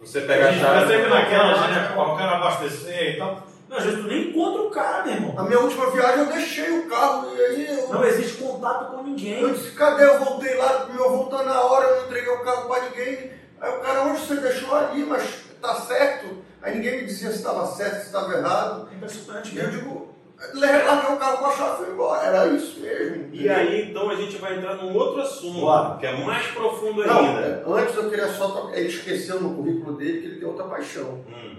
Você 0.00 0.20
pega 0.22 0.48
a, 0.48 0.52
chave. 0.52 0.86
Você 0.86 0.96
sempre 0.96 1.10
naquela, 1.10 1.68
né? 1.68 1.94
O 1.96 2.16
cara 2.16 2.36
abastecer 2.36 3.14
e 3.14 3.18
tal. 3.18 3.42
Não, 3.68 3.76
às 3.76 3.84
vezes 3.84 4.00
tu 4.00 4.06
nem 4.06 4.30
encontra 4.30 4.62
o 4.62 4.70
cara, 4.70 5.04
meu 5.04 5.14
irmão. 5.14 5.34
Na 5.34 5.42
minha 5.42 5.60
última 5.60 5.90
viagem 5.90 6.20
eu 6.20 6.32
deixei 6.32 6.78
o 6.78 6.88
carro 6.88 7.36
e 7.36 7.40
aí 7.40 7.78
eu... 7.78 7.88
Não 7.88 8.04
existe 8.04 8.42
contato 8.42 8.92
com 8.92 9.02
ninguém. 9.02 9.42
Eu 9.42 9.52
disse, 9.52 9.72
cadê? 9.72 10.04
Eu 10.04 10.24
voltei 10.24 10.54
lá, 10.56 10.86
meu 10.90 11.04
avô 11.04 11.24
tá 11.24 11.42
na 11.42 11.60
hora, 11.60 11.86
eu 11.86 11.96
não 11.96 12.06
entreguei 12.06 12.32
o 12.32 12.42
carro 12.42 12.66
pra 12.66 12.82
ninguém. 12.84 13.30
Aí 13.60 13.70
o 13.70 13.80
cara, 13.80 14.02
onde 14.02 14.20
você 14.20 14.36
deixou 14.36 14.74
ali? 14.74 15.04
Mas 15.04 15.44
tá 15.60 15.74
certo? 15.74 16.38
Aí 16.62 16.76
ninguém 16.76 16.98
me 16.98 17.06
dizia 17.06 17.30
se 17.30 17.36
estava 17.36 17.66
certo, 17.66 18.00
se 18.00 18.06
estava 18.06 18.32
errado. 18.32 18.88
É 18.90 18.94
impressionante. 18.94 19.54
E 19.54 19.58
eu 19.58 19.70
digo, 19.70 20.07
larguei 20.54 21.14
o 21.14 21.18
carro 21.18 21.38
com 21.38 21.46
a 21.46 21.52
chave 21.52 21.72
e 21.72 21.76
foi 21.84 21.94
embora. 21.94 22.26
Era 22.26 22.46
isso 22.48 22.80
mesmo. 22.80 23.28
E 23.32 23.48
aí, 23.48 23.90
então, 23.90 24.08
a 24.10 24.14
gente 24.14 24.36
vai 24.36 24.56
entrar 24.56 24.74
num 24.74 24.94
outro 24.94 25.20
assunto, 25.20 25.98
que 25.98 26.06
é 26.06 26.24
mais 26.24 26.46
profundo 26.48 27.06
Não, 27.06 27.18
ainda. 27.18 27.64
Antes 27.66 27.96
eu 27.96 28.08
queria 28.08 28.28
só... 28.28 28.70
Ele 28.72 28.88
esqueceu 28.88 29.40
no 29.40 29.54
currículo 29.54 29.96
dele 29.96 30.20
que 30.20 30.26
ele 30.26 30.36
tem 30.40 30.48
outra 30.48 30.64
paixão. 30.64 31.24
Hum. 31.28 31.56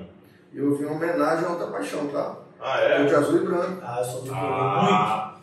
Eu 0.54 0.76
vi 0.76 0.86
uma 0.86 0.96
homenagem 0.96 1.46
a 1.46 1.50
outra 1.50 1.68
paixão, 1.68 2.08
tá? 2.08 2.36
Ah, 2.60 2.80
é? 2.80 3.02
O 3.02 3.08
de 3.08 3.16
azul 3.16 3.38
e 3.38 3.46
branco. 3.46 3.82
Ah, 3.84 3.98
eu 4.00 4.06
sou 4.06 4.22
de 4.22 4.32
ah. 4.34 5.34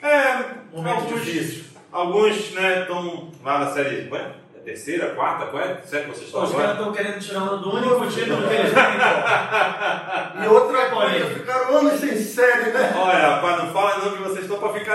muito. 0.00 0.10
É, 0.12 0.76
momento 0.76 1.02
alguns, 1.02 1.24
difícil. 1.24 1.64
Alguns, 1.90 2.52
né, 2.52 2.82
estão 2.82 3.30
lá 3.42 3.58
na 3.60 3.70
série... 3.72 4.08
Ué? 4.10 4.32
É 4.54 4.62
terceira, 4.62 5.14
quarta, 5.14 5.46
qual 5.46 5.62
é? 5.62 5.80
Certo 5.82 6.10
que 6.10 6.10
vocês 6.10 6.26
estão 6.26 6.42
Os 6.42 6.52
caras 6.52 6.72
estão 6.72 6.92
querendo 6.92 7.18
tirar 7.18 7.42
uma 7.44 7.56
do 7.56 7.74
único 7.74 8.06
título 8.06 8.46
que 8.46 8.54
eles 8.54 8.72
têm. 8.74 10.44
E 10.44 10.48
outra 10.48 10.90
coisa, 10.90 11.26
ficaram 11.34 11.78
anos 11.78 11.98
sem 11.98 12.14
série, 12.16 12.70
né? 12.70 12.94
Olha, 12.94 13.36
rapaz, 13.36 13.64
não 13.64 13.72
fala 13.72 14.04
não 14.04 14.12
que 14.12 14.22
vocês 14.22 14.46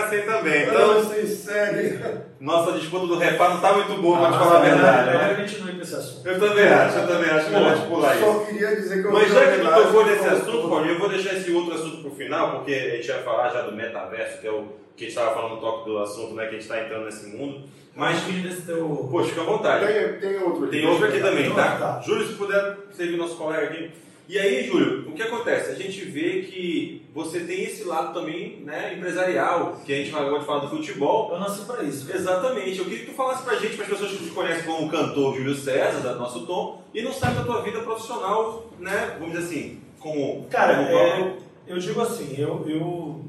sem 0.09 0.21
também. 0.23 0.63
Então, 0.63 1.03
série. 1.27 1.99
Nossa 2.39 2.73
disputa 2.73 3.07
do 3.07 3.17
repá 3.17 3.49
não 3.49 3.55
está 3.55 3.73
muito 3.73 4.01
boa, 4.01 4.19
para 4.19 4.31
te 4.31 4.37
falar 4.37 4.57
a 4.57 4.61
verdade. 4.61 5.09
A 5.09 5.33
gente 5.45 5.61
não 5.61 5.69
ir 5.69 5.73
para 5.73 5.83
esse 5.83 5.95
assunto. 5.95 6.27
Eu 6.27 6.39
também 6.39 6.67
acho, 6.67 6.97
eu 6.97 7.07
também 7.07 7.29
acho 7.29 7.49
melhor 7.49 7.75
de 7.75 7.87
pular 7.87 8.15
isso. 8.15 8.25
Só 8.25 8.39
queria 8.39 8.75
dizer 8.75 9.01
que 9.01 9.07
eu 9.07 9.13
Mas 9.13 9.31
já 9.31 9.51
que 9.51 9.59
tu 9.59 9.73
tocou 9.73 10.05
nesse 10.05 10.27
assunto, 10.27 10.69
Paulinho, 10.69 10.93
eu 10.93 10.99
vou 10.99 11.09
deixar 11.09 11.33
esse 11.33 11.51
outro 11.51 11.73
assunto 11.73 11.97
para 11.97 12.11
o 12.11 12.15
final, 12.15 12.51
porque 12.51 12.73
a 12.73 12.95
gente 12.95 13.07
vai 13.07 13.23
falar 13.23 13.49
já 13.49 13.61
do 13.61 13.75
metaverso, 13.75 14.41
que 14.41 14.47
é 14.47 14.51
o 14.51 14.67
que 14.95 15.05
a 15.05 15.07
gente 15.07 15.17
estava 15.17 15.35
falando 15.35 15.55
no 15.55 15.61
toque 15.61 15.89
do 15.89 15.97
assunto, 15.99 16.33
né? 16.35 16.43
Que 16.43 16.49
a 16.49 16.53
gente 16.53 16.61
está 16.61 16.81
entrando 16.81 17.05
nesse 17.05 17.27
mundo. 17.27 17.67
Mas, 17.95 18.21
teu... 18.65 19.07
poxa, 19.09 19.29
fica 19.29 19.41
à 19.41 19.45
vontade. 19.45 19.85
Tem, 19.85 20.13
tem 20.19 20.43
outro 20.43 20.65
aqui. 20.65 20.71
Tem 20.71 20.85
outro 20.85 21.05
aqui 21.07 21.19
também, 21.19 21.53
tá? 21.53 21.77
tá? 21.77 22.01
Júlio, 22.05 22.27
se 22.27 22.33
puder 22.33 22.77
servir 22.91 23.17
nosso 23.17 23.37
colega 23.37 23.65
aqui. 23.67 23.91
E 24.27 24.39
aí, 24.39 24.67
Júlio, 24.67 25.09
o 25.09 25.13
que 25.13 25.21
acontece? 25.21 25.71
A 25.71 25.75
gente 25.75 26.03
vê 26.05 26.41
que 26.41 27.05
você 27.13 27.41
tem 27.41 27.63
esse 27.63 27.83
lado 27.83 28.13
também 28.13 28.61
né, 28.63 28.95
empresarial, 28.95 29.79
que 29.85 29.93
a 29.93 29.97
gente 29.97 30.07
de 30.07 30.45
falar 30.45 30.59
do 30.59 30.69
futebol. 30.69 31.31
Eu 31.31 31.39
nasci 31.39 31.63
para 31.65 31.83
isso. 31.83 32.11
Exatamente. 32.11 32.79
Eu 32.79 32.85
queria 32.85 33.05
que 33.05 33.11
tu 33.11 33.15
falasse 33.15 33.43
pra 33.43 33.55
gente, 33.55 33.75
para 33.75 33.85
as 33.85 33.91
pessoas 33.91 34.11
que 34.11 34.23
te 34.23 34.31
conhecem 34.31 34.63
como 34.63 34.87
o 34.87 34.89
cantor 34.89 35.35
Júlio 35.35 35.55
César, 35.55 35.99
da 35.99 36.15
nosso 36.15 36.45
tom, 36.47 36.81
e 36.93 37.03
não 37.03 37.13
sabe 37.13 37.35
da 37.35 37.43
tua 37.43 37.61
vida 37.61 37.81
profissional, 37.81 38.65
né? 38.79 39.15
Vamos 39.19 39.35
dizer 39.35 39.45
assim, 39.45 39.81
como. 39.99 40.45
Cara, 40.49 40.75
como 40.75 40.89
é, 40.89 41.37
eu 41.67 41.77
digo 41.77 42.01
assim, 42.01 42.35
eu, 42.37 42.65
eu 42.67 43.25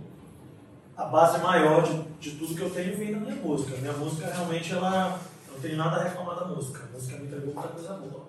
a 0.97 1.05
base 1.05 1.39
maior 1.43 1.83
de, 1.83 2.03
de 2.19 2.39
tudo 2.39 2.55
que 2.55 2.63
eu 2.63 2.71
tenho 2.71 2.97
vem 2.97 3.13
da 3.13 3.21
minha 3.21 3.37
música. 3.37 3.77
Minha 3.77 3.93
música 3.93 4.27
realmente 4.27 4.73
ela. 4.73 5.21
Não 5.53 5.61
tenho 5.61 5.77
nada 5.77 5.97
a 5.97 6.05
reclamar 6.05 6.37
da 6.37 6.47
música. 6.47 6.83
A 6.89 6.93
música 6.93 7.19
me 7.19 7.27
entregou 7.27 7.55
muita 7.55 7.69
coisa 7.69 7.95
boa. 7.95 8.26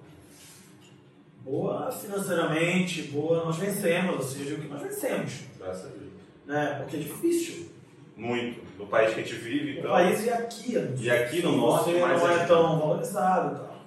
Boa 1.47 1.89
financeiramente, 1.89 3.03
boa, 3.03 3.45
nós 3.45 3.55
vencemos, 3.55 4.15
ou 4.17 4.21
seja, 4.21 4.55
o 4.55 4.59
que 4.59 4.67
nós 4.67 4.81
vencemos. 4.81 5.33
Graças 5.57 5.85
a 5.85 5.89
Deus. 5.89 6.11
Né? 6.45 6.75
Porque 6.79 6.97
é 6.97 6.99
difícil. 6.99 7.69
Muito. 8.17 8.61
No 8.77 8.87
país 8.87 9.13
que 9.13 9.21
a 9.21 9.23
gente 9.23 9.35
vive, 9.35 9.77
O 9.77 9.79
então. 9.79 9.91
país 9.91 10.25
e 10.25 10.29
aqui. 10.29 10.73
E 10.99 11.09
aqui 11.09 11.41
no 11.41 11.55
norte, 11.55 11.93
mais 11.93 12.21
não 12.21 12.29
é 12.29 12.33
ainda. 12.33 12.47
tão 12.47 12.79
valorizado 12.79 13.55
e 13.55 13.59
tal. 13.59 13.77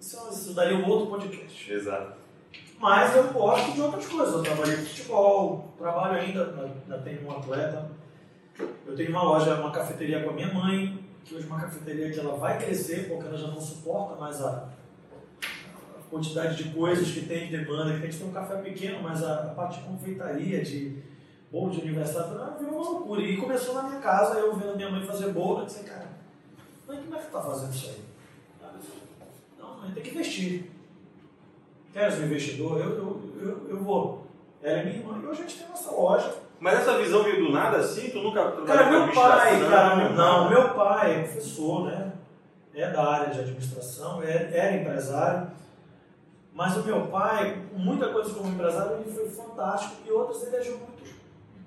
Isso, 0.00 0.28
isso 0.32 0.54
daria 0.54 0.76
um 0.76 0.88
outro 0.88 1.08
podcast. 1.08 1.72
Exato. 1.72 2.12
Mas 2.78 3.14
eu 3.14 3.24
gosto 3.32 3.72
de 3.72 3.80
outras 3.80 4.06
coisas. 4.06 4.34
Eu 4.34 4.42
trabalhei 4.42 4.76
com 4.76 4.82
futebol, 4.84 5.74
trabalho 5.76 6.18
ainda, 6.18 6.44
ainda 6.44 6.98
tenho 6.98 7.26
um 7.26 7.30
atleta. 7.30 7.90
Eu 8.86 8.94
tenho 8.94 9.10
uma 9.10 9.22
loja, 9.22 9.54
uma 9.56 9.70
cafeteria 9.70 10.22
com 10.22 10.30
a 10.30 10.32
minha 10.32 10.52
mãe, 10.52 10.98
que 11.24 11.34
hoje 11.34 11.44
é 11.44 11.46
uma 11.46 11.60
cafeteria 11.60 12.10
que 12.10 12.18
ela 12.18 12.36
vai 12.36 12.56
crescer, 12.58 13.08
porque 13.08 13.26
ela 13.26 13.36
já 13.36 13.48
não 13.48 13.60
suporta 13.60 14.14
mais 14.18 14.40
a 14.40 14.68
quantidade 16.10 16.62
de 16.62 16.70
coisas 16.70 17.10
que 17.10 17.26
tem 17.26 17.46
de 17.46 17.56
demanda, 17.56 17.90
que 17.90 18.06
a 18.06 18.10
gente 18.10 18.18
tem 18.18 18.28
um 18.28 18.32
café 18.32 18.56
pequeno, 18.56 19.02
mas 19.02 19.22
a, 19.22 19.44
a 19.44 19.48
parte 19.48 19.80
de 19.80 19.86
confeitaria, 19.86 20.62
de 20.62 21.02
bolo 21.50 21.70
de 21.70 21.80
aniversário, 21.80 22.58
virou 22.58 22.74
uma 22.74 22.90
loucura. 22.90 23.22
E 23.22 23.36
começou 23.36 23.74
na 23.74 23.84
minha 23.84 24.00
casa, 24.00 24.38
eu 24.38 24.54
vendo 24.54 24.72
a 24.72 24.76
minha 24.76 24.90
mãe 24.90 25.06
fazer 25.06 25.30
bolo, 25.30 25.60
eu 25.60 25.66
disse, 25.66 25.84
cara, 25.84 26.08
mãe, 26.86 26.98
como 26.98 27.14
é 27.14 27.18
que 27.18 27.26
tu 27.26 27.32
tá 27.32 27.42
fazendo 27.42 27.74
isso 27.74 27.90
aí? 27.90 28.04
Não, 29.58 29.78
mãe, 29.78 29.90
tem 29.92 30.02
que 30.02 30.10
investir. 30.10 30.70
Queres 31.92 32.18
um 32.18 32.24
investidor? 32.24 32.78
Eu, 32.78 32.90
eu, 32.90 33.32
eu, 33.40 33.68
eu 33.70 33.82
vou. 33.82 34.26
Ela 34.62 34.80
é 34.80 34.84
minha 34.84 34.96
irmã 34.96 35.18
e 35.22 35.26
hoje 35.26 35.42
a 35.42 35.46
gente 35.46 35.58
tem 35.58 35.68
nossa 35.68 35.90
loja. 35.90 36.34
Mas 36.58 36.80
essa 36.80 36.98
visão 36.98 37.22
veio 37.22 37.44
do 37.44 37.52
nada 37.52 37.78
assim? 37.78 38.10
Tu 38.10 38.18
nunca 38.18 38.50
Cara, 38.66 38.90
meu 38.90 39.12
pai, 39.12 39.60
cara, 39.68 40.08
não, 40.10 40.48
meu 40.48 40.70
pai 40.70 41.14
é 41.14 41.22
professor, 41.22 41.84
né? 41.86 42.12
É 42.74 42.90
da 42.90 43.02
área 43.02 43.32
de 43.32 43.40
administração, 43.40 44.22
é, 44.22 44.50
era 44.52 44.76
empresário. 44.76 45.48
Mas 46.56 46.74
o 46.78 46.82
meu 46.84 47.06
pai, 47.08 47.62
muita 47.74 48.08
coisa 48.12 48.32
como 48.34 48.48
empresário, 48.48 48.96
ele 48.96 49.12
foi 49.12 49.28
fantástico 49.28 49.96
e 50.06 50.10
outras 50.10 50.42
ele 50.46 50.56
agiu 50.56 50.78
muito, 50.78 51.02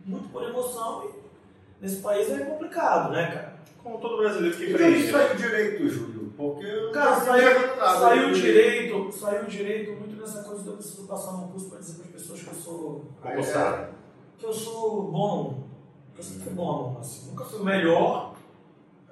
muito 0.03 0.29
por 0.29 0.41
emoção. 0.43 1.05
E 1.05 1.11
nesse 1.81 2.01
país 2.01 2.29
é 2.31 2.43
complicado, 2.43 3.11
né, 3.11 3.27
cara? 3.31 3.59
Como 3.83 3.99
todo 3.99 4.17
brasileiro 4.17 4.57
que 4.57 4.63
E 4.63 4.69
empreende. 4.71 4.97
onde 5.03 5.11
saiu 5.11 5.35
direito, 5.35 5.87
Júlio? 5.87 6.33
Porque 6.35 6.65
eu 6.65 6.91
Cara, 6.91 7.15
saiu, 7.21 7.51
entendo 7.51 7.75
nada. 7.77 7.99
saiu 7.99 8.33
direito, 8.33 9.11
saiu 9.11 9.45
direito 9.45 9.91
muito 9.91 10.19
nessa 10.19 10.41
coisa 10.43 10.63
de 10.63 10.69
eu 10.69 10.73
preciso 10.75 11.07
passar 11.07 11.33
num 11.33 11.47
curso 11.49 11.69
para 11.69 11.79
dizer 11.79 11.93
para 11.95 12.05
as 12.05 12.11
pessoas 12.11 12.41
que 12.41 12.47
eu 12.47 12.53
sou 12.55 13.05
Concursado. 13.21 13.87
que 14.39 14.45
eu 14.45 14.53
sou 14.53 15.03
bom. 15.11 15.63
Eu 16.17 16.23
sempre 16.23 16.43
fui 16.45 16.53
bom 16.53 16.67
aluno, 16.69 16.99
assim. 16.99 17.29
Nunca 17.29 17.45
fui 17.45 17.59
o 17.59 17.63
melhor, 17.63 18.33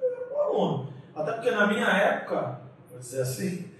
eu 0.02 0.08
era 0.08 0.26
bom 0.28 0.40
aluno. 0.42 0.92
Até 1.14 1.32
porque 1.32 1.50
na 1.52 1.66
minha 1.68 1.86
época, 1.86 2.60
vou 2.90 2.98
dizer 2.98 3.22
assim, 3.22 3.70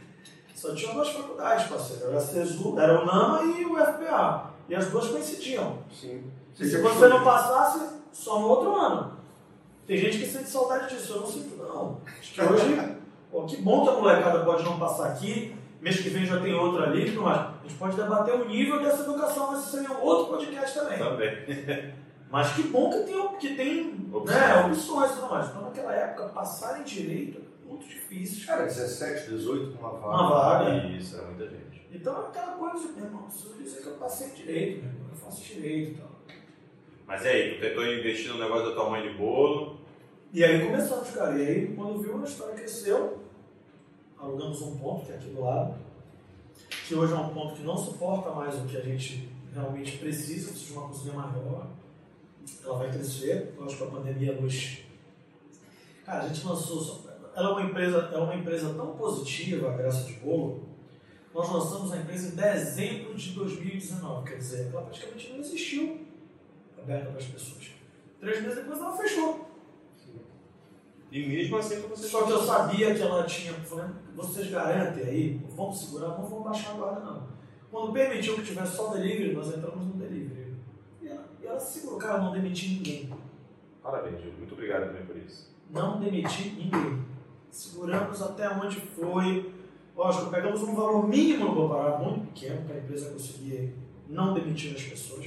só 0.59 0.75
tinha 0.75 0.93
duas 0.93 1.09
faculdades, 1.11 1.69
parceiro. 1.69 2.09
Era 2.09 2.19
a 2.19 2.21
CESU, 2.21 2.79
era 2.81 3.01
o 3.01 3.07
NAMA 3.07 3.43
e 3.45 3.65
o 3.65 3.77
FPA. 3.77 4.51
E 4.69 4.75
as 4.75 4.87
duas 4.91 5.07
coincidiam. 5.07 5.79
Sim. 5.89 6.25
Se 6.53 6.83
você 6.83 7.07
não 7.07 7.23
passasse, 7.23 7.81
só 8.13 8.41
no 8.41 8.49
outro 8.49 8.75
ano. 8.75 9.13
Tem 9.87 9.97
gente 9.97 10.19
que 10.19 10.27
sente 10.27 10.49
saudade 10.49 10.93
disso, 10.93 11.13
eu 11.13 11.21
não 11.21 11.27
sinto 11.29 11.57
não. 11.57 12.01
Acho 12.19 12.35
que 12.35 12.43
hoje, 12.43 12.97
pô, 13.31 13.45
que 13.45 13.57
bom 13.59 13.85
que 13.85 13.89
a 13.89 13.93
molecada 13.93 14.45
pode 14.45 14.65
não 14.65 14.81
passar 14.81 15.11
aqui, 15.11 15.57
mês 15.81 16.01
que 16.01 16.09
vem 16.11 16.27
já 16.27 16.41
tem 16.41 16.53
outro 16.53 16.83
ali, 16.83 17.09
mais. 17.13 17.39
A 17.39 17.53
gente 17.63 17.79
pode 17.79 17.95
debater 17.95 18.35
o 18.35 18.49
nível 18.49 18.83
dessa 18.83 19.03
educação, 19.03 19.53
mas 19.53 19.61
isso 19.61 19.71
seria 19.77 19.93
um 19.93 20.03
outro 20.03 20.35
podcast 20.35 20.77
também. 20.77 20.99
Também. 20.99 21.95
Mas 22.31 22.53
que 22.53 22.63
bom 22.65 22.91
que 22.91 22.99
tem, 23.05 23.29
que 23.39 23.55
tem 23.55 24.11
Opções. 24.13 24.39
né, 24.39 24.67
opções 24.67 25.11
e 25.13 25.15
tudo 25.15 25.31
mais. 25.31 25.49
Então 25.49 25.63
naquela 25.63 25.95
época, 25.95 26.29
passar 26.29 26.79
em 26.79 26.85
direito 26.85 27.48
muito 27.69 27.87
difícil. 27.87 28.47
Cara, 28.47 28.65
17, 28.65 29.29
18 29.31 29.77
com 29.77 29.87
uma 29.87 29.99
vaga. 29.99 30.07
Uma 30.07 30.31
vaga. 30.31 30.87
Isso, 30.89 31.17
era 31.17 31.27
muita 31.27 31.49
gente. 31.49 31.87
Então 31.93 32.23
é 32.23 32.27
aquela 32.27 32.53
coisa 32.53 32.89
de, 32.89 32.93
meu 32.95 33.05
irmão, 33.05 33.23
preciso 33.23 33.55
dizer 33.55 33.83
que 33.83 33.87
eu 33.87 33.95
passei 33.95 34.31
direito, 34.31 34.83
meu 34.83 34.93
irmão, 34.93 35.09
eu 35.11 35.17
faço 35.17 35.43
direito 35.43 35.93
e 35.93 35.95
tal. 35.95 36.09
Mas 37.07 37.25
e 37.25 37.29
aí, 37.29 37.55
tu 37.55 37.61
tentou 37.61 37.87
investir 37.87 38.31
no 38.33 38.39
negócio 38.39 38.69
da 38.69 38.75
tua 38.75 38.91
mãe 38.91 39.03
de 39.03 39.17
bolo? 39.17 39.79
E 40.33 40.45
aí 40.45 40.67
começamos, 40.67 41.11
cara. 41.11 41.39
E 41.39 41.47
aí, 41.47 41.75
quando 41.75 42.03
viu, 42.03 42.21
a 42.21 42.25
história 42.25 42.55
cresceu. 42.55 43.23
Alugamos 44.19 44.61
um 44.61 44.77
ponto, 44.77 45.07
que 45.07 45.13
é 45.13 45.15
aqui 45.15 45.31
do 45.31 45.41
lado, 45.41 45.79
que 46.87 46.95
hoje 46.95 47.13
é 47.13 47.17
um 47.17 47.29
ponto 47.29 47.55
que 47.55 47.63
não 47.63 47.77
suporta 47.77 48.31
mais 48.31 48.55
o 48.57 48.67
que 48.67 48.77
a 48.77 48.81
gente 48.81 49.29
realmente 49.55 49.97
precisa, 49.99 50.51
precisa 50.51 50.73
de 50.73 50.79
uma 50.79 50.89
cozinha 50.89 51.15
maior. 51.15 51.69
Ela 52.65 52.79
vai 52.79 52.91
crescer, 52.91 53.55
lógico 53.57 53.87
que 53.87 53.89
a 53.89 53.97
pandemia 53.97 54.33
nos. 54.33 54.79
Cara, 56.05 56.25
a 56.25 56.29
gente 56.29 56.45
lançou. 56.45 57.08
Ela 57.39 57.51
é 57.51 57.53
uma 57.53 57.63
empresa, 57.63 58.11
é 58.13 58.19
uma 58.19 58.35
empresa 58.35 58.75
tão 58.75 58.97
positiva, 58.97 59.71
a 59.71 59.77
Graça 59.77 60.03
de 60.03 60.15
Bolo. 60.15 60.69
Nós 61.33 61.49
lançamos 61.53 61.93
a 61.93 61.99
empresa 61.99 62.33
em 62.33 62.37
dezembro 62.37 63.15
de 63.15 63.31
2019, 63.31 64.29
quer 64.29 64.39
dizer, 64.39 64.71
ela 64.73 64.83
praticamente 64.83 65.31
não 65.31 65.39
existiu 65.39 66.05
aberta 66.77 67.11
para 67.11 67.19
as 67.21 67.27
pessoas. 67.27 67.71
Três 68.19 68.43
meses 68.43 68.57
depois 68.57 68.81
ela 68.81 68.97
fechou. 68.97 69.49
E 71.13 71.29
mesmo 71.29 71.59
assim 71.59 71.81
você 71.83 72.09
Só 72.09 72.25
que 72.25 72.33
eu 72.33 72.43
sabia 72.43 72.93
que 72.93 73.03
ela 73.03 73.23
tinha. 73.23 73.53
Vocês 74.17 74.51
garantem 74.51 75.05
aí, 75.05 75.41
vamos 75.51 75.79
segurar, 75.79 76.19
não 76.19 76.27
vamos 76.27 76.45
baixar 76.45 76.73
a 76.73 76.75
guarda 76.75 77.01
não. 77.01 77.29
Quando 77.71 77.93
permitiu 77.93 78.35
que 78.35 78.43
tivesse 78.43 78.75
só 78.75 78.89
delivery, 78.95 79.33
nós 79.33 79.47
entramos 79.47 79.87
no 79.87 79.93
delivery. 79.93 80.57
E 81.01 81.07
ela, 81.07 81.25
e 81.41 81.47
ela 81.47 81.61
segurou, 81.61 82.01
cara, 82.01 82.21
não 82.21 82.33
demiti 82.33 82.69
ninguém. 82.71 83.15
Parabéns, 83.81 84.19
Júlio. 84.19 84.39
Muito 84.39 84.55
obrigado 84.55 84.87
também 84.87 85.07
por 85.07 85.17
isso. 85.17 85.55
Não 85.71 86.01
demiti 86.01 86.51
ninguém. 86.51 87.18
Seguramos 87.51 88.23
até 88.23 88.49
onde 88.51 88.77
foi. 88.81 89.53
Lógico, 89.97 90.31
pegamos 90.31 90.63
um 90.63 90.75
valor 90.75 91.09
mínimo 91.09 91.47
no 91.47 91.55
Bopará, 91.55 91.99
muito 91.99 92.27
pequeno, 92.29 92.63
para 92.65 92.77
a 92.77 92.79
empresa 92.79 93.11
conseguir 93.11 93.75
não 94.09 94.33
demitir 94.35 94.75
as 94.77 94.83
pessoas. 94.83 95.27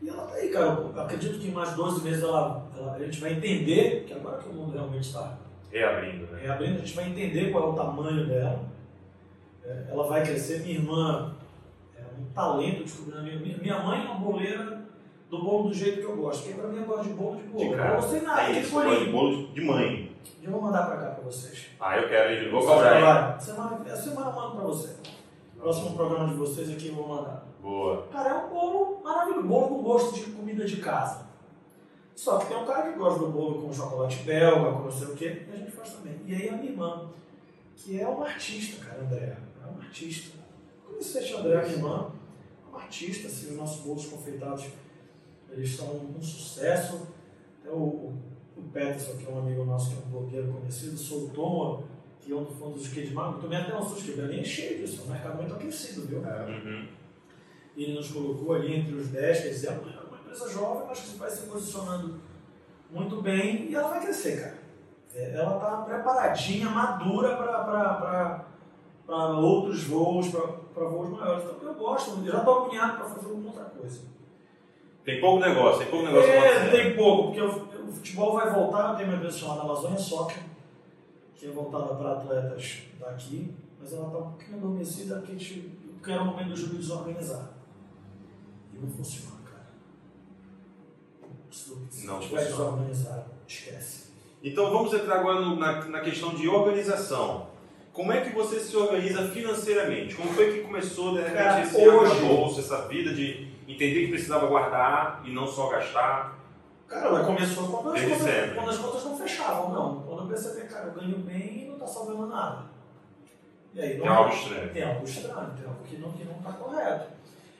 E 0.00 0.08
ela 0.08 0.22
tá 0.26 0.34
aí, 0.34 0.48
cara. 0.48 0.66
Eu 0.66 1.00
acredito 1.00 1.38
que 1.38 1.48
em 1.48 1.52
mais 1.52 1.74
12 1.74 2.02
meses 2.02 2.22
ela, 2.22 2.66
ela- 2.76 2.94
a 2.94 2.98
gente 3.04 3.20
vai 3.20 3.32
entender, 3.32 4.04
que 4.06 4.14
agora 4.14 4.38
que 4.38 4.48
o 4.48 4.52
mundo 4.52 4.72
realmente 4.72 5.06
está 5.08 5.38
Reabrindo, 5.70 6.26
né? 6.32 6.40
reabrindo, 6.42 6.74
a 6.76 6.78
gente 6.78 6.94
vai 6.94 7.08
entender 7.10 7.50
qual 7.50 7.64
é 7.64 7.72
o 7.72 7.74
tamanho 7.74 8.26
dela. 8.26 8.64
É, 9.64 9.86
ela 9.90 10.06
vai 10.06 10.22
crescer. 10.22 10.60
Minha 10.60 10.74
irmã 10.76 11.34
é 11.96 12.02
um 12.18 12.24
talento 12.32 12.84
descobrindo. 12.84 13.22
Minha, 13.22 13.38
minha- 13.38 13.58
minha 13.58 13.78
mãe 13.82 14.00
é 14.00 14.04
uma 14.08 14.14
boleira 14.20 14.82
do 15.28 15.42
bolo 15.42 15.68
do 15.68 15.74
jeito 15.74 15.98
que 16.00 16.04
eu 16.06 16.16
gosto. 16.16 16.44
Porque 16.44 16.58
pra 16.58 16.68
mim 16.70 16.78
eu 16.78 16.84
gosto 16.86 17.08
de 17.08 17.14
bolo 17.14 17.36
de 17.36 17.42
bolo. 17.48 17.70
De 17.70 17.76
cara. 17.76 17.88
não 17.88 17.96
gostei 17.96 18.20
nada, 18.20 18.42
É 18.42 18.52
isso, 18.60 18.68
de 18.68 18.72
bolinho. 18.72 19.12
bolo 19.12 19.46
de 19.48 19.60
mãe. 19.62 20.05
Eu 20.42 20.50
vou 20.50 20.62
mandar 20.62 20.86
pra 20.86 20.96
cá 20.96 21.10
pra 21.10 21.24
vocês. 21.24 21.66
Ah, 21.80 21.96
eu 21.96 22.08
quero, 22.08 22.32
hein. 22.32 22.50
Vou 22.50 22.60
cobrar. 22.60 23.40
Semana, 23.40 23.80
essa 23.86 24.02
semana 24.02 24.30
eu 24.30 24.34
mando 24.34 24.56
pra 24.56 24.64
você. 24.64 24.96
Próximo 25.58 25.96
programa 25.96 26.28
de 26.28 26.34
vocês 26.34 26.70
aqui 26.70 26.88
eu 26.88 26.94
vou 26.94 27.08
mandar. 27.08 27.46
Boa. 27.60 28.06
Cara, 28.08 28.30
é 28.30 28.34
um 28.34 28.48
bolo 28.48 29.02
maravilhoso. 29.02 29.48
Bolo 29.48 29.68
com 29.68 29.82
gosto 29.82 30.14
de 30.14 30.30
comida 30.30 30.64
de 30.64 30.76
casa. 30.76 31.26
Só 32.14 32.38
que 32.38 32.46
tem 32.46 32.56
um 32.56 32.64
cara 32.64 32.92
que 32.92 32.98
gosta 32.98 33.20
do 33.20 33.28
bolo 33.28 33.60
com 33.60 33.72
chocolate 33.72 34.22
belga, 34.22 34.72
com 34.72 34.84
não 34.84 34.90
sei 34.90 35.08
o 35.08 35.14
quê, 35.14 35.46
e 35.48 35.52
a 35.52 35.56
gente 35.56 35.70
faz 35.70 35.90
também. 35.90 36.18
E 36.24 36.34
aí 36.34 36.48
a 36.48 36.52
minha 36.52 36.70
irmã, 36.70 37.10
que 37.76 38.00
é 38.00 38.08
uma 38.08 38.24
artista, 38.24 38.82
cara, 38.84 39.02
Andréa. 39.02 39.38
É 39.62 39.66
uma 39.68 39.82
artista. 39.82 40.38
Conheci 40.86 41.34
a 41.34 41.38
Andréa, 41.38 41.62
minha 41.62 41.74
irmã, 41.74 42.10
é 42.64 42.68
uma 42.70 42.80
artista, 42.80 43.28
assim, 43.28 43.50
os 43.50 43.56
nossos 43.56 43.84
bolos 43.84 44.06
confeitados, 44.06 44.64
eles 45.50 45.76
são 45.76 45.94
um 45.94 46.22
sucesso. 46.22 47.06
Até 47.60 47.70
o, 47.70 48.14
o, 48.56 48.60
o 48.60 48.62
Peterson, 48.72 49.16
que 49.16 49.26
é 49.26 49.30
um 49.30 49.38
amigo 49.38 49.64
nosso, 49.64 49.90
que 49.90 49.96
é 49.96 50.06
um 50.06 50.10
blogueiro 50.10 50.52
conhecido, 50.52 50.96
soltou 50.96 51.84
que 52.26 52.32
é 52.32 52.34
um 52.34 52.42
dos 52.42 52.56
fundos 52.56 52.90
de 52.92 53.14
Marco, 53.14 53.40
também 53.40 53.56
até 53.56 53.76
um 53.76 53.88
susto 53.88 54.12
que 54.12 54.20
ali 54.20 54.40
é 54.40 54.44
cheio 54.44 54.78
disso, 54.78 55.02
é 55.02 55.04
um 55.04 55.12
mercado 55.12 55.36
muito 55.36 55.54
aquecido, 55.54 56.08
viu? 56.08 56.26
É. 56.26 56.44
Uhum. 56.44 56.88
E 57.76 57.84
ele 57.84 57.94
nos 57.94 58.10
colocou 58.10 58.54
ali 58.54 58.74
entre 58.74 58.94
os 58.94 59.08
10, 59.08 59.40
quer 59.42 59.48
dizer, 59.48 59.68
é 59.68 59.70
uma 59.70 60.18
empresa 60.18 60.50
jovem, 60.50 60.88
mas 60.88 60.98
que 60.98 61.16
vai 61.16 61.30
se 61.30 61.46
posicionando 61.46 62.20
muito 62.90 63.22
bem 63.22 63.70
e 63.70 63.74
ela 63.76 63.88
vai 63.88 64.00
crescer, 64.00 64.40
cara. 64.40 64.58
É, 65.14 65.34
ela 65.36 65.54
está 65.56 65.76
preparadinha, 65.82 66.68
madura 66.68 67.36
para 69.06 69.30
outros 69.38 69.84
voos, 69.84 70.28
para 70.28 70.84
voos 70.84 71.08
maiores. 71.10 71.44
Então 71.44 71.68
eu 71.68 71.74
gosto, 71.74 72.10
eu 72.10 72.32
já 72.32 72.38
estou 72.38 72.64
agoniado 72.64 72.96
para 72.96 73.06
fazer 73.06 73.26
alguma 73.28 73.50
outra 73.50 73.64
coisa. 73.66 74.00
Tem 75.04 75.20
pouco 75.20 75.38
negócio, 75.38 75.78
tem 75.78 75.90
pouco 75.90 76.06
negócio. 76.06 76.30
É, 76.30 76.70
tem 76.70 76.96
pouco, 76.96 77.22
porque 77.28 77.40
o, 77.40 77.75
o, 77.88 77.92
futebol 77.92 78.34
vai 78.34 78.52
voltar, 78.52 78.90
eu 78.90 78.96
tenho 78.96 79.08
uma 79.08 79.16
empresa 79.16 79.38
chamada 79.38 79.62
Amazônia 79.62 79.98
Soccer, 79.98 80.42
que 81.34 81.46
é 81.46 81.50
voltada 81.50 81.94
para 81.94 82.12
atletas 82.12 82.82
daqui, 82.98 83.54
mas 83.80 83.92
ela 83.92 84.06
está 84.06 84.18
um 84.18 84.30
pouquinho 84.30 84.56
adormecida 84.58 85.16
porque 85.16 85.32
a 85.32 85.34
gente, 85.34 85.72
eu 85.86 86.02
quero 86.02 86.22
o 86.22 86.26
momento 86.26 86.48
do 86.48 86.56
júri 86.56 86.78
desorganizar. 86.78 87.50
E 88.72 88.78
não 88.78 88.90
funciona, 88.90 89.36
cara. 89.44 89.66
Se 91.50 92.06
não 92.06 92.18
estiver 92.18 92.44
desorganizado, 92.44 93.30
esquece. 93.46 94.06
Então 94.42 94.70
vamos 94.70 94.92
entrar 94.92 95.20
agora 95.20 95.40
no, 95.40 95.56
na, 95.56 95.84
na 95.86 96.00
questão 96.00 96.34
de 96.34 96.48
organização. 96.48 97.48
Como 97.92 98.12
é 98.12 98.20
que 98.20 98.34
você 98.34 98.60
se 98.60 98.76
organiza 98.76 99.26
financeiramente? 99.28 100.14
Como 100.14 100.28
foi 100.34 100.52
que 100.52 100.60
começou 100.60 101.12
de 101.14 101.22
repente 101.22 101.36
Cara, 101.36 101.62
esse 101.62 101.88
hoje, 101.88 102.20
bolso, 102.20 102.60
essa 102.60 102.86
vida 102.88 103.14
de 103.14 103.48
entender 103.66 104.02
que 104.02 104.08
precisava 104.08 104.46
guardar 104.46 105.22
e 105.24 105.32
não 105.32 105.46
só 105.46 105.70
gastar? 105.70 106.36
Cara, 106.88 107.24
começou 107.24 107.68
quando 107.68 107.94
as, 107.94 108.02
contas, 108.02 108.54
quando 108.54 108.70
as 108.70 108.78
contas 108.78 109.04
não 109.04 109.18
fechavam, 109.18 109.72
não. 109.72 110.02
Quando 110.02 110.22
eu 110.22 110.28
percebi, 110.28 110.68
cara, 110.68 110.86
eu 110.86 110.94
ganho 110.94 111.18
bem 111.18 111.64
e 111.64 111.66
não 111.66 111.74
está 111.74 111.86
salvando 111.86 112.26
nada. 112.26 112.66
E 113.74 113.80
aí, 113.80 113.98
não, 113.98 114.04
tem 114.04 114.14
algo 114.14 114.34
estranho. 114.34 114.72
Tem 114.72 114.82
algo 114.82 115.04
estranho, 115.04 115.50
tem 115.56 115.66
algo 115.66 115.84
que 115.84 115.96
não 115.96 116.08
está 116.08 116.18
que 116.18 116.24
não 116.24 116.42
tá 116.42 116.52
correto. 116.52 117.10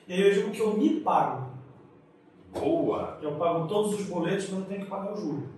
E 0.07 0.13
aí 0.13 0.21
eu 0.21 0.33
digo 0.33 0.51
que 0.51 0.61
eu 0.61 0.77
me 0.77 1.01
pago. 1.01 1.51
Boa! 2.51 3.19
Eu 3.21 3.33
pago 3.33 3.67
todos 3.67 3.99
os 3.99 4.05
boletos, 4.05 4.49
mas 4.49 4.59
eu 4.59 4.65
tenho 4.65 4.81
que 4.81 4.89
pagar 4.89 5.13
o 5.13 5.17
juro. 5.17 5.49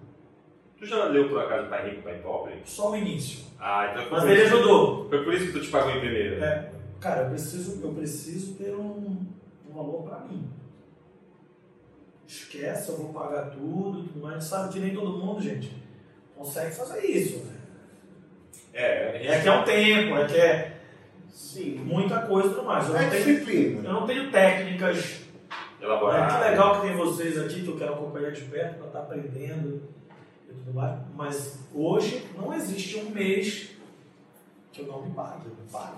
Tu 0.78 0.86
já 0.86 1.06
leu 1.06 1.30
por 1.30 1.40
acaso 1.42 1.70
Pai 1.70 1.90
Rico, 1.90 2.04
Pai 2.04 2.20
Pobre? 2.20 2.62
Só 2.66 2.92
o 2.92 2.96
início. 2.96 3.46
Ah, 3.60 3.92
então 3.92 4.08
Mas 4.10 4.24
ele 4.24 4.42
ajudou. 4.44 5.10
Foi 5.10 5.24
por 5.24 5.34
isso 5.34 5.48
que 5.48 5.52
tu 5.52 5.62
te 5.62 5.70
pagou 5.70 5.92
em 5.92 6.00
primeiro. 6.00 6.44
É. 6.44 6.72
Cara, 7.00 7.24
eu 7.24 7.30
preciso, 7.30 7.82
eu 7.86 7.94
preciso 7.94 8.56
ter 8.56 8.74
um, 8.74 9.18
um 9.70 9.74
valor 9.74 10.04
para 10.04 10.20
mim. 10.20 10.50
Esquece, 12.30 12.90
eu 12.90 12.98
vou 12.98 13.12
pagar 13.12 13.50
tudo, 13.50 14.04
tudo 14.04 14.22
mais. 14.22 14.44
Sabe 14.44 14.72
que 14.72 14.80
nem 14.80 14.94
todo 14.94 15.18
mundo, 15.18 15.42
gente, 15.42 15.74
consegue 16.38 16.76
fazer 16.76 17.04
isso. 17.04 17.40
Né? 17.40 17.56
É, 18.72 19.28
é 19.34 19.42
que 19.42 19.48
é 19.48 19.52
um 19.52 19.64
tempo, 19.64 20.16
é 20.16 20.26
que 20.28 20.38
é 20.38 20.80
Sim. 21.28 21.80
muita 21.80 22.22
coisa 22.22 22.50
e 22.50 22.52
tudo 22.52 22.66
mais. 22.66 22.88
Eu, 22.88 22.96
é 22.96 23.02
não 23.02 23.10
tenho, 23.10 23.84
eu 23.84 23.94
não 23.94 24.06
tenho 24.06 24.32
técnicas. 24.32 25.22
Elaboradas. 25.82 26.36
É, 26.36 26.38
que 26.38 26.50
legal 26.52 26.76
que 26.76 26.88
tem 26.88 26.96
vocês 26.96 27.36
aqui, 27.40 27.64
que 27.64 27.68
eu 27.68 27.78
quero 27.78 27.94
acompanhar 27.94 28.32
de 28.32 28.42
perto 28.42 28.78
para 28.78 28.88
estar 28.88 29.00
tá 29.00 29.06
aprendendo 29.06 29.82
e 30.48 30.54
tudo 30.54 30.74
mais. 30.76 31.00
Mas 31.16 31.60
hoje 31.74 32.28
não 32.38 32.54
existe 32.54 33.00
um 33.00 33.10
mês 33.10 33.72
que 34.72 34.82
eu 34.82 34.86
não 34.86 35.02
me 35.02 35.16
pague, 35.16 35.48
eu 35.48 35.56
me 35.56 35.72
pago. 35.72 35.98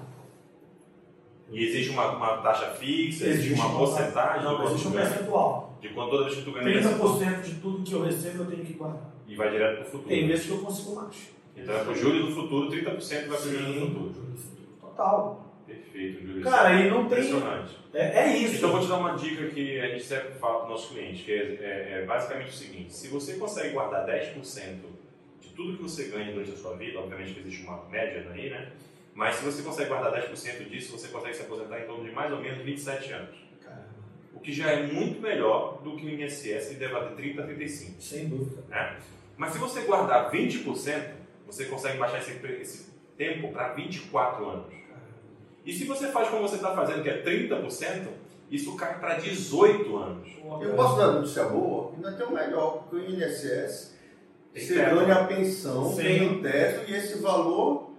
E 1.50 1.66
existe 1.66 1.90
uma, 1.90 2.16
uma 2.16 2.38
taxa 2.38 2.68
fixa, 2.68 3.26
existe, 3.26 3.52
existe 3.52 3.54
uma, 3.54 3.78
porcentagem? 3.78 4.44
Não, 4.46 4.64
existe 4.64 4.88
um 4.88 4.92
percentual. 4.92 5.71
De 5.82 5.90
quanto 5.90 6.12
toda 6.12 6.26
vez 6.26 6.36
que 6.38 6.44
tu 6.44 6.52
ganha 6.52 6.82
30% 6.82 7.42
de 7.42 7.56
tudo 7.56 7.84
que 7.84 7.94
eu 7.94 8.04
recebo 8.04 8.44
eu 8.44 8.52
tenho 8.52 8.66
que 8.66 8.74
guardar. 8.74 9.12
E 9.28 9.36
vai 9.36 9.50
direto 9.50 9.78
para 9.78 9.88
o 9.88 9.92
futuro. 9.92 10.10
Tem 10.10 10.28
vezes 10.28 10.46
que 10.46 10.52
eu 10.52 10.60
consigo 10.60 10.96
mais. 10.96 11.30
Então 11.56 11.76
é 11.76 11.84
para 11.84 11.92
o 11.92 11.96
julho 11.96 12.26
do 12.28 12.32
futuro, 12.34 12.72
30% 12.72 13.28
vai 13.28 13.38
para 13.38 13.38
o 13.38 13.40
julho 13.40 13.66
do 13.66 13.74
futuro. 13.74 14.14
Julho 14.14 14.32
do 14.32 14.38
futuro. 14.38 14.68
Total. 14.80 15.52
Perfeito, 15.66 16.28
Júlio. 16.28 16.44
Cara, 16.44 16.74
e 16.76 16.90
não 16.90 17.08
tem. 17.08 17.20
Impressionante. 17.20 17.78
É, 17.94 18.20
é, 18.20 18.38
isso. 18.38 18.56
Então, 18.56 18.72
vou 18.72 18.82
te 18.82 18.88
dar 18.88 18.98
uma 18.98 19.16
dica 19.16 19.48
que 19.48 19.80
a 19.80 19.88
gente 19.88 20.04
sempre 20.04 20.34
fala 20.34 20.60
para 20.60 20.68
o 20.68 20.70
nosso 20.72 20.94
cliente, 20.94 21.24
que 21.24 21.32
é, 21.32 21.36
é, 21.36 22.02
é, 22.02 22.06
basicamente 22.06 22.50
o 22.50 22.54
seguinte: 22.54 22.94
se 22.94 23.08
você 23.08 23.36
consegue 23.36 23.70
guardar 23.70 24.06
10% 24.06 24.36
de 25.40 25.50
tudo 25.50 25.78
que 25.78 25.84
você 25.84 26.06
ganha 26.06 26.32
durante 26.32 26.52
a 26.52 26.58
sua 26.58 26.76
vida, 26.76 27.00
obviamente 27.00 27.34
que 27.34 27.40
existe 27.40 27.64
uma 27.64 27.86
média 27.90 28.26
aí, 28.34 28.50
né? 28.50 28.72
Mas 29.14 29.36
se 29.36 29.46
você 29.46 29.62
consegue 29.62 29.90
guardar 29.90 30.14
10% 30.14 30.70
disso, 30.70 30.98
você 30.98 31.10
consegue 31.10 31.36
se 31.36 31.42
aposentar 31.42 31.80
em 31.80 31.86
torno 31.86 32.04
de 32.04 32.12
mais 32.12 32.32
ou 32.32 32.40
menos 32.40 32.64
27 32.64 33.14
anos. 33.14 33.51
Que 34.44 34.52
já 34.52 34.72
é 34.72 34.88
muito 34.88 35.22
melhor 35.22 35.82
do 35.84 35.96
que 35.96 36.06
o 36.06 36.10
INSS 36.10 36.70
que 36.70 36.76
deve 36.76 36.94
bater 36.94 37.16
30 37.16 37.42
a 37.42 37.46
35. 37.46 38.02
Sem 38.02 38.28
dúvida. 38.28 38.64
Né? 38.70 38.98
Mas 39.38 39.54
se 39.54 39.60
você 39.60 39.82
guardar 39.82 40.32
20%, 40.32 41.12
você 41.46 41.66
consegue 41.66 41.98
baixar 41.98 42.20
esse, 42.20 42.32
esse 42.62 42.92
tempo 43.18 43.52
para 43.52 43.74
24 43.74 44.50
anos. 44.50 44.74
E 45.66 45.74
se 45.74 45.86
você 45.86 46.08
faz 46.08 46.30
como 46.30 46.42
você 46.42 46.56
está 46.56 46.74
fazendo, 46.76 47.04
que 47.04 47.10
é 47.10 47.22
30%, 47.22 48.08
isso 48.50 48.76
cai 48.76 49.00
para 49.00 49.16
18 49.20 49.96
anos. 49.96 50.30
Eu 50.62 50.74
posso 50.74 50.98
dar 50.98 51.12
notícia 51.12 51.46
boa? 51.46 51.94
Ainda 51.96 52.12
tem 52.14 52.26
o 52.26 52.32
melhor, 52.32 52.84
porque 52.84 52.96
o 52.96 53.10
INSS 53.10 53.92
você 54.54 54.76
ganha 54.76 55.16
a 55.16 55.24
pensão, 55.26 55.92
Sim. 55.92 56.02
tem 56.02 56.30
o 56.30 56.42
teto 56.42 56.92
e 56.92 56.94
esse 56.94 57.20
valor, 57.20 57.92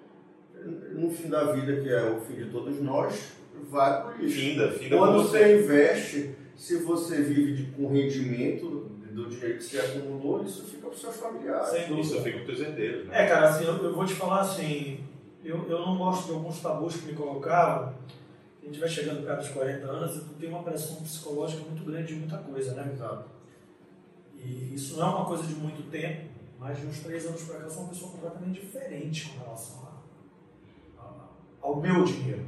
no 0.92 1.10
fim 1.10 1.28
da 1.28 1.52
vida, 1.52 1.80
que 1.80 1.88
é 1.88 2.02
o 2.10 2.20
fim 2.20 2.34
de 2.34 2.50
todos 2.50 2.78
nós, 2.80 3.32
vai 3.72 4.02
para 4.02 4.14
o 4.14 4.18
lixo. 4.18 4.38
Finda, 4.38 4.70
finda 4.70 4.96
Quando 4.98 5.22
você 5.22 5.58
investe, 5.58 6.36
se 6.56 6.76
você 6.78 7.22
vive 7.22 7.54
de, 7.54 7.72
com 7.72 7.88
rendimento 7.88 8.90
do 9.10 9.28
dinheiro 9.28 9.58
que 9.58 9.64
você 9.64 9.78
acumulou, 9.78 10.44
isso 10.44 10.64
fica 10.64 10.82
para 10.82 10.90
os 10.90 11.00
seus 11.00 11.16
familiares. 11.16 11.68
Sem 11.68 12.00
Isso 12.00 12.22
fica 12.22 12.38
para 12.40 12.52
os 12.52 12.60
herdeiros. 12.60 13.08
Né? 13.08 13.24
É, 13.24 13.26
cara, 13.26 13.48
assim, 13.48 13.64
eu, 13.64 13.82
eu 13.82 13.94
vou 13.94 14.04
te 14.04 14.14
falar 14.14 14.42
assim, 14.42 15.00
eu, 15.44 15.68
eu 15.68 15.80
não 15.80 15.96
gosto 15.96 16.26
de 16.26 16.32
alguns 16.32 16.60
tabus 16.60 16.96
que 16.96 17.06
me 17.06 17.14
colocaram. 17.14 17.94
A 18.62 18.66
gente 18.66 18.78
vai 18.78 18.88
chegando 18.88 19.26
perto 19.26 19.40
dos 19.40 19.48
40 19.48 19.86
anos 19.86 20.16
e 20.16 20.20
tu 20.20 20.34
tem 20.34 20.48
uma 20.48 20.62
pressão 20.62 20.96
psicológica 21.02 21.62
muito 21.64 21.84
grande 21.84 22.14
de 22.14 22.20
muita 22.20 22.38
coisa, 22.38 22.74
né? 22.74 22.90
Exato. 22.92 23.24
E 24.36 24.74
isso 24.74 24.96
não 24.96 25.06
é 25.06 25.14
uma 25.16 25.24
coisa 25.24 25.42
de 25.44 25.54
muito 25.54 25.90
tempo, 25.90 26.28
mas 26.58 26.78
de 26.78 26.86
uns 26.86 27.00
três 27.00 27.26
anos 27.26 27.42
para 27.42 27.58
cá 27.58 27.64
eu 27.64 27.70
sou 27.70 27.82
uma 27.82 27.88
pessoa 27.88 28.12
completamente 28.12 28.60
diferente 28.60 29.30
com 29.30 29.44
relação 29.44 29.88
a, 30.98 31.02
a, 31.02 31.28
ao 31.60 31.80
meu 31.80 32.04
dinheiro, 32.04 32.46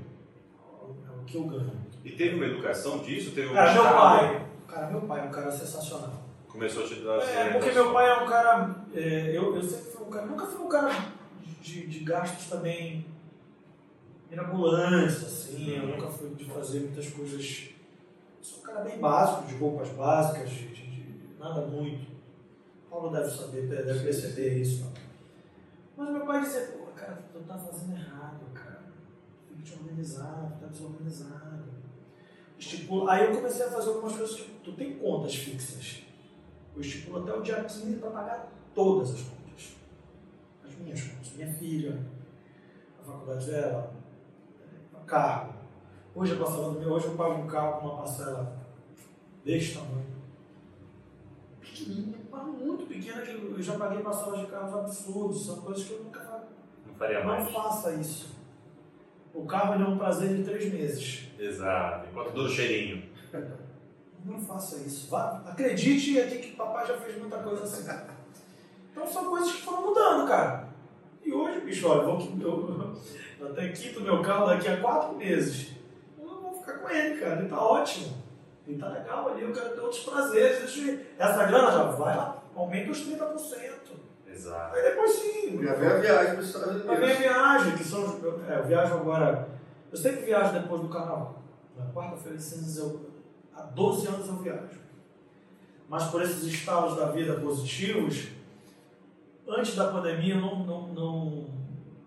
que 1.27 1.37
eu 1.37 1.45
ganho. 1.45 1.72
E 2.05 2.11
teve 2.12 2.37
uma 2.37 2.47
educação 2.47 2.99
disso? 2.99 3.33
Teve 3.33 3.49
um 3.49 3.55
cara, 3.55 3.72
meu 3.72 3.83
pai, 3.83 4.47
cara, 4.68 4.87
meu 4.91 5.01
pai 5.03 5.20
é 5.20 5.25
um 5.25 5.31
cara 5.31 5.51
sensacional. 5.51 6.22
Começou 6.49 6.85
a 6.85 6.87
te 6.87 6.95
dar 6.97 7.18
É, 7.18 7.53
porque 7.53 7.72
meu 7.72 7.93
pai 7.93 8.09
é 8.09 8.22
um 8.22 8.27
cara. 8.27 8.77
É, 8.95 9.37
eu, 9.37 9.57
eu 9.57 9.62
sempre 9.62 9.91
fui 9.91 10.07
um 10.07 10.11
cara. 10.11 10.27
Nunca 10.27 10.47
fui 10.47 10.64
um 10.64 10.68
cara 10.68 10.91
de, 11.61 11.87
de 11.87 12.01
gastos 12.01 12.47
também 12.47 13.07
mirabolantes, 14.31 15.25
assim. 15.25 15.77
Eu 15.77 15.89
nunca 15.89 16.07
fui 16.09 16.35
de 16.35 16.45
fazer 16.45 16.81
muitas 16.81 17.09
coisas. 17.11 17.70
Sou 18.43 18.59
um 18.61 18.62
cara 18.62 18.81
bem 18.81 18.99
básico, 18.99 19.47
de 19.47 19.55
roupas 19.57 19.89
básicas, 19.91 20.51
de, 20.51 20.68
de, 20.68 20.83
de 20.83 21.39
nada 21.39 21.62
muito. 21.62 22.12
O 22.87 22.91
Paulo 22.91 23.11
deve 23.11 23.31
saber, 23.31 23.62
deve 23.66 24.05
perceber 24.05 24.59
isso. 24.61 24.93
Mas 25.97 26.11
meu 26.11 26.27
pai 26.27 26.41
dizia, 26.43 26.72
pô, 26.72 26.87
cara, 26.95 27.18
tu 27.33 27.41
tá 27.41 27.57
fazendo 27.57 27.97
errado, 27.97 28.41
tu 29.64 30.60
tá 30.60 30.66
desorganizado. 30.66 31.64
Estipulo. 32.58 33.08
Aí 33.08 33.24
eu 33.24 33.34
comecei 33.34 33.66
a 33.66 33.70
fazer 33.70 33.88
algumas 33.88 34.16
coisas, 34.16 34.36
tipo, 34.36 34.60
tu 34.60 34.72
tem 34.72 34.98
contas 34.98 35.34
fixas. 35.34 36.02
Eu 36.74 36.80
estipulo 36.80 37.22
até 37.22 37.32
o 37.32 37.42
dia 37.42 37.64
15 37.64 37.96
para 37.96 38.10
pagar 38.10 38.52
todas 38.74 39.14
as 39.14 39.20
contas 39.22 39.44
minhas 40.84 41.02
contas, 41.02 41.32
minha 41.32 41.52
filha, 41.52 41.98
a 43.00 43.04
faculdade 43.04 43.46
dela, 43.46 43.92
o 44.92 45.04
carro. 45.04 45.54
Hoje 46.14 46.34
a 46.34 46.38
parcela 46.38 46.72
do 46.72 46.80
meu, 46.80 46.92
hoje 46.92 47.06
eu 47.06 47.16
pago 47.16 47.42
um 47.42 47.46
carro 47.46 47.80
com 47.80 47.88
uma 47.88 47.96
parcela 47.98 48.56
deste 49.44 49.74
tamanho. 49.74 50.14
Pequenininha, 51.60 52.18
muito 52.60 52.86
pequena, 52.86 53.22
que 53.22 53.32
eu 53.32 53.62
já 53.62 53.76
paguei 53.76 54.02
parcelas 54.02 54.40
de 54.40 54.46
carros 54.46 54.74
absurdos, 54.74 55.46
são 55.46 55.60
coisas 55.62 55.84
que 55.84 55.92
eu 55.92 56.04
nunca 56.04 56.44
não 56.86 56.94
faria 56.94 57.24
mais. 57.24 57.44
Não 57.44 57.52
faça 57.52 57.94
isso. 57.94 58.34
O 59.35 59.45
carro 59.45 59.74
é 59.74 59.87
um 59.87 59.99
prazer 59.99 60.37
de 60.37 60.45
três 60.45 60.72
meses. 60.72 61.28
Exato, 61.37 62.07
enquanto 62.09 62.32
dura 62.32 62.49
o 62.49 62.53
cheirinho. 62.53 63.03
Não 64.24 64.41
faça 64.41 64.76
isso. 64.76 65.11
Vá, 65.11 65.43
acredite 65.45 66.18
aqui 66.18 66.39
que 66.39 66.57
papai 66.57 66.87
já 66.87 66.97
fez 66.97 67.18
muita 67.18 67.39
coisa 67.39 67.64
assim. 67.64 67.91
Então 68.91 69.07
são 69.07 69.24
coisas 69.26 69.53
que 69.53 69.62
foram 69.62 69.89
mudando, 69.89 70.28
cara. 70.28 70.68
E 71.22 71.32
hoje, 71.32 71.61
bicho, 71.61 71.89
olha, 71.89 72.03
vou, 72.03 72.20
eu, 72.41 72.97
eu 73.41 73.51
até 73.51 73.68
quito 73.68 74.01
meu 74.01 74.22
carro 74.22 74.47
daqui 74.47 74.68
a 74.68 74.80
quatro 74.80 75.16
meses. 75.16 75.72
Eu 76.18 76.26
não 76.26 76.41
vou 76.41 76.55
ficar 76.55 76.78
com 76.78 76.89
ele, 76.89 77.20
cara. 77.20 77.41
Ele 77.41 77.49
tá 77.49 77.61
ótimo. 77.61 78.16
Ele 78.66 78.78
tá 78.78 78.89
legal 78.89 79.28
ali, 79.28 79.43
eu 79.43 79.53
quero 79.53 79.74
ter 79.74 79.80
outros 79.80 80.05
prazeres. 80.05 80.78
Essa 81.18 81.45
grana 81.45 81.70
já 81.70 81.82
vai 81.82 82.16
lá, 82.16 82.43
aumenta 82.55 82.93
os 82.93 83.07
30%. 83.07 83.72
Exato. 84.35 84.74
Aí 84.74 84.82
depois 84.82 85.12
sim. 85.12 85.62
Já 85.62 85.74
vem 85.74 85.89
a 85.89 85.99
viagem 85.99 86.32
para 86.32 86.41
os 86.41 86.47
Estados 86.47 86.68
Unidos. 86.70 86.99
Vem 86.99 87.12
a 87.12 87.18
viagem, 87.18 87.76
que 87.76 87.85
são. 87.85 88.20
É, 88.49 88.59
eu 88.59 88.64
viajo 88.64 88.95
agora. 88.95 89.49
Eu 89.91 89.97
sempre 89.97 90.22
viajo 90.22 90.53
depois 90.53 90.80
do 90.80 90.89
carnaval. 90.89 91.43
Na 91.78 91.87
quarta-feira 91.93 92.37
de 92.37 92.43
cinzas, 92.43 92.76
eu, 92.78 93.11
há 93.55 93.62
12 93.62 94.09
anos 94.09 94.28
eu 94.28 94.37
viajo. 94.37 94.80
Mas 95.89 96.05
por 96.05 96.22
esses 96.22 96.43
estados 96.43 96.97
da 96.97 97.07
vida 97.11 97.35
positivos, 97.35 98.28
antes 99.47 99.76
da 99.76 99.89
pandemia 99.89 100.35
eu 100.35 100.41
não, 100.41 100.64
não, 100.64 100.89
não, 100.89 101.47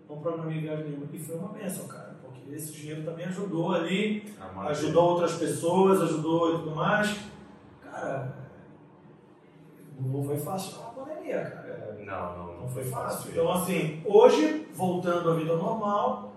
não 0.10 0.22
programei 0.22 0.60
viagem 0.60 0.86
nenhuma. 0.86 1.08
E 1.14 1.20
foi 1.20 1.38
uma 1.38 1.50
bênção, 1.50 1.88
cara, 1.88 2.16
porque 2.22 2.54
esse 2.54 2.74
dinheiro 2.74 3.04
também 3.04 3.26
ajudou 3.28 3.74
ali, 3.74 4.34
ajudou 4.68 5.12
outras 5.12 5.34
pessoas, 5.36 6.02
ajudou 6.02 6.56
e 6.56 6.58
tudo 6.60 6.76
mais. 6.76 7.16
Cara, 7.82 8.36
não 10.00 10.24
foi 10.24 10.38
fácil 10.38 10.78
com 10.78 10.84
a 10.84 11.06
pandemia, 11.06 11.42
cara. 11.42 11.67
Não, 12.08 12.38
não, 12.38 12.62
não 12.62 12.70
foi 12.70 12.86
fácil. 12.86 13.32
Então, 13.32 13.52
assim, 13.52 14.02
hoje, 14.06 14.66
voltando 14.74 15.30
à 15.30 15.34
vida 15.34 15.58
normal, 15.58 16.32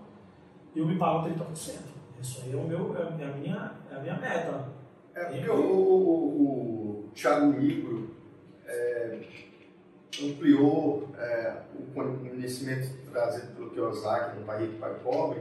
eu 0.74 0.84
me 0.84 0.98
pago 0.98 1.28
30%. 1.28 1.78
Isso 2.20 2.42
aí 2.44 2.52
é, 2.52 2.56
o 2.56 2.64
meu, 2.64 2.96
é 2.98 3.02
a, 3.02 3.30
minha, 3.36 3.72
é 3.88 3.94
a 3.94 4.00
minha 4.00 4.16
meta. 4.18 4.68
É 5.14 5.24
porque 5.26 5.48
o, 5.48 5.54
o, 5.54 7.06
o 7.06 7.10
Thiago 7.14 7.46
Migro 7.46 8.10
é, 8.66 9.20
ampliou 10.20 11.08
é, 11.16 11.54
o 11.76 11.82
conhecimento 11.92 12.90
trazido 13.12 13.54
pelo 13.54 13.70
Kiyosaki 13.70 14.40
no 14.40 14.44
Pai 14.44 14.62
Rico 14.62 14.78
Pai 14.78 14.94
Pobre, 15.04 15.40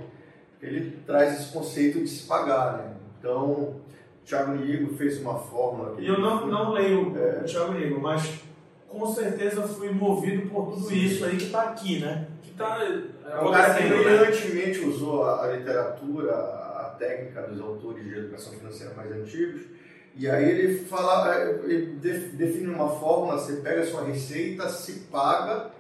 ele 0.61 0.99
traz 1.07 1.39
esse 1.39 1.51
conceito 1.51 1.99
de 1.99 2.07
se 2.07 2.27
pagar, 2.27 2.77
né? 2.77 2.95
Então, 3.17 3.51
o 3.51 3.82
Thiago 4.23 4.51
Nigo 4.51 4.95
fez 4.95 5.19
uma 5.21 5.39
fórmula... 5.39 5.99
E 5.99 6.07
eu 6.07 6.19
não, 6.19 6.45
não 6.45 6.71
leio 6.71 7.17
é, 7.17 7.41
o 7.41 7.45
Thiago 7.45 7.73
Nigo, 7.73 7.99
mas 7.99 8.47
com 8.90 9.06
certeza 9.14 9.62
fui 9.68 9.92
movido 9.92 10.50
por 10.50 10.74
tudo 10.74 10.88
Sim. 10.88 11.06
isso 11.06 11.24
aí 11.24 11.38
que 11.38 11.46
está 11.46 11.62
aqui, 11.70 12.00
né? 12.00 12.28
Que 12.42 12.52
tá 12.52 12.80
é 12.84 13.40
um 13.40 13.52
cara 13.52 13.76
que 13.76 13.84
né? 13.84 13.98
brilhantemente 13.98 14.80
usou 14.80 15.24
a, 15.24 15.46
a 15.46 15.56
literatura, 15.56 16.34
a 16.34 16.96
técnica 16.98 17.44
dos 17.44 17.62
autores 17.62 18.04
de 18.04 18.18
educação 18.18 18.54
financeira 18.54 18.94
mais 18.96 19.12
antigos, 19.12 19.62
e 20.16 20.30
aí 20.30 20.50
ele 20.50 20.80
fala, 20.80 21.34
é, 21.34 21.60
ele 21.64 21.98
define 22.34 22.68
uma 22.68 22.90
fórmula, 22.90 23.38
você 23.38 23.58
pega 23.58 23.82
a 23.82 23.86
sua 23.86 24.04
receita, 24.04 24.68
se 24.68 25.02
paga 25.12 25.72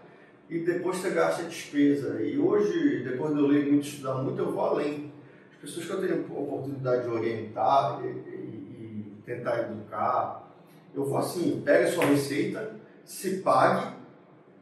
e 0.49 0.59
depois 0.59 0.97
você 0.97 1.09
gasta 1.09 1.41
a 1.43 1.45
despesa. 1.45 2.21
E 2.21 2.37
hoje, 2.37 3.03
depois 3.03 3.33
de 3.33 3.39
eu 3.39 3.47
ler 3.47 3.65
muito, 3.65 3.87
estudar 3.87 4.15
muito, 4.15 4.39
eu 4.39 4.51
vou 4.51 4.61
além. 4.61 5.11
As 5.51 5.57
pessoas 5.57 5.85
que 5.87 5.91
eu 5.91 6.01
tenho 6.01 6.25
a 6.25 6.39
oportunidade 6.39 7.03
de 7.03 7.09
orientar 7.09 8.01
e, 8.03 8.07
e, 8.07 9.11
e 9.19 9.21
tentar 9.25 9.59
educar, 9.59 10.49
eu 10.95 11.05
vou 11.05 11.17
assim, 11.17 11.61
pega 11.65 11.89
a 11.89 11.91
sua 11.91 12.05
receita, 12.05 12.78
se 13.09 13.37
pague, 13.37 13.95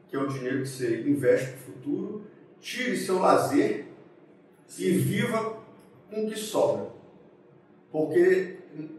que 0.07 0.15
é 0.15 0.19
o 0.19 0.25
dinheiro 0.25 0.61
que 0.61 0.69
você 0.69 1.01
investe 1.01 1.49
para 1.49 1.57
o 1.57 1.73
futuro, 1.73 2.27
tire 2.61 2.95
seu 2.95 3.19
lazer 3.19 3.87
e 4.79 4.91
viva 4.91 5.57
com 6.09 6.25
o 6.25 6.29
que 6.29 6.39
sobra. 6.39 6.87
Porque 7.91 8.55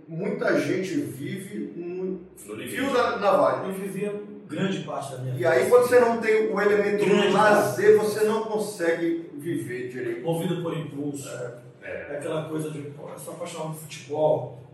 muita 0.07 0.61
gente 0.61 0.97
vive 0.97 1.73
no 1.75 2.29
fio 2.59 2.93
da 2.93 3.17
navalha. 3.17 3.69
Eu 3.69 3.73
vivia 3.73 4.23
grande 4.47 4.81
parte 4.81 5.13
da 5.13 5.19
minha 5.19 5.35
vida. 5.35 5.49
E 5.49 5.51
aí, 5.51 5.71
quando 5.71 5.89
você 5.89 5.99
não 5.99 6.21
tem 6.21 6.53
o 6.53 6.61
elemento 6.61 7.07
do 7.07 7.33
lazer, 7.33 7.97
você 7.97 8.25
não 8.25 8.45
consegue 8.45 9.31
viver 9.35 9.89
direito. 9.89 10.25
Movido 10.25 10.61
por 10.61 10.77
impulso. 10.77 11.27
É, 11.27 11.55
é. 11.85 12.07
é 12.11 12.17
aquela 12.19 12.51
coisa 12.51 12.71
de, 12.71 12.83
pô, 12.83 13.09
eu 13.09 13.19
sou 13.19 13.33
apaixonado 13.33 13.71
por 13.71 13.81
futebol. 13.81 14.68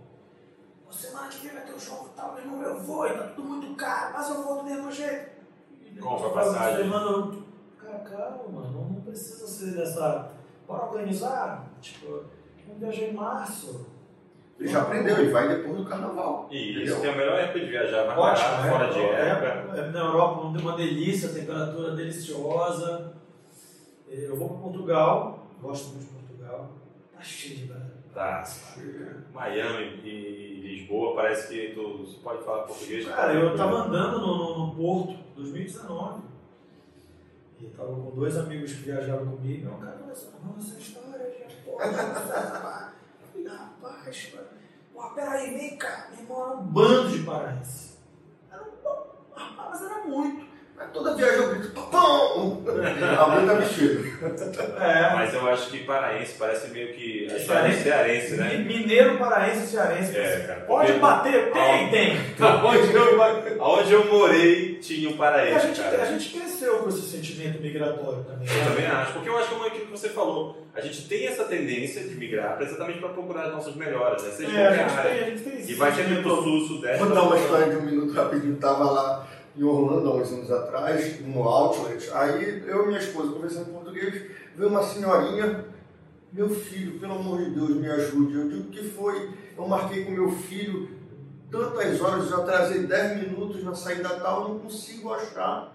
Semana 0.95 1.29
que 1.29 1.47
vem 1.47 1.55
vai 1.55 1.65
ter 1.65 1.73
o 1.73 1.77
um 1.77 1.81
jogo 1.81 2.11
tal, 2.17 2.35
meu 2.35 2.43
irmão, 2.43 2.63
eu 2.63 2.81
vou, 2.81 3.07
e 3.07 3.13
tá 3.13 3.25
tudo 3.35 3.49
muito 3.49 3.75
caro, 3.75 4.13
mas 4.15 4.29
eu 4.31 4.43
vou 4.43 4.59
do 4.59 4.65
mesmo 4.65 4.93
jeito. 4.93 5.35
Compra 6.01 6.31
passagem. 6.31 6.87
Mano, 6.87 7.45
cara, 7.77 7.99
calma, 7.99 8.63
não, 8.63 8.89
não 8.89 9.01
precisa 9.03 9.47
ser 9.47 9.75
dessa. 9.75 10.31
Bora 10.67 10.87
organizar? 10.87 11.69
Tipo, 11.81 12.25
vamos 12.67 12.81
viajar 12.81 13.03
em 13.03 13.13
março. 13.13 13.87
Ele 14.59 14.69
já 14.69 14.83
aprendeu, 14.83 15.19
ele 15.19 15.33
vai 15.33 15.49
depois 15.49 15.77
do 15.77 15.85
carnaval. 15.85 16.49
E 16.51 16.85
isso 16.85 17.01
que 17.01 17.07
é 17.07 17.13
a 17.13 17.17
melhor 17.17 17.39
época 17.41 17.61
de 17.61 17.67
viajar, 17.67 18.07
mais 18.07 18.19
Ótimo, 18.19 18.49
barato, 18.49 18.67
é, 18.67 18.71
fora 18.71 18.93
de 18.93 19.01
é, 19.01 19.29
época. 19.29 19.79
É, 19.81 19.91
na 19.91 19.99
Europa 19.99 20.45
não 20.45 20.53
tem 20.53 20.63
uma 20.63 20.77
delícia, 20.77 21.29
temperatura 21.29 21.97
deliciosa. 21.97 23.15
Eu 24.09 24.37
vou 24.37 24.49
para 24.51 24.59
Portugal, 24.59 25.47
gosto 25.61 25.89
muito 25.89 26.07
de 26.07 26.13
Portugal. 26.13 26.71
Tá 27.13 27.21
cheio 27.21 27.57
de 27.57 27.65
barato. 27.65 27.95
Tá. 28.15 28.45
Miami 29.33 30.01
e 30.05 30.54
Lisboa, 30.75 31.15
parece 31.15 31.49
que 31.49 31.75
tu 31.75 32.07
pode 32.23 32.45
falar 32.45 32.65
português. 32.65 33.07
Cara, 33.07 33.33
eu 33.35 33.57
tava 33.57 33.85
andando 33.85 34.21
no, 34.21 34.67
no, 34.67 34.75
Porto, 34.75 35.17
2019. 35.37 36.23
E 37.61 37.67
tava 37.67 37.95
com 37.95 38.11
dois 38.11 38.37
amigos 38.37 38.73
que 38.73 38.83
viajaram 38.83 39.27
comigo. 39.27 39.69
Eu, 39.69 39.79
cara, 39.79 40.01
essa, 40.11 40.33
essa 40.59 40.79
história, 40.79 41.33
gente, 41.39 41.57
porra, 41.63 41.87
rapaz, 43.47 44.33
pô, 44.93 45.11
peraí, 45.11 45.55
vem 45.55 45.77
cá, 45.77 46.09
meu 46.11 46.23
irmão 46.23 46.47
era 46.47 46.57
um 46.57 46.63
bando 46.65 47.11
de 47.11 47.25
paraense. 47.25 47.99
Era 48.51 48.63
um, 48.63 49.35
rapaz, 49.35 49.83
era 49.83 50.05
muito. 50.05 50.54
Mas 50.77 50.91
toda 50.93 51.15
viagem 51.15 51.37
eu 51.37 51.51
grito, 51.51 51.69
papão! 51.69 52.65
A 52.67 53.29
mãe 53.29 53.47
tá 53.47 53.55
mexida. 53.55 54.03
É. 54.81 55.15
Mas 55.15 55.33
eu 55.33 55.49
acho 55.49 55.71
que 55.71 55.85
paraense 55.85 56.35
parece 56.37 56.69
meio 56.71 56.93
que. 56.95 57.27
É 57.31 57.39
cearense, 57.39 57.83
cearense, 57.83 58.35
né? 58.35 58.57
Mineiro, 58.59 59.17
paraense, 59.17 59.69
cearense. 59.69 60.17
É, 60.17 60.45
cara. 60.47 60.61
Pode 60.63 60.93
bater? 60.95 61.53
Tem, 61.53 61.91
tem. 61.91 62.17
Aonde 62.45 62.93
eu, 62.93 63.23
aonde 63.63 63.93
eu 63.93 64.05
morei 64.07 64.75
tinha 64.81 65.11
um 65.11 65.17
paraense. 65.17 65.57
A 65.57 65.59
gente, 65.61 65.81
cara. 65.81 66.03
a 66.03 66.07
gente 66.07 66.39
cresceu 66.39 66.79
com 66.79 66.89
esse 66.89 67.03
sentimento 67.03 67.63
migratório 67.63 68.25
também. 68.25 68.49
Eu 68.49 68.65
também 68.65 68.87
acho, 68.87 69.13
porque 69.13 69.29
eu 69.29 69.39
acho 69.39 69.49
que 69.49 69.55
é 69.55 69.67
aquilo 69.69 69.87
que 69.87 69.91
você 69.93 70.09
falou. 70.09 70.65
A 70.75 70.81
gente 70.81 71.07
tem 71.09 71.27
essa 71.29 71.45
tendência 71.45 72.03
de 72.03 72.17
migrar 72.17 72.61
exatamente 72.61 72.99
para 72.99 73.11
procurar 73.11 73.45
as 73.45 73.53
nossas 73.53 73.77
melhores, 73.77 74.23
né? 74.25 74.31
Seja 74.31 74.59
é, 74.59 74.67
a 74.67 74.73
gente 74.75 75.03
tem, 75.03 75.13
a 75.13 75.31
gente 75.31 75.43
tem 75.43 75.71
E 75.71 75.75
vai 75.75 75.93
sempre 75.93 76.21
pro 76.21 76.43
sul, 76.43 76.67
sudeste. 76.67 76.99
Vou 76.99 77.15
dar 77.15 77.23
uma 77.23 77.39
história 77.39 77.71
de 77.71 77.77
um 77.77 77.83
minuto 77.83 78.13
rapidinho. 78.13 78.57
Tava 78.57 78.91
lá 78.91 79.27
em 79.57 79.63
Orlando, 79.63 80.11
há 80.11 80.15
uns 80.17 80.33
anos 80.33 80.51
atrás, 80.51 81.21
no 81.21 81.43
Outlet. 81.43 82.11
Aí 82.13 82.65
eu 82.67 82.85
e 82.85 82.87
minha 82.89 82.99
esposa 82.99 83.33
conversando 83.33 83.71
em 83.71 83.73
português, 83.73 84.31
veio 84.57 84.69
uma 84.69 84.83
senhorinha, 84.83 85.65
meu 86.33 86.49
filho, 86.51 86.99
pelo 86.99 87.15
amor 87.15 87.39
de 87.39 87.51
Deus, 87.51 87.71
me 87.71 87.89
ajude. 87.89 88.35
Eu 88.35 88.49
digo 88.49 88.71
que 88.71 88.83
foi, 88.91 89.31
eu 89.57 89.69
marquei 89.69 90.05
com 90.05 90.11
meu 90.11 90.31
filho 90.31 90.89
tantas 91.51 92.01
horas, 92.01 92.29
já 92.29 92.39
atrasei 92.39 92.81
10 92.81 93.23
minutos 93.23 93.63
na 93.63 93.75
saída 93.75 94.09
tal, 94.21 94.49
não 94.49 94.59
consigo 94.59 95.13
achar. 95.13 95.73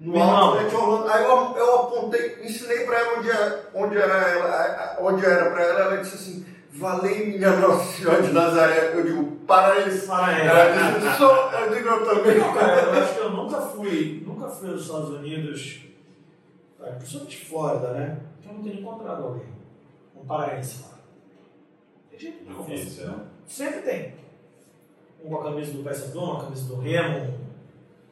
No 0.00 0.18
Outlet 0.18 0.74
Orlando. 0.74 1.08
Aí 1.10 1.22
eu, 1.22 1.56
eu 1.56 1.74
apontei, 1.76 2.38
ensinei 2.42 2.84
para 2.84 2.98
ela 2.98 3.18
onde 3.18 3.30
era, 3.30 3.70
onde 3.74 3.98
era, 3.98 4.14
ela, 4.14 4.96
onde 5.00 5.24
era 5.24 5.50
para 5.50 5.62
ela, 5.62 5.80
ela 5.80 5.96
disse 5.98 6.14
assim, 6.16 6.46
Valei 6.74 7.26
minha 7.26 7.56
Nossa 7.56 7.84
Senhora 7.84 8.22
de 8.22 8.32
Nazaré. 8.32 8.94
Eu 8.94 9.04
digo, 9.04 9.36
paraense. 9.46 10.06
Paraense. 10.06 11.04
Eu, 11.04 11.12
sou, 11.12 11.50
eu 11.52 11.74
digo, 11.74 11.88
eu 11.88 12.06
também. 12.06 12.38
Não, 12.38 12.54
cara, 12.54 12.80
eu 12.80 13.02
acho 13.02 13.14
que 13.14 13.20
eu 13.20 13.30
nunca 13.30 13.60
fui, 13.60 14.22
nunca 14.26 14.48
fui 14.48 14.70
aos 14.70 14.82
Estados 14.82 15.10
Unidos, 15.10 15.82
principalmente 16.98 17.44
Flórida, 17.44 17.92
né? 17.92 18.20
Que 18.40 18.48
eu 18.48 18.54
não 18.54 18.62
tenho 18.62 18.80
encontrado 18.80 19.22
alguém, 19.22 19.46
um 20.16 20.24
paraense 20.24 20.82
lá. 20.82 20.98
Tem 22.10 22.18
jeito 22.18 22.50
não. 22.50 22.62
Difícil, 22.64 23.06
né? 23.06 23.18
Sempre 23.46 23.82
tem. 23.82 24.14
Um 25.22 25.28
com 25.28 25.40
a 25.40 25.44
camisa 25.44 25.72
do 25.72 25.84
Paysandu, 25.84 26.20
uma 26.20 26.42
camisa 26.42 26.64
do 26.64 26.80
Remo, 26.80 27.38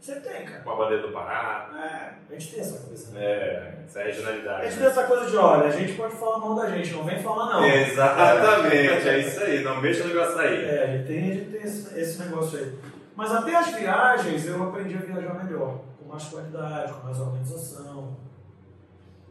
você 0.01 0.15
tem, 0.21 0.47
cara. 0.47 0.63
Com 0.63 0.71
a 0.71 0.77
bandeira 0.77 1.07
do 1.07 1.13
Pará. 1.13 1.71
É, 1.77 2.35
a 2.35 2.39
gente 2.39 2.53
tem 2.53 2.61
essa 2.61 2.87
coisa. 2.87 3.13
Né? 3.13 3.23
É, 3.23 3.75
essa 3.85 4.03
regionalidade. 4.03 4.63
A 4.63 4.65
gente 4.65 4.79
tem 4.79 4.87
essa 4.87 5.05
coisa 5.05 5.31
de, 5.31 5.37
olha, 5.37 5.67
a 5.67 5.71
gente 5.71 5.93
pode 5.93 6.17
falar 6.17 6.39
mal 6.39 6.55
da 6.55 6.71
gente, 6.71 6.93
não 6.93 7.05
vem 7.05 7.23
falar 7.23 7.53
não. 7.53 7.67
Exatamente, 7.67 9.09
é 9.09 9.19
isso 9.19 9.41
aí, 9.41 9.63
não 9.63 9.81
mexa 9.81 10.05
o 10.05 10.09
negócio 10.09 10.39
aí. 10.39 10.65
É, 10.65 10.85
a 10.85 10.87
gente 10.87 11.07
tem, 11.07 11.19
a 11.19 11.35
gente 11.35 11.51
tem 11.51 11.63
esse, 11.63 12.01
esse 12.01 12.23
negócio 12.23 12.59
aí. 12.59 12.79
Mas 13.15 13.33
até 13.33 13.55
as 13.55 13.75
viagens 13.75 14.47
eu 14.47 14.63
aprendi 14.63 14.97
a 14.97 15.01
viajar 15.01 15.45
melhor, 15.45 15.83
com 15.99 16.09
mais 16.09 16.25
qualidade, 16.25 16.93
com 16.95 17.05
mais 17.05 17.21
organização, 17.21 18.17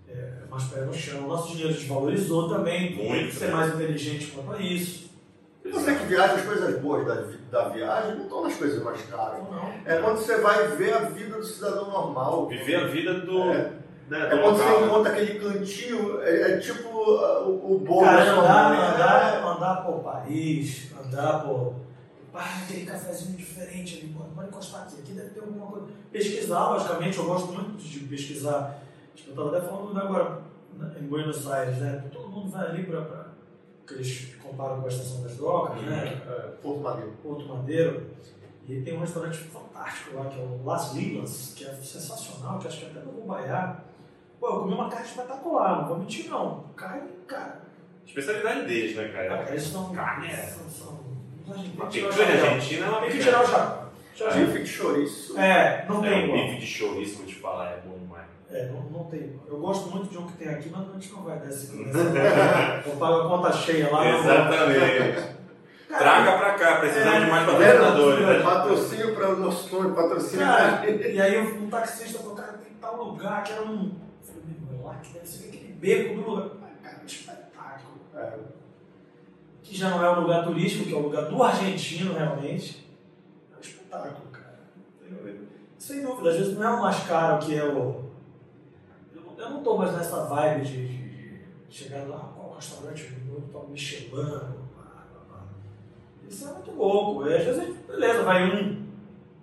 é, 0.08 0.34
mais 0.52 0.64
pé 0.66 0.82
no 0.82 0.94
chão. 0.94 1.28
Nosso 1.28 1.54
dinheiro 1.54 1.74
desvalorizou 1.74 2.48
também, 2.48 2.96
que 2.96 3.32
ser 3.32 3.48
né? 3.48 3.54
mais 3.54 3.74
inteligente 3.74 4.28
quanto 4.28 4.54
a 4.54 4.62
isso. 4.62 5.09
Você 5.72 5.96
que 5.96 6.06
viaja, 6.06 6.34
as 6.34 6.42
coisas 6.42 6.80
boas 6.80 7.06
da, 7.06 7.26
da 7.52 7.70
viagem 7.70 8.16
não 8.16 8.24
estão 8.24 8.44
nas 8.44 8.56
coisas 8.56 8.84
mais 8.84 9.02
caras. 9.04 9.40
Não. 9.50 9.74
É 9.86 10.02
quando 10.02 10.18
você 10.18 10.38
vai 10.38 10.68
ver 10.70 10.94
a 10.94 11.00
vida 11.00 11.38
do 11.38 11.46
cidadão 11.46 11.90
normal. 11.90 12.48
Viver 12.48 12.76
a 12.76 12.88
vida 12.88 13.14
do. 13.22 13.44
É, 13.52 13.72
né, 14.10 14.28
é 14.28 14.38
quando 14.38 14.58
local. 14.58 14.80
você 14.80 14.86
encontra 14.86 15.12
aquele 15.12 15.40
cantinho, 15.40 16.22
é, 16.22 16.52
é 16.54 16.58
tipo 16.58 16.88
uh, 16.88 17.48
o, 17.48 17.76
o 17.76 17.80
bolo 17.80 18.02
Cara, 18.02 18.32
andar, 18.32 18.96
andar, 18.96 19.34
é. 19.34 19.48
andar 19.48 19.76
por 19.86 20.04
Paris, 20.04 20.92
andar 21.06 21.44
por. 21.44 21.76
Ah, 22.34 22.62
aquele 22.64 22.86
cafezinho 22.86 23.36
diferente 23.36 23.98
ali, 23.98 24.14
mano, 24.14 24.32
pode 24.34 24.48
encostar 24.48 24.84
aqui, 24.84 24.96
aqui 25.02 25.12
deve 25.12 25.30
ter 25.30 25.42
alguma 25.42 25.68
coisa. 25.68 25.88
Pesquisar, 26.12 26.70
logicamente, 26.70 27.18
eu 27.18 27.26
gosto 27.26 27.52
muito 27.52 27.78
de 27.78 28.00
pesquisar. 28.02 28.82
Tipo, 29.14 29.32
eu 29.32 29.34
estava 29.34 29.58
até 29.58 29.68
falando 29.68 30.00
agora 30.00 30.42
né, 30.74 30.92
em 31.02 31.08
Buenos 31.08 31.46
Aires, 31.52 31.78
né? 31.80 32.04
Todo 32.12 32.30
mundo 32.30 32.50
vai 32.50 32.68
ali 32.68 32.84
para 32.84 33.29
que 33.90 33.96
eles 33.96 34.36
comparam 34.42 34.80
com 34.80 34.86
a 34.86 34.90
Estação 34.90 35.24
das 35.24 35.36
Docas, 35.36 35.82
né? 35.82 36.22
É, 36.28 36.32
Porto 36.62 36.80
Madeiro. 36.82 37.12
Porto 37.24 37.46
Madeiro. 37.48 38.08
E 38.68 38.82
tem 38.82 38.96
um 38.96 39.00
restaurante 39.00 39.38
fantástico 39.38 40.16
lá, 40.16 40.26
que 40.26 40.40
é 40.40 40.44
o 40.44 40.64
Las 40.64 40.94
Lilas, 40.94 41.54
que 41.58 41.66
é 41.66 41.74
sensacional, 41.74 42.60
que 42.60 42.68
acho 42.68 42.80
que 42.82 42.86
até 42.86 43.00
no 43.00 43.26
Baiá. 43.26 43.78
Pô, 44.40 44.48
eu 44.48 44.60
comi 44.60 44.74
uma 44.76 44.90
carne 44.90 45.08
espetacular, 45.08 45.82
não 45.82 45.88
vou 45.88 45.98
mentir 45.98 46.30
não. 46.30 46.66
Carne, 46.76 47.10
cara. 47.28 47.62
Especialidade 48.06 48.68
deles, 48.68 48.96
né, 48.96 49.08
cara? 49.10 49.44
Ah, 49.44 49.50
eles 49.50 49.64
são. 49.64 49.92
Carne 49.92 50.28
é. 50.28 50.36
São, 50.36 50.70
são, 50.70 51.00
uma 51.48 51.88
picanha 51.88 52.46
argentina 52.46 52.86
é 52.86 52.90
uma 52.90 53.02
Tem 53.02 53.10
que 53.10 53.20
tirar 53.20 53.44
o 53.44 53.48
chapéu. 53.48 53.90
Bife 54.46 54.64
de 54.64 54.68
chouriço. 54.68 55.40
É, 55.40 55.86
não 55.88 56.02
tem 56.02 56.12
é, 56.12 56.24
igual. 56.26 56.38
Bife 56.38 56.60
de 56.60 56.68
chouriço, 56.68 57.18
vou 57.18 57.26
te 57.26 57.36
falar, 57.36 57.72
é 57.72 57.82
bom. 57.86 57.99
É, 58.52 58.68
não, 58.68 58.82
não 58.90 59.04
tem. 59.06 59.40
Eu 59.48 59.60
gosto 59.60 59.90
muito 59.92 60.10
de 60.10 60.18
um 60.18 60.26
que 60.26 60.38
tem 60.38 60.50
aqui, 60.50 60.70
mas 60.70 60.90
a 60.90 60.94
gente 60.94 61.12
não 61.12 61.22
vai 61.22 61.40
dar 61.40 61.50
esse 61.50 61.72
Eu 61.72 62.96
pago 62.98 63.22
a 63.22 63.28
conta 63.28 63.52
cheia 63.52 63.92
lá. 63.92 64.08
Exatamente. 64.10 65.40
Traga 65.88 66.38
pra 66.38 66.54
cá, 66.54 66.80
precisamos 66.80 67.16
é, 67.16 67.26
de 67.26 67.32
mais 67.32 67.46
patrocinadores. 67.46 68.28
É, 68.28 68.44
patrocínio 68.44 69.16
para 69.16 69.30
o 69.30 69.40
nosso 69.40 69.70
sonho, 69.70 69.96
patrocínio 69.96 70.46
cara, 70.46 70.90
E 70.90 71.20
aí 71.20 71.40
um 71.40 71.68
taxista 71.68 72.20
falou, 72.20 72.36
cara, 72.36 72.54
tem 72.54 72.74
tal 72.80 73.04
lugar 73.04 73.44
que 73.44 73.54
era 73.54 73.64
um. 73.64 73.92
Eu 73.92 74.34
falei, 74.34 74.44
meu, 74.70 74.86
lá 74.86 74.96
que 74.96 75.14
deve 75.14 75.28
ser 75.28 75.48
aquele 75.48 75.74
beco 75.74 76.22
do 76.22 76.30
lugar. 76.30 76.50
Cara, 76.84 77.00
um 77.02 77.06
espetáculo. 77.06 78.00
É. 78.16 78.34
Que 79.64 79.76
já 79.76 79.90
não 79.90 80.06
é 80.06 80.12
um 80.12 80.22
lugar 80.22 80.44
turístico, 80.44 80.86
que 80.86 80.94
é 80.94 80.96
o 80.96 81.00
um 81.00 81.04
lugar 81.04 81.26
do 81.26 81.44
argentino 81.44 82.14
realmente. 82.14 82.88
É 83.52 83.58
um 83.58 83.60
espetáculo, 83.60 84.28
cara. 84.32 84.60
Sem 85.80 86.04
dúvida, 86.04 86.30
às 86.30 86.38
vezes 86.38 86.56
não 86.56 86.64
é 86.64 86.70
o 86.72 86.82
mais 86.82 87.00
caro 87.06 87.40
que 87.40 87.56
é 87.56 87.66
o. 87.66 88.09
Eu 89.50 89.54
não 89.54 89.58
estou 89.60 89.78
mais 89.80 89.92
nessa 89.94 90.26
vibe 90.26 90.66
de, 90.66 90.88
de, 90.88 91.38
de 91.68 91.76
chegar 91.76 92.08
lá, 92.08 92.32
qual 92.36 92.56
restaurante, 92.56 93.14
o 93.54 93.68
Michelin 93.70 94.12
isso 96.30 96.48
é 96.48 96.54
muito 96.54 96.72
louco. 96.72 97.28
E 97.28 97.36
às 97.36 97.44
vezes, 97.44 97.76
beleza, 97.88 98.22
vai 98.22 98.46
um. 98.46 98.86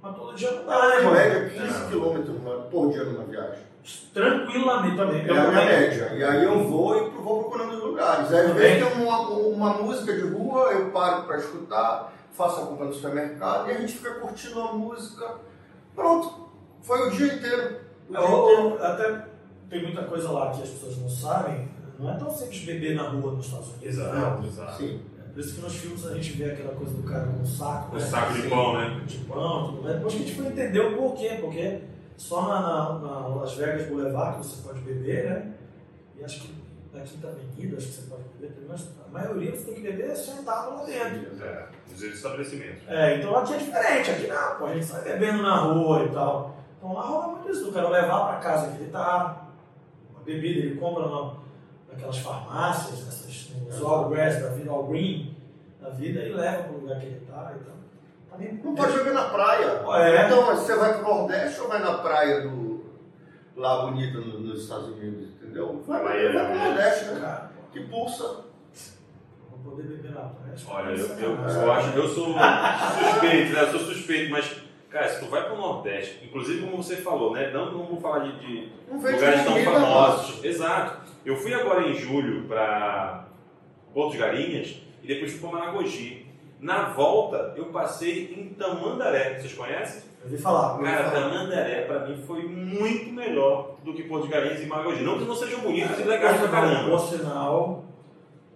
Mas 0.00 0.16
todo 0.16 0.36
dia 0.36 0.52
não 0.52 0.66
dá, 0.66 0.88
né? 0.88 1.02
Em 1.02 1.10
média, 1.10 1.50
15 1.50 1.90
km 1.90 2.70
por 2.70 2.92
dia 2.92 3.04
numa 3.04 3.24
viagem. 3.24 3.66
Tranquilamente 4.14 4.96
também. 4.96 5.26
É 5.26 5.30
a 5.30 5.50
minha 5.50 5.64
média. 5.64 6.12
E 6.14 6.24
aí 6.24 6.44
eu 6.44 6.68
vou 6.68 6.96
e 6.96 7.10
vou 7.10 7.44
procurando 7.44 7.84
lugares. 7.84 8.32
Aí, 8.32 8.46
às 8.46 8.52
vezes 8.52 8.88
tem 8.88 9.02
uma, 9.02 9.20
uma 9.28 9.70
música 9.74 10.12
de 10.12 10.22
rua, 10.22 10.72
eu 10.72 10.90
paro 10.90 11.24
para 11.24 11.38
escutar, 11.38 12.12
faço 12.32 12.62
a 12.62 12.66
compra 12.66 12.86
no 12.86 12.94
supermercado 12.94 13.68
e 13.68 13.72
a 13.72 13.78
gente 13.78 13.94
fica 13.94 14.14
curtindo 14.14 14.60
a 14.60 14.72
música. 14.72 15.34
Pronto. 15.94 16.46
Foi 16.82 17.08
o 17.08 17.10
dia 17.10 17.34
inteiro. 17.34 17.80
O 18.08 18.12
dia 18.12 18.20
inteiro. 18.20 18.78
Até 18.80 19.24
tem 19.68 19.82
muita 19.82 20.02
coisa 20.04 20.30
lá 20.30 20.50
que 20.52 20.62
as 20.62 20.70
pessoas 20.70 20.98
não 20.98 21.08
sabem. 21.08 21.68
Não 21.98 22.10
é 22.10 22.16
tão 22.16 22.30
simples 22.30 22.64
beber 22.64 22.94
na 22.94 23.08
rua 23.08 23.32
nos 23.32 23.46
Estados 23.46 23.68
Unidos. 23.68 23.86
Exato, 23.86 24.42
né? 24.42 24.48
exato. 24.48 24.76
Sim. 24.78 25.00
Por 25.32 25.40
isso 25.40 25.54
que 25.54 25.60
nos 25.60 25.74
filmes 25.74 26.06
a 26.06 26.14
gente 26.14 26.32
vê 26.32 26.50
aquela 26.50 26.74
coisa 26.74 26.94
do 26.94 27.02
cara 27.02 27.26
com 27.26 27.42
o 27.42 27.46
saco. 27.46 27.94
Né? 27.94 28.00
saco 28.00 28.32
de 28.32 28.48
pão, 28.48 28.78
né? 28.78 29.02
De 29.06 29.18
pão, 29.18 29.66
tudo 29.66 29.82
mais. 29.82 29.96
Depois 29.96 30.14
que 30.14 30.22
a 30.22 30.26
gente 30.26 30.34
foi 30.34 30.46
entender 30.46 30.80
o 30.80 30.96
porquê, 30.96 31.38
porque 31.40 31.80
só 32.16 32.42
na, 32.42 32.60
na, 32.62 32.98
na, 32.98 33.28
Las 33.28 33.54
Vegas 33.54 33.86
Boulevard 33.86 34.38
que 34.38 34.46
você 34.46 34.62
pode 34.62 34.80
beber, 34.80 35.24
né? 35.24 35.52
E 36.18 36.24
acho 36.24 36.40
que 36.40 36.54
na 36.90 37.02
Quinta 37.02 37.28
Avenida, 37.28 37.76
acho 37.76 37.86
que 37.86 37.92
você 37.92 38.08
pode 38.08 38.22
beber, 38.40 38.66
mas 38.66 38.88
a 39.06 39.12
maioria 39.12 39.52
você 39.52 39.64
tem 39.66 39.74
que 39.74 39.80
beber 39.82 40.16
sentado 40.16 40.74
lá 40.74 40.84
dentro. 40.84 41.44
É, 41.44 41.66
nos 41.90 42.02
estabelecimentos. 42.02 42.82
É, 42.88 43.18
então 43.18 43.36
aqui 43.36 43.52
é 43.52 43.58
diferente, 43.58 44.10
aqui 44.10 44.26
não, 44.28 44.56
pô, 44.56 44.66
a 44.66 44.74
gente 44.74 44.86
sai 44.86 45.02
bebendo 45.02 45.42
na 45.42 45.56
rua 45.56 46.04
e 46.04 46.08
tal. 46.08 46.56
Então 46.78 46.94
lá 46.94 47.02
rola 47.02 47.28
muito 47.34 47.50
isso, 47.50 47.68
o 47.68 47.72
cara 47.72 47.90
levar 47.90 48.26
para 48.26 48.38
casa 48.38 48.72
que 48.72 48.82
ele 48.82 48.90
tá, 48.90 49.45
bebida, 50.26 50.60
ele 50.60 50.76
compra 50.76 51.08
na, 51.08 51.34
naquelas 51.90 52.18
farmácias, 52.18 53.04
nessas, 53.04 53.50
nos 53.64 53.82
All 53.82 54.10
Grass 54.10 54.42
da 54.42 54.48
vida, 54.48 54.70
All 54.70 54.86
Green 54.88 55.34
da 55.80 55.90
vida 55.90 56.20
e 56.20 56.32
leva 56.32 56.64
para 56.64 56.72
o 56.72 56.80
lugar 56.80 56.98
que 56.98 57.06
ele 57.06 57.16
está. 57.16 57.54
Então, 57.58 57.74
também, 58.30 58.60
não 58.62 58.74
pode 58.74 58.92
beber 58.92 59.14
na 59.14 59.28
praia. 59.28 59.82
É. 60.02 60.26
Então, 60.26 60.44
você 60.44 60.76
vai 60.76 60.98
para 60.98 61.10
o 61.10 61.14
Nordeste 61.14 61.60
ou 61.60 61.68
vai 61.68 61.78
na 61.78 61.98
praia 61.98 62.40
do 62.42 62.84
lá 63.56 63.86
bonita 63.86 64.18
no, 64.18 64.40
nos 64.40 64.64
Estados 64.64 64.88
Unidos, 64.88 65.30
entendeu? 65.30 65.82
Vai, 65.86 66.02
vai, 66.02 66.32
vai 66.32 66.46
para 66.46 66.54
o 66.54 66.58
Nordeste, 66.58 67.04
né? 67.06 67.20
Cara, 67.20 67.50
que 67.72 67.80
pulsa. 67.84 68.44
Vou 69.50 69.72
poder 69.72 69.84
beber 69.84 70.12
na 70.12 70.22
praia. 70.22 70.54
Olha, 70.68 70.90
eu, 70.90 71.06
eu, 71.06 71.34
eu, 71.36 71.72
acho, 71.72 71.96
eu 71.96 72.08
sou 72.08 72.26
suspeito, 72.26 73.52
né? 73.52 73.62
Eu 73.62 73.70
sou 73.70 73.80
suspeito, 73.80 74.30
mas 74.30 74.65
Cara, 74.96 75.10
se 75.10 75.20
tu 75.20 75.26
vai 75.26 75.44
para 75.44 75.52
o 75.52 75.58
Nordeste, 75.58 76.24
inclusive 76.24 76.62
como 76.62 76.82
você 76.82 76.96
falou, 76.96 77.30
né? 77.34 77.50
Não, 77.50 77.70
não 77.70 77.84
vou 77.84 78.00
falar 78.00 78.20
de, 78.20 78.40
de 78.40 78.72
lugares 78.90 79.44
tão 79.44 79.62
famosos. 79.62 80.42
Exato. 80.42 81.02
Eu 81.22 81.36
fui 81.36 81.52
agora 81.52 81.86
em 81.86 81.92
julho 81.92 82.44
para 82.48 83.26
Porto 83.92 84.12
de 84.12 84.16
Galinhas 84.16 84.80
e 85.02 85.06
depois 85.06 85.32
fui 85.32 85.50
para 85.50 85.58
Maragogi. 85.58 86.24
Na 86.58 86.94
volta, 86.94 87.52
eu 87.58 87.66
passei 87.66 88.34
em 88.38 88.54
Tamandaré. 88.54 89.38
Vocês 89.38 89.52
conhecem? 89.52 90.00
Eu 90.20 90.30
ouvi 90.30 90.38
falar. 90.38 90.78
Cara, 90.82 91.10
Tamandaré 91.10 91.82
para 91.82 92.06
mim 92.06 92.16
foi 92.26 92.48
muito 92.48 93.12
melhor 93.12 93.76
do 93.84 93.92
que 93.92 94.04
Porto 94.04 94.24
de 94.24 94.32
Galinhas 94.32 94.62
e 94.62 94.66
Maragogi. 94.66 95.04
Não 95.04 95.18
que 95.18 95.24
não 95.26 95.36
sejam 95.36 95.60
bonitos 95.60 96.00
e 96.00 96.04
legais 96.04 96.40
pra 96.40 96.48
caramba. 96.48 96.88
Por 96.88 97.00
sinal, 97.00 97.84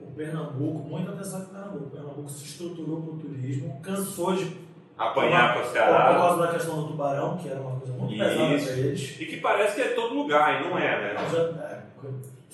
o 0.01 0.07
Pernambuco, 0.13 0.89
muita 0.89 1.13
atenção 1.13 1.43
o 1.43 1.45
Pernambuco. 1.45 1.85
O 1.85 1.91
Pernambuco 1.91 2.31
se 2.31 2.47
estruturou 2.47 3.03
para 3.03 3.13
o 3.13 3.19
turismo, 3.19 3.79
cansou 3.83 4.35
de 4.35 4.70
apanhar 5.01 5.55
com 5.55 5.61
os 5.61 5.73
caras. 5.73 6.15
Por 6.15 6.21
causa 6.21 6.47
da 6.47 6.53
questão 6.53 6.83
do 6.83 6.89
tubarão, 6.89 7.37
que 7.39 7.49
era 7.49 7.61
uma 7.61 7.81
coisa 7.81 7.93
muito 7.95 8.15
Isso. 8.15 8.25
pesada 8.25 8.47
para 8.47 8.87
eles. 8.87 9.21
E 9.21 9.27
que 9.27 9.37
parece 9.39 9.75
que 9.75 9.83
é 9.83 9.89
todo 9.95 10.15
lugar, 10.15 10.61
e 10.61 10.69
não 10.69 10.79
é, 10.79 11.01
né? 11.01 11.15
Mas, 11.15 11.35
é, 11.35 11.81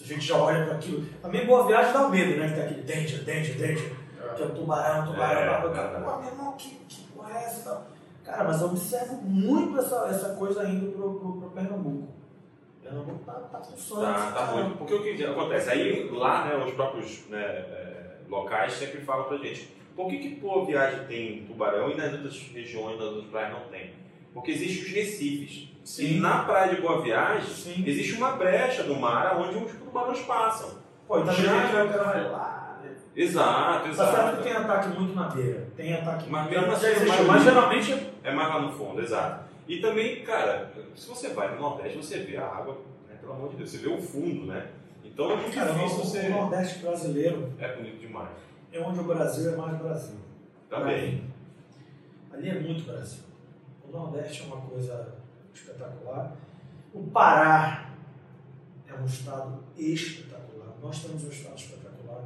a 0.01 0.05
gente 0.05 0.25
já 0.25 0.37
olha 0.37 0.65
para 0.65 0.75
aquilo. 0.75 1.05
Também 1.21 1.47
Boa 1.47 1.67
Viagem 1.67 1.93
dá 1.93 2.09
medo, 2.09 2.39
né? 2.39 2.49
Que 2.49 2.55
tem 2.55 2.65
aquele 2.65 2.83
danger, 2.83 3.25
danger, 3.25 3.59
danger. 3.59 3.93
É. 4.23 4.35
Que 4.35 4.43
é 4.43 4.47
o 4.47 4.51
tubarão, 4.51 5.07
tubarão. 5.07 5.41
É, 5.41 5.61
tubarão. 5.61 5.97
É, 5.97 6.01
Pô, 6.01 6.17
meu 6.21 6.31
irmão, 6.31 6.53
que, 6.53 6.71
que 6.89 7.03
porra 7.13 7.39
é 7.39 7.45
essa? 7.45 7.71
Tal. 7.71 7.87
Cara, 8.25 8.45
mas 8.45 8.61
eu 8.61 8.69
observo 8.69 9.15
muito 9.23 9.79
essa, 9.79 10.09
essa 10.09 10.29
coisa 10.35 10.69
indo 10.69 10.93
pro, 10.93 11.15
pro, 11.15 11.33
pro 11.41 11.51
Pernambuco. 11.51 12.09
Pernambuco 12.83 13.25
tá, 13.25 13.33
tá 13.33 13.59
com 13.59 14.01
Tá, 14.01 14.33
tá 14.33 14.47
muito. 14.53 14.79
Porque 14.79 14.95
o 14.95 15.03
que 15.03 15.25
acontece? 15.25 15.71
Aí 15.71 16.09
lá, 16.11 16.45
né, 16.45 16.57
os 16.65 16.73
próprios 16.75 17.29
né, 17.29 17.41
é, 17.41 18.17
locais 18.29 18.73
sempre 18.73 19.01
falam 19.01 19.27
pra 19.27 19.39
gente. 19.39 19.75
Por 19.97 20.09
que, 20.09 20.19
que 20.19 20.29
Boa 20.37 20.67
Viagem 20.67 21.07
tem 21.07 21.45
tubarão 21.47 21.91
e 21.91 21.97
nas 21.97 22.13
outras 22.13 22.39
regiões, 22.53 22.99
nas 22.99 23.09
outras 23.09 23.31
praias 23.31 23.53
não 23.53 23.69
tem? 23.71 23.93
Porque 24.35 24.51
existem 24.51 24.83
os 24.83 24.91
recifes. 24.91 25.69
Sim. 25.83 26.17
E 26.17 26.21
na 26.21 26.45
praia 26.45 26.75
de 26.75 26.83
Boa 26.83 27.01
Viagem, 27.01 27.49
Sim. 27.49 27.83
existe 27.87 28.15
uma 28.15 28.33
brecha 28.33 28.83
no 28.83 29.01
mar 29.01 29.39
onde 29.39 29.57
os 29.57 29.73
tubarões 29.73 30.21
passam. 30.21 30.79
Pô, 31.09 31.21
então 31.21 31.33
já, 31.33 31.67
o 31.85 31.89
cara 31.89 32.05
vai 32.05 32.31
lá. 32.31 32.81
Né? 32.83 32.91
Exato, 33.17 33.89
exato. 33.89 34.11
Tá 34.11 34.23
certo 34.23 34.37
que 34.37 34.43
tem 34.43 34.53
ataque 34.53 34.89
muito 34.89 35.15
na 35.15 35.29
beira. 35.29 35.69
Tem 35.75 35.95
ataque 35.95 36.29
mas, 36.29 36.51
mesmo 36.51 36.67
mas, 36.67 36.85
assim, 36.85 37.07
mas, 37.07 37.27
mas 37.27 37.45
geralmente 37.45 38.07
é 38.23 38.31
mais 38.33 38.49
lá 38.49 38.61
no 38.61 38.73
fundo, 38.73 39.01
exato. 39.01 39.47
E 39.67 39.79
também, 39.81 40.23
cara, 40.23 40.73
se 40.95 41.09
você 41.09 41.31
vai 41.31 41.55
no 41.55 41.61
Nordeste, 41.61 41.97
você 41.97 42.19
vê 42.19 42.37
a 42.37 42.45
água, 42.45 42.79
né, 43.09 43.17
pelo 43.19 43.33
amor 43.33 43.51
de 43.51 43.57
Deus, 43.57 43.71
você 43.71 43.79
vê 43.79 43.89
o 43.89 44.03
fundo, 44.03 44.47
né? 44.47 44.67
Então 45.03 45.31
é 45.31 45.37
muito 45.37 45.55
cara, 45.55 45.73
difícil 45.73 45.99
você. 45.99 46.27
O 46.27 46.31
Nordeste 46.31 46.79
brasileiro 46.81 47.53
é 47.59 47.75
bonito 47.75 47.99
demais. 47.99 48.46
É 48.77 48.81
onde 48.83 49.01
o 49.01 49.05
Brasil 49.05 49.55
é 49.55 49.57
mais 49.57 49.79
Brasil. 49.79 50.17
Também. 50.69 51.25
Ali 52.31 52.51
é 52.51 52.61
muito 52.61 52.85
Brasil. 52.85 53.23
O 53.89 53.91
Nordeste 53.91 54.43
é 54.43 54.47
uma 54.47 54.61
coisa 54.61 55.15
espetacular. 55.55 56.37
O 56.93 57.05
Pará 57.05 57.91
é 58.87 58.93
um 58.93 59.07
estado 59.07 59.65
espetacular. 59.79 60.75
Nós 60.83 61.03
temos 61.03 61.25
um 61.25 61.31
estado 61.31 61.57
espetacular. 61.57 62.25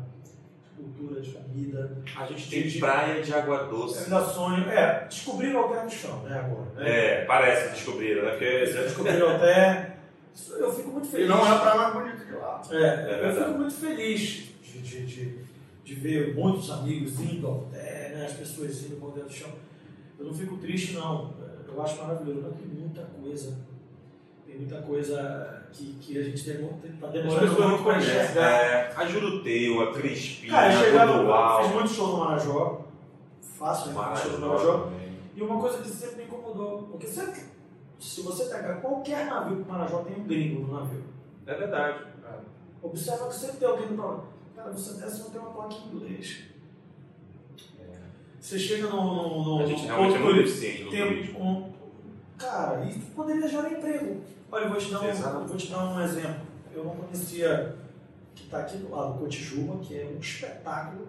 Cultura, 0.77 1.21
de 1.21 1.31
comida. 1.31 1.99
A 2.17 2.27
gente 2.27 2.51
tem 2.51 2.67
de, 2.67 2.79
praia 2.81 3.23
de 3.23 3.33
água 3.33 3.65
doce. 3.65 4.05
Ainda 4.05 4.25
sonho. 4.25 4.69
É, 4.69 5.05
descobriram 5.05 5.61
o 5.61 5.65
Alter 5.65 5.85
do 5.85 5.91
Chão, 5.91 6.23
né, 6.23 6.37
agora. 6.37 6.71
Né? 6.75 6.91
É, 6.91 7.25
parece 7.27 7.71
descobriram, 7.71 8.25
né? 8.25 8.31
Porque... 8.31 8.65
Descobriram 8.65 9.37
até. 9.37 9.97
Eu 10.59 10.73
fico 10.73 10.89
muito 10.89 11.07
feliz. 11.07 11.27
E 11.27 11.29
não 11.29 11.47
é 11.47 11.51
a 11.51 11.59
praia 11.59 11.77
mais 11.77 11.95
bonita 11.95 12.25
de 12.25 12.33
lá. 12.33 12.63
É, 12.71 12.77
é 12.77 13.29
eu 13.29 13.37
fico 13.37 13.59
muito 13.59 13.75
feliz 13.75 14.21
de, 14.63 14.81
de, 14.81 15.07
de, 15.07 15.51
de, 15.91 16.01
ver 16.01 16.35
muitos 16.35 16.71
amigos 16.71 17.19
indo 17.21 17.47
ao 17.47 17.55
Alter, 17.55 18.17
né, 18.17 18.27
as 18.27 18.33
pessoas 18.35 18.85
indo 18.85 18.99
ao 19.01 19.09
Alter 19.09 19.25
do 19.25 19.33
Chão. 19.33 19.51
Eu 20.19 20.27
não 20.27 20.35
fico 20.35 20.57
triste, 20.59 20.95
não. 20.95 21.35
Eu 21.67 21.83
acho 21.83 22.03
maravilhoso, 22.03 22.43
mas 22.43 22.57
tem 22.57 22.67
muita 22.67 23.03
coisa 23.03 23.71
tem 24.51 24.59
muita 24.59 24.83
coisa 24.83 25.69
que, 25.73 25.95
que 26.01 26.19
a 26.19 26.23
gente 26.23 26.35
está 26.35 26.53
demorando 27.09 27.53
As 27.53 27.71
muito 27.71 27.85
para 27.85 27.99
enxergar. 27.99 28.51
É, 28.51 28.93
a 28.97 29.07
Juruteu, 29.07 29.81
a 29.81 29.93
Crispina, 29.93 30.53
Cara, 30.53 30.75
eu 30.75 30.85
chegava, 30.85 31.63
fiz 31.63 31.73
muito 31.73 31.89
show 31.89 32.09
no 32.09 32.17
Marajó, 32.25 32.85
faço 33.41 33.91
né, 33.91 34.17
show 34.17 34.33
no 34.33 34.49
Marajó, 34.49 34.91
e 35.37 35.43
uma 35.43 35.61
coisa 35.61 35.79
que 35.79 35.89
sempre 35.89 36.17
me 36.17 36.25
incomodou, 36.25 36.89
porque 36.91 37.07
sempre, 37.07 37.43
se 38.01 38.23
você 38.23 38.47
pegar 38.47 38.81
qualquer 38.81 39.27
navio 39.27 39.59
para 39.59 39.65
o 39.65 39.79
Marajó, 39.79 39.99
tem 39.99 40.17
um 40.17 40.27
gringo 40.27 40.67
no 40.67 40.81
navio. 40.81 41.05
É 41.47 41.55
verdade. 41.55 42.05
Observa 42.83 43.29
que 43.29 43.35
sempre 43.37 43.59
tem 43.59 43.69
alguém 43.69 43.87
no 43.87 43.95
problema. 43.95 44.25
Cara, 44.61 44.73
você 44.73 45.01
desce 45.01 45.23
não 45.23 45.31
tem 45.31 45.41
uma 45.41 45.51
placa 45.53 45.75
em 45.75 45.97
inglês. 45.97 46.45
É. 47.81 47.97
Você 48.39 48.59
chega 48.59 48.89
no. 48.89 49.03
no, 49.03 49.45
no 49.45 49.63
a 49.63 49.67
gente 49.67 49.87
realmente 49.87 50.17
é 50.17 50.19
muito 50.19 50.41
eficiente 50.41 50.85
no 50.85 50.91
turismo. 50.91 51.41
Um, 51.41 51.73
cara, 52.37 52.85
isso 52.85 53.01
poderia 53.17 53.49
gerar 53.49 53.73
emprego. 53.73 54.21
Olha, 54.53 54.65
eu 54.65 54.71
vou 54.71 54.79
te 54.79 54.91
dar 54.91 55.01
um, 55.01 55.47
vou 55.47 55.57
te 55.57 55.71
dar 55.71 55.85
um 55.85 56.01
exemplo. 56.03 56.47
Eu 56.75 56.85
não 56.85 56.95
conhecia 56.95 57.75
que 58.35 58.45
está 58.45 58.61
aqui 58.61 58.77
do 58.77 58.95
lado, 58.95 59.19
Cotijuba, 59.19 59.79
que 59.79 59.99
é 59.99 60.13
um 60.15 60.19
espetáculo. 60.19 61.09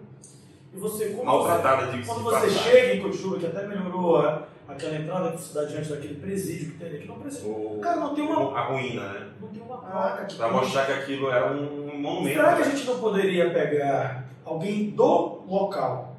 E 0.73 0.79
você, 0.79 1.09
como 1.09 1.25
Maltratada 1.25 1.91
de 1.91 2.05
Quando 2.05 2.23
você 2.23 2.49
chega 2.49 2.95
em 2.95 3.01
Cotijuba, 3.01 3.37
que 3.37 3.47
até 3.47 3.67
melhorou 3.67 4.17
a, 4.17 4.47
aquela 4.65 4.95
entrada 4.95 5.31
da 5.31 5.37
cidade 5.37 5.75
antes 5.75 5.89
daquele 5.89 6.15
presídio 6.15 6.71
que 6.71 6.77
tem 6.77 6.95
aqui, 6.95 7.07
não 7.07 7.19
presídio. 7.19 7.51
O, 7.51 7.79
cara, 7.81 7.99
não 7.99 8.15
tem 8.15 8.23
uma. 8.23 8.57
A 8.57 8.67
ruína, 8.67 9.11
né? 9.11 9.31
Não 9.41 9.49
tem 9.49 9.61
uma 9.61 9.77
placa 9.77 10.21
aqui. 10.21 10.35
Para 10.37 10.51
mostrar 10.53 10.85
que 10.85 10.93
aquilo 10.93 11.29
era 11.29 11.51
um 11.51 11.80
momento. 12.01 12.33
Será 12.33 12.55
que 12.55 12.61
a 12.61 12.69
gente 12.69 12.85
não 12.85 12.99
poderia 12.99 13.49
pegar 13.51 14.29
alguém 14.43 14.89
do 14.89 15.43
local, 15.47 16.15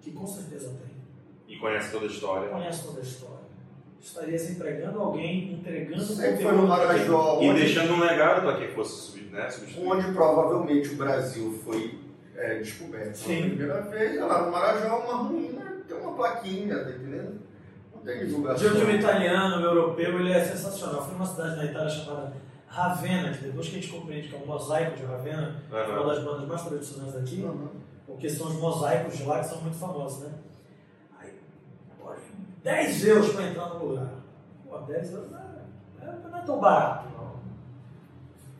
que 0.00 0.12
com 0.12 0.26
certeza 0.26 0.68
tem? 0.68 0.94
E 1.48 1.58
conhece 1.58 1.90
toda 1.90 2.06
a 2.06 2.08
história. 2.08 2.48
Conhece 2.48 2.84
toda 2.84 3.00
a 3.00 3.02
história 3.02 3.34
estaria 4.04 4.36
empregando 4.36 5.00
alguém, 5.00 5.54
entregando 5.54 6.02
Sempre 6.02 6.42
foi 6.42 6.52
no 6.52 6.66
Marajó. 6.66 7.38
E 7.40 7.54
deixando 7.54 7.94
um 7.94 8.00
legado 8.00 8.42
para 8.42 8.58
quem 8.58 8.68
fosse 8.68 9.20
né, 9.30 9.50
substituir. 9.50 9.86
Onde 9.86 10.12
provavelmente 10.12 10.90
o 10.90 10.96
Brasil 10.96 11.60
foi 11.64 11.98
é, 12.36 12.58
descoberto 12.58 13.14
Sim. 13.14 13.26
pela 13.26 13.42
primeira 13.42 13.80
vez, 13.82 14.20
lá 14.20 14.42
no 14.44 14.52
Marajó, 14.52 14.98
uma 14.98 15.14
ruína, 15.28 15.82
tem 15.88 15.96
uma 15.96 16.12
plaquinha, 16.12 16.84
tá 16.84 16.90
entendendo? 16.90 17.40
Não 17.94 18.02
tem 18.02 18.26
divulgação. 18.26 18.74
De 18.74 18.84
um 18.84 18.90
italiano, 18.90 19.56
um 19.56 19.64
europeu, 19.64 20.20
ele 20.20 20.32
é 20.32 20.44
sensacional. 20.44 21.02
Foi 21.02 21.14
uma 21.14 21.26
cidade 21.26 21.56
na 21.56 21.64
Itália 21.64 21.88
chamada 21.88 22.32
Ravenna, 22.74 23.32
que 23.32 23.44
depois 23.44 23.68
que 23.68 23.76
a 23.76 23.80
gente 23.80 23.92
compreende 23.92 24.28
que 24.28 24.34
é 24.34 24.38
um 24.38 24.46
mosaico 24.46 24.96
de 24.96 25.04
Ravenna, 25.04 25.62
Uhum. 25.70 25.78
é 25.78 25.86
uma 26.00 26.14
das 26.14 26.24
bandas 26.24 26.48
mais 26.48 26.62
tradicionais 26.62 27.12
daqui, 27.14 27.42
Uhum. 27.42 27.68
porque 28.06 28.28
são 28.28 28.48
os 28.48 28.54
mosaicos 28.54 29.16
de 29.16 29.22
lá 29.24 29.38
que 29.38 29.46
são 29.46 29.60
muito 29.60 29.76
famosos, 29.78 30.24
né? 30.24 30.32
Aí, 31.20 31.38
pô, 32.00 32.10
10 32.64 33.04
euros 33.06 33.32
para 33.32 33.46
entrar 33.48 33.68
no 33.74 33.84
lugar. 33.86 34.10
Pô, 34.68 34.78
10 34.78 35.12
euros 35.12 35.30
não 35.30 35.38
é, 35.38 36.16
não 36.30 36.38
é 36.38 36.42
tão 36.42 36.58
barato, 36.58 37.08
não. 37.16 37.34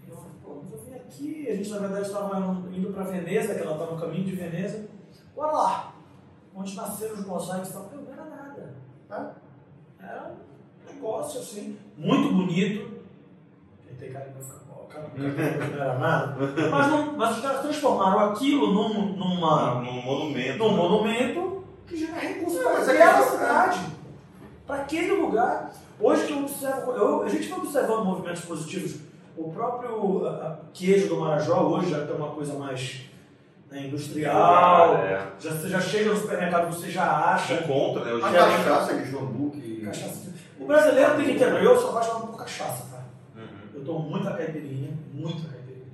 Eu 0.08 0.16
falei, 0.16 0.30
pô, 0.44 0.50
eu 0.72 0.78
vim 0.84 0.94
aqui, 0.94 1.48
a 1.50 1.56
gente 1.56 1.70
na 1.70 1.78
verdade 1.78 2.06
estava 2.06 2.38
indo 2.72 2.92
para 2.92 3.02
Veneza, 3.04 3.54
que 3.54 3.60
ela 3.62 3.72
está 3.72 3.86
no 3.86 4.00
caminho 4.00 4.24
de 4.24 4.36
Veneza. 4.36 4.86
Bora 5.34 5.50
lá! 5.52 5.94
Onde 6.54 6.76
nasceram 6.76 7.14
os 7.14 7.26
mosaicos 7.26 7.70
e 7.70 7.72
tal. 7.72 7.90
Não 7.92 8.12
era 8.12 8.24
nada. 8.26 8.74
Ah. 9.10 9.32
Era 10.00 10.30
um 10.88 10.94
negócio 10.94 11.40
assim, 11.40 11.76
muito 11.96 12.32
bonito. 12.32 12.93
Tem 13.98 14.12
cara 14.12 14.24
que 14.26 14.32
vai 14.32 14.42
ficar, 14.42 14.58
pô, 14.68 14.82
o 14.82 14.86
cara 14.86 15.10
não 15.16 15.82
era 15.82 15.98
nada. 15.98 16.36
Mas, 16.70 16.90
não, 16.90 17.12
mas 17.16 17.36
os 17.36 17.42
caras 17.42 17.60
transformaram 17.62 18.20
aquilo 18.30 18.72
num, 18.72 19.16
numa, 19.16 19.74
Num 19.82 20.02
monumento. 20.02 20.58
num 20.58 20.76
monumento 20.76 21.64
que 21.86 21.96
gera 21.96 22.18
recursos 22.18 22.60
para 22.62 22.72
mas 22.72 22.88
é 22.88 22.92
aquela 23.02 23.22
que- 23.24 23.30
cidade. 23.30 23.80
Para 24.66 24.76
aquele 24.76 25.12
lugar. 25.12 25.72
Hoje 26.00 26.26
que 26.26 26.32
eu 26.32 26.38
observo, 26.40 26.90
eu- 26.92 27.22
a 27.22 27.28
gente 27.28 27.48
vai 27.48 27.58
observando 27.58 28.04
movimentos 28.04 28.42
positivos. 28.44 28.96
O 29.36 29.50
próprio 29.52 30.26
a- 30.26 30.30
a 30.30 30.56
queijo 30.72 31.08
do 31.08 31.20
Marajó 31.20 31.60
hoje 31.62 31.90
já 31.90 32.04
tem 32.06 32.16
uma 32.16 32.30
coisa 32.30 32.54
mais 32.54 33.02
né, 33.70 33.86
industrial. 33.86 34.94
É. 34.98 35.26
Já, 35.40 35.50
você 35.50 35.68
já 35.68 35.80
chega 35.80 36.10
no 36.10 36.16
supermercado, 36.16 36.72
você 36.72 36.90
já 36.90 37.32
acha. 37.34 37.54
Encontra, 37.54 38.04
né? 38.04 38.10
A 38.12 38.14
Hoje 38.14 38.32
Já- 38.32 38.46
cachaça 38.48 38.94
de 38.94 39.10
João 39.10 39.26
Duque. 39.26 39.82
Cachaça. 39.84 40.32
O 40.60 40.66
brasileiro 40.66 41.16
tem 41.16 41.24
que 41.26 41.30
entender. 41.32 41.64
Eu 41.64 41.76
sou 41.78 41.90
apaixonado 41.90 42.26
por 42.28 42.38
cachaça, 42.38 42.84
cara. 42.90 42.93
Uhum. 42.93 42.93
Eu 43.84 43.92
tomo 43.94 44.08
muita 44.10 44.30
caipirinha, 44.32 44.90
muita 45.12 45.48
caipirinha. 45.48 45.84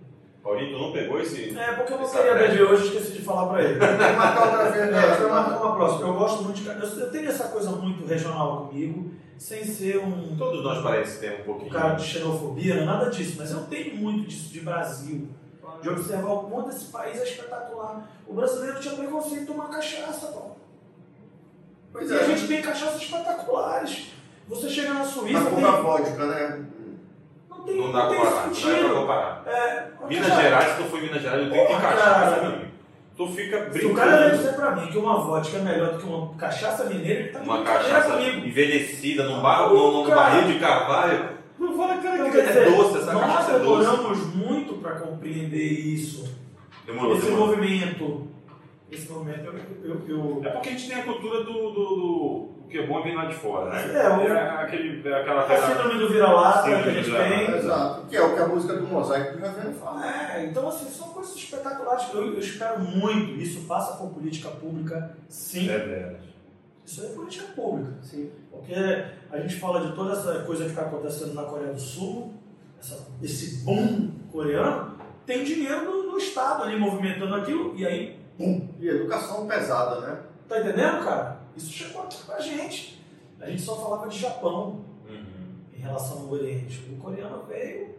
Paulinho, 0.42 0.76
tu 0.78 0.82
não 0.84 0.92
pegou 0.92 1.20
esse. 1.20 1.58
É, 1.58 1.72
porque 1.72 1.92
eu 1.92 1.98
não 1.98 2.08
brecha? 2.10 2.34
beber 2.52 2.62
hoje, 2.62 2.86
esqueci 2.86 3.12
de 3.18 3.22
falar 3.22 3.48
pra 3.48 3.62
ele. 3.64 3.78
Tem 3.78 3.88
que 3.88 4.16
marcar 4.16 4.42
outra 4.46 4.70
vez, 4.70 4.84
É, 4.88 4.90
né? 4.90 5.00
vai 5.16 5.28
marcar 5.28 5.60
uma 5.60 5.74
próxima. 5.76 6.08
Eu 6.08 6.14
gosto 6.14 6.42
muito 6.44 6.60
de 6.60 6.66
eu, 6.68 6.74
eu 7.04 7.10
tenho 7.10 7.28
essa 7.28 7.48
coisa 7.48 7.70
muito 7.72 8.06
regional 8.06 8.66
comigo, 8.68 9.10
sem 9.36 9.64
ser 9.64 9.98
um, 9.98 10.36
Todos 10.36 10.62
nós 10.62 10.82
parece 10.82 11.18
ter 11.20 11.38
um 11.38 11.42
um 11.42 11.44
pouquinho. 11.44 11.70
cara 11.70 11.94
de 11.94 12.04
xenofobia, 12.04 12.76
não 12.76 12.82
é 12.82 12.86
nada 12.86 13.10
disso, 13.10 13.34
mas 13.38 13.50
eu 13.50 13.60
tenho 13.64 13.96
muito 13.96 14.28
disso 14.28 14.52
de 14.52 14.60
Brasil, 14.60 15.28
de 15.82 15.88
observar 15.88 16.32
o 16.32 16.42
quanto 16.44 16.70
esse 16.70 16.86
país 16.86 17.18
é 17.20 17.24
espetacular. 17.24 18.08
O 18.26 18.32
brasileiro 18.34 18.78
tinha 18.80 18.94
preconceito 18.94 19.40
de 19.40 19.46
tomar 19.46 19.68
cachaça, 19.68 20.28
pô. 20.28 20.50
Pois 21.92 22.08
E 22.10 22.14
é. 22.14 22.20
a 22.20 22.22
gente 22.24 22.46
tem 22.46 22.62
cachaças 22.62 23.02
espetaculares. 23.02 24.12
Você 24.48 24.68
chega 24.68 24.94
na 24.94 25.04
Suíça, 25.04 25.40
Mas 25.40 25.54
tem, 25.54 25.82
vodka, 25.82 26.26
né? 26.26 26.64
Não 27.76 27.82
tem, 27.84 27.86
Não 27.86 27.92
dá 27.92 28.06
pra 28.06 28.16
comparar. 28.16 28.46
Não 28.46 28.82
dá 28.82 28.88
pra 28.88 29.00
comparar. 29.00 29.42
É, 29.46 29.86
Minas 30.08 30.34
Gerais, 30.34 30.68
se 30.70 30.76
tu 30.76 30.88
for 30.88 31.00
Minas 31.02 31.22
Gerais, 31.22 31.42
eu 31.44 31.50
tenho 31.50 31.66
que 31.66 31.72
cachaça, 31.74 32.40
meu 32.42 32.50
amigo. 32.52 32.70
Tu 33.16 33.26
fica 33.28 33.58
Se 33.58 33.68
o 33.68 33.70
brincando. 33.72 33.94
cara 33.96 34.16
vai 34.16 34.30
dizer 34.30 34.52
pra 34.54 34.70
mim 34.76 34.86
que 34.86 34.96
uma 34.98 35.18
vodka 35.20 35.58
é 35.58 35.60
melhor 35.60 35.92
do 35.92 35.98
que 35.98 36.06
uma 36.06 36.34
cachaça 36.36 36.84
mineira, 36.84 37.20
ele 37.20 37.28
tá 37.28 37.40
Uma 37.40 37.62
cachaça 37.62 38.12
comigo. 38.12 38.46
envelhecida 38.46 39.24
num, 39.24 39.40
bar, 39.42 39.68
num, 39.68 39.92
num 40.04 40.08
barril 40.08 40.48
de 40.52 40.58
carvalho. 40.58 41.28
Não 41.58 41.76
fala, 41.76 41.98
cara, 41.98 42.16
Então, 42.16 42.30
que 42.30 42.38
é 42.38 42.46
dizer, 42.46 42.70
doce, 42.74 42.96
essa 42.98 43.12
nós 43.12 43.20
cachaça 43.26 43.52
é 43.52 43.58
doce. 43.58 43.80
demoramos 43.90 44.34
muito 44.34 44.74
para 44.74 44.92
compreender 44.92 45.62
isso. 45.62 46.34
Demorou, 46.86 47.16
esse 47.16 47.26
demorou. 47.26 47.46
movimento. 47.48 48.28
Esse 48.90 49.12
movimento, 49.12 49.44
eu, 49.44 49.54
eu, 49.84 50.02
eu- 50.08 50.40
É 50.44 50.48
porque 50.50 50.68
a 50.70 50.72
gente 50.72 50.88
tem 50.88 50.98
a 51.00 51.04
cultura 51.04 51.44
do, 51.44 51.52
do, 51.52 51.70
do- 51.70 52.49
que 52.70 52.78
é 52.78 52.86
bom 52.86 53.02
vem 53.02 53.14
lá 53.16 53.24
de 53.26 53.34
fora, 53.34 53.70
né? 53.70 53.94
É, 54.00 54.08
o- 54.08 54.60
aquele, 54.60 55.06
é 55.08 55.20
aquela 55.20 55.42
a 55.44 55.66
síndrome 55.68 55.98
do 55.98 56.08
vira-lata 56.08 56.62
que 56.68 56.74
a 56.74 56.82
gente 56.92 57.10
vira-lata. 57.10 57.30
tem. 57.46 57.54
Exato. 57.56 58.06
Que 58.06 58.16
é 58.16 58.22
o 58.22 58.34
que 58.34 58.40
a 58.40 58.46
música 58.46 58.74
do 58.76 58.86
Mosaico 58.86 59.36
do 59.38 59.44
Ravena 59.44 59.72
fala. 59.72 60.06
É, 60.06 60.44
então, 60.46 60.68
assim, 60.68 60.86
são 60.88 61.08
coisas 61.08 61.34
espetaculares. 61.34 62.04
Eu, 62.14 62.32
eu 62.32 62.38
espero 62.38 62.80
muito. 62.80 63.32
Isso 63.40 63.62
passa 63.66 63.96
por 63.98 64.10
política 64.10 64.48
pública, 64.50 65.16
sim. 65.28 65.68
É 65.68 65.78
verdade. 65.78 66.30
Isso 66.86 67.04
é 67.04 67.08
política 67.10 67.46
pública. 67.54 67.92
Sim. 68.02 68.30
Porque 68.50 68.74
a 69.30 69.38
gente 69.38 69.56
fala 69.56 69.80
de 69.86 69.94
toda 69.94 70.12
essa 70.12 70.40
coisa 70.44 70.64
que 70.64 70.70
está 70.70 70.82
acontecendo 70.82 71.34
na 71.34 71.42
Coreia 71.44 71.72
do 71.72 71.80
Sul, 71.80 72.32
essa- 72.80 73.06
esse 73.22 73.64
boom 73.64 74.10
coreano, 74.32 74.94
tem 75.26 75.44
dinheiro 75.44 75.84
do, 75.84 76.10
do 76.12 76.18
Estado 76.18 76.62
ali 76.64 76.78
movimentando 76.78 77.34
aquilo, 77.34 77.74
e 77.76 77.86
aí, 77.86 78.18
bum! 78.38 78.68
E 78.80 78.88
educação 78.88 79.46
pesada, 79.46 80.00
né? 80.00 80.18
Tá 80.48 80.58
entendendo, 80.60 81.04
cara? 81.04 81.39
Isso 81.56 81.72
chegou 81.72 82.02
aqui 82.02 82.22
pra 82.24 82.40
gente. 82.40 83.00
A 83.40 83.46
gente 83.50 83.62
só 83.62 83.76
falava 83.76 84.08
de 84.08 84.18
Japão 84.18 84.80
Uhum. 85.08 85.24
em 85.76 85.80
relação 85.80 86.18
ao 86.18 86.30
Oriente. 86.30 86.80
O 86.92 86.96
coreano 86.96 87.42
veio, 87.48 87.94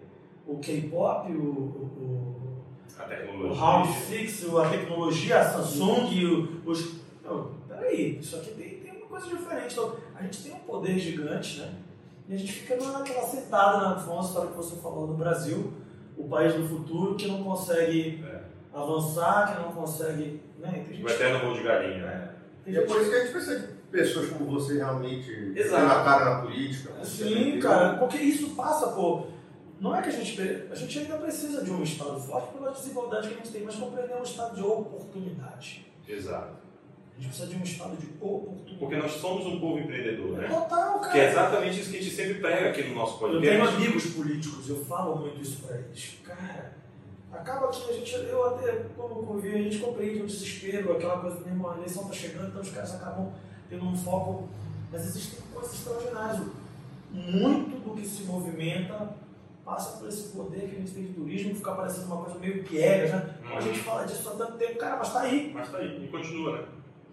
o 0.47 0.57
K-pop, 0.59 1.31
o, 1.31 1.35
o, 1.35 2.63
A 2.97 3.03
o, 3.03 3.05
o 3.05 3.09
tecnologia. 3.09 3.59
Round 3.61 3.93
Six, 3.93 4.55
a 4.55 4.69
tecnologia, 4.69 5.39
a 5.39 5.43
Samsung, 5.49 6.25
o- 6.25 6.69
os. 6.69 6.95
Não, 7.23 7.51
peraí, 7.67 8.19
isso 8.19 8.35
aqui 8.37 8.51
tem, 8.51 8.79
tem 8.79 8.91
uma 8.97 9.07
coisa 9.07 9.27
diferente. 9.27 9.73
Então, 9.73 9.95
a 10.15 10.23
gente 10.23 10.43
tem 10.43 10.53
um 10.53 10.59
poder 10.59 10.97
gigante, 10.99 11.59
né? 11.59 11.73
E 12.29 12.33
a 12.33 12.37
gente 12.37 12.51
fica 12.53 12.75
naquela 12.77 13.23
sentada 13.27 13.89
na 13.89 13.95
famosa 13.99 14.27
história 14.29 14.51
que 14.51 14.57
você 14.57 14.75
falou 14.77 15.07
no 15.07 15.15
Brasil, 15.15 15.73
o 16.17 16.23
país 16.29 16.53
do 16.53 16.65
futuro 16.67 17.15
que 17.15 17.27
não 17.27 17.43
consegue 17.43 18.23
É. 18.23 18.41
avançar, 18.73 19.53
que 19.55 19.61
não 19.61 19.71
consegue. 19.73 20.39
Né? 20.59 20.85
Tem 20.87 21.03
O 21.03 21.09
gente, 21.09 21.11
eterno 21.13 21.39
voo 21.39 21.53
de 21.55 21.63
galinha, 21.63 22.05
né? 22.05 22.30
Tem 22.63 22.73
E 22.73 22.77
é 22.77 22.81
por 22.81 23.01
isso 23.01 23.09
que 23.09 23.15
a 23.15 23.19
gente 23.21 23.31
precisa 23.31 23.59
de 23.59 23.67
pessoas 23.91 24.29
como 24.29 24.45
você 24.51 24.75
realmente 24.75 25.53
Exato. 25.55 25.81
tendo 25.81 25.91
a 25.91 26.03
cara 26.03 26.25
na 26.25 26.41
política. 26.41 26.91
Sim, 27.03 27.59
cara, 27.59 27.97
porque 27.97 28.17
isso 28.17 28.51
passa 28.51 28.87
por. 28.87 29.27
Não 29.79 29.95
é 29.95 30.01
que 30.01 30.09
a 30.09 30.11
gente. 30.11 30.39
A 30.71 30.75
gente 30.75 30.99
ainda 30.99 31.17
precisa 31.17 31.63
de 31.63 31.71
um 31.71 31.81
Estado 31.83 32.19
forte 32.19 32.53
pela 32.53 32.71
desigualdade 32.71 33.27
que 33.29 33.33
a 33.33 33.37
gente 33.37 33.51
tem, 33.51 33.63
mas 33.63 33.75
compreender 33.75 34.15
um 34.15 34.23
Estado 34.23 34.55
de 34.55 34.61
oportunidade. 34.61 35.85
Exato. 36.07 36.61
A 37.17 37.21
gente 37.21 37.27
precisa 37.29 37.47
de 37.47 37.55
um 37.57 37.63
Estado 37.63 37.97
de 37.97 38.07
oportunidade. 38.19 38.77
Porque 38.79 38.95
nós 38.95 39.11
somos 39.11 39.45
um 39.45 39.59
povo 39.59 39.79
empreendedor, 39.79 40.37
né? 40.37 40.47
Total, 40.47 40.99
cara. 40.99 41.11
Que 41.11 41.19
é 41.19 41.29
exatamente 41.31 41.79
isso 41.81 41.91
que 41.91 41.97
a 41.97 42.01
gente 42.01 42.15
sempre 42.15 42.35
prega 42.35 42.69
aqui 42.69 42.83
no 42.83 42.95
nosso 42.95 43.15
Eu 43.15 43.19
podcast. 43.19 43.47
tenho 43.49 43.67
amigos 43.69 44.05
políticos, 44.07 44.69
eu 44.69 44.85
falo 44.85 45.17
muito 45.17 45.41
isso 45.41 45.61
pra 45.63 45.77
eles. 45.77 46.17
Cara, 46.23 46.73
acaba 47.31 47.67
que 47.69 47.89
a 47.89 47.93
gente, 47.93 48.13
eu 48.13 48.45
até, 48.45 48.85
como 48.95 49.25
convivo, 49.25 49.55
a 49.55 49.61
gente 49.61 49.79
compreende 49.79 50.23
o 50.23 50.27
desespero, 50.27 50.93
aquela 50.93 51.19
coisa, 51.19 51.39
meu 51.39 51.47
irmão, 51.47 51.71
a 51.71 51.77
eleição 51.77 52.07
tá 52.07 52.13
chegando, 52.13 52.49
então 52.49 52.61
os 52.61 52.69
caras 52.69 52.95
acabam 52.95 53.31
tendo 53.69 53.85
um 53.85 53.95
foco. 53.95 54.49
Mas 54.91 55.05
existem 55.05 55.39
coisas 55.53 55.73
extraordinárias. 55.73 56.45
Muito 57.11 57.83
do 57.83 57.95
que 57.95 58.05
se 58.05 58.23
movimenta 58.23 59.15
passa 59.63 59.97
por 59.97 60.07
esse 60.09 60.29
poder 60.35 60.61
que 60.61 60.75
a 60.75 60.79
gente 60.79 60.91
tem 60.91 61.05
de 61.05 61.13
turismo, 61.13 61.55
fica 61.55 61.73
parecendo 61.73 62.07
uma 62.07 62.23
coisa 62.23 62.39
meio 62.39 62.63
piegas, 62.63 63.11
né? 63.11 63.35
Uhum. 63.43 63.57
A 63.57 63.61
gente 63.61 63.79
fala 63.79 64.05
disso 64.05 64.29
há 64.29 64.35
tanto 64.35 64.57
tempo, 64.57 64.77
cara, 64.77 64.97
mas 64.97 65.13
tá 65.13 65.21
aí. 65.21 65.51
Mas 65.53 65.69
tá 65.69 65.77
aí, 65.77 66.03
e 66.03 66.07
continua, 66.07 66.57
né? 66.57 66.67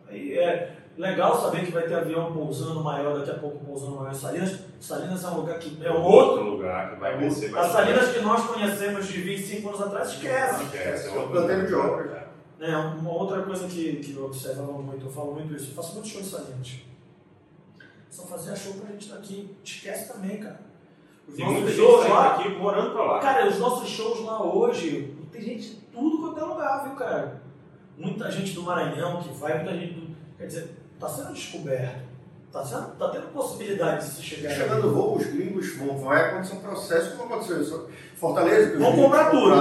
Aí 0.09 0.39
é 0.39 0.77
legal 0.99 1.41
saber 1.41 1.65
que 1.65 1.73
vai 1.73 1.85
ter 1.85 1.95
avião 1.95 2.33
pousando 2.33 2.83
maior, 2.83 3.19
daqui 3.19 3.31
a 3.31 3.39
pouco 3.39 3.65
pousando 3.65 3.97
maior 3.97 4.11
em 4.11 4.15
Salinas. 4.15 4.59
Salinas 4.81 5.25
é 5.25 5.29
um 5.29 5.37
lugar 5.37 5.59
que 5.59 5.79
é 5.85 5.91
um 5.93 6.03
outro 6.03 6.45
lugar 6.45 6.91
que 6.91 7.01
vai 7.01 7.17
crescer 7.17 7.57
as. 7.57 7.73
Salinas 7.73 8.13
que 8.13 8.21
nós 8.21 8.47
conhecemos 8.47 9.07
de 9.07 9.21
25 9.23 9.69
anos 9.69 9.81
atrás, 9.81 10.09
esquece. 10.09 10.65
Esquece, 10.65 11.09
é 11.09 11.19
outro 11.19 11.33
Canteiro 11.41 11.67
de 11.67 11.75
obras. 11.75 12.29
É, 12.61 12.77
uma 12.77 13.13
outra 13.13 13.43
coisa 13.43 13.69
que, 13.69 13.97
que 13.97 14.17
eu 14.17 14.25
observava 14.27 14.73
muito, 14.73 15.07
eu 15.07 15.11
falo 15.11 15.33
muito 15.33 15.55
isso, 15.55 15.71
eu 15.71 15.75
faço 15.75 15.95
muito 15.95 16.09
show 16.09 16.21
em 16.21 16.25
Salinas. 16.25 16.81
Só 18.11 18.25
fazer 18.25 18.57
show 18.57 18.75
pra 18.75 18.91
gente 18.91 19.03
estar 19.03 19.17
aqui. 19.19 19.57
Esquece 19.63 20.13
também, 20.13 20.39
cara. 20.39 20.61
Os 21.29 21.37
Tem 21.37 21.45
nossos 21.45 21.77
shows 21.77 22.09
lá. 22.09 22.35
aqui 22.35 22.49
morando 22.49 22.91
pra 22.93 23.05
lá. 23.05 23.21
Cara, 23.21 23.47
os 23.47 23.59
nossos 23.59 23.89
shows 23.89 24.25
lá 24.25 24.43
hoje, 24.43 25.15
tem 25.31 25.43
gente 25.43 25.69
de 25.69 25.77
tudo 25.93 26.19
quanto 26.19 26.41
é 26.41 26.43
lugar, 26.43 26.85
viu, 26.85 26.97
cara? 26.97 27.43
Muita 27.97 28.31
gente 28.31 28.53
do 28.55 28.63
Maranhão 28.63 29.23
que 29.23 29.29
vai, 29.35 29.59
muita 29.59 29.79
gente 29.79 29.95
do. 29.95 30.17
Quer 30.37 30.47
dizer, 30.47 30.78
tá 30.99 31.09
sendo 31.09 31.33
descoberto. 31.33 32.09
Tá, 32.53 32.65
sendo, 32.65 32.87
tá 32.99 33.09
tendo 33.11 33.27
possibilidade 33.33 34.07
de 34.07 34.11
se 34.11 34.23
chegar 34.23 34.55
Chegando 34.55 34.91
voo, 34.95 35.17
os 35.19 35.27
gringos 35.27 35.77
vão, 35.77 35.99
vai 35.99 36.31
acontecer 36.31 36.55
um 36.55 36.61
processo 36.61 37.15
como 37.17 37.35
aconteceu 37.35 37.61
isso. 37.61 37.89
Fortaleza, 38.17 38.71
que 38.71 38.77
Vão 38.79 38.97
comprar 38.97 39.31
tudo. 39.31 39.55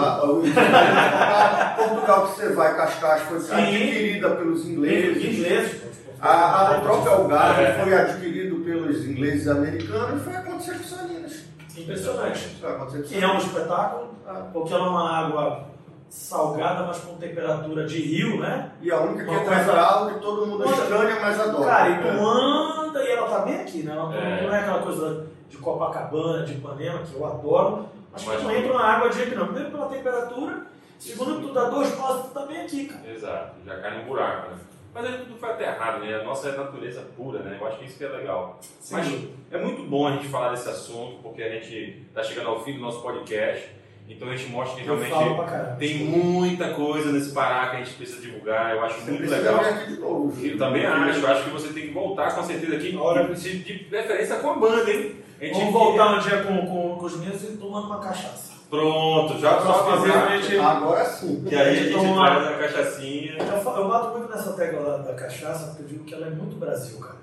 Portugal, 1.75 2.27
que 2.27 2.35
você 2.35 2.49
vai, 2.49 2.75
Cascais, 2.75 3.21
foi 3.23 3.39
Sim. 3.41 3.53
adquirida 3.53 4.29
pelos 4.31 4.65
ingleses. 4.67 5.23
Inglês. 5.23 5.81
A, 6.19 6.75
a, 6.75 6.77
o 6.77 6.81
próprio 6.81 7.11
Algarve 7.11 7.61
É. 7.63 7.83
foi 7.83 7.93
adquirido 7.93 8.55
pelos 8.63 9.05
ingleses 9.05 9.45
e 9.45 9.49
americanos 9.51 10.21
e 10.21 10.23
foi 10.23 10.35
acontecer 10.35 10.77
com 10.77 10.83
Salinas. 10.83 11.33
Impressionante. 11.77 12.57
Vai 12.61 12.71
acontecer 12.71 13.03
com 13.03 13.07
Que 13.09 13.23
é 13.23 13.27
um 13.27 13.37
espetáculo, 13.37 14.15
porque 14.51 14.73
ela 14.73 14.85
é 14.85 14.89
uma 14.89 15.17
água 15.19 15.67
salgada, 16.09 16.85
mas 16.85 16.99
com 16.99 17.15
temperatura 17.15 17.85
de 17.85 17.99
rio, 17.99 18.39
né? 18.39 18.71
E 18.81 18.91
a 18.91 18.99
única 18.99 19.25
que 19.25 19.31
é 19.31 19.49
natural, 19.49 20.07
que 20.07 20.19
todo 20.19 20.45
mundo 20.45 20.65
estranha, 20.65 21.19
mas 21.19 21.39
adora. 21.39 21.65
Cara, 21.65 21.89
e 21.89 21.99
tu 21.99 22.07
é. 22.07 22.87
anda 22.87 23.03
e 23.03 23.11
ela 23.11 23.29
tá 23.29 23.39
bem 23.39 23.61
aqui, 23.61 23.83
né? 23.83 23.93
Ela 23.93 24.15
é. 24.15 24.43
não 24.43 24.53
é 24.53 24.59
aquela 24.59 24.79
coisa 24.79 25.27
de 25.49 25.57
Copacabana, 25.57 26.45
de 26.45 26.53
Ipanema, 26.53 26.99
que 26.99 27.13
eu 27.13 27.25
adoro, 27.25 27.89
mas, 28.11 28.23
mas 28.25 28.37
que 28.37 28.43
não 28.43 28.55
entra 28.55 28.73
na 28.73 28.83
água 28.83 29.09
de 29.09 29.17
jeito 29.17 29.35
não. 29.35 29.45
Primeiro 29.45 29.71
pela 29.71 29.89
temperatura, 29.89 30.65
segundo 30.99 31.47
tu 31.47 31.53
dá 31.53 31.69
dois 31.69 31.91
passos, 31.95 32.27
tu 32.27 32.33
tá 32.33 32.45
bem 32.45 32.61
aqui, 32.61 32.85
cara. 32.85 33.09
Exato, 33.09 33.55
já 33.65 33.79
cai 33.79 33.97
no 33.97 34.05
buraco, 34.05 34.51
né? 34.51 34.57
Mas 34.93 35.05
aí 35.05 35.17
tudo 35.19 35.37
foi 35.37 35.49
até 35.49 35.65
errado, 35.65 35.99
né? 35.99 36.15
A 36.15 36.23
nossa 36.23 36.49
é 36.49 36.57
natureza 36.57 37.01
pura, 37.15 37.39
né? 37.39 37.57
Eu 37.59 37.67
acho 37.67 37.77
que 37.77 37.85
isso 37.85 37.99
que 37.99 38.05
é 38.05 38.09
legal. 38.09 38.59
Sim. 38.79 38.95
Mas 38.95 39.27
é 39.51 39.63
muito 39.63 39.83
bom 39.83 40.07
a 40.07 40.11
gente 40.13 40.27
falar 40.27 40.49
desse 40.49 40.67
assunto, 40.69 41.21
porque 41.21 41.43
a 41.43 41.51
gente 41.51 42.07
está 42.07 42.23
chegando 42.23 42.49
ao 42.49 42.63
fim 42.63 42.73
do 42.73 42.79
nosso 42.79 43.01
podcast. 43.01 43.76
Então 44.09 44.29
a 44.29 44.35
gente 44.35 44.49
mostra 44.49 44.79
que 44.79 44.85
realmente 44.85 45.77
tem 45.77 45.97
muita 46.05 46.69
coisa 46.69 47.11
nesse 47.11 47.31
Pará 47.33 47.69
que 47.69 47.75
a 47.75 47.79
gente 47.79 47.95
precisa 47.95 48.21
divulgar. 48.21 48.73
Eu 48.73 48.83
acho 48.83 49.01
você 49.01 49.11
muito 49.11 49.29
legal. 49.29 49.59
Aqui 49.59 49.93
de 49.93 49.99
novo, 49.99 50.45
eu 50.45 50.57
também 50.57 50.85
acho. 50.85 51.19
Eu 51.19 51.27
acho 51.27 51.43
que 51.43 51.49
você 51.49 51.73
tem 51.73 51.87
que 51.87 51.93
voltar 51.93 52.33
com 52.33 52.43
certeza 52.43 52.75
aqui. 52.75 52.95
Hora. 52.95 53.33
De, 53.33 53.63
de 53.63 53.73
preferência 53.85 54.37
com 54.37 54.51
a 54.51 54.55
banda, 54.55 54.89
hein? 54.89 55.15
A 55.39 55.45
gente 55.45 55.57
Vamos 55.57 55.73
voltar 55.73 56.15
um 56.15 56.19
dia 56.19 56.43
com, 56.43 56.65
com, 56.65 56.95
com 56.95 57.05
os 57.05 57.17
meninos 57.17 57.43
e 57.43 57.57
tomando 57.57 57.85
uma 57.85 57.99
cachaça. 57.99 58.53
Pronto, 58.69 59.39
já 59.39 59.61
só 59.61 59.85
fazer 59.85 60.11
a 60.11 60.37
gente. 60.37 60.57
Agora 60.57 61.05
sim. 61.05 61.43
Que 61.47 61.55
aí 61.55 61.69
a 61.69 61.83
gente 61.83 61.93
toma... 61.93 62.25
traz 62.25 62.47
a 62.47 62.53
cachaçinha. 62.53 63.37
Eu, 63.37 63.73
eu 63.73 63.87
bato 63.87 64.17
muito 64.17 64.29
nessa 64.31 64.53
tecla 64.53 64.83
da, 64.83 64.97
da 64.97 65.13
cachaça, 65.13 65.67
porque 65.67 65.83
eu 65.83 65.87
digo 65.87 66.03
que 66.05 66.13
ela 66.13 66.27
é 66.27 66.29
muito 66.29 66.57
Brasil, 66.57 66.99
cara. 66.99 67.17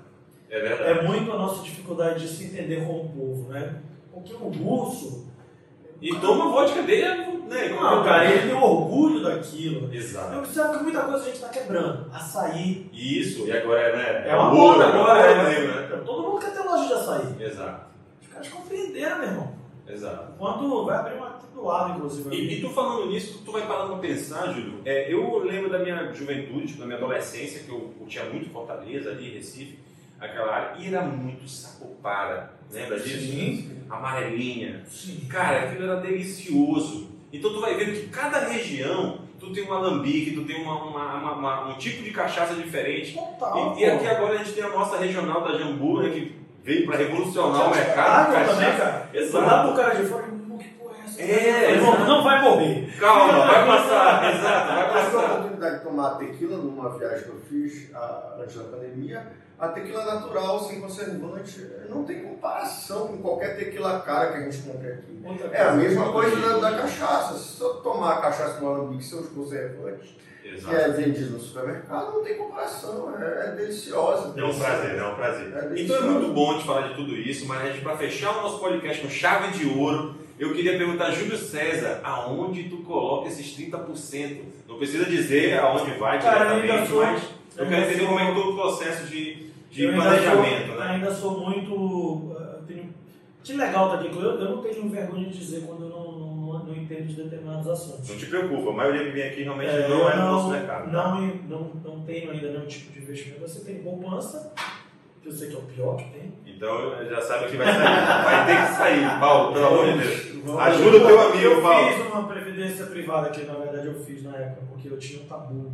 É 0.49 0.59
verdade. 0.59 0.99
É 0.99 1.03
muito 1.03 1.31
a 1.31 1.37
nossa 1.37 1.61
dificuldade 1.63 2.21
de 2.21 2.27
se 2.27 2.45
entender 2.45 2.85
como 2.85 3.09
povo, 3.09 3.49
né? 3.49 3.81
Porque 4.13 4.33
o 4.33 4.49
russo. 4.49 5.25
E 6.01 6.15
toma 6.15 6.51
vodka 6.51 6.81
dele, 6.83 7.43
né? 7.47 7.69
Não, 7.69 8.03
cara, 8.03 8.25
ele 8.25 8.49
tem 8.49 8.61
orgulho 8.61 9.23
daquilo. 9.23 9.93
Exato. 9.93 10.33
Eu 10.33 10.45
sabe 10.45 10.77
que 10.77 10.83
muita 10.83 11.01
coisa 11.01 11.23
a 11.23 11.25
gente 11.25 11.35
está 11.35 11.49
quebrando. 11.49 12.09
Açaí. 12.13 12.89
Isso, 12.93 13.47
e 13.47 13.51
agora 13.51 13.81
é, 13.81 13.95
né? 13.95 14.29
É 14.29 14.35
uma 14.35 14.53
moda 14.53 14.85
agora, 14.87 15.21
é, 15.21 15.67
né? 15.67 16.01
Todo 16.05 16.23
mundo 16.23 16.39
quer 16.39 16.53
ter 16.53 16.63
loja 16.63 16.87
de 16.87 16.93
açaí. 16.93 17.35
Exato. 17.39 17.85
Os 18.21 18.27
caras 18.27 18.47
compreenderam, 18.49 19.19
meu 19.19 19.27
irmão. 19.27 19.55
Exato. 19.87 20.33
Quando 20.37 20.85
vai 20.85 20.97
abrir 20.97 21.17
uma 21.17 21.35
lado, 21.65 21.97
inclusive. 21.97 22.35
E, 22.35 22.57
e 22.57 22.61
tu 22.61 22.69
falando 22.69 23.07
nisso, 23.07 23.41
tu 23.43 23.51
vai 23.51 23.67
parando 23.67 23.93
pra 23.93 23.99
pensar, 23.99 24.53
Júlio. 24.53 24.81
É, 24.85 25.11
eu 25.11 25.39
lembro 25.39 25.69
da 25.69 25.79
minha 25.79 26.13
juventude, 26.13 26.67
tipo, 26.67 26.79
da 26.79 26.85
minha 26.85 26.97
adolescência, 26.97 27.63
que 27.63 27.69
eu 27.69 27.93
curtia 27.97 28.25
muito 28.25 28.49
Fortaleza, 28.49 29.11
ali, 29.11 29.31
Recife, 29.31 29.79
aquela 30.19 30.53
área, 30.53 30.81
e 30.81 30.87
era 30.87 31.01
muito 31.01 31.47
sapopara. 31.47 32.53
Lembra 32.71 32.99
disso? 32.99 33.19
Sim. 33.19 33.83
Amarelinha. 33.89 34.83
Sim. 34.87 35.27
Cara, 35.29 35.63
aquilo 35.63 35.83
era 35.83 36.01
delicioso. 36.01 37.11
Então 37.31 37.53
tu 37.53 37.61
vai 37.61 37.75
vendo 37.75 37.99
que 37.99 38.07
cada 38.07 38.39
região 38.39 39.19
tu 39.39 39.51
tem 39.51 39.67
um 39.67 39.73
alambique, 39.73 40.31
tu 40.31 40.45
tem 40.45 40.61
uma, 40.61 40.83
uma, 40.83 41.33
uma, 41.33 41.67
um 41.67 41.77
tipo 41.77 42.03
de 42.03 42.11
cachaça 42.11 42.55
diferente. 42.55 43.13
Total, 43.13 43.75
e, 43.77 43.81
e, 43.81 43.85
aqui 43.85 44.07
agora 44.07 44.35
a 44.35 44.37
gente 44.37 44.53
tem 44.53 44.63
a 44.63 44.69
nossa 44.69 44.97
regional 44.97 45.41
da 45.41 45.57
Jambu, 45.57 46.01
né, 46.01 46.09
que 46.09 46.35
veio 46.63 46.85
para 46.85 46.97
revolucionar 46.97 47.71
o 47.71 47.75
mercado. 47.75 48.33
Também, 48.33 48.77
cara. 48.77 49.09
Exato. 49.13 49.45
Lá 49.45 49.63
pro 49.63 49.75
cara 49.75 49.95
de 49.95 50.05
fora, 50.07 50.35
é, 51.17 51.77
não, 51.77 52.05
não 52.05 52.23
vai 52.23 52.41
morrer. 52.41 52.93
Calma, 52.99 53.45
vai 53.45 53.65
passar. 53.65 54.35
Exato, 54.35 54.73
vai 54.73 54.87
passar. 54.89 55.05
Eu 55.05 55.09
tive 55.09 55.17
a 55.17 55.35
oportunidade 55.35 55.77
de 55.77 55.83
tomar 55.83 56.09
tequila 56.15 56.57
numa 56.57 56.97
viagem 56.97 57.23
que 57.23 57.29
eu 57.29 57.41
fiz 57.49 57.91
antes 58.39 58.55
da 58.55 58.63
pandemia. 58.65 59.44
A 59.57 59.69
tequila 59.69 60.03
natural, 60.03 60.59
sem 60.59 60.81
conservante, 60.81 61.65
não 61.89 62.03
tem 62.03 62.21
comparação 62.21 63.07
com 63.07 63.17
qualquer 63.17 63.55
tequila 63.55 64.01
cara 64.01 64.31
que 64.31 64.37
a 64.37 64.41
gente 64.41 64.57
compra 64.63 64.93
aqui. 64.93 65.53
é 65.53 65.61
a 65.61 65.71
mesma 65.71 66.11
coisa 66.11 66.35
da, 66.35 66.57
da, 66.57 66.77
cachaça. 66.77 67.37
Se 67.37 67.61
eu 67.61 67.75
tomar 67.75 68.15
a 68.15 68.21
cachaça 68.21 68.59
no 68.59 68.67
alambique 68.67 69.03
sem 69.03 69.19
os 69.19 69.29
conservantes, 69.29 70.15
Exato. 70.43 70.75
que 70.75 70.81
é 70.81 70.89
vendido 70.89 71.31
no 71.31 71.39
supermercado, 71.39 72.13
não 72.13 72.23
tem 72.23 72.37
comparação. 72.37 73.13
É, 73.17 73.47
é 73.47 73.51
deliciosa. 73.55 74.33
É 74.37 74.43
um 74.43 74.59
prazer, 74.59 74.95
é 74.97 75.07
um 75.07 75.15
prazer. 75.15 75.53
É 75.53 75.81
então 75.81 75.97
é 75.97 76.01
muito 76.01 76.33
bom 76.33 76.57
de 76.57 76.65
falar 76.65 76.89
de 76.89 76.95
tudo 76.95 77.15
isso, 77.15 77.47
mas 77.47 77.61
a 77.61 77.71
gente, 77.71 77.81
para 77.81 77.95
fechar 77.95 78.37
o 78.37 78.41
nosso 78.41 78.59
podcast 78.59 79.01
com 79.01 79.09
chave 79.09 79.57
de 79.57 79.65
ouro, 79.67 80.15
eu 80.37 80.53
queria 80.53 80.77
perguntar, 80.77 81.11
Júlio 81.11 81.37
César, 81.37 82.01
aonde 82.03 82.63
tu 82.63 82.77
coloca 82.79 83.29
esses 83.29 83.57
30%? 83.57 84.41
Não 84.67 84.77
precisa 84.77 85.05
dizer 85.05 85.57
aonde 85.57 85.91
vai 85.97 86.19
diretamente, 86.19 86.89
sou, 86.89 87.01
mas 87.01 87.23
eu 87.57 87.67
quero 87.67 87.85
entender 87.85 88.05
como 88.05 88.19
é 88.19 88.27
que 88.27 88.33
todo 88.33 88.51
o 88.51 88.55
processo 88.55 89.07
de, 89.07 89.49
de 89.71 89.87
planejamento, 89.87 90.67
sou, 90.67 90.79
né? 90.79 90.87
Ainda 90.87 91.13
sou 91.13 91.39
muito. 91.39 92.37
Eh, 92.39 92.59
tenho, 92.67 92.93
que 93.43 93.53
legal 93.53 93.89
tá 93.89 93.95
aqui, 93.95 94.07
eu, 94.07 94.21
eu 94.21 94.55
não 94.55 94.61
tenho 94.61 94.89
vergonha 94.89 95.29
de 95.29 95.37
dizer 95.37 95.61
quando 95.65 95.83
eu 95.83 95.89
não, 95.89 96.11
não, 96.11 96.65
não 96.65 96.75
entendo 96.75 97.07
de 97.07 97.23
determinados 97.23 97.67
assuntos. 97.67 98.09
Não 98.09 98.17
te 98.17 98.25
preocupa, 98.25 98.71
a 98.71 98.73
maioria 98.73 99.05
que 99.05 99.11
vem 99.11 99.23
aqui 99.23 99.43
realmente 99.43 99.69
é, 99.69 99.87
não 99.87 100.09
é 100.09 100.15
no 100.15 100.31
nosso 100.31 100.49
mercado. 100.49 100.91
Não, 100.91 101.27
não, 101.47 101.71
não 101.83 102.01
tenho 102.03 102.31
ainda 102.31 102.51
nenhum 102.51 102.65
tipo 102.65 102.91
de 102.91 102.99
investimento. 102.99 103.41
Você 103.41 103.63
tem 103.63 103.83
poupança 103.83 104.53
que 105.21 105.29
eu 105.29 105.31
sei 105.31 105.49
que 105.49 105.55
é 105.55 105.59
o 105.59 105.61
pior 105.61 105.95
que 105.95 106.09
tem. 106.11 106.33
Então 106.45 107.05
já 107.09 107.21
sabe 107.21 107.49
que 107.49 107.57
vai 107.57 107.67
sair. 107.67 108.23
vai 108.23 108.45
ter 108.45 108.67
que 108.67 108.73
sair, 108.73 109.19
Paulo, 109.19 109.53
pelo 109.53 109.67
amor 109.67 109.85
de 109.93 109.99
Deus. 109.99 110.59
Ajuda 110.59 110.97
o 110.97 111.07
teu 111.07 111.21
amigo, 111.21 111.61
Paulo. 111.61 111.87
Eu 111.87 111.97
fiz 111.97 112.13
uma 112.13 112.27
previdência 112.27 112.85
privada 112.85 113.29
que 113.29 113.45
na 113.45 113.53
verdade 113.53 113.87
eu 113.87 114.03
fiz 114.03 114.23
na 114.23 114.35
época, 114.35 114.61
porque 114.69 114.87
eu 114.87 114.97
tinha 114.97 115.21
um 115.21 115.25
tabu 115.25 115.71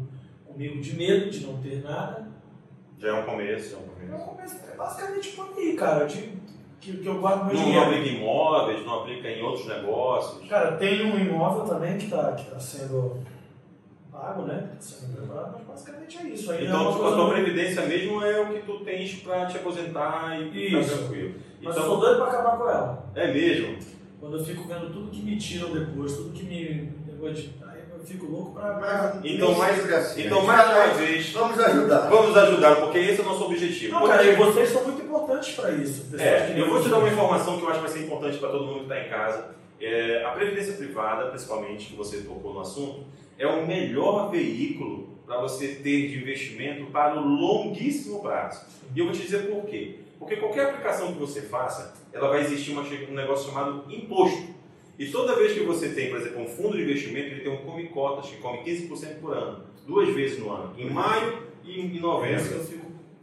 comigo 0.51 0.81
de 0.81 0.95
medo 0.95 1.29
de 1.29 1.45
não 1.45 1.57
ter 1.61 1.83
nada. 1.83 2.27
Já 2.97 3.09
é 3.09 3.13
um 3.13 3.23
começo, 3.23 3.75
é 3.75 3.77
um 3.77 3.81
começo. 3.81 4.11
É 4.11 4.15
um 4.15 4.27
começo, 4.27 4.55
é 4.71 4.75
basicamente 4.75 5.29
por 5.29 5.53
aí, 5.57 5.73
cara. 5.73 6.05
De, 6.05 6.41
que, 6.79 6.97
que 6.97 7.05
eu 7.05 7.19
guardo 7.19 7.45
meu 7.45 7.55
não, 7.55 7.63
dinheiro. 7.63 7.85
Não 7.85 7.91
aplica 7.91 8.09
em 8.09 8.17
imóveis, 8.17 8.85
não 8.85 8.99
aplica 9.01 9.29
em 9.29 9.41
outros 9.41 9.67
negócios. 9.67 10.49
Cara, 10.49 10.77
tem 10.77 11.05
um 11.05 11.19
imóvel 11.19 11.65
também 11.65 11.97
que 11.97 12.05
está 12.05 12.33
que 12.33 12.49
tá 12.49 12.59
sendo 12.59 13.19
pago, 14.11 14.43
né? 14.43 14.71
Sendo 14.79 15.15
preparado, 15.15 15.53
mas 15.53 15.67
basicamente 15.67 16.17
é 16.17 16.23
isso. 16.29 16.51
Aí 16.51 16.65
então, 16.65 16.89
é 16.89 16.91
tipo, 16.91 17.05
a 17.05 17.11
tua 17.11 17.29
previdência 17.29 17.85
mesmo 17.85 18.23
é 18.23 18.41
o 18.41 18.47
que 18.47 18.59
tu 18.65 18.79
tens 18.79 19.13
para 19.15 19.45
te 19.45 19.57
aposentar 19.57 20.41
e 20.41 20.69
ficar 20.69 20.83
tranquilo. 20.83 21.35
Mas 21.61 21.75
então, 21.75 21.83
eu 21.83 21.89
sou 21.89 21.99
doido 21.99 22.17
para 22.17 22.27
acabar 22.27 22.57
com 22.57 22.69
ela. 22.69 23.11
É 23.15 23.31
mesmo? 23.31 23.77
Quando 24.19 24.37
eu 24.37 24.43
fico 24.43 24.67
vendo 24.67 24.91
tudo 24.91 25.11
que 25.11 25.21
me 25.21 25.37
tiram 25.37 25.71
depois, 25.71 26.15
tudo 26.15 26.31
que 26.31 26.43
me. 26.43 27.01
Aí 27.21 27.60
eu 28.01 28.05
fico 28.05 28.25
louco 28.25 28.53
para. 28.53 29.19
Então, 29.23 29.55
mais, 29.55 29.93
assim, 29.93 30.25
então, 30.25 30.43
mais 30.43 30.69
uma 30.69 30.87
vez. 30.95 31.31
Vamos 31.31 31.59
ajudar. 31.59 32.09
Vamos 32.09 32.35
ajudar, 32.35 32.75
porque 32.77 32.97
esse 32.97 33.21
é 33.21 33.23
o 33.23 33.27
nosso 33.27 33.45
objetivo. 33.45 33.93
Não, 33.93 34.07
cara, 34.07 34.23
e 34.23 34.35
vocês 34.35 34.69
são 34.69 34.83
muito 34.83 35.03
importantes 35.03 35.53
para 35.55 35.71
isso. 35.71 36.07
É, 36.17 36.59
eu 36.59 36.69
vou 36.69 36.81
te 36.81 36.89
dar 36.89 36.97
uma 36.97 37.07
informação 37.07 37.57
que 37.57 37.63
eu 37.63 37.69
acho 37.69 37.79
que 37.79 37.87
vai 37.87 37.97
ser 37.97 38.05
importante 38.05 38.37
para 38.37 38.49
todo 38.49 38.65
mundo 38.65 38.77
que 38.79 38.93
está 38.93 38.99
em 38.99 39.09
casa. 39.09 39.55
É, 39.79 40.23
a 40.25 40.31
previdência 40.31 40.73
privada, 40.73 41.29
principalmente, 41.29 41.87
que 41.87 41.95
você 41.95 42.21
tocou 42.21 42.53
no 42.53 42.61
assunto, 42.61 43.05
é 43.37 43.47
o 43.47 43.65
melhor 43.65 44.29
veículo 44.29 45.09
para 45.25 45.39
você 45.39 45.75
ter 45.75 46.09
de 46.09 46.17
investimento 46.17 46.85
para 46.91 47.19
o 47.19 47.25
longuíssimo 47.25 48.21
prazo. 48.21 48.65
E 48.95 48.99
eu 48.99 49.05
vou 49.05 49.13
te 49.13 49.21
dizer 49.21 49.47
por 49.47 49.65
quê. 49.65 49.99
Porque 50.19 50.35
qualquer 50.35 50.69
aplicação 50.69 51.13
que 51.13 51.19
você 51.19 51.41
faça, 51.41 51.93
ela 52.11 52.29
vai 52.29 52.41
existir 52.41 52.77
um 52.77 53.13
negócio 53.13 53.49
chamado 53.49 53.85
imposto. 53.89 54.60
E 54.99 55.07
toda 55.07 55.35
vez 55.35 55.53
que 55.53 55.61
você 55.61 55.89
tem, 55.89 56.09
por 56.09 56.19
exemplo, 56.19 56.41
um 56.41 56.47
fundo 56.47 56.77
de 56.77 56.83
investimento, 56.83 57.27
ele 57.27 57.41
tem 57.41 57.51
um 57.51 57.57
come 57.57 57.87
cotas 57.87 58.29
que 58.29 58.37
come 58.37 58.59
15% 58.59 59.19
por 59.19 59.33
ano, 59.35 59.63
duas 59.87 60.13
vezes 60.13 60.39
no 60.39 60.51
ano, 60.51 60.73
em 60.77 60.89
maio 60.89 61.39
e 61.63 61.81
em 61.81 61.99
novembro. 61.99 62.43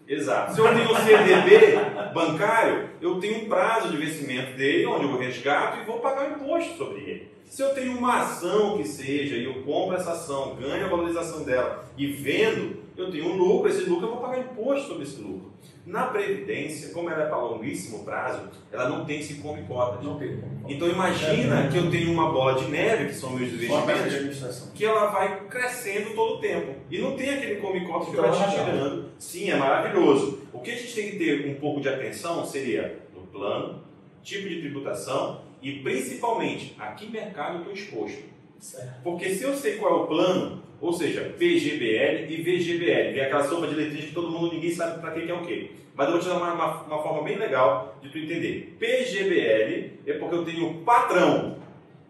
Exato. 0.09 0.55
Se 0.55 0.61
eu 0.61 0.75
tenho 0.75 0.91
um 0.91 0.95
CDB 0.95 2.13
bancário, 2.15 2.89
eu 3.01 3.21
tenho 3.21 3.45
um 3.45 3.49
prazo 3.49 3.91
de 3.91 3.99
vencimento 3.99 4.57
dele, 4.57 4.87
onde 4.87 5.05
eu 5.05 5.19
resgato 5.19 5.83
e 5.83 5.85
vou 5.85 6.01
pagar 6.01 6.31
imposto 6.31 6.79
sobre 6.79 7.01
ele. 7.03 7.29
Se 7.45 7.63
eu 7.63 7.75
tenho 7.75 7.97
uma 7.97 8.23
ação 8.23 8.79
que 8.79 8.87
seja 8.87 9.37
e 9.37 9.45
eu 9.45 9.63
compro 9.63 9.97
essa 9.97 10.13
ação, 10.13 10.57
ganho 10.57 10.85
a 10.85 10.89
valorização 10.89 11.45
dela 11.45 11.85
e 11.97 12.07
vendo, 12.07 12.77
eu 12.97 13.11
tenho 13.11 13.27
um 13.27 13.37
lucro, 13.37 13.69
esse 13.69 13.85
lucro 13.85 14.07
eu 14.07 14.13
vou 14.13 14.21
pagar 14.21 14.41
imposto 14.41 14.89
sobre 14.89 15.03
esse 15.05 15.21
lucro. 15.21 15.53
Na 15.89 16.09
Previdência, 16.09 16.91
como 16.93 17.09
ela 17.09 17.23
é 17.23 17.27
para 17.29 17.39
longuíssimo 17.39 18.05
prazo, 18.05 18.51
ela 18.71 18.91
não 18.91 19.07
tem 19.07 19.21
esse 19.21 19.37
come 19.37 19.63
cotas. 19.63 20.05
Não 20.05 20.19
tem. 20.19 20.39
Então 20.69 20.87
imagina 20.87 21.67
que 21.69 21.79
eu 21.79 21.91
tenho 21.91 22.13
uma 22.13 22.31
bola 22.31 22.61
de 22.61 22.71
neve, 22.71 23.07
que 23.07 23.15
são 23.15 23.31
meus 23.31 23.51
investimentos, 23.51 24.71
que 24.75 24.85
ela 24.85 25.07
vai 25.07 25.47
crescendo 25.47 26.15
todo 26.15 26.35
o 26.35 26.41
tempo. 26.41 26.75
E 26.91 26.99
não 26.99 27.17
tem 27.17 27.31
aquele 27.31 27.57
come 27.57 27.87
cotas 27.87 28.11
que 28.11 28.17
vai 28.17 28.31
te 28.31 28.51
tirando. 28.51 29.09
Sim, 29.19 29.51
é 29.51 29.57
maravilhoso. 29.57 30.43
O 30.53 30.61
que 30.61 30.73
a 30.73 30.77
gente 30.77 30.95
tem 30.95 31.11
que 31.11 31.17
ter 31.17 31.49
um 31.49 31.55
pouco 31.55 31.81
de 31.81 31.89
atenção 31.89 32.45
seria 32.45 32.99
no 33.15 33.23
plano, 33.23 33.83
tipo 34.23 34.47
de 34.47 34.61
tributação 34.61 35.41
e 35.63 35.81
principalmente 35.81 36.77
a 36.79 36.89
que 36.89 37.07
mercado 37.11 37.65
eu 37.65 37.73
exposto. 37.73 38.23
Certo. 38.59 39.03
Porque 39.03 39.31
se 39.31 39.45
eu 39.45 39.55
sei 39.55 39.77
qual 39.77 39.93
é 39.93 40.03
o 40.03 40.07
plano, 40.07 40.63
ou 40.81 40.93
seja, 40.93 41.33
PGBL 41.39 42.27
e 42.29 42.43
VGBL, 42.43 43.13
que 43.13 43.21
é 43.21 43.25
aquela 43.27 43.49
sopa 43.49 43.67
de 43.67 43.75
letrinhas 43.75 44.07
que 44.07 44.15
todo 44.15 44.31
mundo, 44.31 44.53
ninguém 44.53 44.71
sabe 44.71 45.01
para 45.01 45.13
que 45.13 45.31
é 45.31 45.35
o 45.35 45.45
quê. 45.45 45.71
Mas 45.95 46.07
eu 46.07 46.13
vou 46.13 46.21
te 46.21 46.29
dar 46.29 46.37
uma, 46.37 46.53
uma, 46.53 46.83
uma, 46.83 47.03
forma 47.03 47.25
bem 47.25 47.37
legal 47.37 47.99
de 48.01 48.09
tu 48.09 48.19
entender. 48.19 48.77
PGBL 48.79 49.99
é 50.07 50.13
porque 50.19 50.35
eu 50.35 50.45
tenho 50.45 50.75
patrão. 50.85 51.57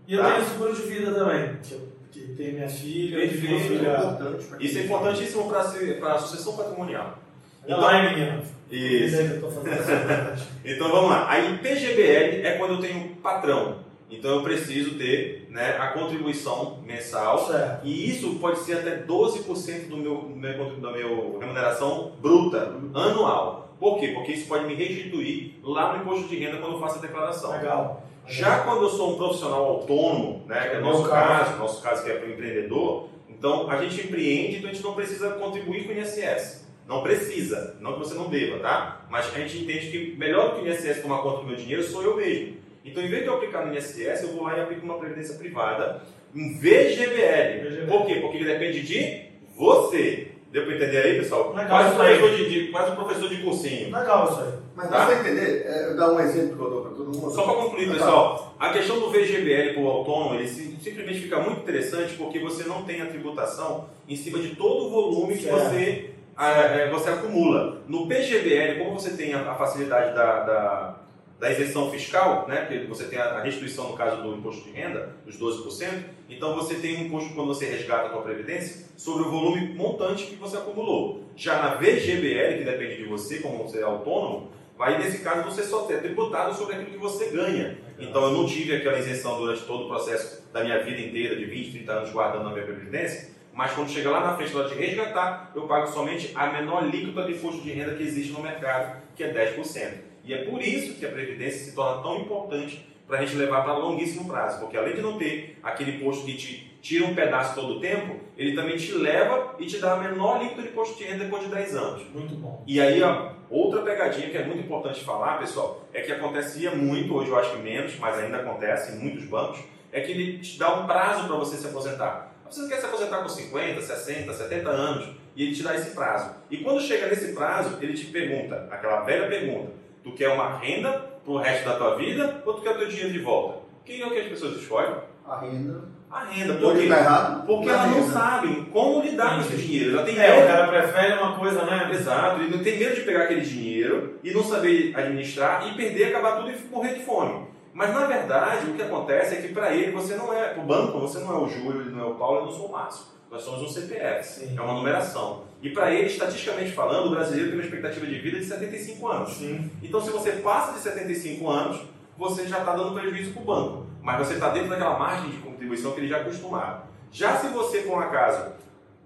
E 0.07 0.15
eu 0.15 0.23
tá? 0.23 0.35
tenho 0.35 0.47
seguro 0.47 0.75
de 0.75 0.83
vida 0.83 1.13
também, 1.13 1.57
que, 1.63 1.79
que 2.11 2.35
tem 2.35 2.53
minha 2.53 2.69
filha, 2.69 3.19
Perfeito. 3.19 3.61
filha. 3.61 4.37
Isso 4.61 4.79
é 4.79 4.83
importantíssimo 4.83 5.49
para 5.49 6.13
a 6.13 6.19
sucessão 6.19 6.57
patrimonial. 6.57 7.19
Então, 7.65 7.81
lá, 7.81 8.03
menina. 8.03 8.43
Isso. 8.71 9.17
então 10.65 10.91
vamos 10.91 11.11
lá. 11.11 11.31
Aí 11.31 11.59
PGBL 11.59 12.47
é 12.47 12.57
quando 12.59 12.75
eu 12.75 12.81
tenho 12.81 13.17
patrão. 13.17 13.88
Então 14.11 14.37
eu 14.37 14.43
preciso 14.43 14.97
ter 14.97 15.47
né, 15.51 15.77
a 15.79 15.89
contribuição 15.89 16.79
mensal 16.85 17.47
certo. 17.47 17.87
e 17.87 18.11
isso 18.11 18.37
pode 18.37 18.59
ser 18.61 18.79
até 18.79 19.03
12% 19.03 19.89
do 19.89 19.97
meu, 19.99 20.15
do 20.17 20.37
meu, 20.37 20.81
da 20.81 20.91
minha 20.93 21.39
remuneração 21.39 22.13
bruta 22.21 22.75
anual. 22.95 23.75
Por 23.79 24.01
quê? 24.01 24.09
Porque 24.09 24.33
isso 24.33 24.49
pode 24.49 24.67
me 24.67 24.75
restituir 24.75 25.57
lá 25.63 25.93
no 25.93 26.03
imposto 26.03 26.29
de 26.29 26.39
renda 26.39 26.59
quando 26.59 26.75
eu 26.75 26.81
faço 26.81 26.99
a 26.99 27.03
declaração. 27.03 27.53
Legal. 27.53 28.03
Já 28.27 28.61
quando 28.61 28.83
eu 28.83 28.91
sou 28.91 29.15
um 29.15 29.17
profissional 29.17 29.65
autônomo, 29.65 30.45
né, 30.47 30.69
que 30.69 30.77
é 30.77 30.79
o 30.79 30.85
nosso 30.85 31.09
caso, 31.09 31.59
nosso 31.59 31.83
caso 31.83 32.05
que 32.05 32.11
é 32.11 32.15
para 32.15 32.29
o 32.29 32.33
empreendedor, 32.33 33.09
então 33.29 33.71
a 33.71 33.83
gente 33.83 34.07
empreende, 34.07 34.57
então 34.57 34.71
a 34.71 34.73
gente 34.73 34.85
não 34.85 34.95
precisa 34.95 35.31
contribuir 35.31 35.87
com 35.87 35.93
o 35.93 35.97
INSS. 35.97 36.67
Não 36.87 37.03
precisa, 37.03 37.77
não 37.81 37.93
que 37.93 37.99
você 37.99 38.15
não 38.15 38.29
deva, 38.29 38.59
tá? 38.61 39.07
Mas 39.11 39.27
a 39.35 39.39
gente 39.39 39.59
entende 39.59 39.91
que 39.91 40.17
melhor 40.17 40.51
do 40.51 40.57
que 40.57 40.63
o 40.63 40.69
INSS 40.69 41.03
tomar 41.03 41.19
conta 41.19 41.41
do 41.41 41.47
meu 41.47 41.57
dinheiro 41.57 41.83
sou 41.83 42.03
eu 42.03 42.17
mesmo. 42.17 42.58
Então, 42.85 43.03
em 43.03 43.09
vez 43.09 43.23
de 43.23 43.29
eu 43.29 43.35
aplicar 43.35 43.67
no 43.67 43.75
INSS, 43.75 44.23
eu 44.23 44.29
vou 44.29 44.45
lá 44.45 44.57
e 44.57 44.61
aplico 44.61 44.85
uma 44.85 44.99
previdência 44.99 45.37
privada 45.37 46.03
em 46.35 46.55
VGBL. 46.55 47.65
VGBL. 47.65 47.87
Por 47.89 48.07
quê? 48.07 48.15
Porque 48.17 48.37
ele 48.39 48.53
depende 48.53 48.83
de 48.83 49.29
você. 49.57 50.29
Deu 50.51 50.65
para 50.65 50.77
entender 50.77 50.99
aí, 50.99 51.19
pessoal? 51.19 51.53
Legal, 51.55 51.69
quase, 51.69 51.93
um 51.93 51.97
professor 51.97 52.31
de, 52.31 52.49
de, 52.49 52.73
quase 52.73 52.91
um 52.91 52.95
professor 52.95 53.29
de 53.29 53.43
cursinho. 53.43 53.99
Legal 53.99 54.31
isso 54.31 54.41
aí. 54.41 54.53
Mas 54.75 54.91
tá? 54.91 55.07
para 55.07 55.21
entender, 55.21 55.67
é, 55.67 55.95
dar 55.95 56.13
um 56.13 56.21
exemplo 56.21 56.57
que 56.57 56.63
eu 56.63 56.71
dou 56.71 56.83
para 56.83 56.91
todo 56.93 57.05
mundo. 57.05 57.31
Só 57.35 57.43
para 57.43 57.55
concluir, 57.55 57.91
pessoal, 57.91 58.55
a 58.59 58.73
questão 58.73 58.99
do 58.99 59.11
VGBL 59.11 59.75
para 59.75 59.83
o 59.83 59.89
autônomo, 59.89 60.37
ele 60.37 60.49
simplesmente 60.49 61.21
fica 61.21 61.39
muito 61.41 61.61
interessante 61.61 62.15
porque 62.15 62.39
você 62.39 62.65
não 62.65 62.85
tem 62.85 63.03
a 63.03 63.07
tributação 63.07 63.91
em 64.09 64.17
cima 64.17 64.39
de 64.39 64.55
todo 64.57 64.87
o 64.87 64.91
volume 64.91 65.37
que 65.37 65.47
você, 65.47 66.11
é, 66.39 66.89
você 66.89 67.11
acumula. 67.11 67.83
No 67.87 68.07
PGBL, 68.07 68.79
como 68.79 68.99
você 68.99 69.11
tem 69.11 69.35
a, 69.35 69.51
a 69.51 69.55
facilidade 69.55 70.15
da, 70.15 70.45
da 70.45 70.98
da 71.39 71.51
isenção 71.53 71.91
fiscal, 71.91 72.47
né, 72.49 72.67
que 72.67 72.87
você 72.87 73.05
tem 73.05 73.19
a 73.19 73.41
restituição 73.41 73.91
no 73.91 73.97
caso 73.97 74.23
do 74.23 74.35
imposto 74.35 74.65
de 74.65 74.71
renda, 74.71 75.15
dos 75.25 75.39
12%, 75.39 76.03
então 76.29 76.55
você 76.57 76.75
tem 76.75 76.97
um 76.97 77.07
imposto 77.07 77.33
quando 77.35 77.49
você 77.49 77.67
resgata 77.67 78.09
a 78.09 78.11
sua 78.11 78.23
previdência 78.23 78.87
sobre 78.97 79.23
o 79.23 79.31
volume 79.31 79.73
montante 79.75 80.27
que 80.27 80.35
você 80.35 80.57
acumulou. 80.57 81.25
Já 81.37 81.63
na 81.63 81.75
VGBL, 81.75 82.59
que 82.59 82.65
depende 82.65 82.97
de 82.97 83.05
você, 83.05 83.39
como 83.39 83.63
você 83.63 83.79
é 83.79 83.85
autônomo, 83.85 84.51
vai 84.77 84.99
nesse 84.99 85.21
caso 85.21 85.45
você 85.45 85.63
só 85.63 85.83
ter 85.83 86.01
tributado 86.01 86.55
sobre 86.55 86.75
aquilo 86.75 86.91
que 86.91 86.99
você 86.99 87.29
ganha. 87.31 87.79
Então 87.99 88.25
eu 88.25 88.33
não 88.33 88.47
tive 88.47 88.75
aquela 88.75 88.99
isenção 88.99 89.39
durante 89.39 89.63
todo 89.63 89.85
o 89.85 89.89
processo 89.89 90.43
da 90.53 90.65
minha 90.65 90.83
vida 90.83 91.01
inteira, 91.01 91.37
de 91.37 91.45
20, 91.45 91.73
30 91.73 91.93
anos 91.93 92.11
guardando 92.11 92.49
a 92.49 92.53
minha 92.53 92.65
previdência, 92.65 93.31
mas 93.53 93.73
quando 93.73 93.91
chega 93.91 94.11
lá 94.11 94.21
na 94.21 94.37
frente 94.37 94.53
na 94.53 94.61
hora 94.61 94.69
de 94.69 94.75
resgatar, 94.77 95.53
eu 95.55 95.63
pago 95.67 95.87
somente 95.89 96.33
a 96.35 96.47
menor 96.53 96.85
líquida 96.85 97.25
de 97.25 97.33
imposto 97.33 97.61
de 97.61 97.73
renda 97.73 97.95
que 97.95 98.03
existe 98.03 98.33
no 98.33 98.41
mercado, 98.41 99.03
que 99.17 99.23
é 99.23 99.33
10%. 99.33 100.08
E 100.29 100.35
é 100.35 100.45
por 100.45 100.61
isso 100.61 100.95
que 100.95 101.07
a 101.07 101.09
Previdência 101.09 101.65
se 101.65 101.75
torna 101.75 102.03
tão 102.03 102.21
importante 102.21 102.87
para 103.07 103.19
a 103.19 103.25
gente 103.25 103.35
levar 103.37 103.63
para 103.63 103.73
longuíssimo 103.79 104.29
prazo, 104.29 104.61
porque 104.61 104.77
além 104.77 104.95
de 104.95 105.01
não 105.01 105.17
ter 105.17 105.59
aquele 105.63 105.97
imposto 105.97 106.27
que 106.27 106.35
te 106.35 106.79
tira 106.83 107.07
um 107.07 107.15
pedaço 107.15 107.55
todo 107.55 107.79
o 107.79 107.81
tempo, 107.81 108.17
ele 108.37 108.55
também 108.55 108.77
te 108.77 108.93
leva 108.93 109.55
e 109.59 109.65
te 109.65 109.79
dá 109.79 109.95
a 109.95 109.97
menor 109.97 110.43
líquida 110.43 110.61
de 110.61 110.69
imposto 110.69 110.99
de 110.99 111.05
renda 111.05 111.25
depois 111.25 111.43
de 111.45 111.49
10 111.49 111.75
anos. 111.75 112.03
Muito 112.13 112.35
bom. 112.35 112.63
E 112.67 112.79
aí, 112.79 113.03
ó, 113.03 113.33
outra 113.49 113.81
pegadinha 113.81 114.29
que 114.29 114.37
é 114.37 114.45
muito 114.45 114.61
importante 114.61 115.03
falar, 115.03 115.39
pessoal, 115.39 115.89
é 115.95 116.03
que 116.03 116.13
acontecia 116.13 116.73
muito, 116.73 117.15
hoje 117.15 117.31
eu 117.31 117.39
acho 117.39 117.53
que 117.53 117.63
menos, 117.63 117.99
mas 117.99 118.19
ainda 118.19 118.37
acontece 118.37 118.93
em 118.93 118.99
muitos 118.99 119.25
bancos, 119.25 119.61
é 119.91 120.03
que 120.03 120.13
ele 120.13 120.39
te 120.41 120.59
dá 120.59 120.79
um 120.79 120.87
prazo 120.87 121.27
para 121.27 121.37
você 121.37 121.57
se 121.57 121.67
aposentar. 121.67 122.35
Você 122.51 122.69
quer 122.69 122.77
se 122.77 122.85
aposentar 122.85 123.23
com 123.23 123.29
50, 123.31 123.81
60, 123.81 124.33
70 124.35 124.69
anos, 124.69 125.09
e 125.35 125.45
ele 125.45 125.55
te 125.55 125.63
dá 125.63 125.75
esse 125.75 125.91
prazo. 125.91 126.35
E 126.51 126.59
quando 126.59 126.83
chega 126.83 127.07
nesse 127.07 127.33
prazo, 127.33 127.79
ele 127.81 127.95
te 127.95 128.07
pergunta, 128.07 128.69
aquela 128.71 129.01
velha 129.01 129.27
pergunta, 129.27 129.79
Tu 130.03 130.13
quer 130.13 130.29
uma 130.29 130.59
renda 130.59 130.91
para 131.25 131.33
o 131.33 131.39
resto 131.39 131.65
da 131.69 131.77
tua 131.77 131.97
vida 131.97 132.43
ou 132.47 132.55
tu 132.55 132.63
quer 132.63 132.71
o 132.71 132.79
teu 132.79 132.89
dinheiro 132.89 133.13
de 133.13 133.19
volta? 133.21 133.59
Quem 133.85 134.01
é 134.01 134.07
o 134.07 134.11
que 134.11 134.19
as 134.19 134.29
pessoas 134.29 134.57
escolhem? 134.57 134.95
A 135.27 135.41
renda. 135.41 135.85
A 136.11 136.25
renda. 136.25 136.55
Por 136.55 136.77
quê? 136.77 136.89
Tá 136.89 136.99
errado, 136.99 137.47
Porque 137.47 137.69
elas 137.69 137.91
não 137.91 138.09
sabem 138.09 138.65
como 138.67 139.03
lidar 139.03 139.35
com 139.35 139.41
esse 139.43 139.57
dinheiro. 139.57 139.93
Ela 139.97 140.05
tem 140.05 140.19
é, 140.19 140.31
medo. 140.31 140.45
o 140.45 140.47
cara 140.47 140.69
prefere 140.69 141.13
uma 141.15 141.39
coisa, 141.39 141.65
né? 141.65 141.91
Exato. 141.93 142.41
Ele 142.41 142.57
não 142.57 142.65
tem 142.65 142.79
medo 142.79 142.95
de 142.95 143.03
pegar 143.03 143.25
aquele 143.25 143.43
dinheiro 143.43 144.19
e 144.23 144.31
não 144.33 144.43
saber 144.43 144.95
administrar 144.97 145.69
e 145.69 145.75
perder, 145.75 146.05
acabar 146.07 146.37
tudo 146.37 146.51
e 146.51 146.69
morrer 146.71 146.95
de 146.95 147.05
fome. 147.05 147.47
Mas 147.75 147.93
na 147.93 148.07
verdade, 148.07 148.71
o 148.71 148.75
que 148.75 148.83
acontece 148.83 149.37
é 149.37 149.43
que 149.43 149.53
para 149.53 149.75
ele 149.75 149.93
você 149.93 150.17
não 150.17 150.33
é, 150.33 150.49
para 150.49 150.63
o 150.63 150.67
banco, 150.67 150.99
você 150.99 151.19
não 151.21 151.33
é 151.33 151.39
o 151.39 151.49
Júlio, 151.49 151.83
ele 151.83 151.91
não 151.91 152.01
é 152.01 152.11
o 152.11 152.15
Paulo, 152.15 152.41
eu 152.41 152.45
não 152.47 152.53
sou 152.53 152.67
o 152.67 152.73
Márcio. 152.73 153.05
Nós 153.31 153.43
somos 153.43 153.63
um 153.63 153.69
CPF, 153.69 154.25
Sim. 154.25 154.57
é 154.59 154.61
uma 154.61 154.75
numeração. 154.75 155.45
E 155.61 155.71
para 155.71 155.93
ele, 155.93 156.07
estatisticamente 156.07 156.71
falando, 156.71 157.07
o 157.07 157.11
brasileiro 157.11 157.49
tem 157.49 157.59
uma 157.59 157.65
expectativa 157.65 158.07
de 158.07 158.19
vida 158.19 158.39
de 158.39 158.45
75 158.45 159.09
anos. 159.09 159.35
Sim. 159.35 159.71
Então, 159.83 160.01
se 160.01 160.11
você 160.11 160.33
passa 160.33 160.73
de 160.73 160.79
75 160.81 161.49
anos, 161.49 161.81
você 162.17 162.47
já 162.47 162.61
está 162.61 162.75
dando 162.77 162.95
prejuízo 162.95 163.33
para 163.33 163.43
o 163.43 163.45
banco. 163.45 163.87
Mas 164.01 164.19
você 164.19 164.35
está 164.35 164.51
dentro 164.51 164.71
daquela 164.71 164.99
margem 164.99 165.31
de 165.31 165.39
contribuição 165.39 165.93
que 165.93 166.01
ele 166.01 166.09
já 166.09 166.19
é 166.19 166.21
acostumado. 166.21 166.89
Já 167.11 167.37
se 167.37 167.49
você, 167.49 167.81
por 167.81 167.99
um 167.99 168.01
acaso, 168.01 168.53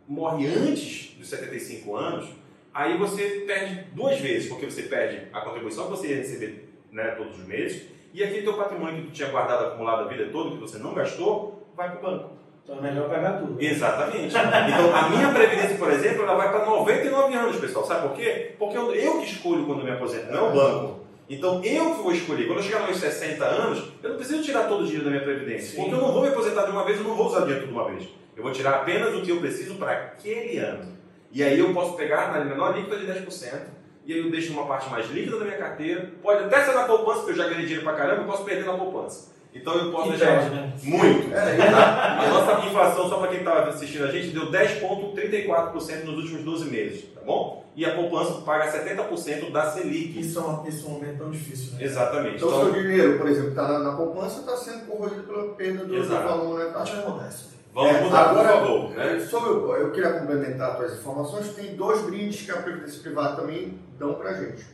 morre 0.07 0.47
antes 0.47 1.15
dos 1.19 1.29
75 1.29 1.97
anos, 1.97 2.29
aí 2.75 2.99
você 2.99 3.45
perde 3.47 3.87
duas 3.93 4.19
vezes, 4.19 4.49
porque 4.49 4.67
você 4.67 4.83
perde 4.83 5.29
a 5.33 5.41
contribuição 5.41 5.85
que 5.85 5.91
você 5.91 6.09
ia 6.09 6.17
receber 6.17 6.69
né, 6.91 7.13
todos 7.13 7.39
os 7.39 7.47
meses, 7.47 7.89
e 8.13 8.23
aquele 8.23 8.43
teu 8.43 8.55
patrimônio 8.55 9.03
que 9.03 9.09
tu 9.09 9.13
tinha 9.13 9.31
guardado 9.31 9.67
acumulado 9.67 10.03
a 10.03 10.09
vida 10.09 10.29
toda, 10.31 10.51
que 10.51 10.59
você 10.59 10.79
não 10.79 10.93
gastou, 10.93 11.67
vai 11.75 11.91
para 11.91 11.99
o 11.99 12.03
banco. 12.03 12.42
Então 12.65 12.79
é 12.79 12.81
melhor 12.81 13.09
pegar 13.09 13.33
tudo. 13.33 13.61
Exatamente. 13.61 14.27
Então 14.27 14.95
a 14.95 15.09
minha 15.09 15.33
previdência, 15.33 15.77
por 15.77 15.91
exemplo, 15.91 16.23
ela 16.23 16.37
vai 16.37 16.51
para 16.51 16.65
99 16.65 17.35
anos, 17.35 17.57
pessoal. 17.57 17.85
Sabe 17.85 18.09
por 18.09 18.17
quê? 18.17 18.55
Porque 18.59 18.77
eu, 18.77 18.95
eu 18.95 19.19
que 19.19 19.27
escolho 19.27 19.67
quando 19.67 19.83
me 19.83 19.91
aposento, 19.91 20.33
não 20.33 20.47
é 20.47 20.51
o 20.51 20.55
banco. 20.55 21.01
Então 21.29 21.65
eu 21.65 21.95
que 21.97 22.03
vou 22.03 22.13
escolher. 22.13 22.47
Quando 22.47 22.59
eu 22.59 22.65
chegar 22.65 22.87
nos 22.87 22.99
60 22.99 23.45
anos, 23.45 23.93
eu 24.03 24.11
não 24.11 24.17
preciso 24.17 24.43
tirar 24.43 24.69
todo 24.69 24.83
o 24.83 24.85
dinheiro 24.85 25.05
da 25.05 25.11
minha 25.11 25.23
previdência. 25.23 25.71
Sim. 25.71 25.77
Porque 25.77 25.95
eu 25.95 25.99
não 25.99 26.13
vou 26.13 26.23
me 26.23 26.29
aposentar 26.29 26.65
de 26.65 26.71
uma 26.71 26.85
vez, 26.85 26.99
eu 26.99 27.05
não 27.05 27.17
vou 27.17 27.27
usar 27.27 27.41
dinheiro 27.41 27.67
de 27.67 27.73
uma 27.73 27.91
vez. 27.91 28.09
Eu 28.37 28.43
vou 28.43 28.53
tirar 28.53 28.77
apenas 28.77 29.15
o 29.15 29.23
que 29.23 29.31
eu 29.31 29.41
preciso 29.41 29.75
para 29.75 29.93
aquele 29.93 30.59
ano. 30.59 30.93
E 31.31 31.43
aí 31.43 31.59
eu 31.59 31.73
posso 31.73 31.95
pegar 31.95 32.33
na 32.33 32.45
menor 32.45 32.77
líquida 32.77 32.99
de 32.99 33.07
10%, 33.07 33.61
e 34.05 34.13
aí 34.13 34.19
eu 34.19 34.31
deixo 34.31 34.53
uma 34.53 34.67
parte 34.67 34.91
mais 34.91 35.11
líquida 35.11 35.39
da 35.39 35.45
minha 35.45 35.57
carteira. 35.57 36.13
Pode 36.23 36.45
até 36.45 36.65
ser 36.65 36.75
na 36.75 36.85
poupança, 36.85 37.21
porque 37.21 37.33
eu 37.33 37.37
já 37.37 37.49
ganhei 37.49 37.63
dinheiro 37.63 37.85
para 37.85 37.97
caramba, 37.97 38.23
eu 38.23 38.27
posso 38.27 38.45
perder 38.45 38.67
na 38.67 38.75
poupança. 38.75 39.32
Então 39.55 39.75
eu 39.75 39.93
posso 39.93 40.11
deixar 40.11 40.51
né? 40.51 40.73
muito. 40.83 41.33
É, 41.35 41.57
tá? 41.71 42.19
A 42.21 42.29
nossa 42.29 42.67
inflação, 42.67 43.09
só 43.09 43.19
para 43.19 43.29
quem 43.29 43.41
está 43.41 43.65
assistindo 43.65 44.05
a 44.05 44.11
gente, 44.11 44.29
deu 44.29 44.51
10,34% 44.51 46.05
nos 46.05 46.17
últimos 46.17 46.43
12 46.43 46.71
meses, 46.71 47.05
tá 47.15 47.21
bom? 47.21 47.63
E 47.77 47.85
a 47.85 47.95
poupança 47.95 48.41
paga 48.43 48.71
70% 48.71 49.51
da 49.51 49.71
Selic. 49.71 50.19
Isso 50.19 50.39
é, 50.39 50.43
um, 50.43 50.69
isso 50.69 50.87
é 50.87 50.89
um 50.89 50.93
momento 50.95 51.19
tão 51.19 51.31
difícil, 51.31 51.75
né? 51.75 51.85
Exatamente. 51.85 52.37
Então, 52.37 52.49
então 52.49 52.61
o 52.63 52.73
seu 52.73 52.83
dinheiro, 52.83 53.19
por 53.19 53.29
exemplo, 53.29 53.51
está 53.51 53.69
na, 53.69 53.79
na, 53.79 53.97
poupança, 53.97 54.41
está 54.41 54.57
sendo 54.57 54.87
corroído 54.87 55.23
pela 55.23 55.55
perda 55.55 55.85
do, 55.85 56.05
valor 56.05 56.49
monetário. 56.49 56.93
Isso 56.93 56.99
acontece. 56.99 57.53
Vamos 57.75 57.97
é, 57.97 58.01
mudar, 58.03 58.31
agora, 58.31 58.49
por 58.49 58.59
favor. 58.59 58.91
Né? 58.91 59.21
Sobre, 59.21 59.81
eu 59.81 59.91
queria 59.93 60.13
complementar 60.13 60.73
as 60.73 60.77
tuas 60.77 60.99
informações. 60.99 61.55
Tem 61.55 61.75
dois 61.75 62.03
brindes 62.03 62.43
que 62.43 62.51
a 62.51 62.57
Previdência 62.57 63.01
Privada 63.01 63.37
também 63.37 63.79
dão 63.99 64.15
para 64.15 64.35
gente. 64.35 64.67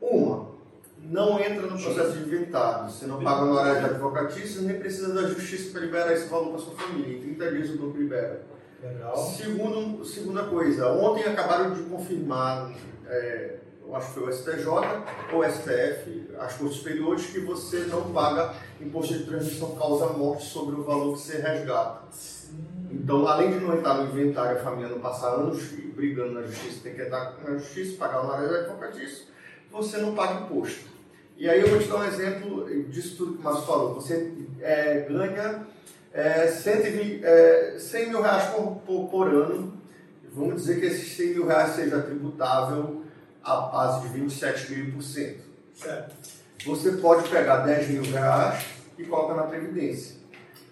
Uma, 0.00 0.48
não 1.02 1.40
entra 1.40 1.66
no 1.66 1.80
processo 1.80 2.12
de 2.12 2.24
inventário. 2.24 2.90
Você 2.90 3.06
não 3.06 3.22
paga 3.22 3.44
no 3.44 3.52
horário 3.54 3.80
de 3.80 3.86
advocatícia 3.86 4.62
nem 4.62 4.78
precisa 4.78 5.12
da 5.12 5.28
justiça 5.28 5.72
para 5.72 5.80
liberar 5.80 6.12
esse 6.12 6.28
valor 6.28 6.50
para 6.50 6.58
sua 6.58 6.74
família. 6.74 7.16
Em 7.16 7.20
30 7.20 7.52
dias 7.52 7.70
o 7.70 7.78
banco 7.78 7.98
libera. 7.98 8.42
Legal. 8.82 9.16
Segundo, 9.16 10.04
segunda 10.04 10.44
coisa, 10.44 10.88
ontem 10.92 11.24
acabaram 11.24 11.72
de 11.72 11.82
confirmar, 11.82 12.72
é, 13.06 13.58
eu 13.86 13.94
acho 13.94 14.08
que 14.08 14.14
foi 14.14 14.28
o 14.28 14.32
STJ 14.32 14.66
ou 15.32 15.40
o 15.40 15.44
STF, 15.44 16.28
as 16.38 16.54
coisas 16.54 16.76
superiores, 16.78 17.26
que 17.26 17.40
você 17.40 17.80
não 17.80 18.12
paga 18.12 18.54
imposto 18.80 19.14
de 19.14 19.24
transmissão 19.24 19.76
causa-morte 19.76 20.44
sobre 20.44 20.74
o 20.74 20.82
valor 20.82 21.14
que 21.14 21.20
você 21.20 21.38
resgata. 21.38 22.02
Então, 22.90 23.26
além 23.26 23.52
de 23.52 23.60
não 23.60 23.76
entrar 23.76 23.94
no 23.94 24.04
inventário, 24.04 24.58
a 24.58 24.60
família 24.60 24.88
não 24.88 24.98
passar 24.98 25.28
anos 25.34 25.62
brigando 25.94 26.32
na 26.32 26.42
justiça, 26.42 26.80
tem 26.82 26.94
que 26.94 27.02
entrar 27.02 27.36
na 27.44 27.56
justiça, 27.58 27.96
pagar 27.96 28.22
no 28.24 28.30
horário 28.30 28.48
de 28.48 28.54
advocatícia, 28.56 29.26
você 29.70 29.98
não 29.98 30.14
paga 30.14 30.40
imposto. 30.40 30.91
E 31.42 31.50
aí 31.50 31.60
eu 31.60 31.70
vou 31.70 31.80
te 31.80 31.88
dar 31.88 31.96
um 31.96 32.04
exemplo 32.04 32.84
disso 32.88 33.16
tudo 33.16 33.32
que 33.32 33.40
o 33.40 33.42
Márcio 33.42 33.66
falou. 33.66 33.94
Você 33.96 34.32
é, 34.60 35.00
ganha 35.10 35.66
é, 36.12 36.46
120, 36.46 37.24
é, 37.24 37.74
100 37.80 38.10
mil 38.10 38.22
reais 38.22 38.44
por, 38.54 38.76
por, 38.86 39.08
por, 39.08 39.26
ano. 39.26 39.76
Vamos 40.32 40.62
dizer 40.62 40.78
que 40.78 40.86
esses 40.86 41.16
100 41.16 41.26
mil 41.30 41.46
reais 41.48 41.74
seja 41.74 42.00
tributável 42.00 43.02
a 43.42 43.56
base 43.56 44.08
de 44.08 44.20
27,5%. 44.20 45.38
Certo. 45.74 46.14
Você 46.64 46.92
pode 46.92 47.28
pegar 47.28 47.66
10 47.66 47.88
mil 47.88 48.04
reais 48.04 48.64
e 48.96 49.02
coloca 49.02 49.34
na 49.34 49.42
Previdência. 49.42 50.18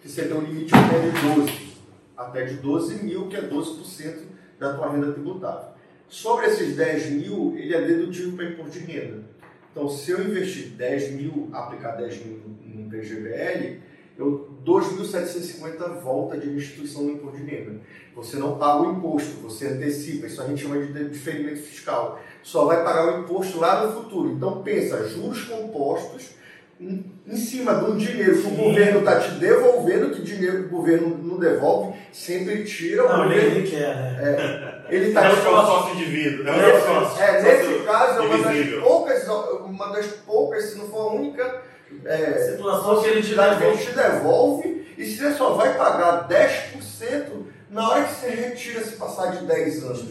Que 0.00 0.08
você 0.08 0.22
tem 0.22 0.36
um 0.36 0.42
limite 0.42 0.72
até 0.72 1.00
de 1.00 1.34
12. 1.34 1.76
Até 2.16 2.44
de 2.44 2.54
12 2.58 2.94
mil, 3.02 3.26
que 3.26 3.34
é 3.34 3.42
12% 3.42 4.18
da 4.60 4.74
tua 4.74 4.92
renda 4.92 5.10
tributável. 5.10 5.70
Sobre 6.08 6.46
esses 6.46 6.76
10 6.76 7.10
mil, 7.10 7.56
ele 7.56 7.74
é 7.74 7.80
dedutível 7.80 8.36
para 8.36 8.44
imposto 8.44 8.78
de 8.78 8.84
renda. 8.84 9.29
Então, 9.70 9.88
se 9.88 10.10
eu 10.10 10.20
investir 10.20 10.70
10 10.70 11.12
mil, 11.12 11.48
aplicar 11.52 11.92
10 11.92 12.26
mil 12.26 12.40
no 12.74 12.90
PGBL, 12.90 13.78
eu 14.18 14.50
2.750 14.64 16.00
volta 16.00 16.36
de 16.36 16.50
restituição 16.50 17.06
do 17.06 17.12
imposto 17.12 17.38
de 17.38 17.44
renda. 17.44 17.80
Você 18.14 18.36
não 18.36 18.58
paga 18.58 18.82
o 18.82 18.92
imposto, 18.92 19.40
você 19.40 19.68
antecipa. 19.68 20.26
Isso 20.26 20.42
a 20.42 20.46
gente 20.46 20.62
chama 20.62 20.78
de 20.78 21.08
diferimento 21.08 21.62
fiscal. 21.62 22.20
Só 22.42 22.66
vai 22.66 22.84
pagar 22.84 23.14
o 23.14 23.22
imposto 23.22 23.58
lá 23.58 23.86
no 23.86 23.92
futuro. 23.92 24.32
Então, 24.32 24.62
pensa, 24.62 25.08
juros 25.08 25.44
compostos 25.44 26.39
em 26.80 27.36
cima 27.36 27.74
de 27.74 27.90
um 27.90 27.96
dinheiro 27.96 28.40
que 28.40 28.48
o 28.48 28.50
governo 28.50 29.00
está 29.00 29.20
te 29.20 29.32
devolvendo, 29.32 30.10
que 30.10 30.22
dinheiro 30.22 30.64
que 30.64 30.74
o 30.74 30.78
governo 30.78 31.18
não 31.22 31.38
devolve, 31.38 31.98
sempre 32.10 32.64
tira. 32.64 33.02
Não, 33.02 33.20
o 33.20 33.22
governo, 33.24 33.56
ele 33.56 33.70
quer, 33.70 33.94
né? 33.94 34.84
É, 34.88 34.94
ele 34.94 35.08
está 35.08 35.26
é 35.26 35.32
uma 35.32 35.64
sócio 35.66 35.94
indivíduo. 35.94 36.48
É, 36.48 36.70
é, 36.70 36.80
sócio, 36.80 37.22
é, 37.22 37.42
nesse 37.42 37.84
caso, 37.84 38.18
é 38.18 38.22
uma 38.22 38.38
das 38.38 38.80
poucas, 38.80 39.28
uma 39.28 39.86
das 39.92 40.06
poucas, 40.06 40.64
se 40.64 40.78
não 40.78 40.88
for 40.88 41.10
a 41.10 41.12
única 41.12 41.62
é, 42.04 42.32
situação 42.50 43.02
que 43.02 43.08
ele 43.08 43.22
te 43.22 43.34
devolve. 43.34 43.64
Ele 43.64 43.76
te 43.76 43.92
devolve 43.92 44.94
e 44.96 45.04
você 45.04 45.32
só 45.32 45.50
vai 45.50 45.76
pagar 45.76 46.28
10% 46.28 47.26
na 47.68 47.88
hora 47.88 48.04
que 48.04 48.14
você 48.14 48.30
retira 48.30 48.82
se 48.82 48.96
passar 48.96 49.32
de 49.32 49.44
10 49.44 49.84
anos. 49.84 50.04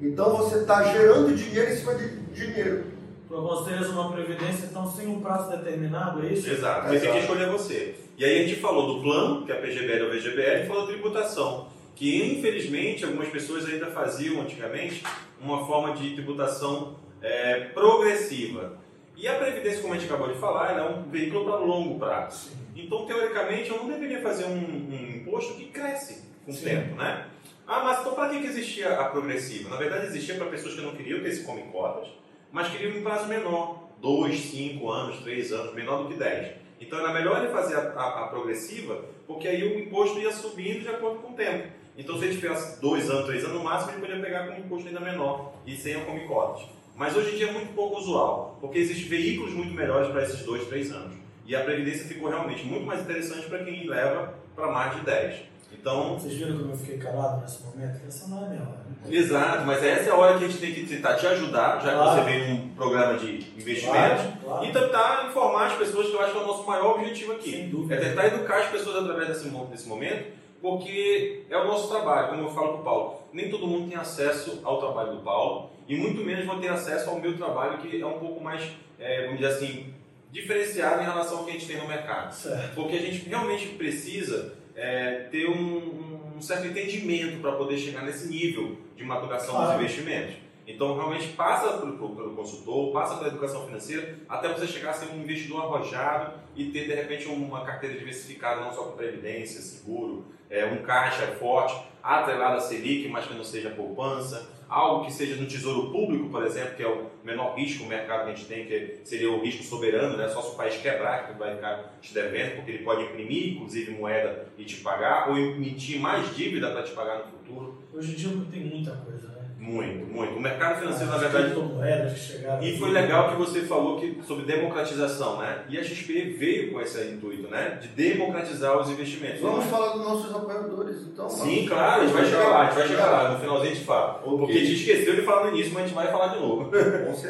Então 0.00 0.36
você 0.36 0.58
está 0.58 0.82
gerando 0.84 1.34
dinheiro 1.34 1.72
em 1.72 1.76
cima 1.76 1.94
de 1.94 2.08
dinheiro. 2.34 2.84
Para 3.32 3.40
vocês 3.40 3.88
uma 3.88 4.12
previdência, 4.12 4.66
então, 4.66 4.86
sem 4.86 5.06
um 5.06 5.22
prazo 5.22 5.56
determinado, 5.56 6.22
é 6.22 6.34
isso? 6.34 6.50
Exato, 6.50 6.88
você 6.88 7.00
tem 7.00 7.12
que 7.12 7.18
escolher 7.20 7.48
você. 7.48 7.94
E 8.18 8.22
aí 8.26 8.44
a 8.44 8.46
gente 8.46 8.60
falou 8.60 8.94
do 8.94 9.02
plano, 9.02 9.46
que 9.46 9.50
é 9.50 9.56
a 9.56 9.58
PGBL 9.58 10.04
ou 10.04 10.10
VGBL, 10.10 10.64
e 10.64 10.66
falou 10.66 10.82
da 10.82 10.92
tributação, 10.92 11.66
que 11.96 12.22
infelizmente 12.30 13.06
algumas 13.06 13.28
pessoas 13.28 13.64
ainda 13.64 13.86
faziam 13.86 14.42
antigamente 14.42 15.02
uma 15.40 15.66
forma 15.66 15.96
de 15.96 16.10
tributação 16.10 16.96
é, 17.22 17.60
progressiva. 17.72 18.76
E 19.16 19.26
a 19.26 19.36
Previdência, 19.36 19.80
como 19.80 19.94
a 19.94 19.96
gente 19.96 20.12
acabou 20.12 20.30
de 20.30 20.38
falar, 20.38 20.78
é 20.78 20.82
um 20.82 21.08
veículo 21.08 21.46
para 21.46 21.56
longo 21.56 21.98
prazo. 21.98 22.50
Então, 22.76 23.06
teoricamente, 23.06 23.70
eu 23.70 23.78
não 23.78 23.88
deveria 23.88 24.20
fazer 24.20 24.44
um, 24.44 24.58
um 24.58 25.16
imposto 25.16 25.54
que 25.54 25.68
cresce 25.68 26.22
com 26.44 26.52
o 26.52 26.54
tempo, 26.54 26.96
né? 26.96 27.28
Ah, 27.66 27.82
mas 27.82 28.00
então 28.00 28.12
para 28.12 28.28
que, 28.28 28.40
que 28.40 28.46
existia 28.48 29.00
a 29.00 29.04
progressiva? 29.04 29.70
Na 29.70 29.76
verdade, 29.76 30.04
existia 30.04 30.34
para 30.34 30.48
pessoas 30.48 30.74
que 30.74 30.82
não 30.82 30.94
queriam 30.94 31.20
ter 31.20 31.28
esse 31.30 31.44
come 31.44 31.62
cotas, 31.72 32.08
mas 32.52 32.68
queriam 32.68 32.98
um 32.98 33.02
prazo 33.02 33.26
menor, 33.26 33.88
2, 34.00 34.38
5 34.38 34.90
anos, 34.90 35.20
3 35.20 35.52
anos, 35.52 35.74
menor 35.74 36.02
do 36.02 36.08
que 36.08 36.14
10. 36.14 36.52
Então 36.80 36.98
era 36.98 37.12
melhor 37.12 37.42
ele 37.42 37.52
fazer 37.52 37.76
a, 37.76 37.92
a, 37.92 38.24
a, 38.24 38.28
progressiva, 38.28 39.02
porque 39.26 39.48
aí 39.48 39.62
o 39.64 39.80
imposto 39.80 40.18
ia 40.18 40.30
subindo 40.30 40.82
de 40.82 40.88
acordo 40.88 41.20
com 41.20 41.32
o 41.32 41.36
tempo. 41.36 41.68
Então 41.96 42.18
se 42.18 42.26
ele 42.26 42.34
tivesse 42.34 42.80
2 42.80 43.10
anos, 43.10 43.26
3 43.26 43.44
anos 43.44 43.56
no 43.56 43.64
máximo, 43.64 43.92
ele 43.92 44.00
podia 44.00 44.20
pegar 44.20 44.46
com 44.46 44.54
um 44.54 44.58
imposto 44.58 44.88
ainda 44.88 45.00
menor 45.00 45.54
e 45.66 45.74
sem 45.76 45.94
a 45.94 46.04
come 46.04 46.26
cotas. 46.26 46.68
Mas 46.94 47.16
hoje 47.16 47.34
em 47.34 47.38
dia 47.38 47.48
é 47.48 47.52
muito 47.52 47.72
pouco 47.74 47.98
usual, 47.98 48.58
porque 48.60 48.78
existem 48.78 49.08
veículos 49.08 49.54
muito 49.54 49.72
melhores 49.72 50.08
para 50.08 50.22
esses 50.22 50.42
2, 50.42 50.66
3 50.66 50.92
anos. 50.92 51.16
E 51.46 51.56
a 51.56 51.64
Previdência 51.64 52.04
ficou 52.04 52.28
realmente 52.28 52.64
muito 52.66 52.84
mais 52.84 53.00
interessante 53.00 53.48
para 53.48 53.64
quem 53.64 53.88
leva 53.88 54.34
para 54.54 54.70
mais 54.70 54.94
de 54.96 55.00
10. 55.02 55.51
Então, 55.82 56.14
Vocês 56.14 56.34
viram 56.34 56.58
como 56.58 56.70
eu 56.70 56.76
fiquei 56.76 56.96
calado 56.96 57.40
nesse 57.40 57.60
momento? 57.64 58.06
Essa 58.06 58.28
não 58.28 58.40
é 58.40 58.46
a 58.46 58.48
minha 58.50 58.62
hora. 58.62 58.86
Exato, 59.10 59.66
mas 59.66 59.82
essa 59.82 60.10
é 60.10 60.12
a 60.12 60.16
hora 60.16 60.38
que 60.38 60.44
a 60.44 60.48
gente 60.48 60.60
tem 60.60 60.72
que 60.72 60.86
tentar 60.86 61.16
te 61.16 61.26
ajudar, 61.26 61.80
já 61.82 61.92
claro. 61.92 62.24
que 62.24 62.30
você 62.30 62.38
vem 62.38 62.54
num 62.54 62.68
programa 62.76 63.18
de 63.18 63.38
investimentos, 63.56 64.22
claro, 64.22 64.38
claro. 64.44 64.64
e 64.64 64.72
tentar 64.72 65.26
informar 65.28 65.66
as 65.66 65.72
pessoas, 65.72 66.06
que 66.06 66.14
eu 66.14 66.22
acho 66.22 66.30
que 66.30 66.38
é 66.38 66.40
o 66.40 66.46
nosso 66.46 66.64
maior 66.64 66.94
objetivo 66.94 67.32
aqui. 67.32 67.68
É 67.90 67.96
tentar 67.96 68.28
educar 68.28 68.58
as 68.60 68.68
pessoas 68.68 68.96
através 68.98 69.26
desse, 69.26 69.48
desse 69.48 69.88
momento, 69.88 70.32
porque 70.60 71.42
é 71.50 71.58
o 71.58 71.66
nosso 71.66 71.88
trabalho, 71.88 72.28
como 72.28 72.42
eu 72.42 72.54
falo 72.54 72.68
para 72.74 72.80
o 72.80 72.84
Paulo. 72.84 73.22
Nem 73.32 73.50
todo 73.50 73.66
mundo 73.66 73.88
tem 73.88 73.98
acesso 73.98 74.60
ao 74.62 74.78
trabalho 74.78 75.16
do 75.16 75.22
Paulo, 75.22 75.70
e 75.88 75.96
muito 75.96 76.22
menos 76.22 76.46
vão 76.46 76.60
ter 76.60 76.68
acesso 76.68 77.10
ao 77.10 77.18
meu 77.18 77.36
trabalho, 77.36 77.78
que 77.78 78.00
é 78.00 78.06
um 78.06 78.20
pouco 78.20 78.40
mais, 78.40 78.70
é, 79.00 79.24
vamos 79.24 79.40
dizer 79.40 79.52
assim, 79.52 79.92
diferenciado 80.30 81.02
em 81.02 81.04
relação 81.04 81.38
ao 81.38 81.44
que 81.44 81.50
a 81.50 81.54
gente 81.54 81.66
tem 81.66 81.76
no 81.76 81.88
mercado. 81.88 82.32
Certo. 82.32 82.76
Porque 82.76 82.94
a 82.94 83.00
gente 83.00 83.28
realmente 83.28 83.66
precisa 83.70 84.61
é, 84.74 85.28
ter 85.30 85.48
um, 85.48 86.34
um, 86.36 86.42
certo 86.42 86.66
entendimento 86.66 87.40
para 87.40 87.52
poder 87.52 87.78
chegar 87.78 88.02
nesse 88.02 88.28
nível 88.28 88.78
de 88.96 89.04
maturação 89.04 89.54
claro. 89.54 89.72
dos 89.72 89.80
investimentos. 89.80 90.36
Então, 90.66 90.94
realmente 90.94 91.28
passa 91.28 91.78
pelo, 91.78 91.96
pelo 91.96 92.36
consultor, 92.36 92.92
passa 92.92 93.16
pela 93.16 93.28
educação 93.28 93.66
financeira, 93.66 94.18
até 94.28 94.48
você 94.48 94.66
chegar 94.66 94.90
a 94.90 94.92
ser 94.92 95.12
um 95.12 95.20
investidor 95.20 95.62
arrojado 95.62 96.34
e 96.54 96.66
ter, 96.66 96.86
de 96.86 96.94
repente, 96.94 97.26
uma 97.26 97.64
carteira 97.64 97.98
diversificada, 97.98 98.60
não 98.60 98.72
só 98.72 98.84
com 98.84 98.96
previdência, 98.96 99.60
seguro, 99.60 100.26
é, 100.48 100.64
um 100.66 100.82
caixa 100.82 101.26
forte, 101.38 101.74
atrelado 102.02 102.56
a 102.56 102.60
Selic, 102.60 103.08
mas 103.08 103.26
que 103.26 103.34
não 103.34 103.42
seja 103.42 103.70
poupança, 103.70 104.50
algo 104.72 105.04
que 105.04 105.12
seja 105.12 105.36
no 105.36 105.46
tesouro 105.46 105.90
público, 105.90 106.30
por 106.30 106.44
exemplo, 106.44 106.74
que 106.74 106.82
é 106.82 106.88
o 106.88 107.10
menor 107.22 107.54
risco 107.54 107.84
o 107.84 107.86
mercado 107.86 108.24
que 108.24 108.30
a 108.30 108.34
gente 108.34 108.46
tem, 108.46 108.66
que 108.66 109.00
seria 109.04 109.30
o 109.30 109.42
risco 109.42 109.62
soberano, 109.62 110.16
né? 110.16 110.28
só 110.28 110.40
se 110.40 110.54
o 110.54 110.56
país 110.56 110.80
quebrar 110.80 111.26
que 111.26 111.38
vai 111.38 111.54
ficar 111.54 111.98
te 112.00 112.14
devendo, 112.14 112.56
porque 112.56 112.70
ele 112.70 112.84
pode 112.84 113.02
imprimir, 113.02 113.52
inclusive, 113.52 113.92
moeda 113.92 114.46
e 114.56 114.64
te 114.64 114.76
pagar, 114.76 115.28
ou 115.28 115.36
emitir 115.36 116.00
mais 116.00 116.34
dívida 116.34 116.70
para 116.70 116.82
te 116.82 116.92
pagar 116.92 117.18
no 117.18 117.24
futuro. 117.24 117.82
Hoje 117.92 118.12
em 118.12 118.14
dia 118.14 118.30
tem 118.50 118.64
muita 118.64 118.92
coisa? 118.92 119.31
Muito, 119.62 120.12
muito. 120.12 120.34
O 120.34 120.40
mercado 120.40 120.80
financeiro, 120.80 121.12
na 121.12 121.18
verdade. 121.18 121.54
Moedas 121.54 122.12
que 122.14 122.18
chegaram 122.18 122.62
e 122.64 122.76
foi 122.76 122.90
legal 122.90 123.30
que 123.30 123.36
você 123.36 123.60
falou 123.60 124.00
que, 124.00 124.20
sobre 124.26 124.44
democratização, 124.44 125.38
né? 125.38 125.62
E 125.68 125.78
a 125.78 125.84
XP 125.84 126.34
veio 126.36 126.72
com 126.72 126.80
esse 126.80 127.00
intuito, 127.04 127.48
né? 127.48 127.78
De 127.80 127.86
democratizar 127.88 128.76
os 128.76 128.90
investimentos. 128.90 129.40
Vamos 129.40 129.64
falar 129.66 129.92
dos 129.92 130.02
nossos 130.02 130.34
apoiadores, 130.34 131.02
então. 131.02 131.30
Sim, 131.30 131.66
claro, 131.68 132.02
a 132.02 132.04
gente 132.04 132.12
vai 132.12 132.24
chegar 132.24 132.48
lá, 132.48 132.60
a 132.60 132.64
gente 132.64 132.74
vai 132.74 132.88
chegar 132.88 133.06
lá. 133.06 133.32
No 133.34 133.38
finalzinho 133.38 133.70
a 133.70 133.74
gente 133.74 133.86
fala. 133.86 134.20
Okay. 134.24 134.38
Porque 134.38 134.52
a 134.52 134.64
gente 134.64 134.74
esqueceu 134.74 135.14
de 135.14 135.22
falar 135.22 135.44
no 135.44 135.56
início, 135.56 135.72
mas 135.72 135.84
a 135.84 135.86
gente 135.86 135.94
vai 135.94 136.10
falar 136.10 136.26
de 136.34 136.40
novo. 136.40 136.68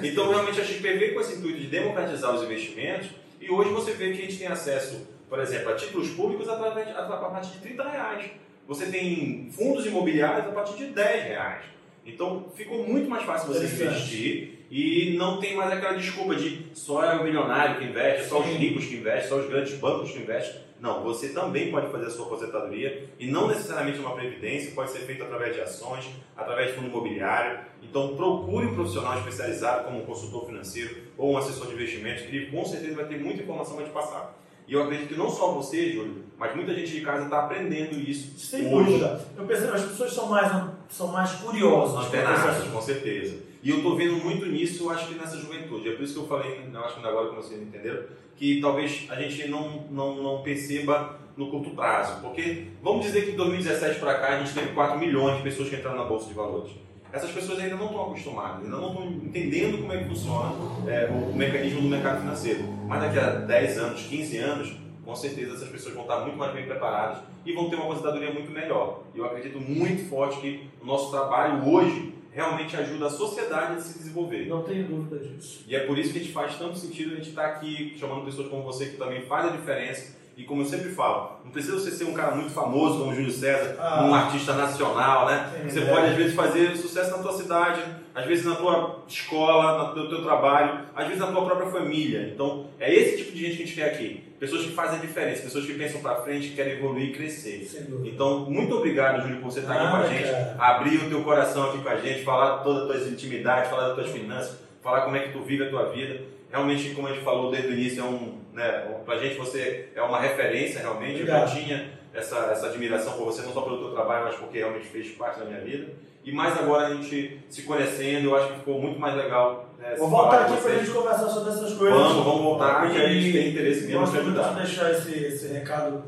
então, 0.02 0.30
realmente, 0.30 0.58
a 0.58 0.64
XP 0.64 0.92
veio 0.94 1.14
com 1.14 1.20
esse 1.20 1.36
intuito 1.36 1.60
de 1.60 1.66
democratizar 1.66 2.34
os 2.34 2.42
investimentos 2.42 3.10
e 3.38 3.50
hoje 3.50 3.68
você 3.70 3.92
vê 3.92 4.10
que 4.10 4.22
a 4.22 4.24
gente 4.24 4.38
tem 4.38 4.46
acesso, 4.46 5.06
por 5.28 5.38
exemplo, 5.38 5.70
a 5.70 5.74
títulos 5.74 6.08
públicos 6.08 6.48
através 6.48 6.88
a 6.96 7.02
partir 7.02 7.50
de 7.50 7.58
30 7.58 7.88
reais. 7.90 8.30
Você 8.66 8.86
tem 8.86 9.50
fundos 9.52 9.84
imobiliários 9.84 10.48
a 10.48 10.52
partir 10.52 10.78
de 10.78 10.86
10 10.86 11.24
reais. 11.24 11.72
Então 12.04 12.46
ficou 12.54 12.86
muito 12.86 13.08
mais 13.08 13.24
fácil 13.24 13.52
você 13.52 13.64
investir 13.64 14.66
e 14.70 15.14
não 15.16 15.38
tem 15.38 15.54
mais 15.54 15.70
aquela 15.70 15.92
desculpa 15.92 16.34
de 16.34 16.66
só 16.74 17.04
é 17.04 17.14
o 17.14 17.24
milionário 17.24 17.78
que 17.78 17.84
investe, 17.84 18.28
só 18.28 18.40
os 18.40 18.46
ricos 18.46 18.86
que 18.86 18.96
investem, 18.96 19.28
só 19.28 19.36
os 19.36 19.48
grandes 19.48 19.74
bancos 19.74 20.10
que 20.10 20.18
investem. 20.18 20.62
Não, 20.80 21.04
você 21.04 21.28
também 21.28 21.70
pode 21.70 21.92
fazer 21.92 22.06
a 22.06 22.10
sua 22.10 22.26
aposentadoria 22.26 23.08
e 23.16 23.28
não 23.28 23.46
necessariamente 23.46 24.00
uma 24.00 24.16
previdência, 24.16 24.72
pode 24.72 24.90
ser 24.90 24.98
feito 25.00 25.22
através 25.22 25.54
de 25.54 25.60
ações, 25.60 26.08
através 26.36 26.70
de 26.70 26.74
fundo 26.74 26.88
imobiliário. 26.88 27.60
Então 27.80 28.16
procure 28.16 28.66
um 28.66 28.74
profissional 28.74 29.16
especializado 29.18 29.84
como 29.84 30.02
um 30.02 30.06
consultor 30.06 30.46
financeiro 30.46 30.96
ou 31.16 31.34
um 31.34 31.36
assessor 31.36 31.68
de 31.68 31.74
investimentos, 31.74 32.22
que 32.22 32.34
ele 32.34 32.50
com 32.50 32.64
certeza 32.64 32.96
vai 32.96 33.04
ter 33.04 33.20
muita 33.20 33.42
informação 33.42 33.76
para 33.76 33.84
te 33.84 33.92
passar. 33.92 34.41
E 34.72 34.74
eu 34.74 34.84
acredito 34.84 35.08
que 35.08 35.18
não 35.18 35.28
só 35.28 35.52
você, 35.52 35.92
Júlio, 35.92 36.24
mas 36.38 36.56
muita 36.56 36.72
gente 36.72 36.92
de 36.92 37.02
casa 37.02 37.24
está 37.24 37.40
aprendendo 37.40 38.00
isso 38.00 38.38
Sem 38.38 38.72
hoje. 38.72 38.92
dúvida. 38.92 39.20
Eu 39.36 39.44
percebo, 39.44 39.74
as 39.74 39.82
pessoas 39.82 40.14
são 40.14 40.30
mais, 40.30 40.50
são 40.88 41.08
mais 41.08 41.30
curiosas. 41.32 42.06
Antenadas, 42.06 42.64
com 42.68 42.80
certeza. 42.80 43.36
E 43.62 43.68
eu 43.68 43.76
estou 43.76 43.94
vendo 43.94 44.16
muito 44.16 44.46
nisso, 44.46 44.84
eu 44.84 44.90
acho 44.90 45.08
que 45.08 45.14
nessa 45.14 45.36
juventude. 45.36 45.90
É 45.90 45.92
por 45.92 46.02
isso 46.02 46.14
que 46.14 46.20
eu 46.20 46.26
falei, 46.26 46.66
eu 46.72 46.80
acho 46.80 46.98
que 46.98 47.06
agora 47.06 47.28
que 47.28 47.36
vocês 47.36 47.60
entenderam, 47.60 48.02
que 48.34 48.62
talvez 48.62 49.06
a 49.10 49.16
gente 49.16 49.46
não, 49.48 49.84
não, 49.90 50.22
não 50.22 50.42
perceba 50.42 51.18
no 51.36 51.50
curto 51.50 51.72
prazo. 51.72 52.22
Porque 52.22 52.68
vamos 52.82 53.04
dizer 53.04 53.26
que 53.26 53.32
de 53.32 53.36
2017 53.36 54.00
para 54.00 54.14
cá 54.20 54.28
a 54.28 54.38
gente 54.38 54.54
teve 54.54 54.72
4 54.72 54.98
milhões 54.98 55.36
de 55.36 55.42
pessoas 55.42 55.68
que 55.68 55.76
entraram 55.76 55.98
na 55.98 56.04
Bolsa 56.04 56.28
de 56.28 56.32
Valores 56.32 56.72
essas 57.12 57.30
pessoas 57.30 57.58
ainda 57.58 57.76
não 57.76 57.86
estão 57.86 58.02
acostumadas, 58.06 58.64
ainda 58.64 58.76
não 58.76 58.88
estão 58.88 59.06
entendendo 59.06 59.78
como 59.78 59.92
é 59.92 59.98
que 59.98 60.08
funciona 60.08 60.54
é, 60.88 61.06
o, 61.10 61.36
mecanismo 61.36 61.82
do 61.82 61.88
mercado 61.88 62.20
financeiro. 62.20 62.64
Mas 62.88 63.02
daqui 63.02 63.18
a 63.18 63.30
10 63.30 63.78
anos, 63.78 64.02
15 64.02 64.38
anos, 64.38 64.76
com 65.04 65.14
certeza 65.14 65.54
essas 65.54 65.68
pessoas 65.68 65.94
vão 65.94 66.04
estar 66.04 66.20
muito 66.20 66.38
mais 66.38 66.52
bem 66.54 66.64
preparadas 66.64 67.18
e 67.44 67.52
vão 67.52 67.68
ter 67.68 67.76
uma 67.76 67.84
aposentadoria 67.84 68.32
muito 68.32 68.50
melhor. 68.50 69.02
E 69.14 69.18
eu 69.18 69.26
acredito 69.26 69.60
muito 69.60 70.08
forte 70.08 70.40
que 70.40 70.66
o 70.80 70.86
nosso 70.86 71.10
trabalho 71.10 71.68
hoje 71.68 72.14
realmente 72.30 72.74
ajuda 72.76 73.06
a 73.06 73.10
sociedade 73.10 73.74
a 73.74 73.80
se 73.80 73.98
desenvolver. 73.98 74.46
Não 74.46 74.62
tenho 74.62 74.88
dúvida 74.88 75.18
disso. 75.18 75.64
E 75.68 75.76
é 75.76 75.80
por 75.80 75.98
isso 75.98 76.12
que 76.12 76.18
a 76.18 76.22
gente 76.22 76.32
faz 76.32 76.56
tanto 76.56 76.78
sentido 76.78 77.12
a 77.12 77.16
gente 77.16 77.28
estar 77.28 77.44
aqui 77.44 77.94
chamando 77.98 78.24
pessoas 78.24 78.48
como 78.48 78.62
você 78.62 78.86
que 78.86 78.96
também 78.96 79.22
faz 79.22 79.46
a 79.46 79.50
diferença 79.50 80.21
e 80.42 80.44
como 80.44 80.62
eu 80.62 80.66
sempre 80.66 80.90
falo, 80.90 81.38
não 81.44 81.52
precisa 81.52 81.78
você 81.78 81.92
ser 81.92 82.04
um 82.04 82.12
cara 82.12 82.34
muito 82.34 82.50
famoso 82.50 82.98
como 82.98 83.12
o 83.12 83.14
Júlio 83.14 83.30
César, 83.30 83.76
ah, 83.78 84.04
um 84.04 84.12
artista 84.12 84.52
nacional, 84.54 85.26
né? 85.26 85.62
Você 85.68 85.78
é. 85.78 85.84
pode 85.84 86.06
às 86.06 86.16
vezes 86.16 86.34
fazer 86.34 86.76
sucesso 86.76 87.12
na 87.12 87.18
tua 87.18 87.32
cidade, 87.32 87.80
às 88.12 88.26
vezes 88.26 88.44
na 88.44 88.56
tua 88.56 89.04
escola, 89.06 89.94
no 89.94 90.08
teu 90.08 90.20
trabalho, 90.20 90.80
às 90.96 91.04
vezes 91.06 91.20
na 91.20 91.28
tua 91.28 91.44
própria 91.44 91.70
família. 91.70 92.32
Então, 92.34 92.66
é 92.80 92.92
esse 92.92 93.18
tipo 93.18 93.36
de 93.36 93.38
gente 93.38 93.56
que 93.56 93.62
a 93.62 93.66
gente 93.66 93.76
quer 93.76 93.84
aqui. 93.84 94.24
Pessoas 94.40 94.62
que 94.62 94.72
fazem 94.72 94.98
a 94.98 95.00
diferença, 95.00 95.42
pessoas 95.42 95.64
que 95.64 95.74
pensam 95.74 96.00
para 96.00 96.16
frente, 96.16 96.48
que 96.48 96.56
querem 96.56 96.72
evoluir 96.72 97.10
e 97.10 97.12
crescer. 97.12 97.70
Então, 98.04 98.50
muito 98.50 98.74
obrigado, 98.74 99.22
Júlio, 99.22 99.40
por 99.40 99.52
você 99.52 99.60
estar 99.60 99.74
aqui 99.74 99.86
ah, 99.86 99.90
com 99.90 99.96
a 99.96 100.06
gente, 100.06 100.28
cara. 100.28 100.56
abrir 100.58 100.96
o 100.96 101.08
teu 101.08 101.22
coração 101.22 101.70
aqui 101.70 101.78
com 101.78 101.88
a 101.88 101.96
gente, 101.96 102.24
falar 102.24 102.64
todas 102.64 102.82
as 102.82 102.88
tuas 102.88 103.12
intimidades, 103.12 103.70
falar 103.70 103.88
das 103.88 103.94
tuas 103.94 104.10
finanças, 104.10 104.58
falar 104.82 105.02
como 105.02 105.14
é 105.14 105.20
que 105.20 105.32
tu 105.32 105.40
vive 105.42 105.62
a 105.62 105.70
tua 105.70 105.84
vida. 105.90 106.20
Realmente, 106.50 106.90
como 106.90 107.06
a 107.06 107.12
gente 107.12 107.22
falou 107.22 107.52
desde 107.52 107.68
o 107.68 107.72
início, 107.72 108.00
é 108.00 108.04
um 108.04 108.41
né? 108.52 109.00
Pra 109.04 109.18
gente 109.18 109.36
você 109.36 109.90
é 109.94 110.02
uma 110.02 110.20
referência 110.20 110.80
realmente. 110.80 111.22
Obrigado. 111.22 111.42
Eu 111.42 111.48
já 111.48 111.54
tinha 111.54 111.90
essa, 112.12 112.36
essa 112.52 112.66
admiração 112.66 113.14
por 113.14 113.24
você, 113.24 113.42
não 113.42 113.52
só 113.52 113.62
pelo 113.62 113.78
teu 113.78 113.92
trabalho, 113.92 114.26
mas 114.26 114.36
porque 114.36 114.58
realmente 114.58 114.86
fez 114.86 115.10
parte 115.12 115.40
da 115.40 115.46
minha 115.46 115.60
vida. 115.60 115.92
E 116.24 116.32
mais 116.32 116.56
agora 116.56 116.86
a 116.86 116.94
gente 116.94 117.40
se 117.48 117.62
conhecendo, 117.62 118.26
eu 118.26 118.36
acho 118.36 118.52
que 118.52 118.58
ficou 118.60 118.80
muito 118.80 119.00
mais 119.00 119.16
legal. 119.16 119.70
Né, 119.78 119.96
Vou 119.96 120.08
voltar 120.08 120.42
aqui 120.42 120.60
para 120.60 120.72
a 120.72 120.78
gente 120.78 120.90
conversar 120.90 121.28
sobre 121.28 121.50
essas 121.50 121.74
coisas. 121.74 121.98
Vamos, 121.98 122.24
vamos 122.24 122.42
voltar, 122.42 122.82
porque 122.82 122.98
a 122.98 123.08
gente 123.08 123.32
tem 123.32 123.50
interesse 123.50 123.86
mesmo 123.86 124.06
em 124.06 124.18
ajudar. 124.20 124.42
Gosto 124.42 124.56
deixar 124.56 124.92
esse, 124.92 125.12
esse 125.12 125.48
recado 125.48 126.04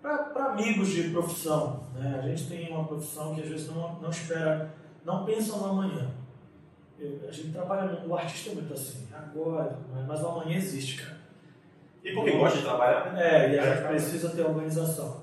para 0.00 0.46
amigos 0.46 0.88
de 0.88 1.10
profissão. 1.10 1.84
Né? 1.94 2.20
A 2.20 2.26
gente 2.26 2.48
tem 2.48 2.68
uma 2.70 2.84
profissão 2.84 3.34
que 3.34 3.42
às 3.42 3.48
vezes 3.48 3.68
não, 3.68 4.00
não 4.00 4.10
espera, 4.10 4.74
não 5.04 5.24
pensa 5.24 5.56
no 5.56 5.66
amanhã. 5.66 6.10
a 7.28 7.30
gente 7.30 7.52
trabalha, 7.52 8.02
o 8.04 8.16
artista 8.16 8.50
é 8.50 8.54
muito 8.54 8.72
assim, 8.72 9.06
agora, 9.14 9.78
mas 10.08 10.20
o 10.20 10.26
amanhã 10.26 10.56
existe, 10.56 11.02
cara. 11.02 11.21
E 12.04 12.12
porque 12.12 12.32
gosta 12.32 12.58
de 12.58 12.64
trabalhar, 12.64 13.12
né? 13.12 13.22
É, 13.22 13.54
e 13.54 13.58
a 13.58 13.74
gente 13.74 13.86
precisa 13.86 14.30
ter 14.30 14.42
organização. 14.42 15.22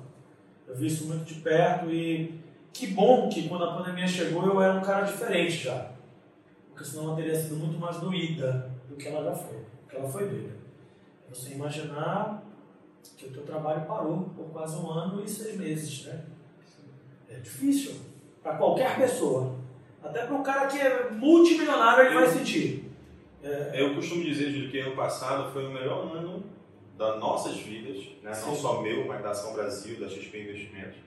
Eu 0.67 0.75
vi 0.75 0.87
isso 0.87 1.07
muito 1.07 1.25
de 1.25 1.35
perto 1.41 1.91
e 1.91 2.39
que 2.71 2.87
bom 2.87 3.27
que 3.27 3.49
quando 3.49 3.65
a 3.65 3.73
pandemia 3.73 4.07
chegou 4.07 4.45
eu 4.45 4.61
era 4.61 4.73
um 4.73 4.81
cara 4.81 5.05
diferente 5.05 5.65
já. 5.65 5.91
Porque 6.69 6.85
senão 6.85 7.05
ela 7.05 7.15
teria 7.15 7.35
sido 7.35 7.57
muito 7.57 7.77
mais 7.77 7.97
doída 7.97 8.71
do 8.87 8.95
que 8.95 9.07
ela 9.07 9.23
já 9.23 9.35
foi. 9.35 9.57
Porque 9.81 9.97
ela 9.97 10.07
foi 10.07 10.29
doida. 10.29 10.55
Você 11.29 11.51
imaginar 11.51 12.43
que 13.17 13.27
o 13.27 13.31
teu 13.31 13.43
trabalho 13.43 13.85
parou 13.85 14.29
por 14.35 14.45
quase 14.51 14.77
um 14.77 14.89
ano 14.89 15.23
e 15.23 15.29
seis 15.29 15.57
meses, 15.57 16.05
né? 16.05 16.23
É 17.29 17.35
difícil 17.35 17.95
para 18.41 18.55
qualquer 18.55 18.95
pessoa. 18.95 19.55
Até 20.01 20.25
para 20.25 20.35
um 20.35 20.43
cara 20.43 20.67
que 20.67 20.79
é 20.79 21.11
multimilionário 21.11 22.05
ele 22.05 22.15
eu, 22.15 22.21
vai 22.21 22.29
sentir. 22.29 22.89
É, 23.43 23.71
eu 23.75 23.95
costumo 23.95 24.23
dizer, 24.23 24.49
Júlio, 24.51 24.71
que 24.71 24.79
ano 24.79 24.95
passado 24.95 25.51
foi 25.51 25.67
o 25.67 25.71
melhor 25.71 26.15
ano 26.15 26.43
das 26.99 27.17
nossas 27.17 27.55
vidas, 27.57 28.03
né? 28.21 28.31
não 28.45 28.53
só 28.53 28.81
meu, 28.81 29.07
mas 29.07 29.23
da 29.23 29.29
Ação 29.29 29.53
Brasil, 29.53 29.97
da 29.97 30.09
XP 30.09 30.41
Investimentos, 30.41 30.97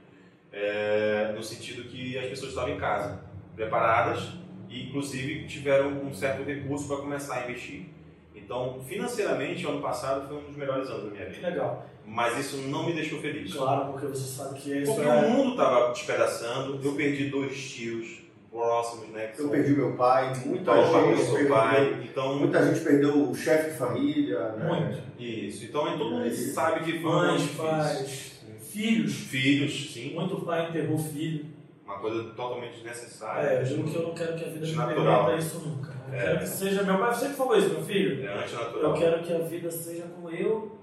é, 0.50 1.32
no 1.36 1.42
sentido 1.42 1.86
que 1.86 2.16
as 2.16 2.30
pessoas 2.30 2.52
estavam 2.52 2.70
em 2.70 2.78
casa, 2.78 3.20
preparadas 3.54 4.30
e, 4.70 4.88
inclusive, 4.88 5.46
tiveram 5.46 5.88
um 5.88 6.14
certo 6.14 6.44
recurso 6.44 6.88
para 6.88 6.96
começar 6.96 7.34
a 7.34 7.44
investir. 7.44 7.90
Então, 8.34 8.80
financeiramente, 8.88 9.66
o 9.66 9.68
ano 9.68 9.82
passado 9.82 10.26
foi 10.26 10.38
um 10.38 10.46
dos 10.46 10.56
melhores 10.56 10.88
anos 10.88 11.04
da 11.04 11.10
minha 11.10 11.28
vida. 11.28 11.46
Legal. 11.46 11.86
Mas 12.06 12.38
isso 12.38 12.56
não 12.68 12.86
me 12.86 12.94
deixou 12.94 13.20
feliz. 13.20 13.52
Claro, 13.52 13.92
porque 13.92 14.06
você 14.06 14.36
sabe 14.36 14.58
que 14.58 14.78
isso 14.78 14.94
Porque 14.94 15.08
é... 15.08 15.14
o 15.14 15.30
mundo 15.30 15.50
estava 15.50 15.92
despedaçando, 15.92 16.80
eu 16.82 16.94
perdi 16.94 17.28
dois 17.28 17.70
tios 17.70 18.21
próximos, 18.52 19.08
né? 19.08 19.32
Eu 19.36 19.48
perdi 19.48 19.72
meu 19.72 19.92
pai, 19.94 20.32
muita 20.44 20.74
gente 20.76 21.30
perdeu, 21.30 21.48
pai, 21.48 22.02
então 22.04 22.38
muita 22.38 22.62
gente 22.66 22.84
perdeu 22.84 23.30
o 23.30 23.34
chefe 23.34 23.70
de 23.70 23.76
família, 23.78 24.52
né? 24.52 24.68
Muito. 24.68 25.02
Isso. 25.18 25.64
Então 25.64 25.98
todo 25.98 26.10
mundo 26.10 26.30
sabe 26.30 26.84
que 26.84 26.98
mães, 27.00 27.50
pais, 27.56 28.42
filhos, 28.70 29.14
filhos, 29.14 29.92
sim. 29.92 30.14
Muito 30.14 30.36
pai 30.44 30.68
enterrou 30.68 30.98
filho. 30.98 31.46
Uma 31.84 31.98
coisa 31.98 32.24
totalmente 32.24 32.74
desnecessária. 32.74 33.48
É, 33.48 33.60
eu 33.60 33.66
juro 33.66 33.84
que 33.84 33.96
eu 33.96 34.02
não 34.02 34.14
quero 34.14 34.34
que 34.36 34.44
a 34.44 34.48
vida 34.48 34.66
me 34.66 34.94
permita 34.94 35.36
isso 35.36 35.58
nunca. 35.58 35.92
Eu 36.08 36.14
é. 36.14 36.22
quero 36.22 36.38
que 36.40 36.48
seja 36.48 36.82
meu 36.82 36.98
pai 36.98 37.14
sempre 37.14 37.34
falou 37.34 37.56
isso, 37.56 37.70
meu 37.70 37.82
filho. 37.82 38.26
É 38.26 38.44
antinatural. 38.44 38.82
Eu 38.82 39.00
quero 39.00 39.22
que 39.22 39.32
a 39.32 39.38
vida 39.38 39.70
seja 39.70 40.04
como 40.04 40.30
eu 40.30 40.78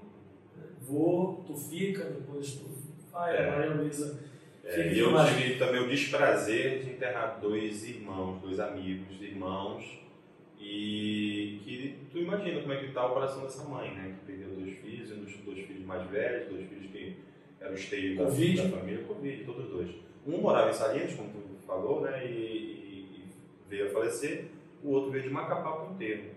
vou, 0.80 1.44
tu 1.46 1.56
fica, 1.56 2.04
depois 2.04 2.52
tu 2.52 2.64
vai, 3.12 3.36
é. 3.36 3.50
Maria 3.50 3.74
Luísa 3.74 4.29
é, 4.70 4.92
e 4.92 4.98
eu 5.00 5.12
tive 5.26 5.58
também 5.58 5.80
o 5.80 5.88
desprazer 5.88 6.78
de 6.78 6.90
enterrar 6.90 7.40
dois 7.40 7.84
irmãos, 7.88 8.40
dois 8.40 8.60
amigos, 8.60 9.20
irmãos, 9.20 9.98
e 10.60 11.60
que 11.64 11.98
tu 12.12 12.18
imagina 12.18 12.60
como 12.60 12.72
é 12.72 12.76
que 12.76 12.86
está 12.86 13.04
o 13.04 13.14
coração 13.14 13.42
dessa 13.42 13.64
mãe, 13.64 13.92
né? 13.92 14.14
Que 14.20 14.32
perdeu 14.32 14.54
dois 14.54 14.78
filhos, 14.78 15.10
um 15.10 15.24
dos 15.24 15.36
dois 15.38 15.66
filhos 15.66 15.84
mais 15.84 16.08
velhos, 16.08 16.48
dois 16.50 16.68
filhos 16.68 16.88
que 16.92 17.16
eram 17.60 17.74
os 17.74 17.84
teios 17.86 18.16
da, 18.16 18.24
da, 18.24 18.76
família, 18.76 19.04
Covid, 19.04 19.44
todos 19.44 19.68
dois. 19.68 19.90
Um 20.24 20.38
morava 20.38 20.70
em 20.70 20.74
Salientes, 20.74 21.16
como 21.16 21.30
tu 21.30 21.66
falou, 21.66 22.02
né? 22.02 22.24
E, 22.24 22.28
e, 22.28 23.24
e 23.24 23.24
veio 23.68 23.88
a 23.88 23.90
falecer, 23.90 24.50
o 24.84 24.90
outro 24.90 25.10
veio 25.10 25.24
de 25.24 25.30
Macapá 25.30 25.72
para 25.72 25.90
o 25.90 25.94
enterro. 25.94 26.30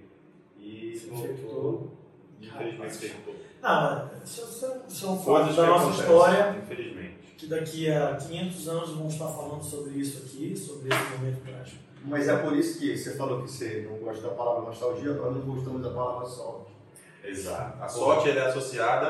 E 0.58 1.00
voltou, 1.08 1.98
infelizmente, 2.42 2.96
se 2.96 3.14
Não, 3.62 4.26
são, 4.26 4.90
são 4.90 5.24
fatos 5.24 5.56
da 5.56 5.68
nossa 5.68 6.02
história. 6.02 6.58
Infelizmente 6.64 7.23
que 7.38 7.48
daqui 7.48 7.92
a 7.92 8.16
500 8.16 8.68
anos 8.68 8.90
vamos 8.92 9.14
estar 9.14 9.28
falando 9.28 9.64
sobre 9.64 10.00
isso 10.00 10.24
aqui, 10.24 10.56
sobre 10.56 10.94
esse 10.94 11.18
momento 11.18 11.42
prático. 11.42 11.84
Mas 12.06 12.28
é 12.28 12.38
por 12.38 12.54
isso 12.56 12.80
que 12.80 12.98
você 12.98 13.16
falou 13.16 13.42
que 13.42 13.50
você 13.50 13.88
não 13.90 13.98
gosta 13.98 14.22
da 14.28 14.34
palavra 14.34 14.64
nostalgia, 14.64 15.14
nós 15.14 15.36
não 15.36 15.42
gostamos 15.42 15.82
da 15.82 15.90
palavra 15.90 16.28
sorte. 16.28 16.74
Exato. 17.24 17.82
A 17.82 17.88
sorte 17.88 18.30
é 18.30 18.42
associada 18.42 19.08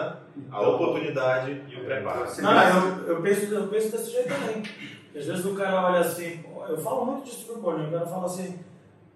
à 0.52 0.60
então, 0.60 0.76
oportunidade 0.76 1.64
e 1.68 1.76
o 1.76 1.86
preparo. 1.86 2.26
Não, 2.42 2.88
eu, 3.00 3.08
eu, 3.08 3.22
penso, 3.22 3.54
eu 3.54 3.68
penso 3.68 3.92
desse 3.92 4.12
jeito 4.12 4.30
também. 4.30 4.64
Às 5.16 5.26
vezes 5.26 5.46
o 5.46 5.56
cara 5.56 5.88
olha 5.88 6.00
assim, 6.00 6.44
eu 6.70 6.78
falo 6.78 7.06
muito 7.06 7.26
disso 7.26 7.46
pro 7.46 7.62
Paulinho, 7.62 7.90
o 7.90 7.92
cara 7.92 8.06
fala 8.06 8.26
assim, 8.26 8.60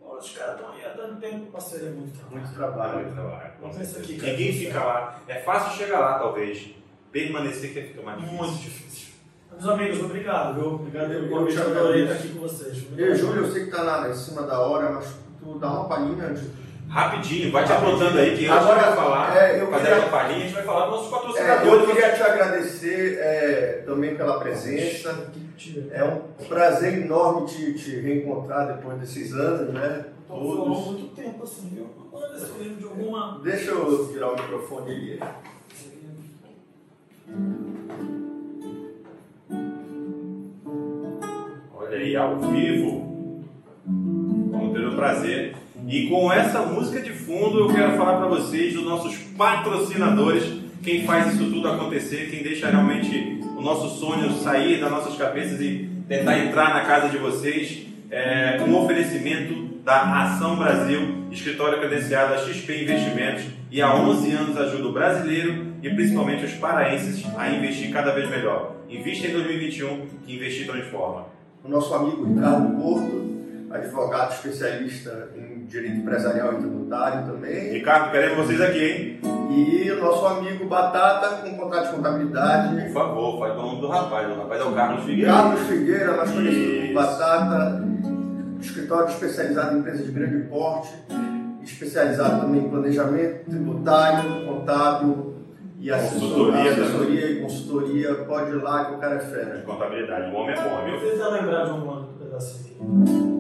os 0.02 0.32
caras 0.32 0.56
estão 0.56 0.72
aí 0.72 0.86
há 0.86 0.90
tanto 0.90 1.22
tempo 1.22 1.52
para 1.52 1.60
ser 1.60 1.92
muito 1.92 2.18
trabalho. 2.18 2.42
Muito 2.42 2.56
trabalho. 2.56 3.00
Muito 3.00 3.14
trabalho. 3.14 3.52
Não 3.62 3.70
pensa 3.70 4.00
aqui, 4.00 4.14
Ninguém 4.14 4.54
fica 4.54 4.84
lá. 4.84 5.22
É 5.28 5.40
fácil 5.42 5.78
chegar 5.78 6.00
lá, 6.00 6.20
talvez. 6.20 6.74
Permanecer 7.12 7.74
que 7.74 7.82
fica 7.82 8.02
mais 8.02 8.20
difícil. 8.20 8.38
Muito 8.38 8.58
difícil. 8.58 9.08
Meus 9.52 9.70
amigos, 9.70 10.04
obrigado, 10.04 10.54
viu? 10.60 10.74
Obrigado 10.76 11.10
pelo 11.10 11.30
convite, 11.30 11.58
eu 11.58 11.72
adorei 11.72 12.04
estar 12.04 12.16
aqui 12.16 12.30
com 12.30 12.40
vocês. 12.42 12.86
E 12.96 13.16
Júlio, 13.16 13.44
eu 13.44 13.52
sei 13.52 13.64
que 13.64 13.70
está 13.70 13.82
lá 13.82 14.10
em 14.10 14.14
cima 14.14 14.44
da 14.44 14.60
hora, 14.60 14.92
mas 14.92 15.16
tu 15.42 15.58
dá 15.58 15.72
uma 15.72 15.86
palhinha 15.86 16.26
antes. 16.28 16.44
Rapidinho, 16.88 17.52
vai 17.52 17.66
te 17.66 17.72
apontando 17.74 18.18
aí 18.18 18.38
que 18.38 18.46
antes 18.46 18.66
Agora, 18.66 18.82
vai 18.82 18.96
falar, 18.96 19.38
é, 19.38 19.62
eu 19.62 19.68
fazer 19.70 19.88
queria, 19.88 20.00
uma 20.00 20.10
palhinha, 20.10 20.38
a 20.38 20.42
gente 20.42 20.54
vai 20.54 20.64
falar 20.64 20.86
dos 20.86 20.96
nossos 20.96 21.10
patrocinadores. 21.10 21.68
É, 21.68 21.76
eu 21.76 21.88
queria 21.88 22.16
te 22.16 22.24
agradecer 22.24 23.18
é, 23.20 23.84
também 23.86 24.16
pela 24.16 24.40
presença. 24.40 25.32
É 25.92 26.04
um 26.04 26.46
prazer 26.48 27.00
enorme 27.00 27.48
te, 27.48 27.74
te 27.74 28.00
reencontrar 28.00 28.68
depois 28.68 29.00
desses 29.00 29.34
anos, 29.34 29.74
né? 29.74 30.06
Todos. 30.28 30.56
Falou 30.56 30.70
muito 30.70 31.16
tempo 31.16 31.44
assim, 31.44 31.70
viu? 31.74 31.90
de 32.78 32.84
alguma. 32.84 33.40
Deixa 33.44 33.72
eu 33.72 34.06
virar 34.08 34.32
o 34.32 34.36
microfone 34.36 34.92
ali. 34.92 35.20
Olha 41.76 41.98
aí, 41.98 42.16
ao 42.16 42.40
vivo. 42.40 43.44
Vamos 43.86 44.74
ter 44.74 44.88
o 44.88 44.96
prazer. 44.96 45.56
E 45.88 46.08
com 46.08 46.32
essa 46.32 46.62
música 46.62 47.02
de 47.02 47.12
fundo, 47.12 47.60
eu 47.60 47.68
quero 47.68 47.98
falar 47.98 48.18
para 48.18 48.28
vocês 48.28 48.74
dos 48.74 48.84
nossos 48.84 49.16
patrocinadores, 49.38 50.44
quem 50.84 51.06
faz 51.06 51.34
isso 51.34 51.52
tudo 51.52 51.68
acontecer, 51.68 52.30
quem 52.30 52.44
deixa 52.44 52.70
realmente 52.70 53.42
o 53.58 53.62
nosso 53.62 54.00
sonho 54.00 54.32
sair 54.34 54.80
das 54.80 54.92
nossas 54.92 55.16
cabeças 55.16 55.60
e 55.62 55.90
tentar 56.08 56.40
entrar 56.40 56.74
na 56.74 56.86
casa 56.86 57.10
de 57.10 57.18
vocês. 57.18 57.86
É 58.10 58.62
um 58.66 58.76
oferecimento 58.78 59.77
da 59.88 60.24
Ação 60.24 60.58
Brasil, 60.58 61.28
escritório 61.32 61.80
credenciado 61.80 62.34
a 62.34 62.38
XP 62.40 62.84
Investimentos 62.84 63.46
e 63.72 63.82
há 63.82 63.96
11 63.96 64.34
anos 64.34 64.58
ajuda 64.58 64.90
o 64.90 64.92
brasileiro 64.92 65.68
e 65.82 65.90
principalmente 65.90 66.44
os 66.44 66.52
paraenses 66.56 67.26
a 67.38 67.50
investir 67.50 67.94
cada 67.94 68.12
vez 68.12 68.30
melhor. 68.30 68.76
Invista 68.90 69.28
em 69.28 69.32
2021 69.32 70.08
que 70.26 70.36
investir 70.36 70.68
transforma 70.68 71.28
o 71.64 71.70
nosso 71.70 71.94
amigo 71.94 72.26
Ricardo 72.26 72.76
Porto, 72.76 73.32
advogado 73.72 74.34
especialista 74.34 75.30
em 75.38 75.66
direito 75.68 76.00
empresarial 76.00 76.56
e 76.56 76.58
tributário 76.58 77.26
também. 77.26 77.72
Ricardo, 77.72 78.12
queremos 78.12 78.46
vocês 78.46 78.60
aqui, 78.60 78.84
hein? 78.84 79.20
E 79.50 79.90
o 79.90 80.02
nosso 80.02 80.26
amigo 80.28 80.66
Batata, 80.66 81.38
com 81.38 81.56
contrato 81.56 81.92
de 81.92 81.96
contabilidade. 81.96 82.76
Por 82.88 82.92
favor, 82.92 83.40
faz 83.40 83.54
o 83.54 83.62
nome 83.62 83.80
do 83.80 83.88
rapaz. 83.88 84.30
O 84.30 84.36
rapaz 84.36 84.60
é 84.60 84.64
o 84.66 84.74
Carlos 84.74 85.06
Figueira. 85.06 85.32
Carlos 85.32 85.62
Figueira, 85.62 86.18
mais 86.18 86.32
conhecido 86.32 86.82
como 86.82 86.94
Batata, 86.94 87.88
escritório 88.60 89.10
especializado 89.10 89.76
em 89.76 89.80
empresas 89.80 90.06
de 90.06 90.12
grande 90.12 90.48
porte, 90.48 90.94
especializado 91.64 92.42
também 92.42 92.66
em 92.66 92.70
planejamento 92.70 93.50
tributário, 93.50 94.46
contábil, 94.46 95.38
e 95.80 95.92
assessoria, 95.92 96.72
assessoria 96.72 97.32
e 97.32 97.42
consultoria, 97.42 98.16
pode 98.26 98.52
ir 98.52 98.64
lá 98.64 98.86
que 98.86 98.96
o 98.96 98.98
cara 98.98 99.16
é 99.16 99.20
fera. 99.20 99.62
Contabilidade, 99.62 100.34
o 100.34 100.36
homem 100.36 100.56
é 100.56 100.62
bom, 100.62 100.86
viu? 100.86 101.12
Tenta 101.12 101.30
lembrar 101.30 101.66
de 101.66 101.72
um 101.72 102.04
pedacinho 102.18 103.38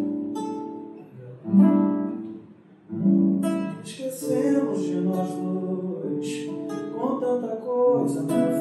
Esquecemos 3.83 4.83
de 4.83 4.95
nós 4.95 5.29
dois, 5.29 6.49
com 6.93 7.19
tanta 7.19 7.55
coisa 7.55 8.23
para 8.23 8.56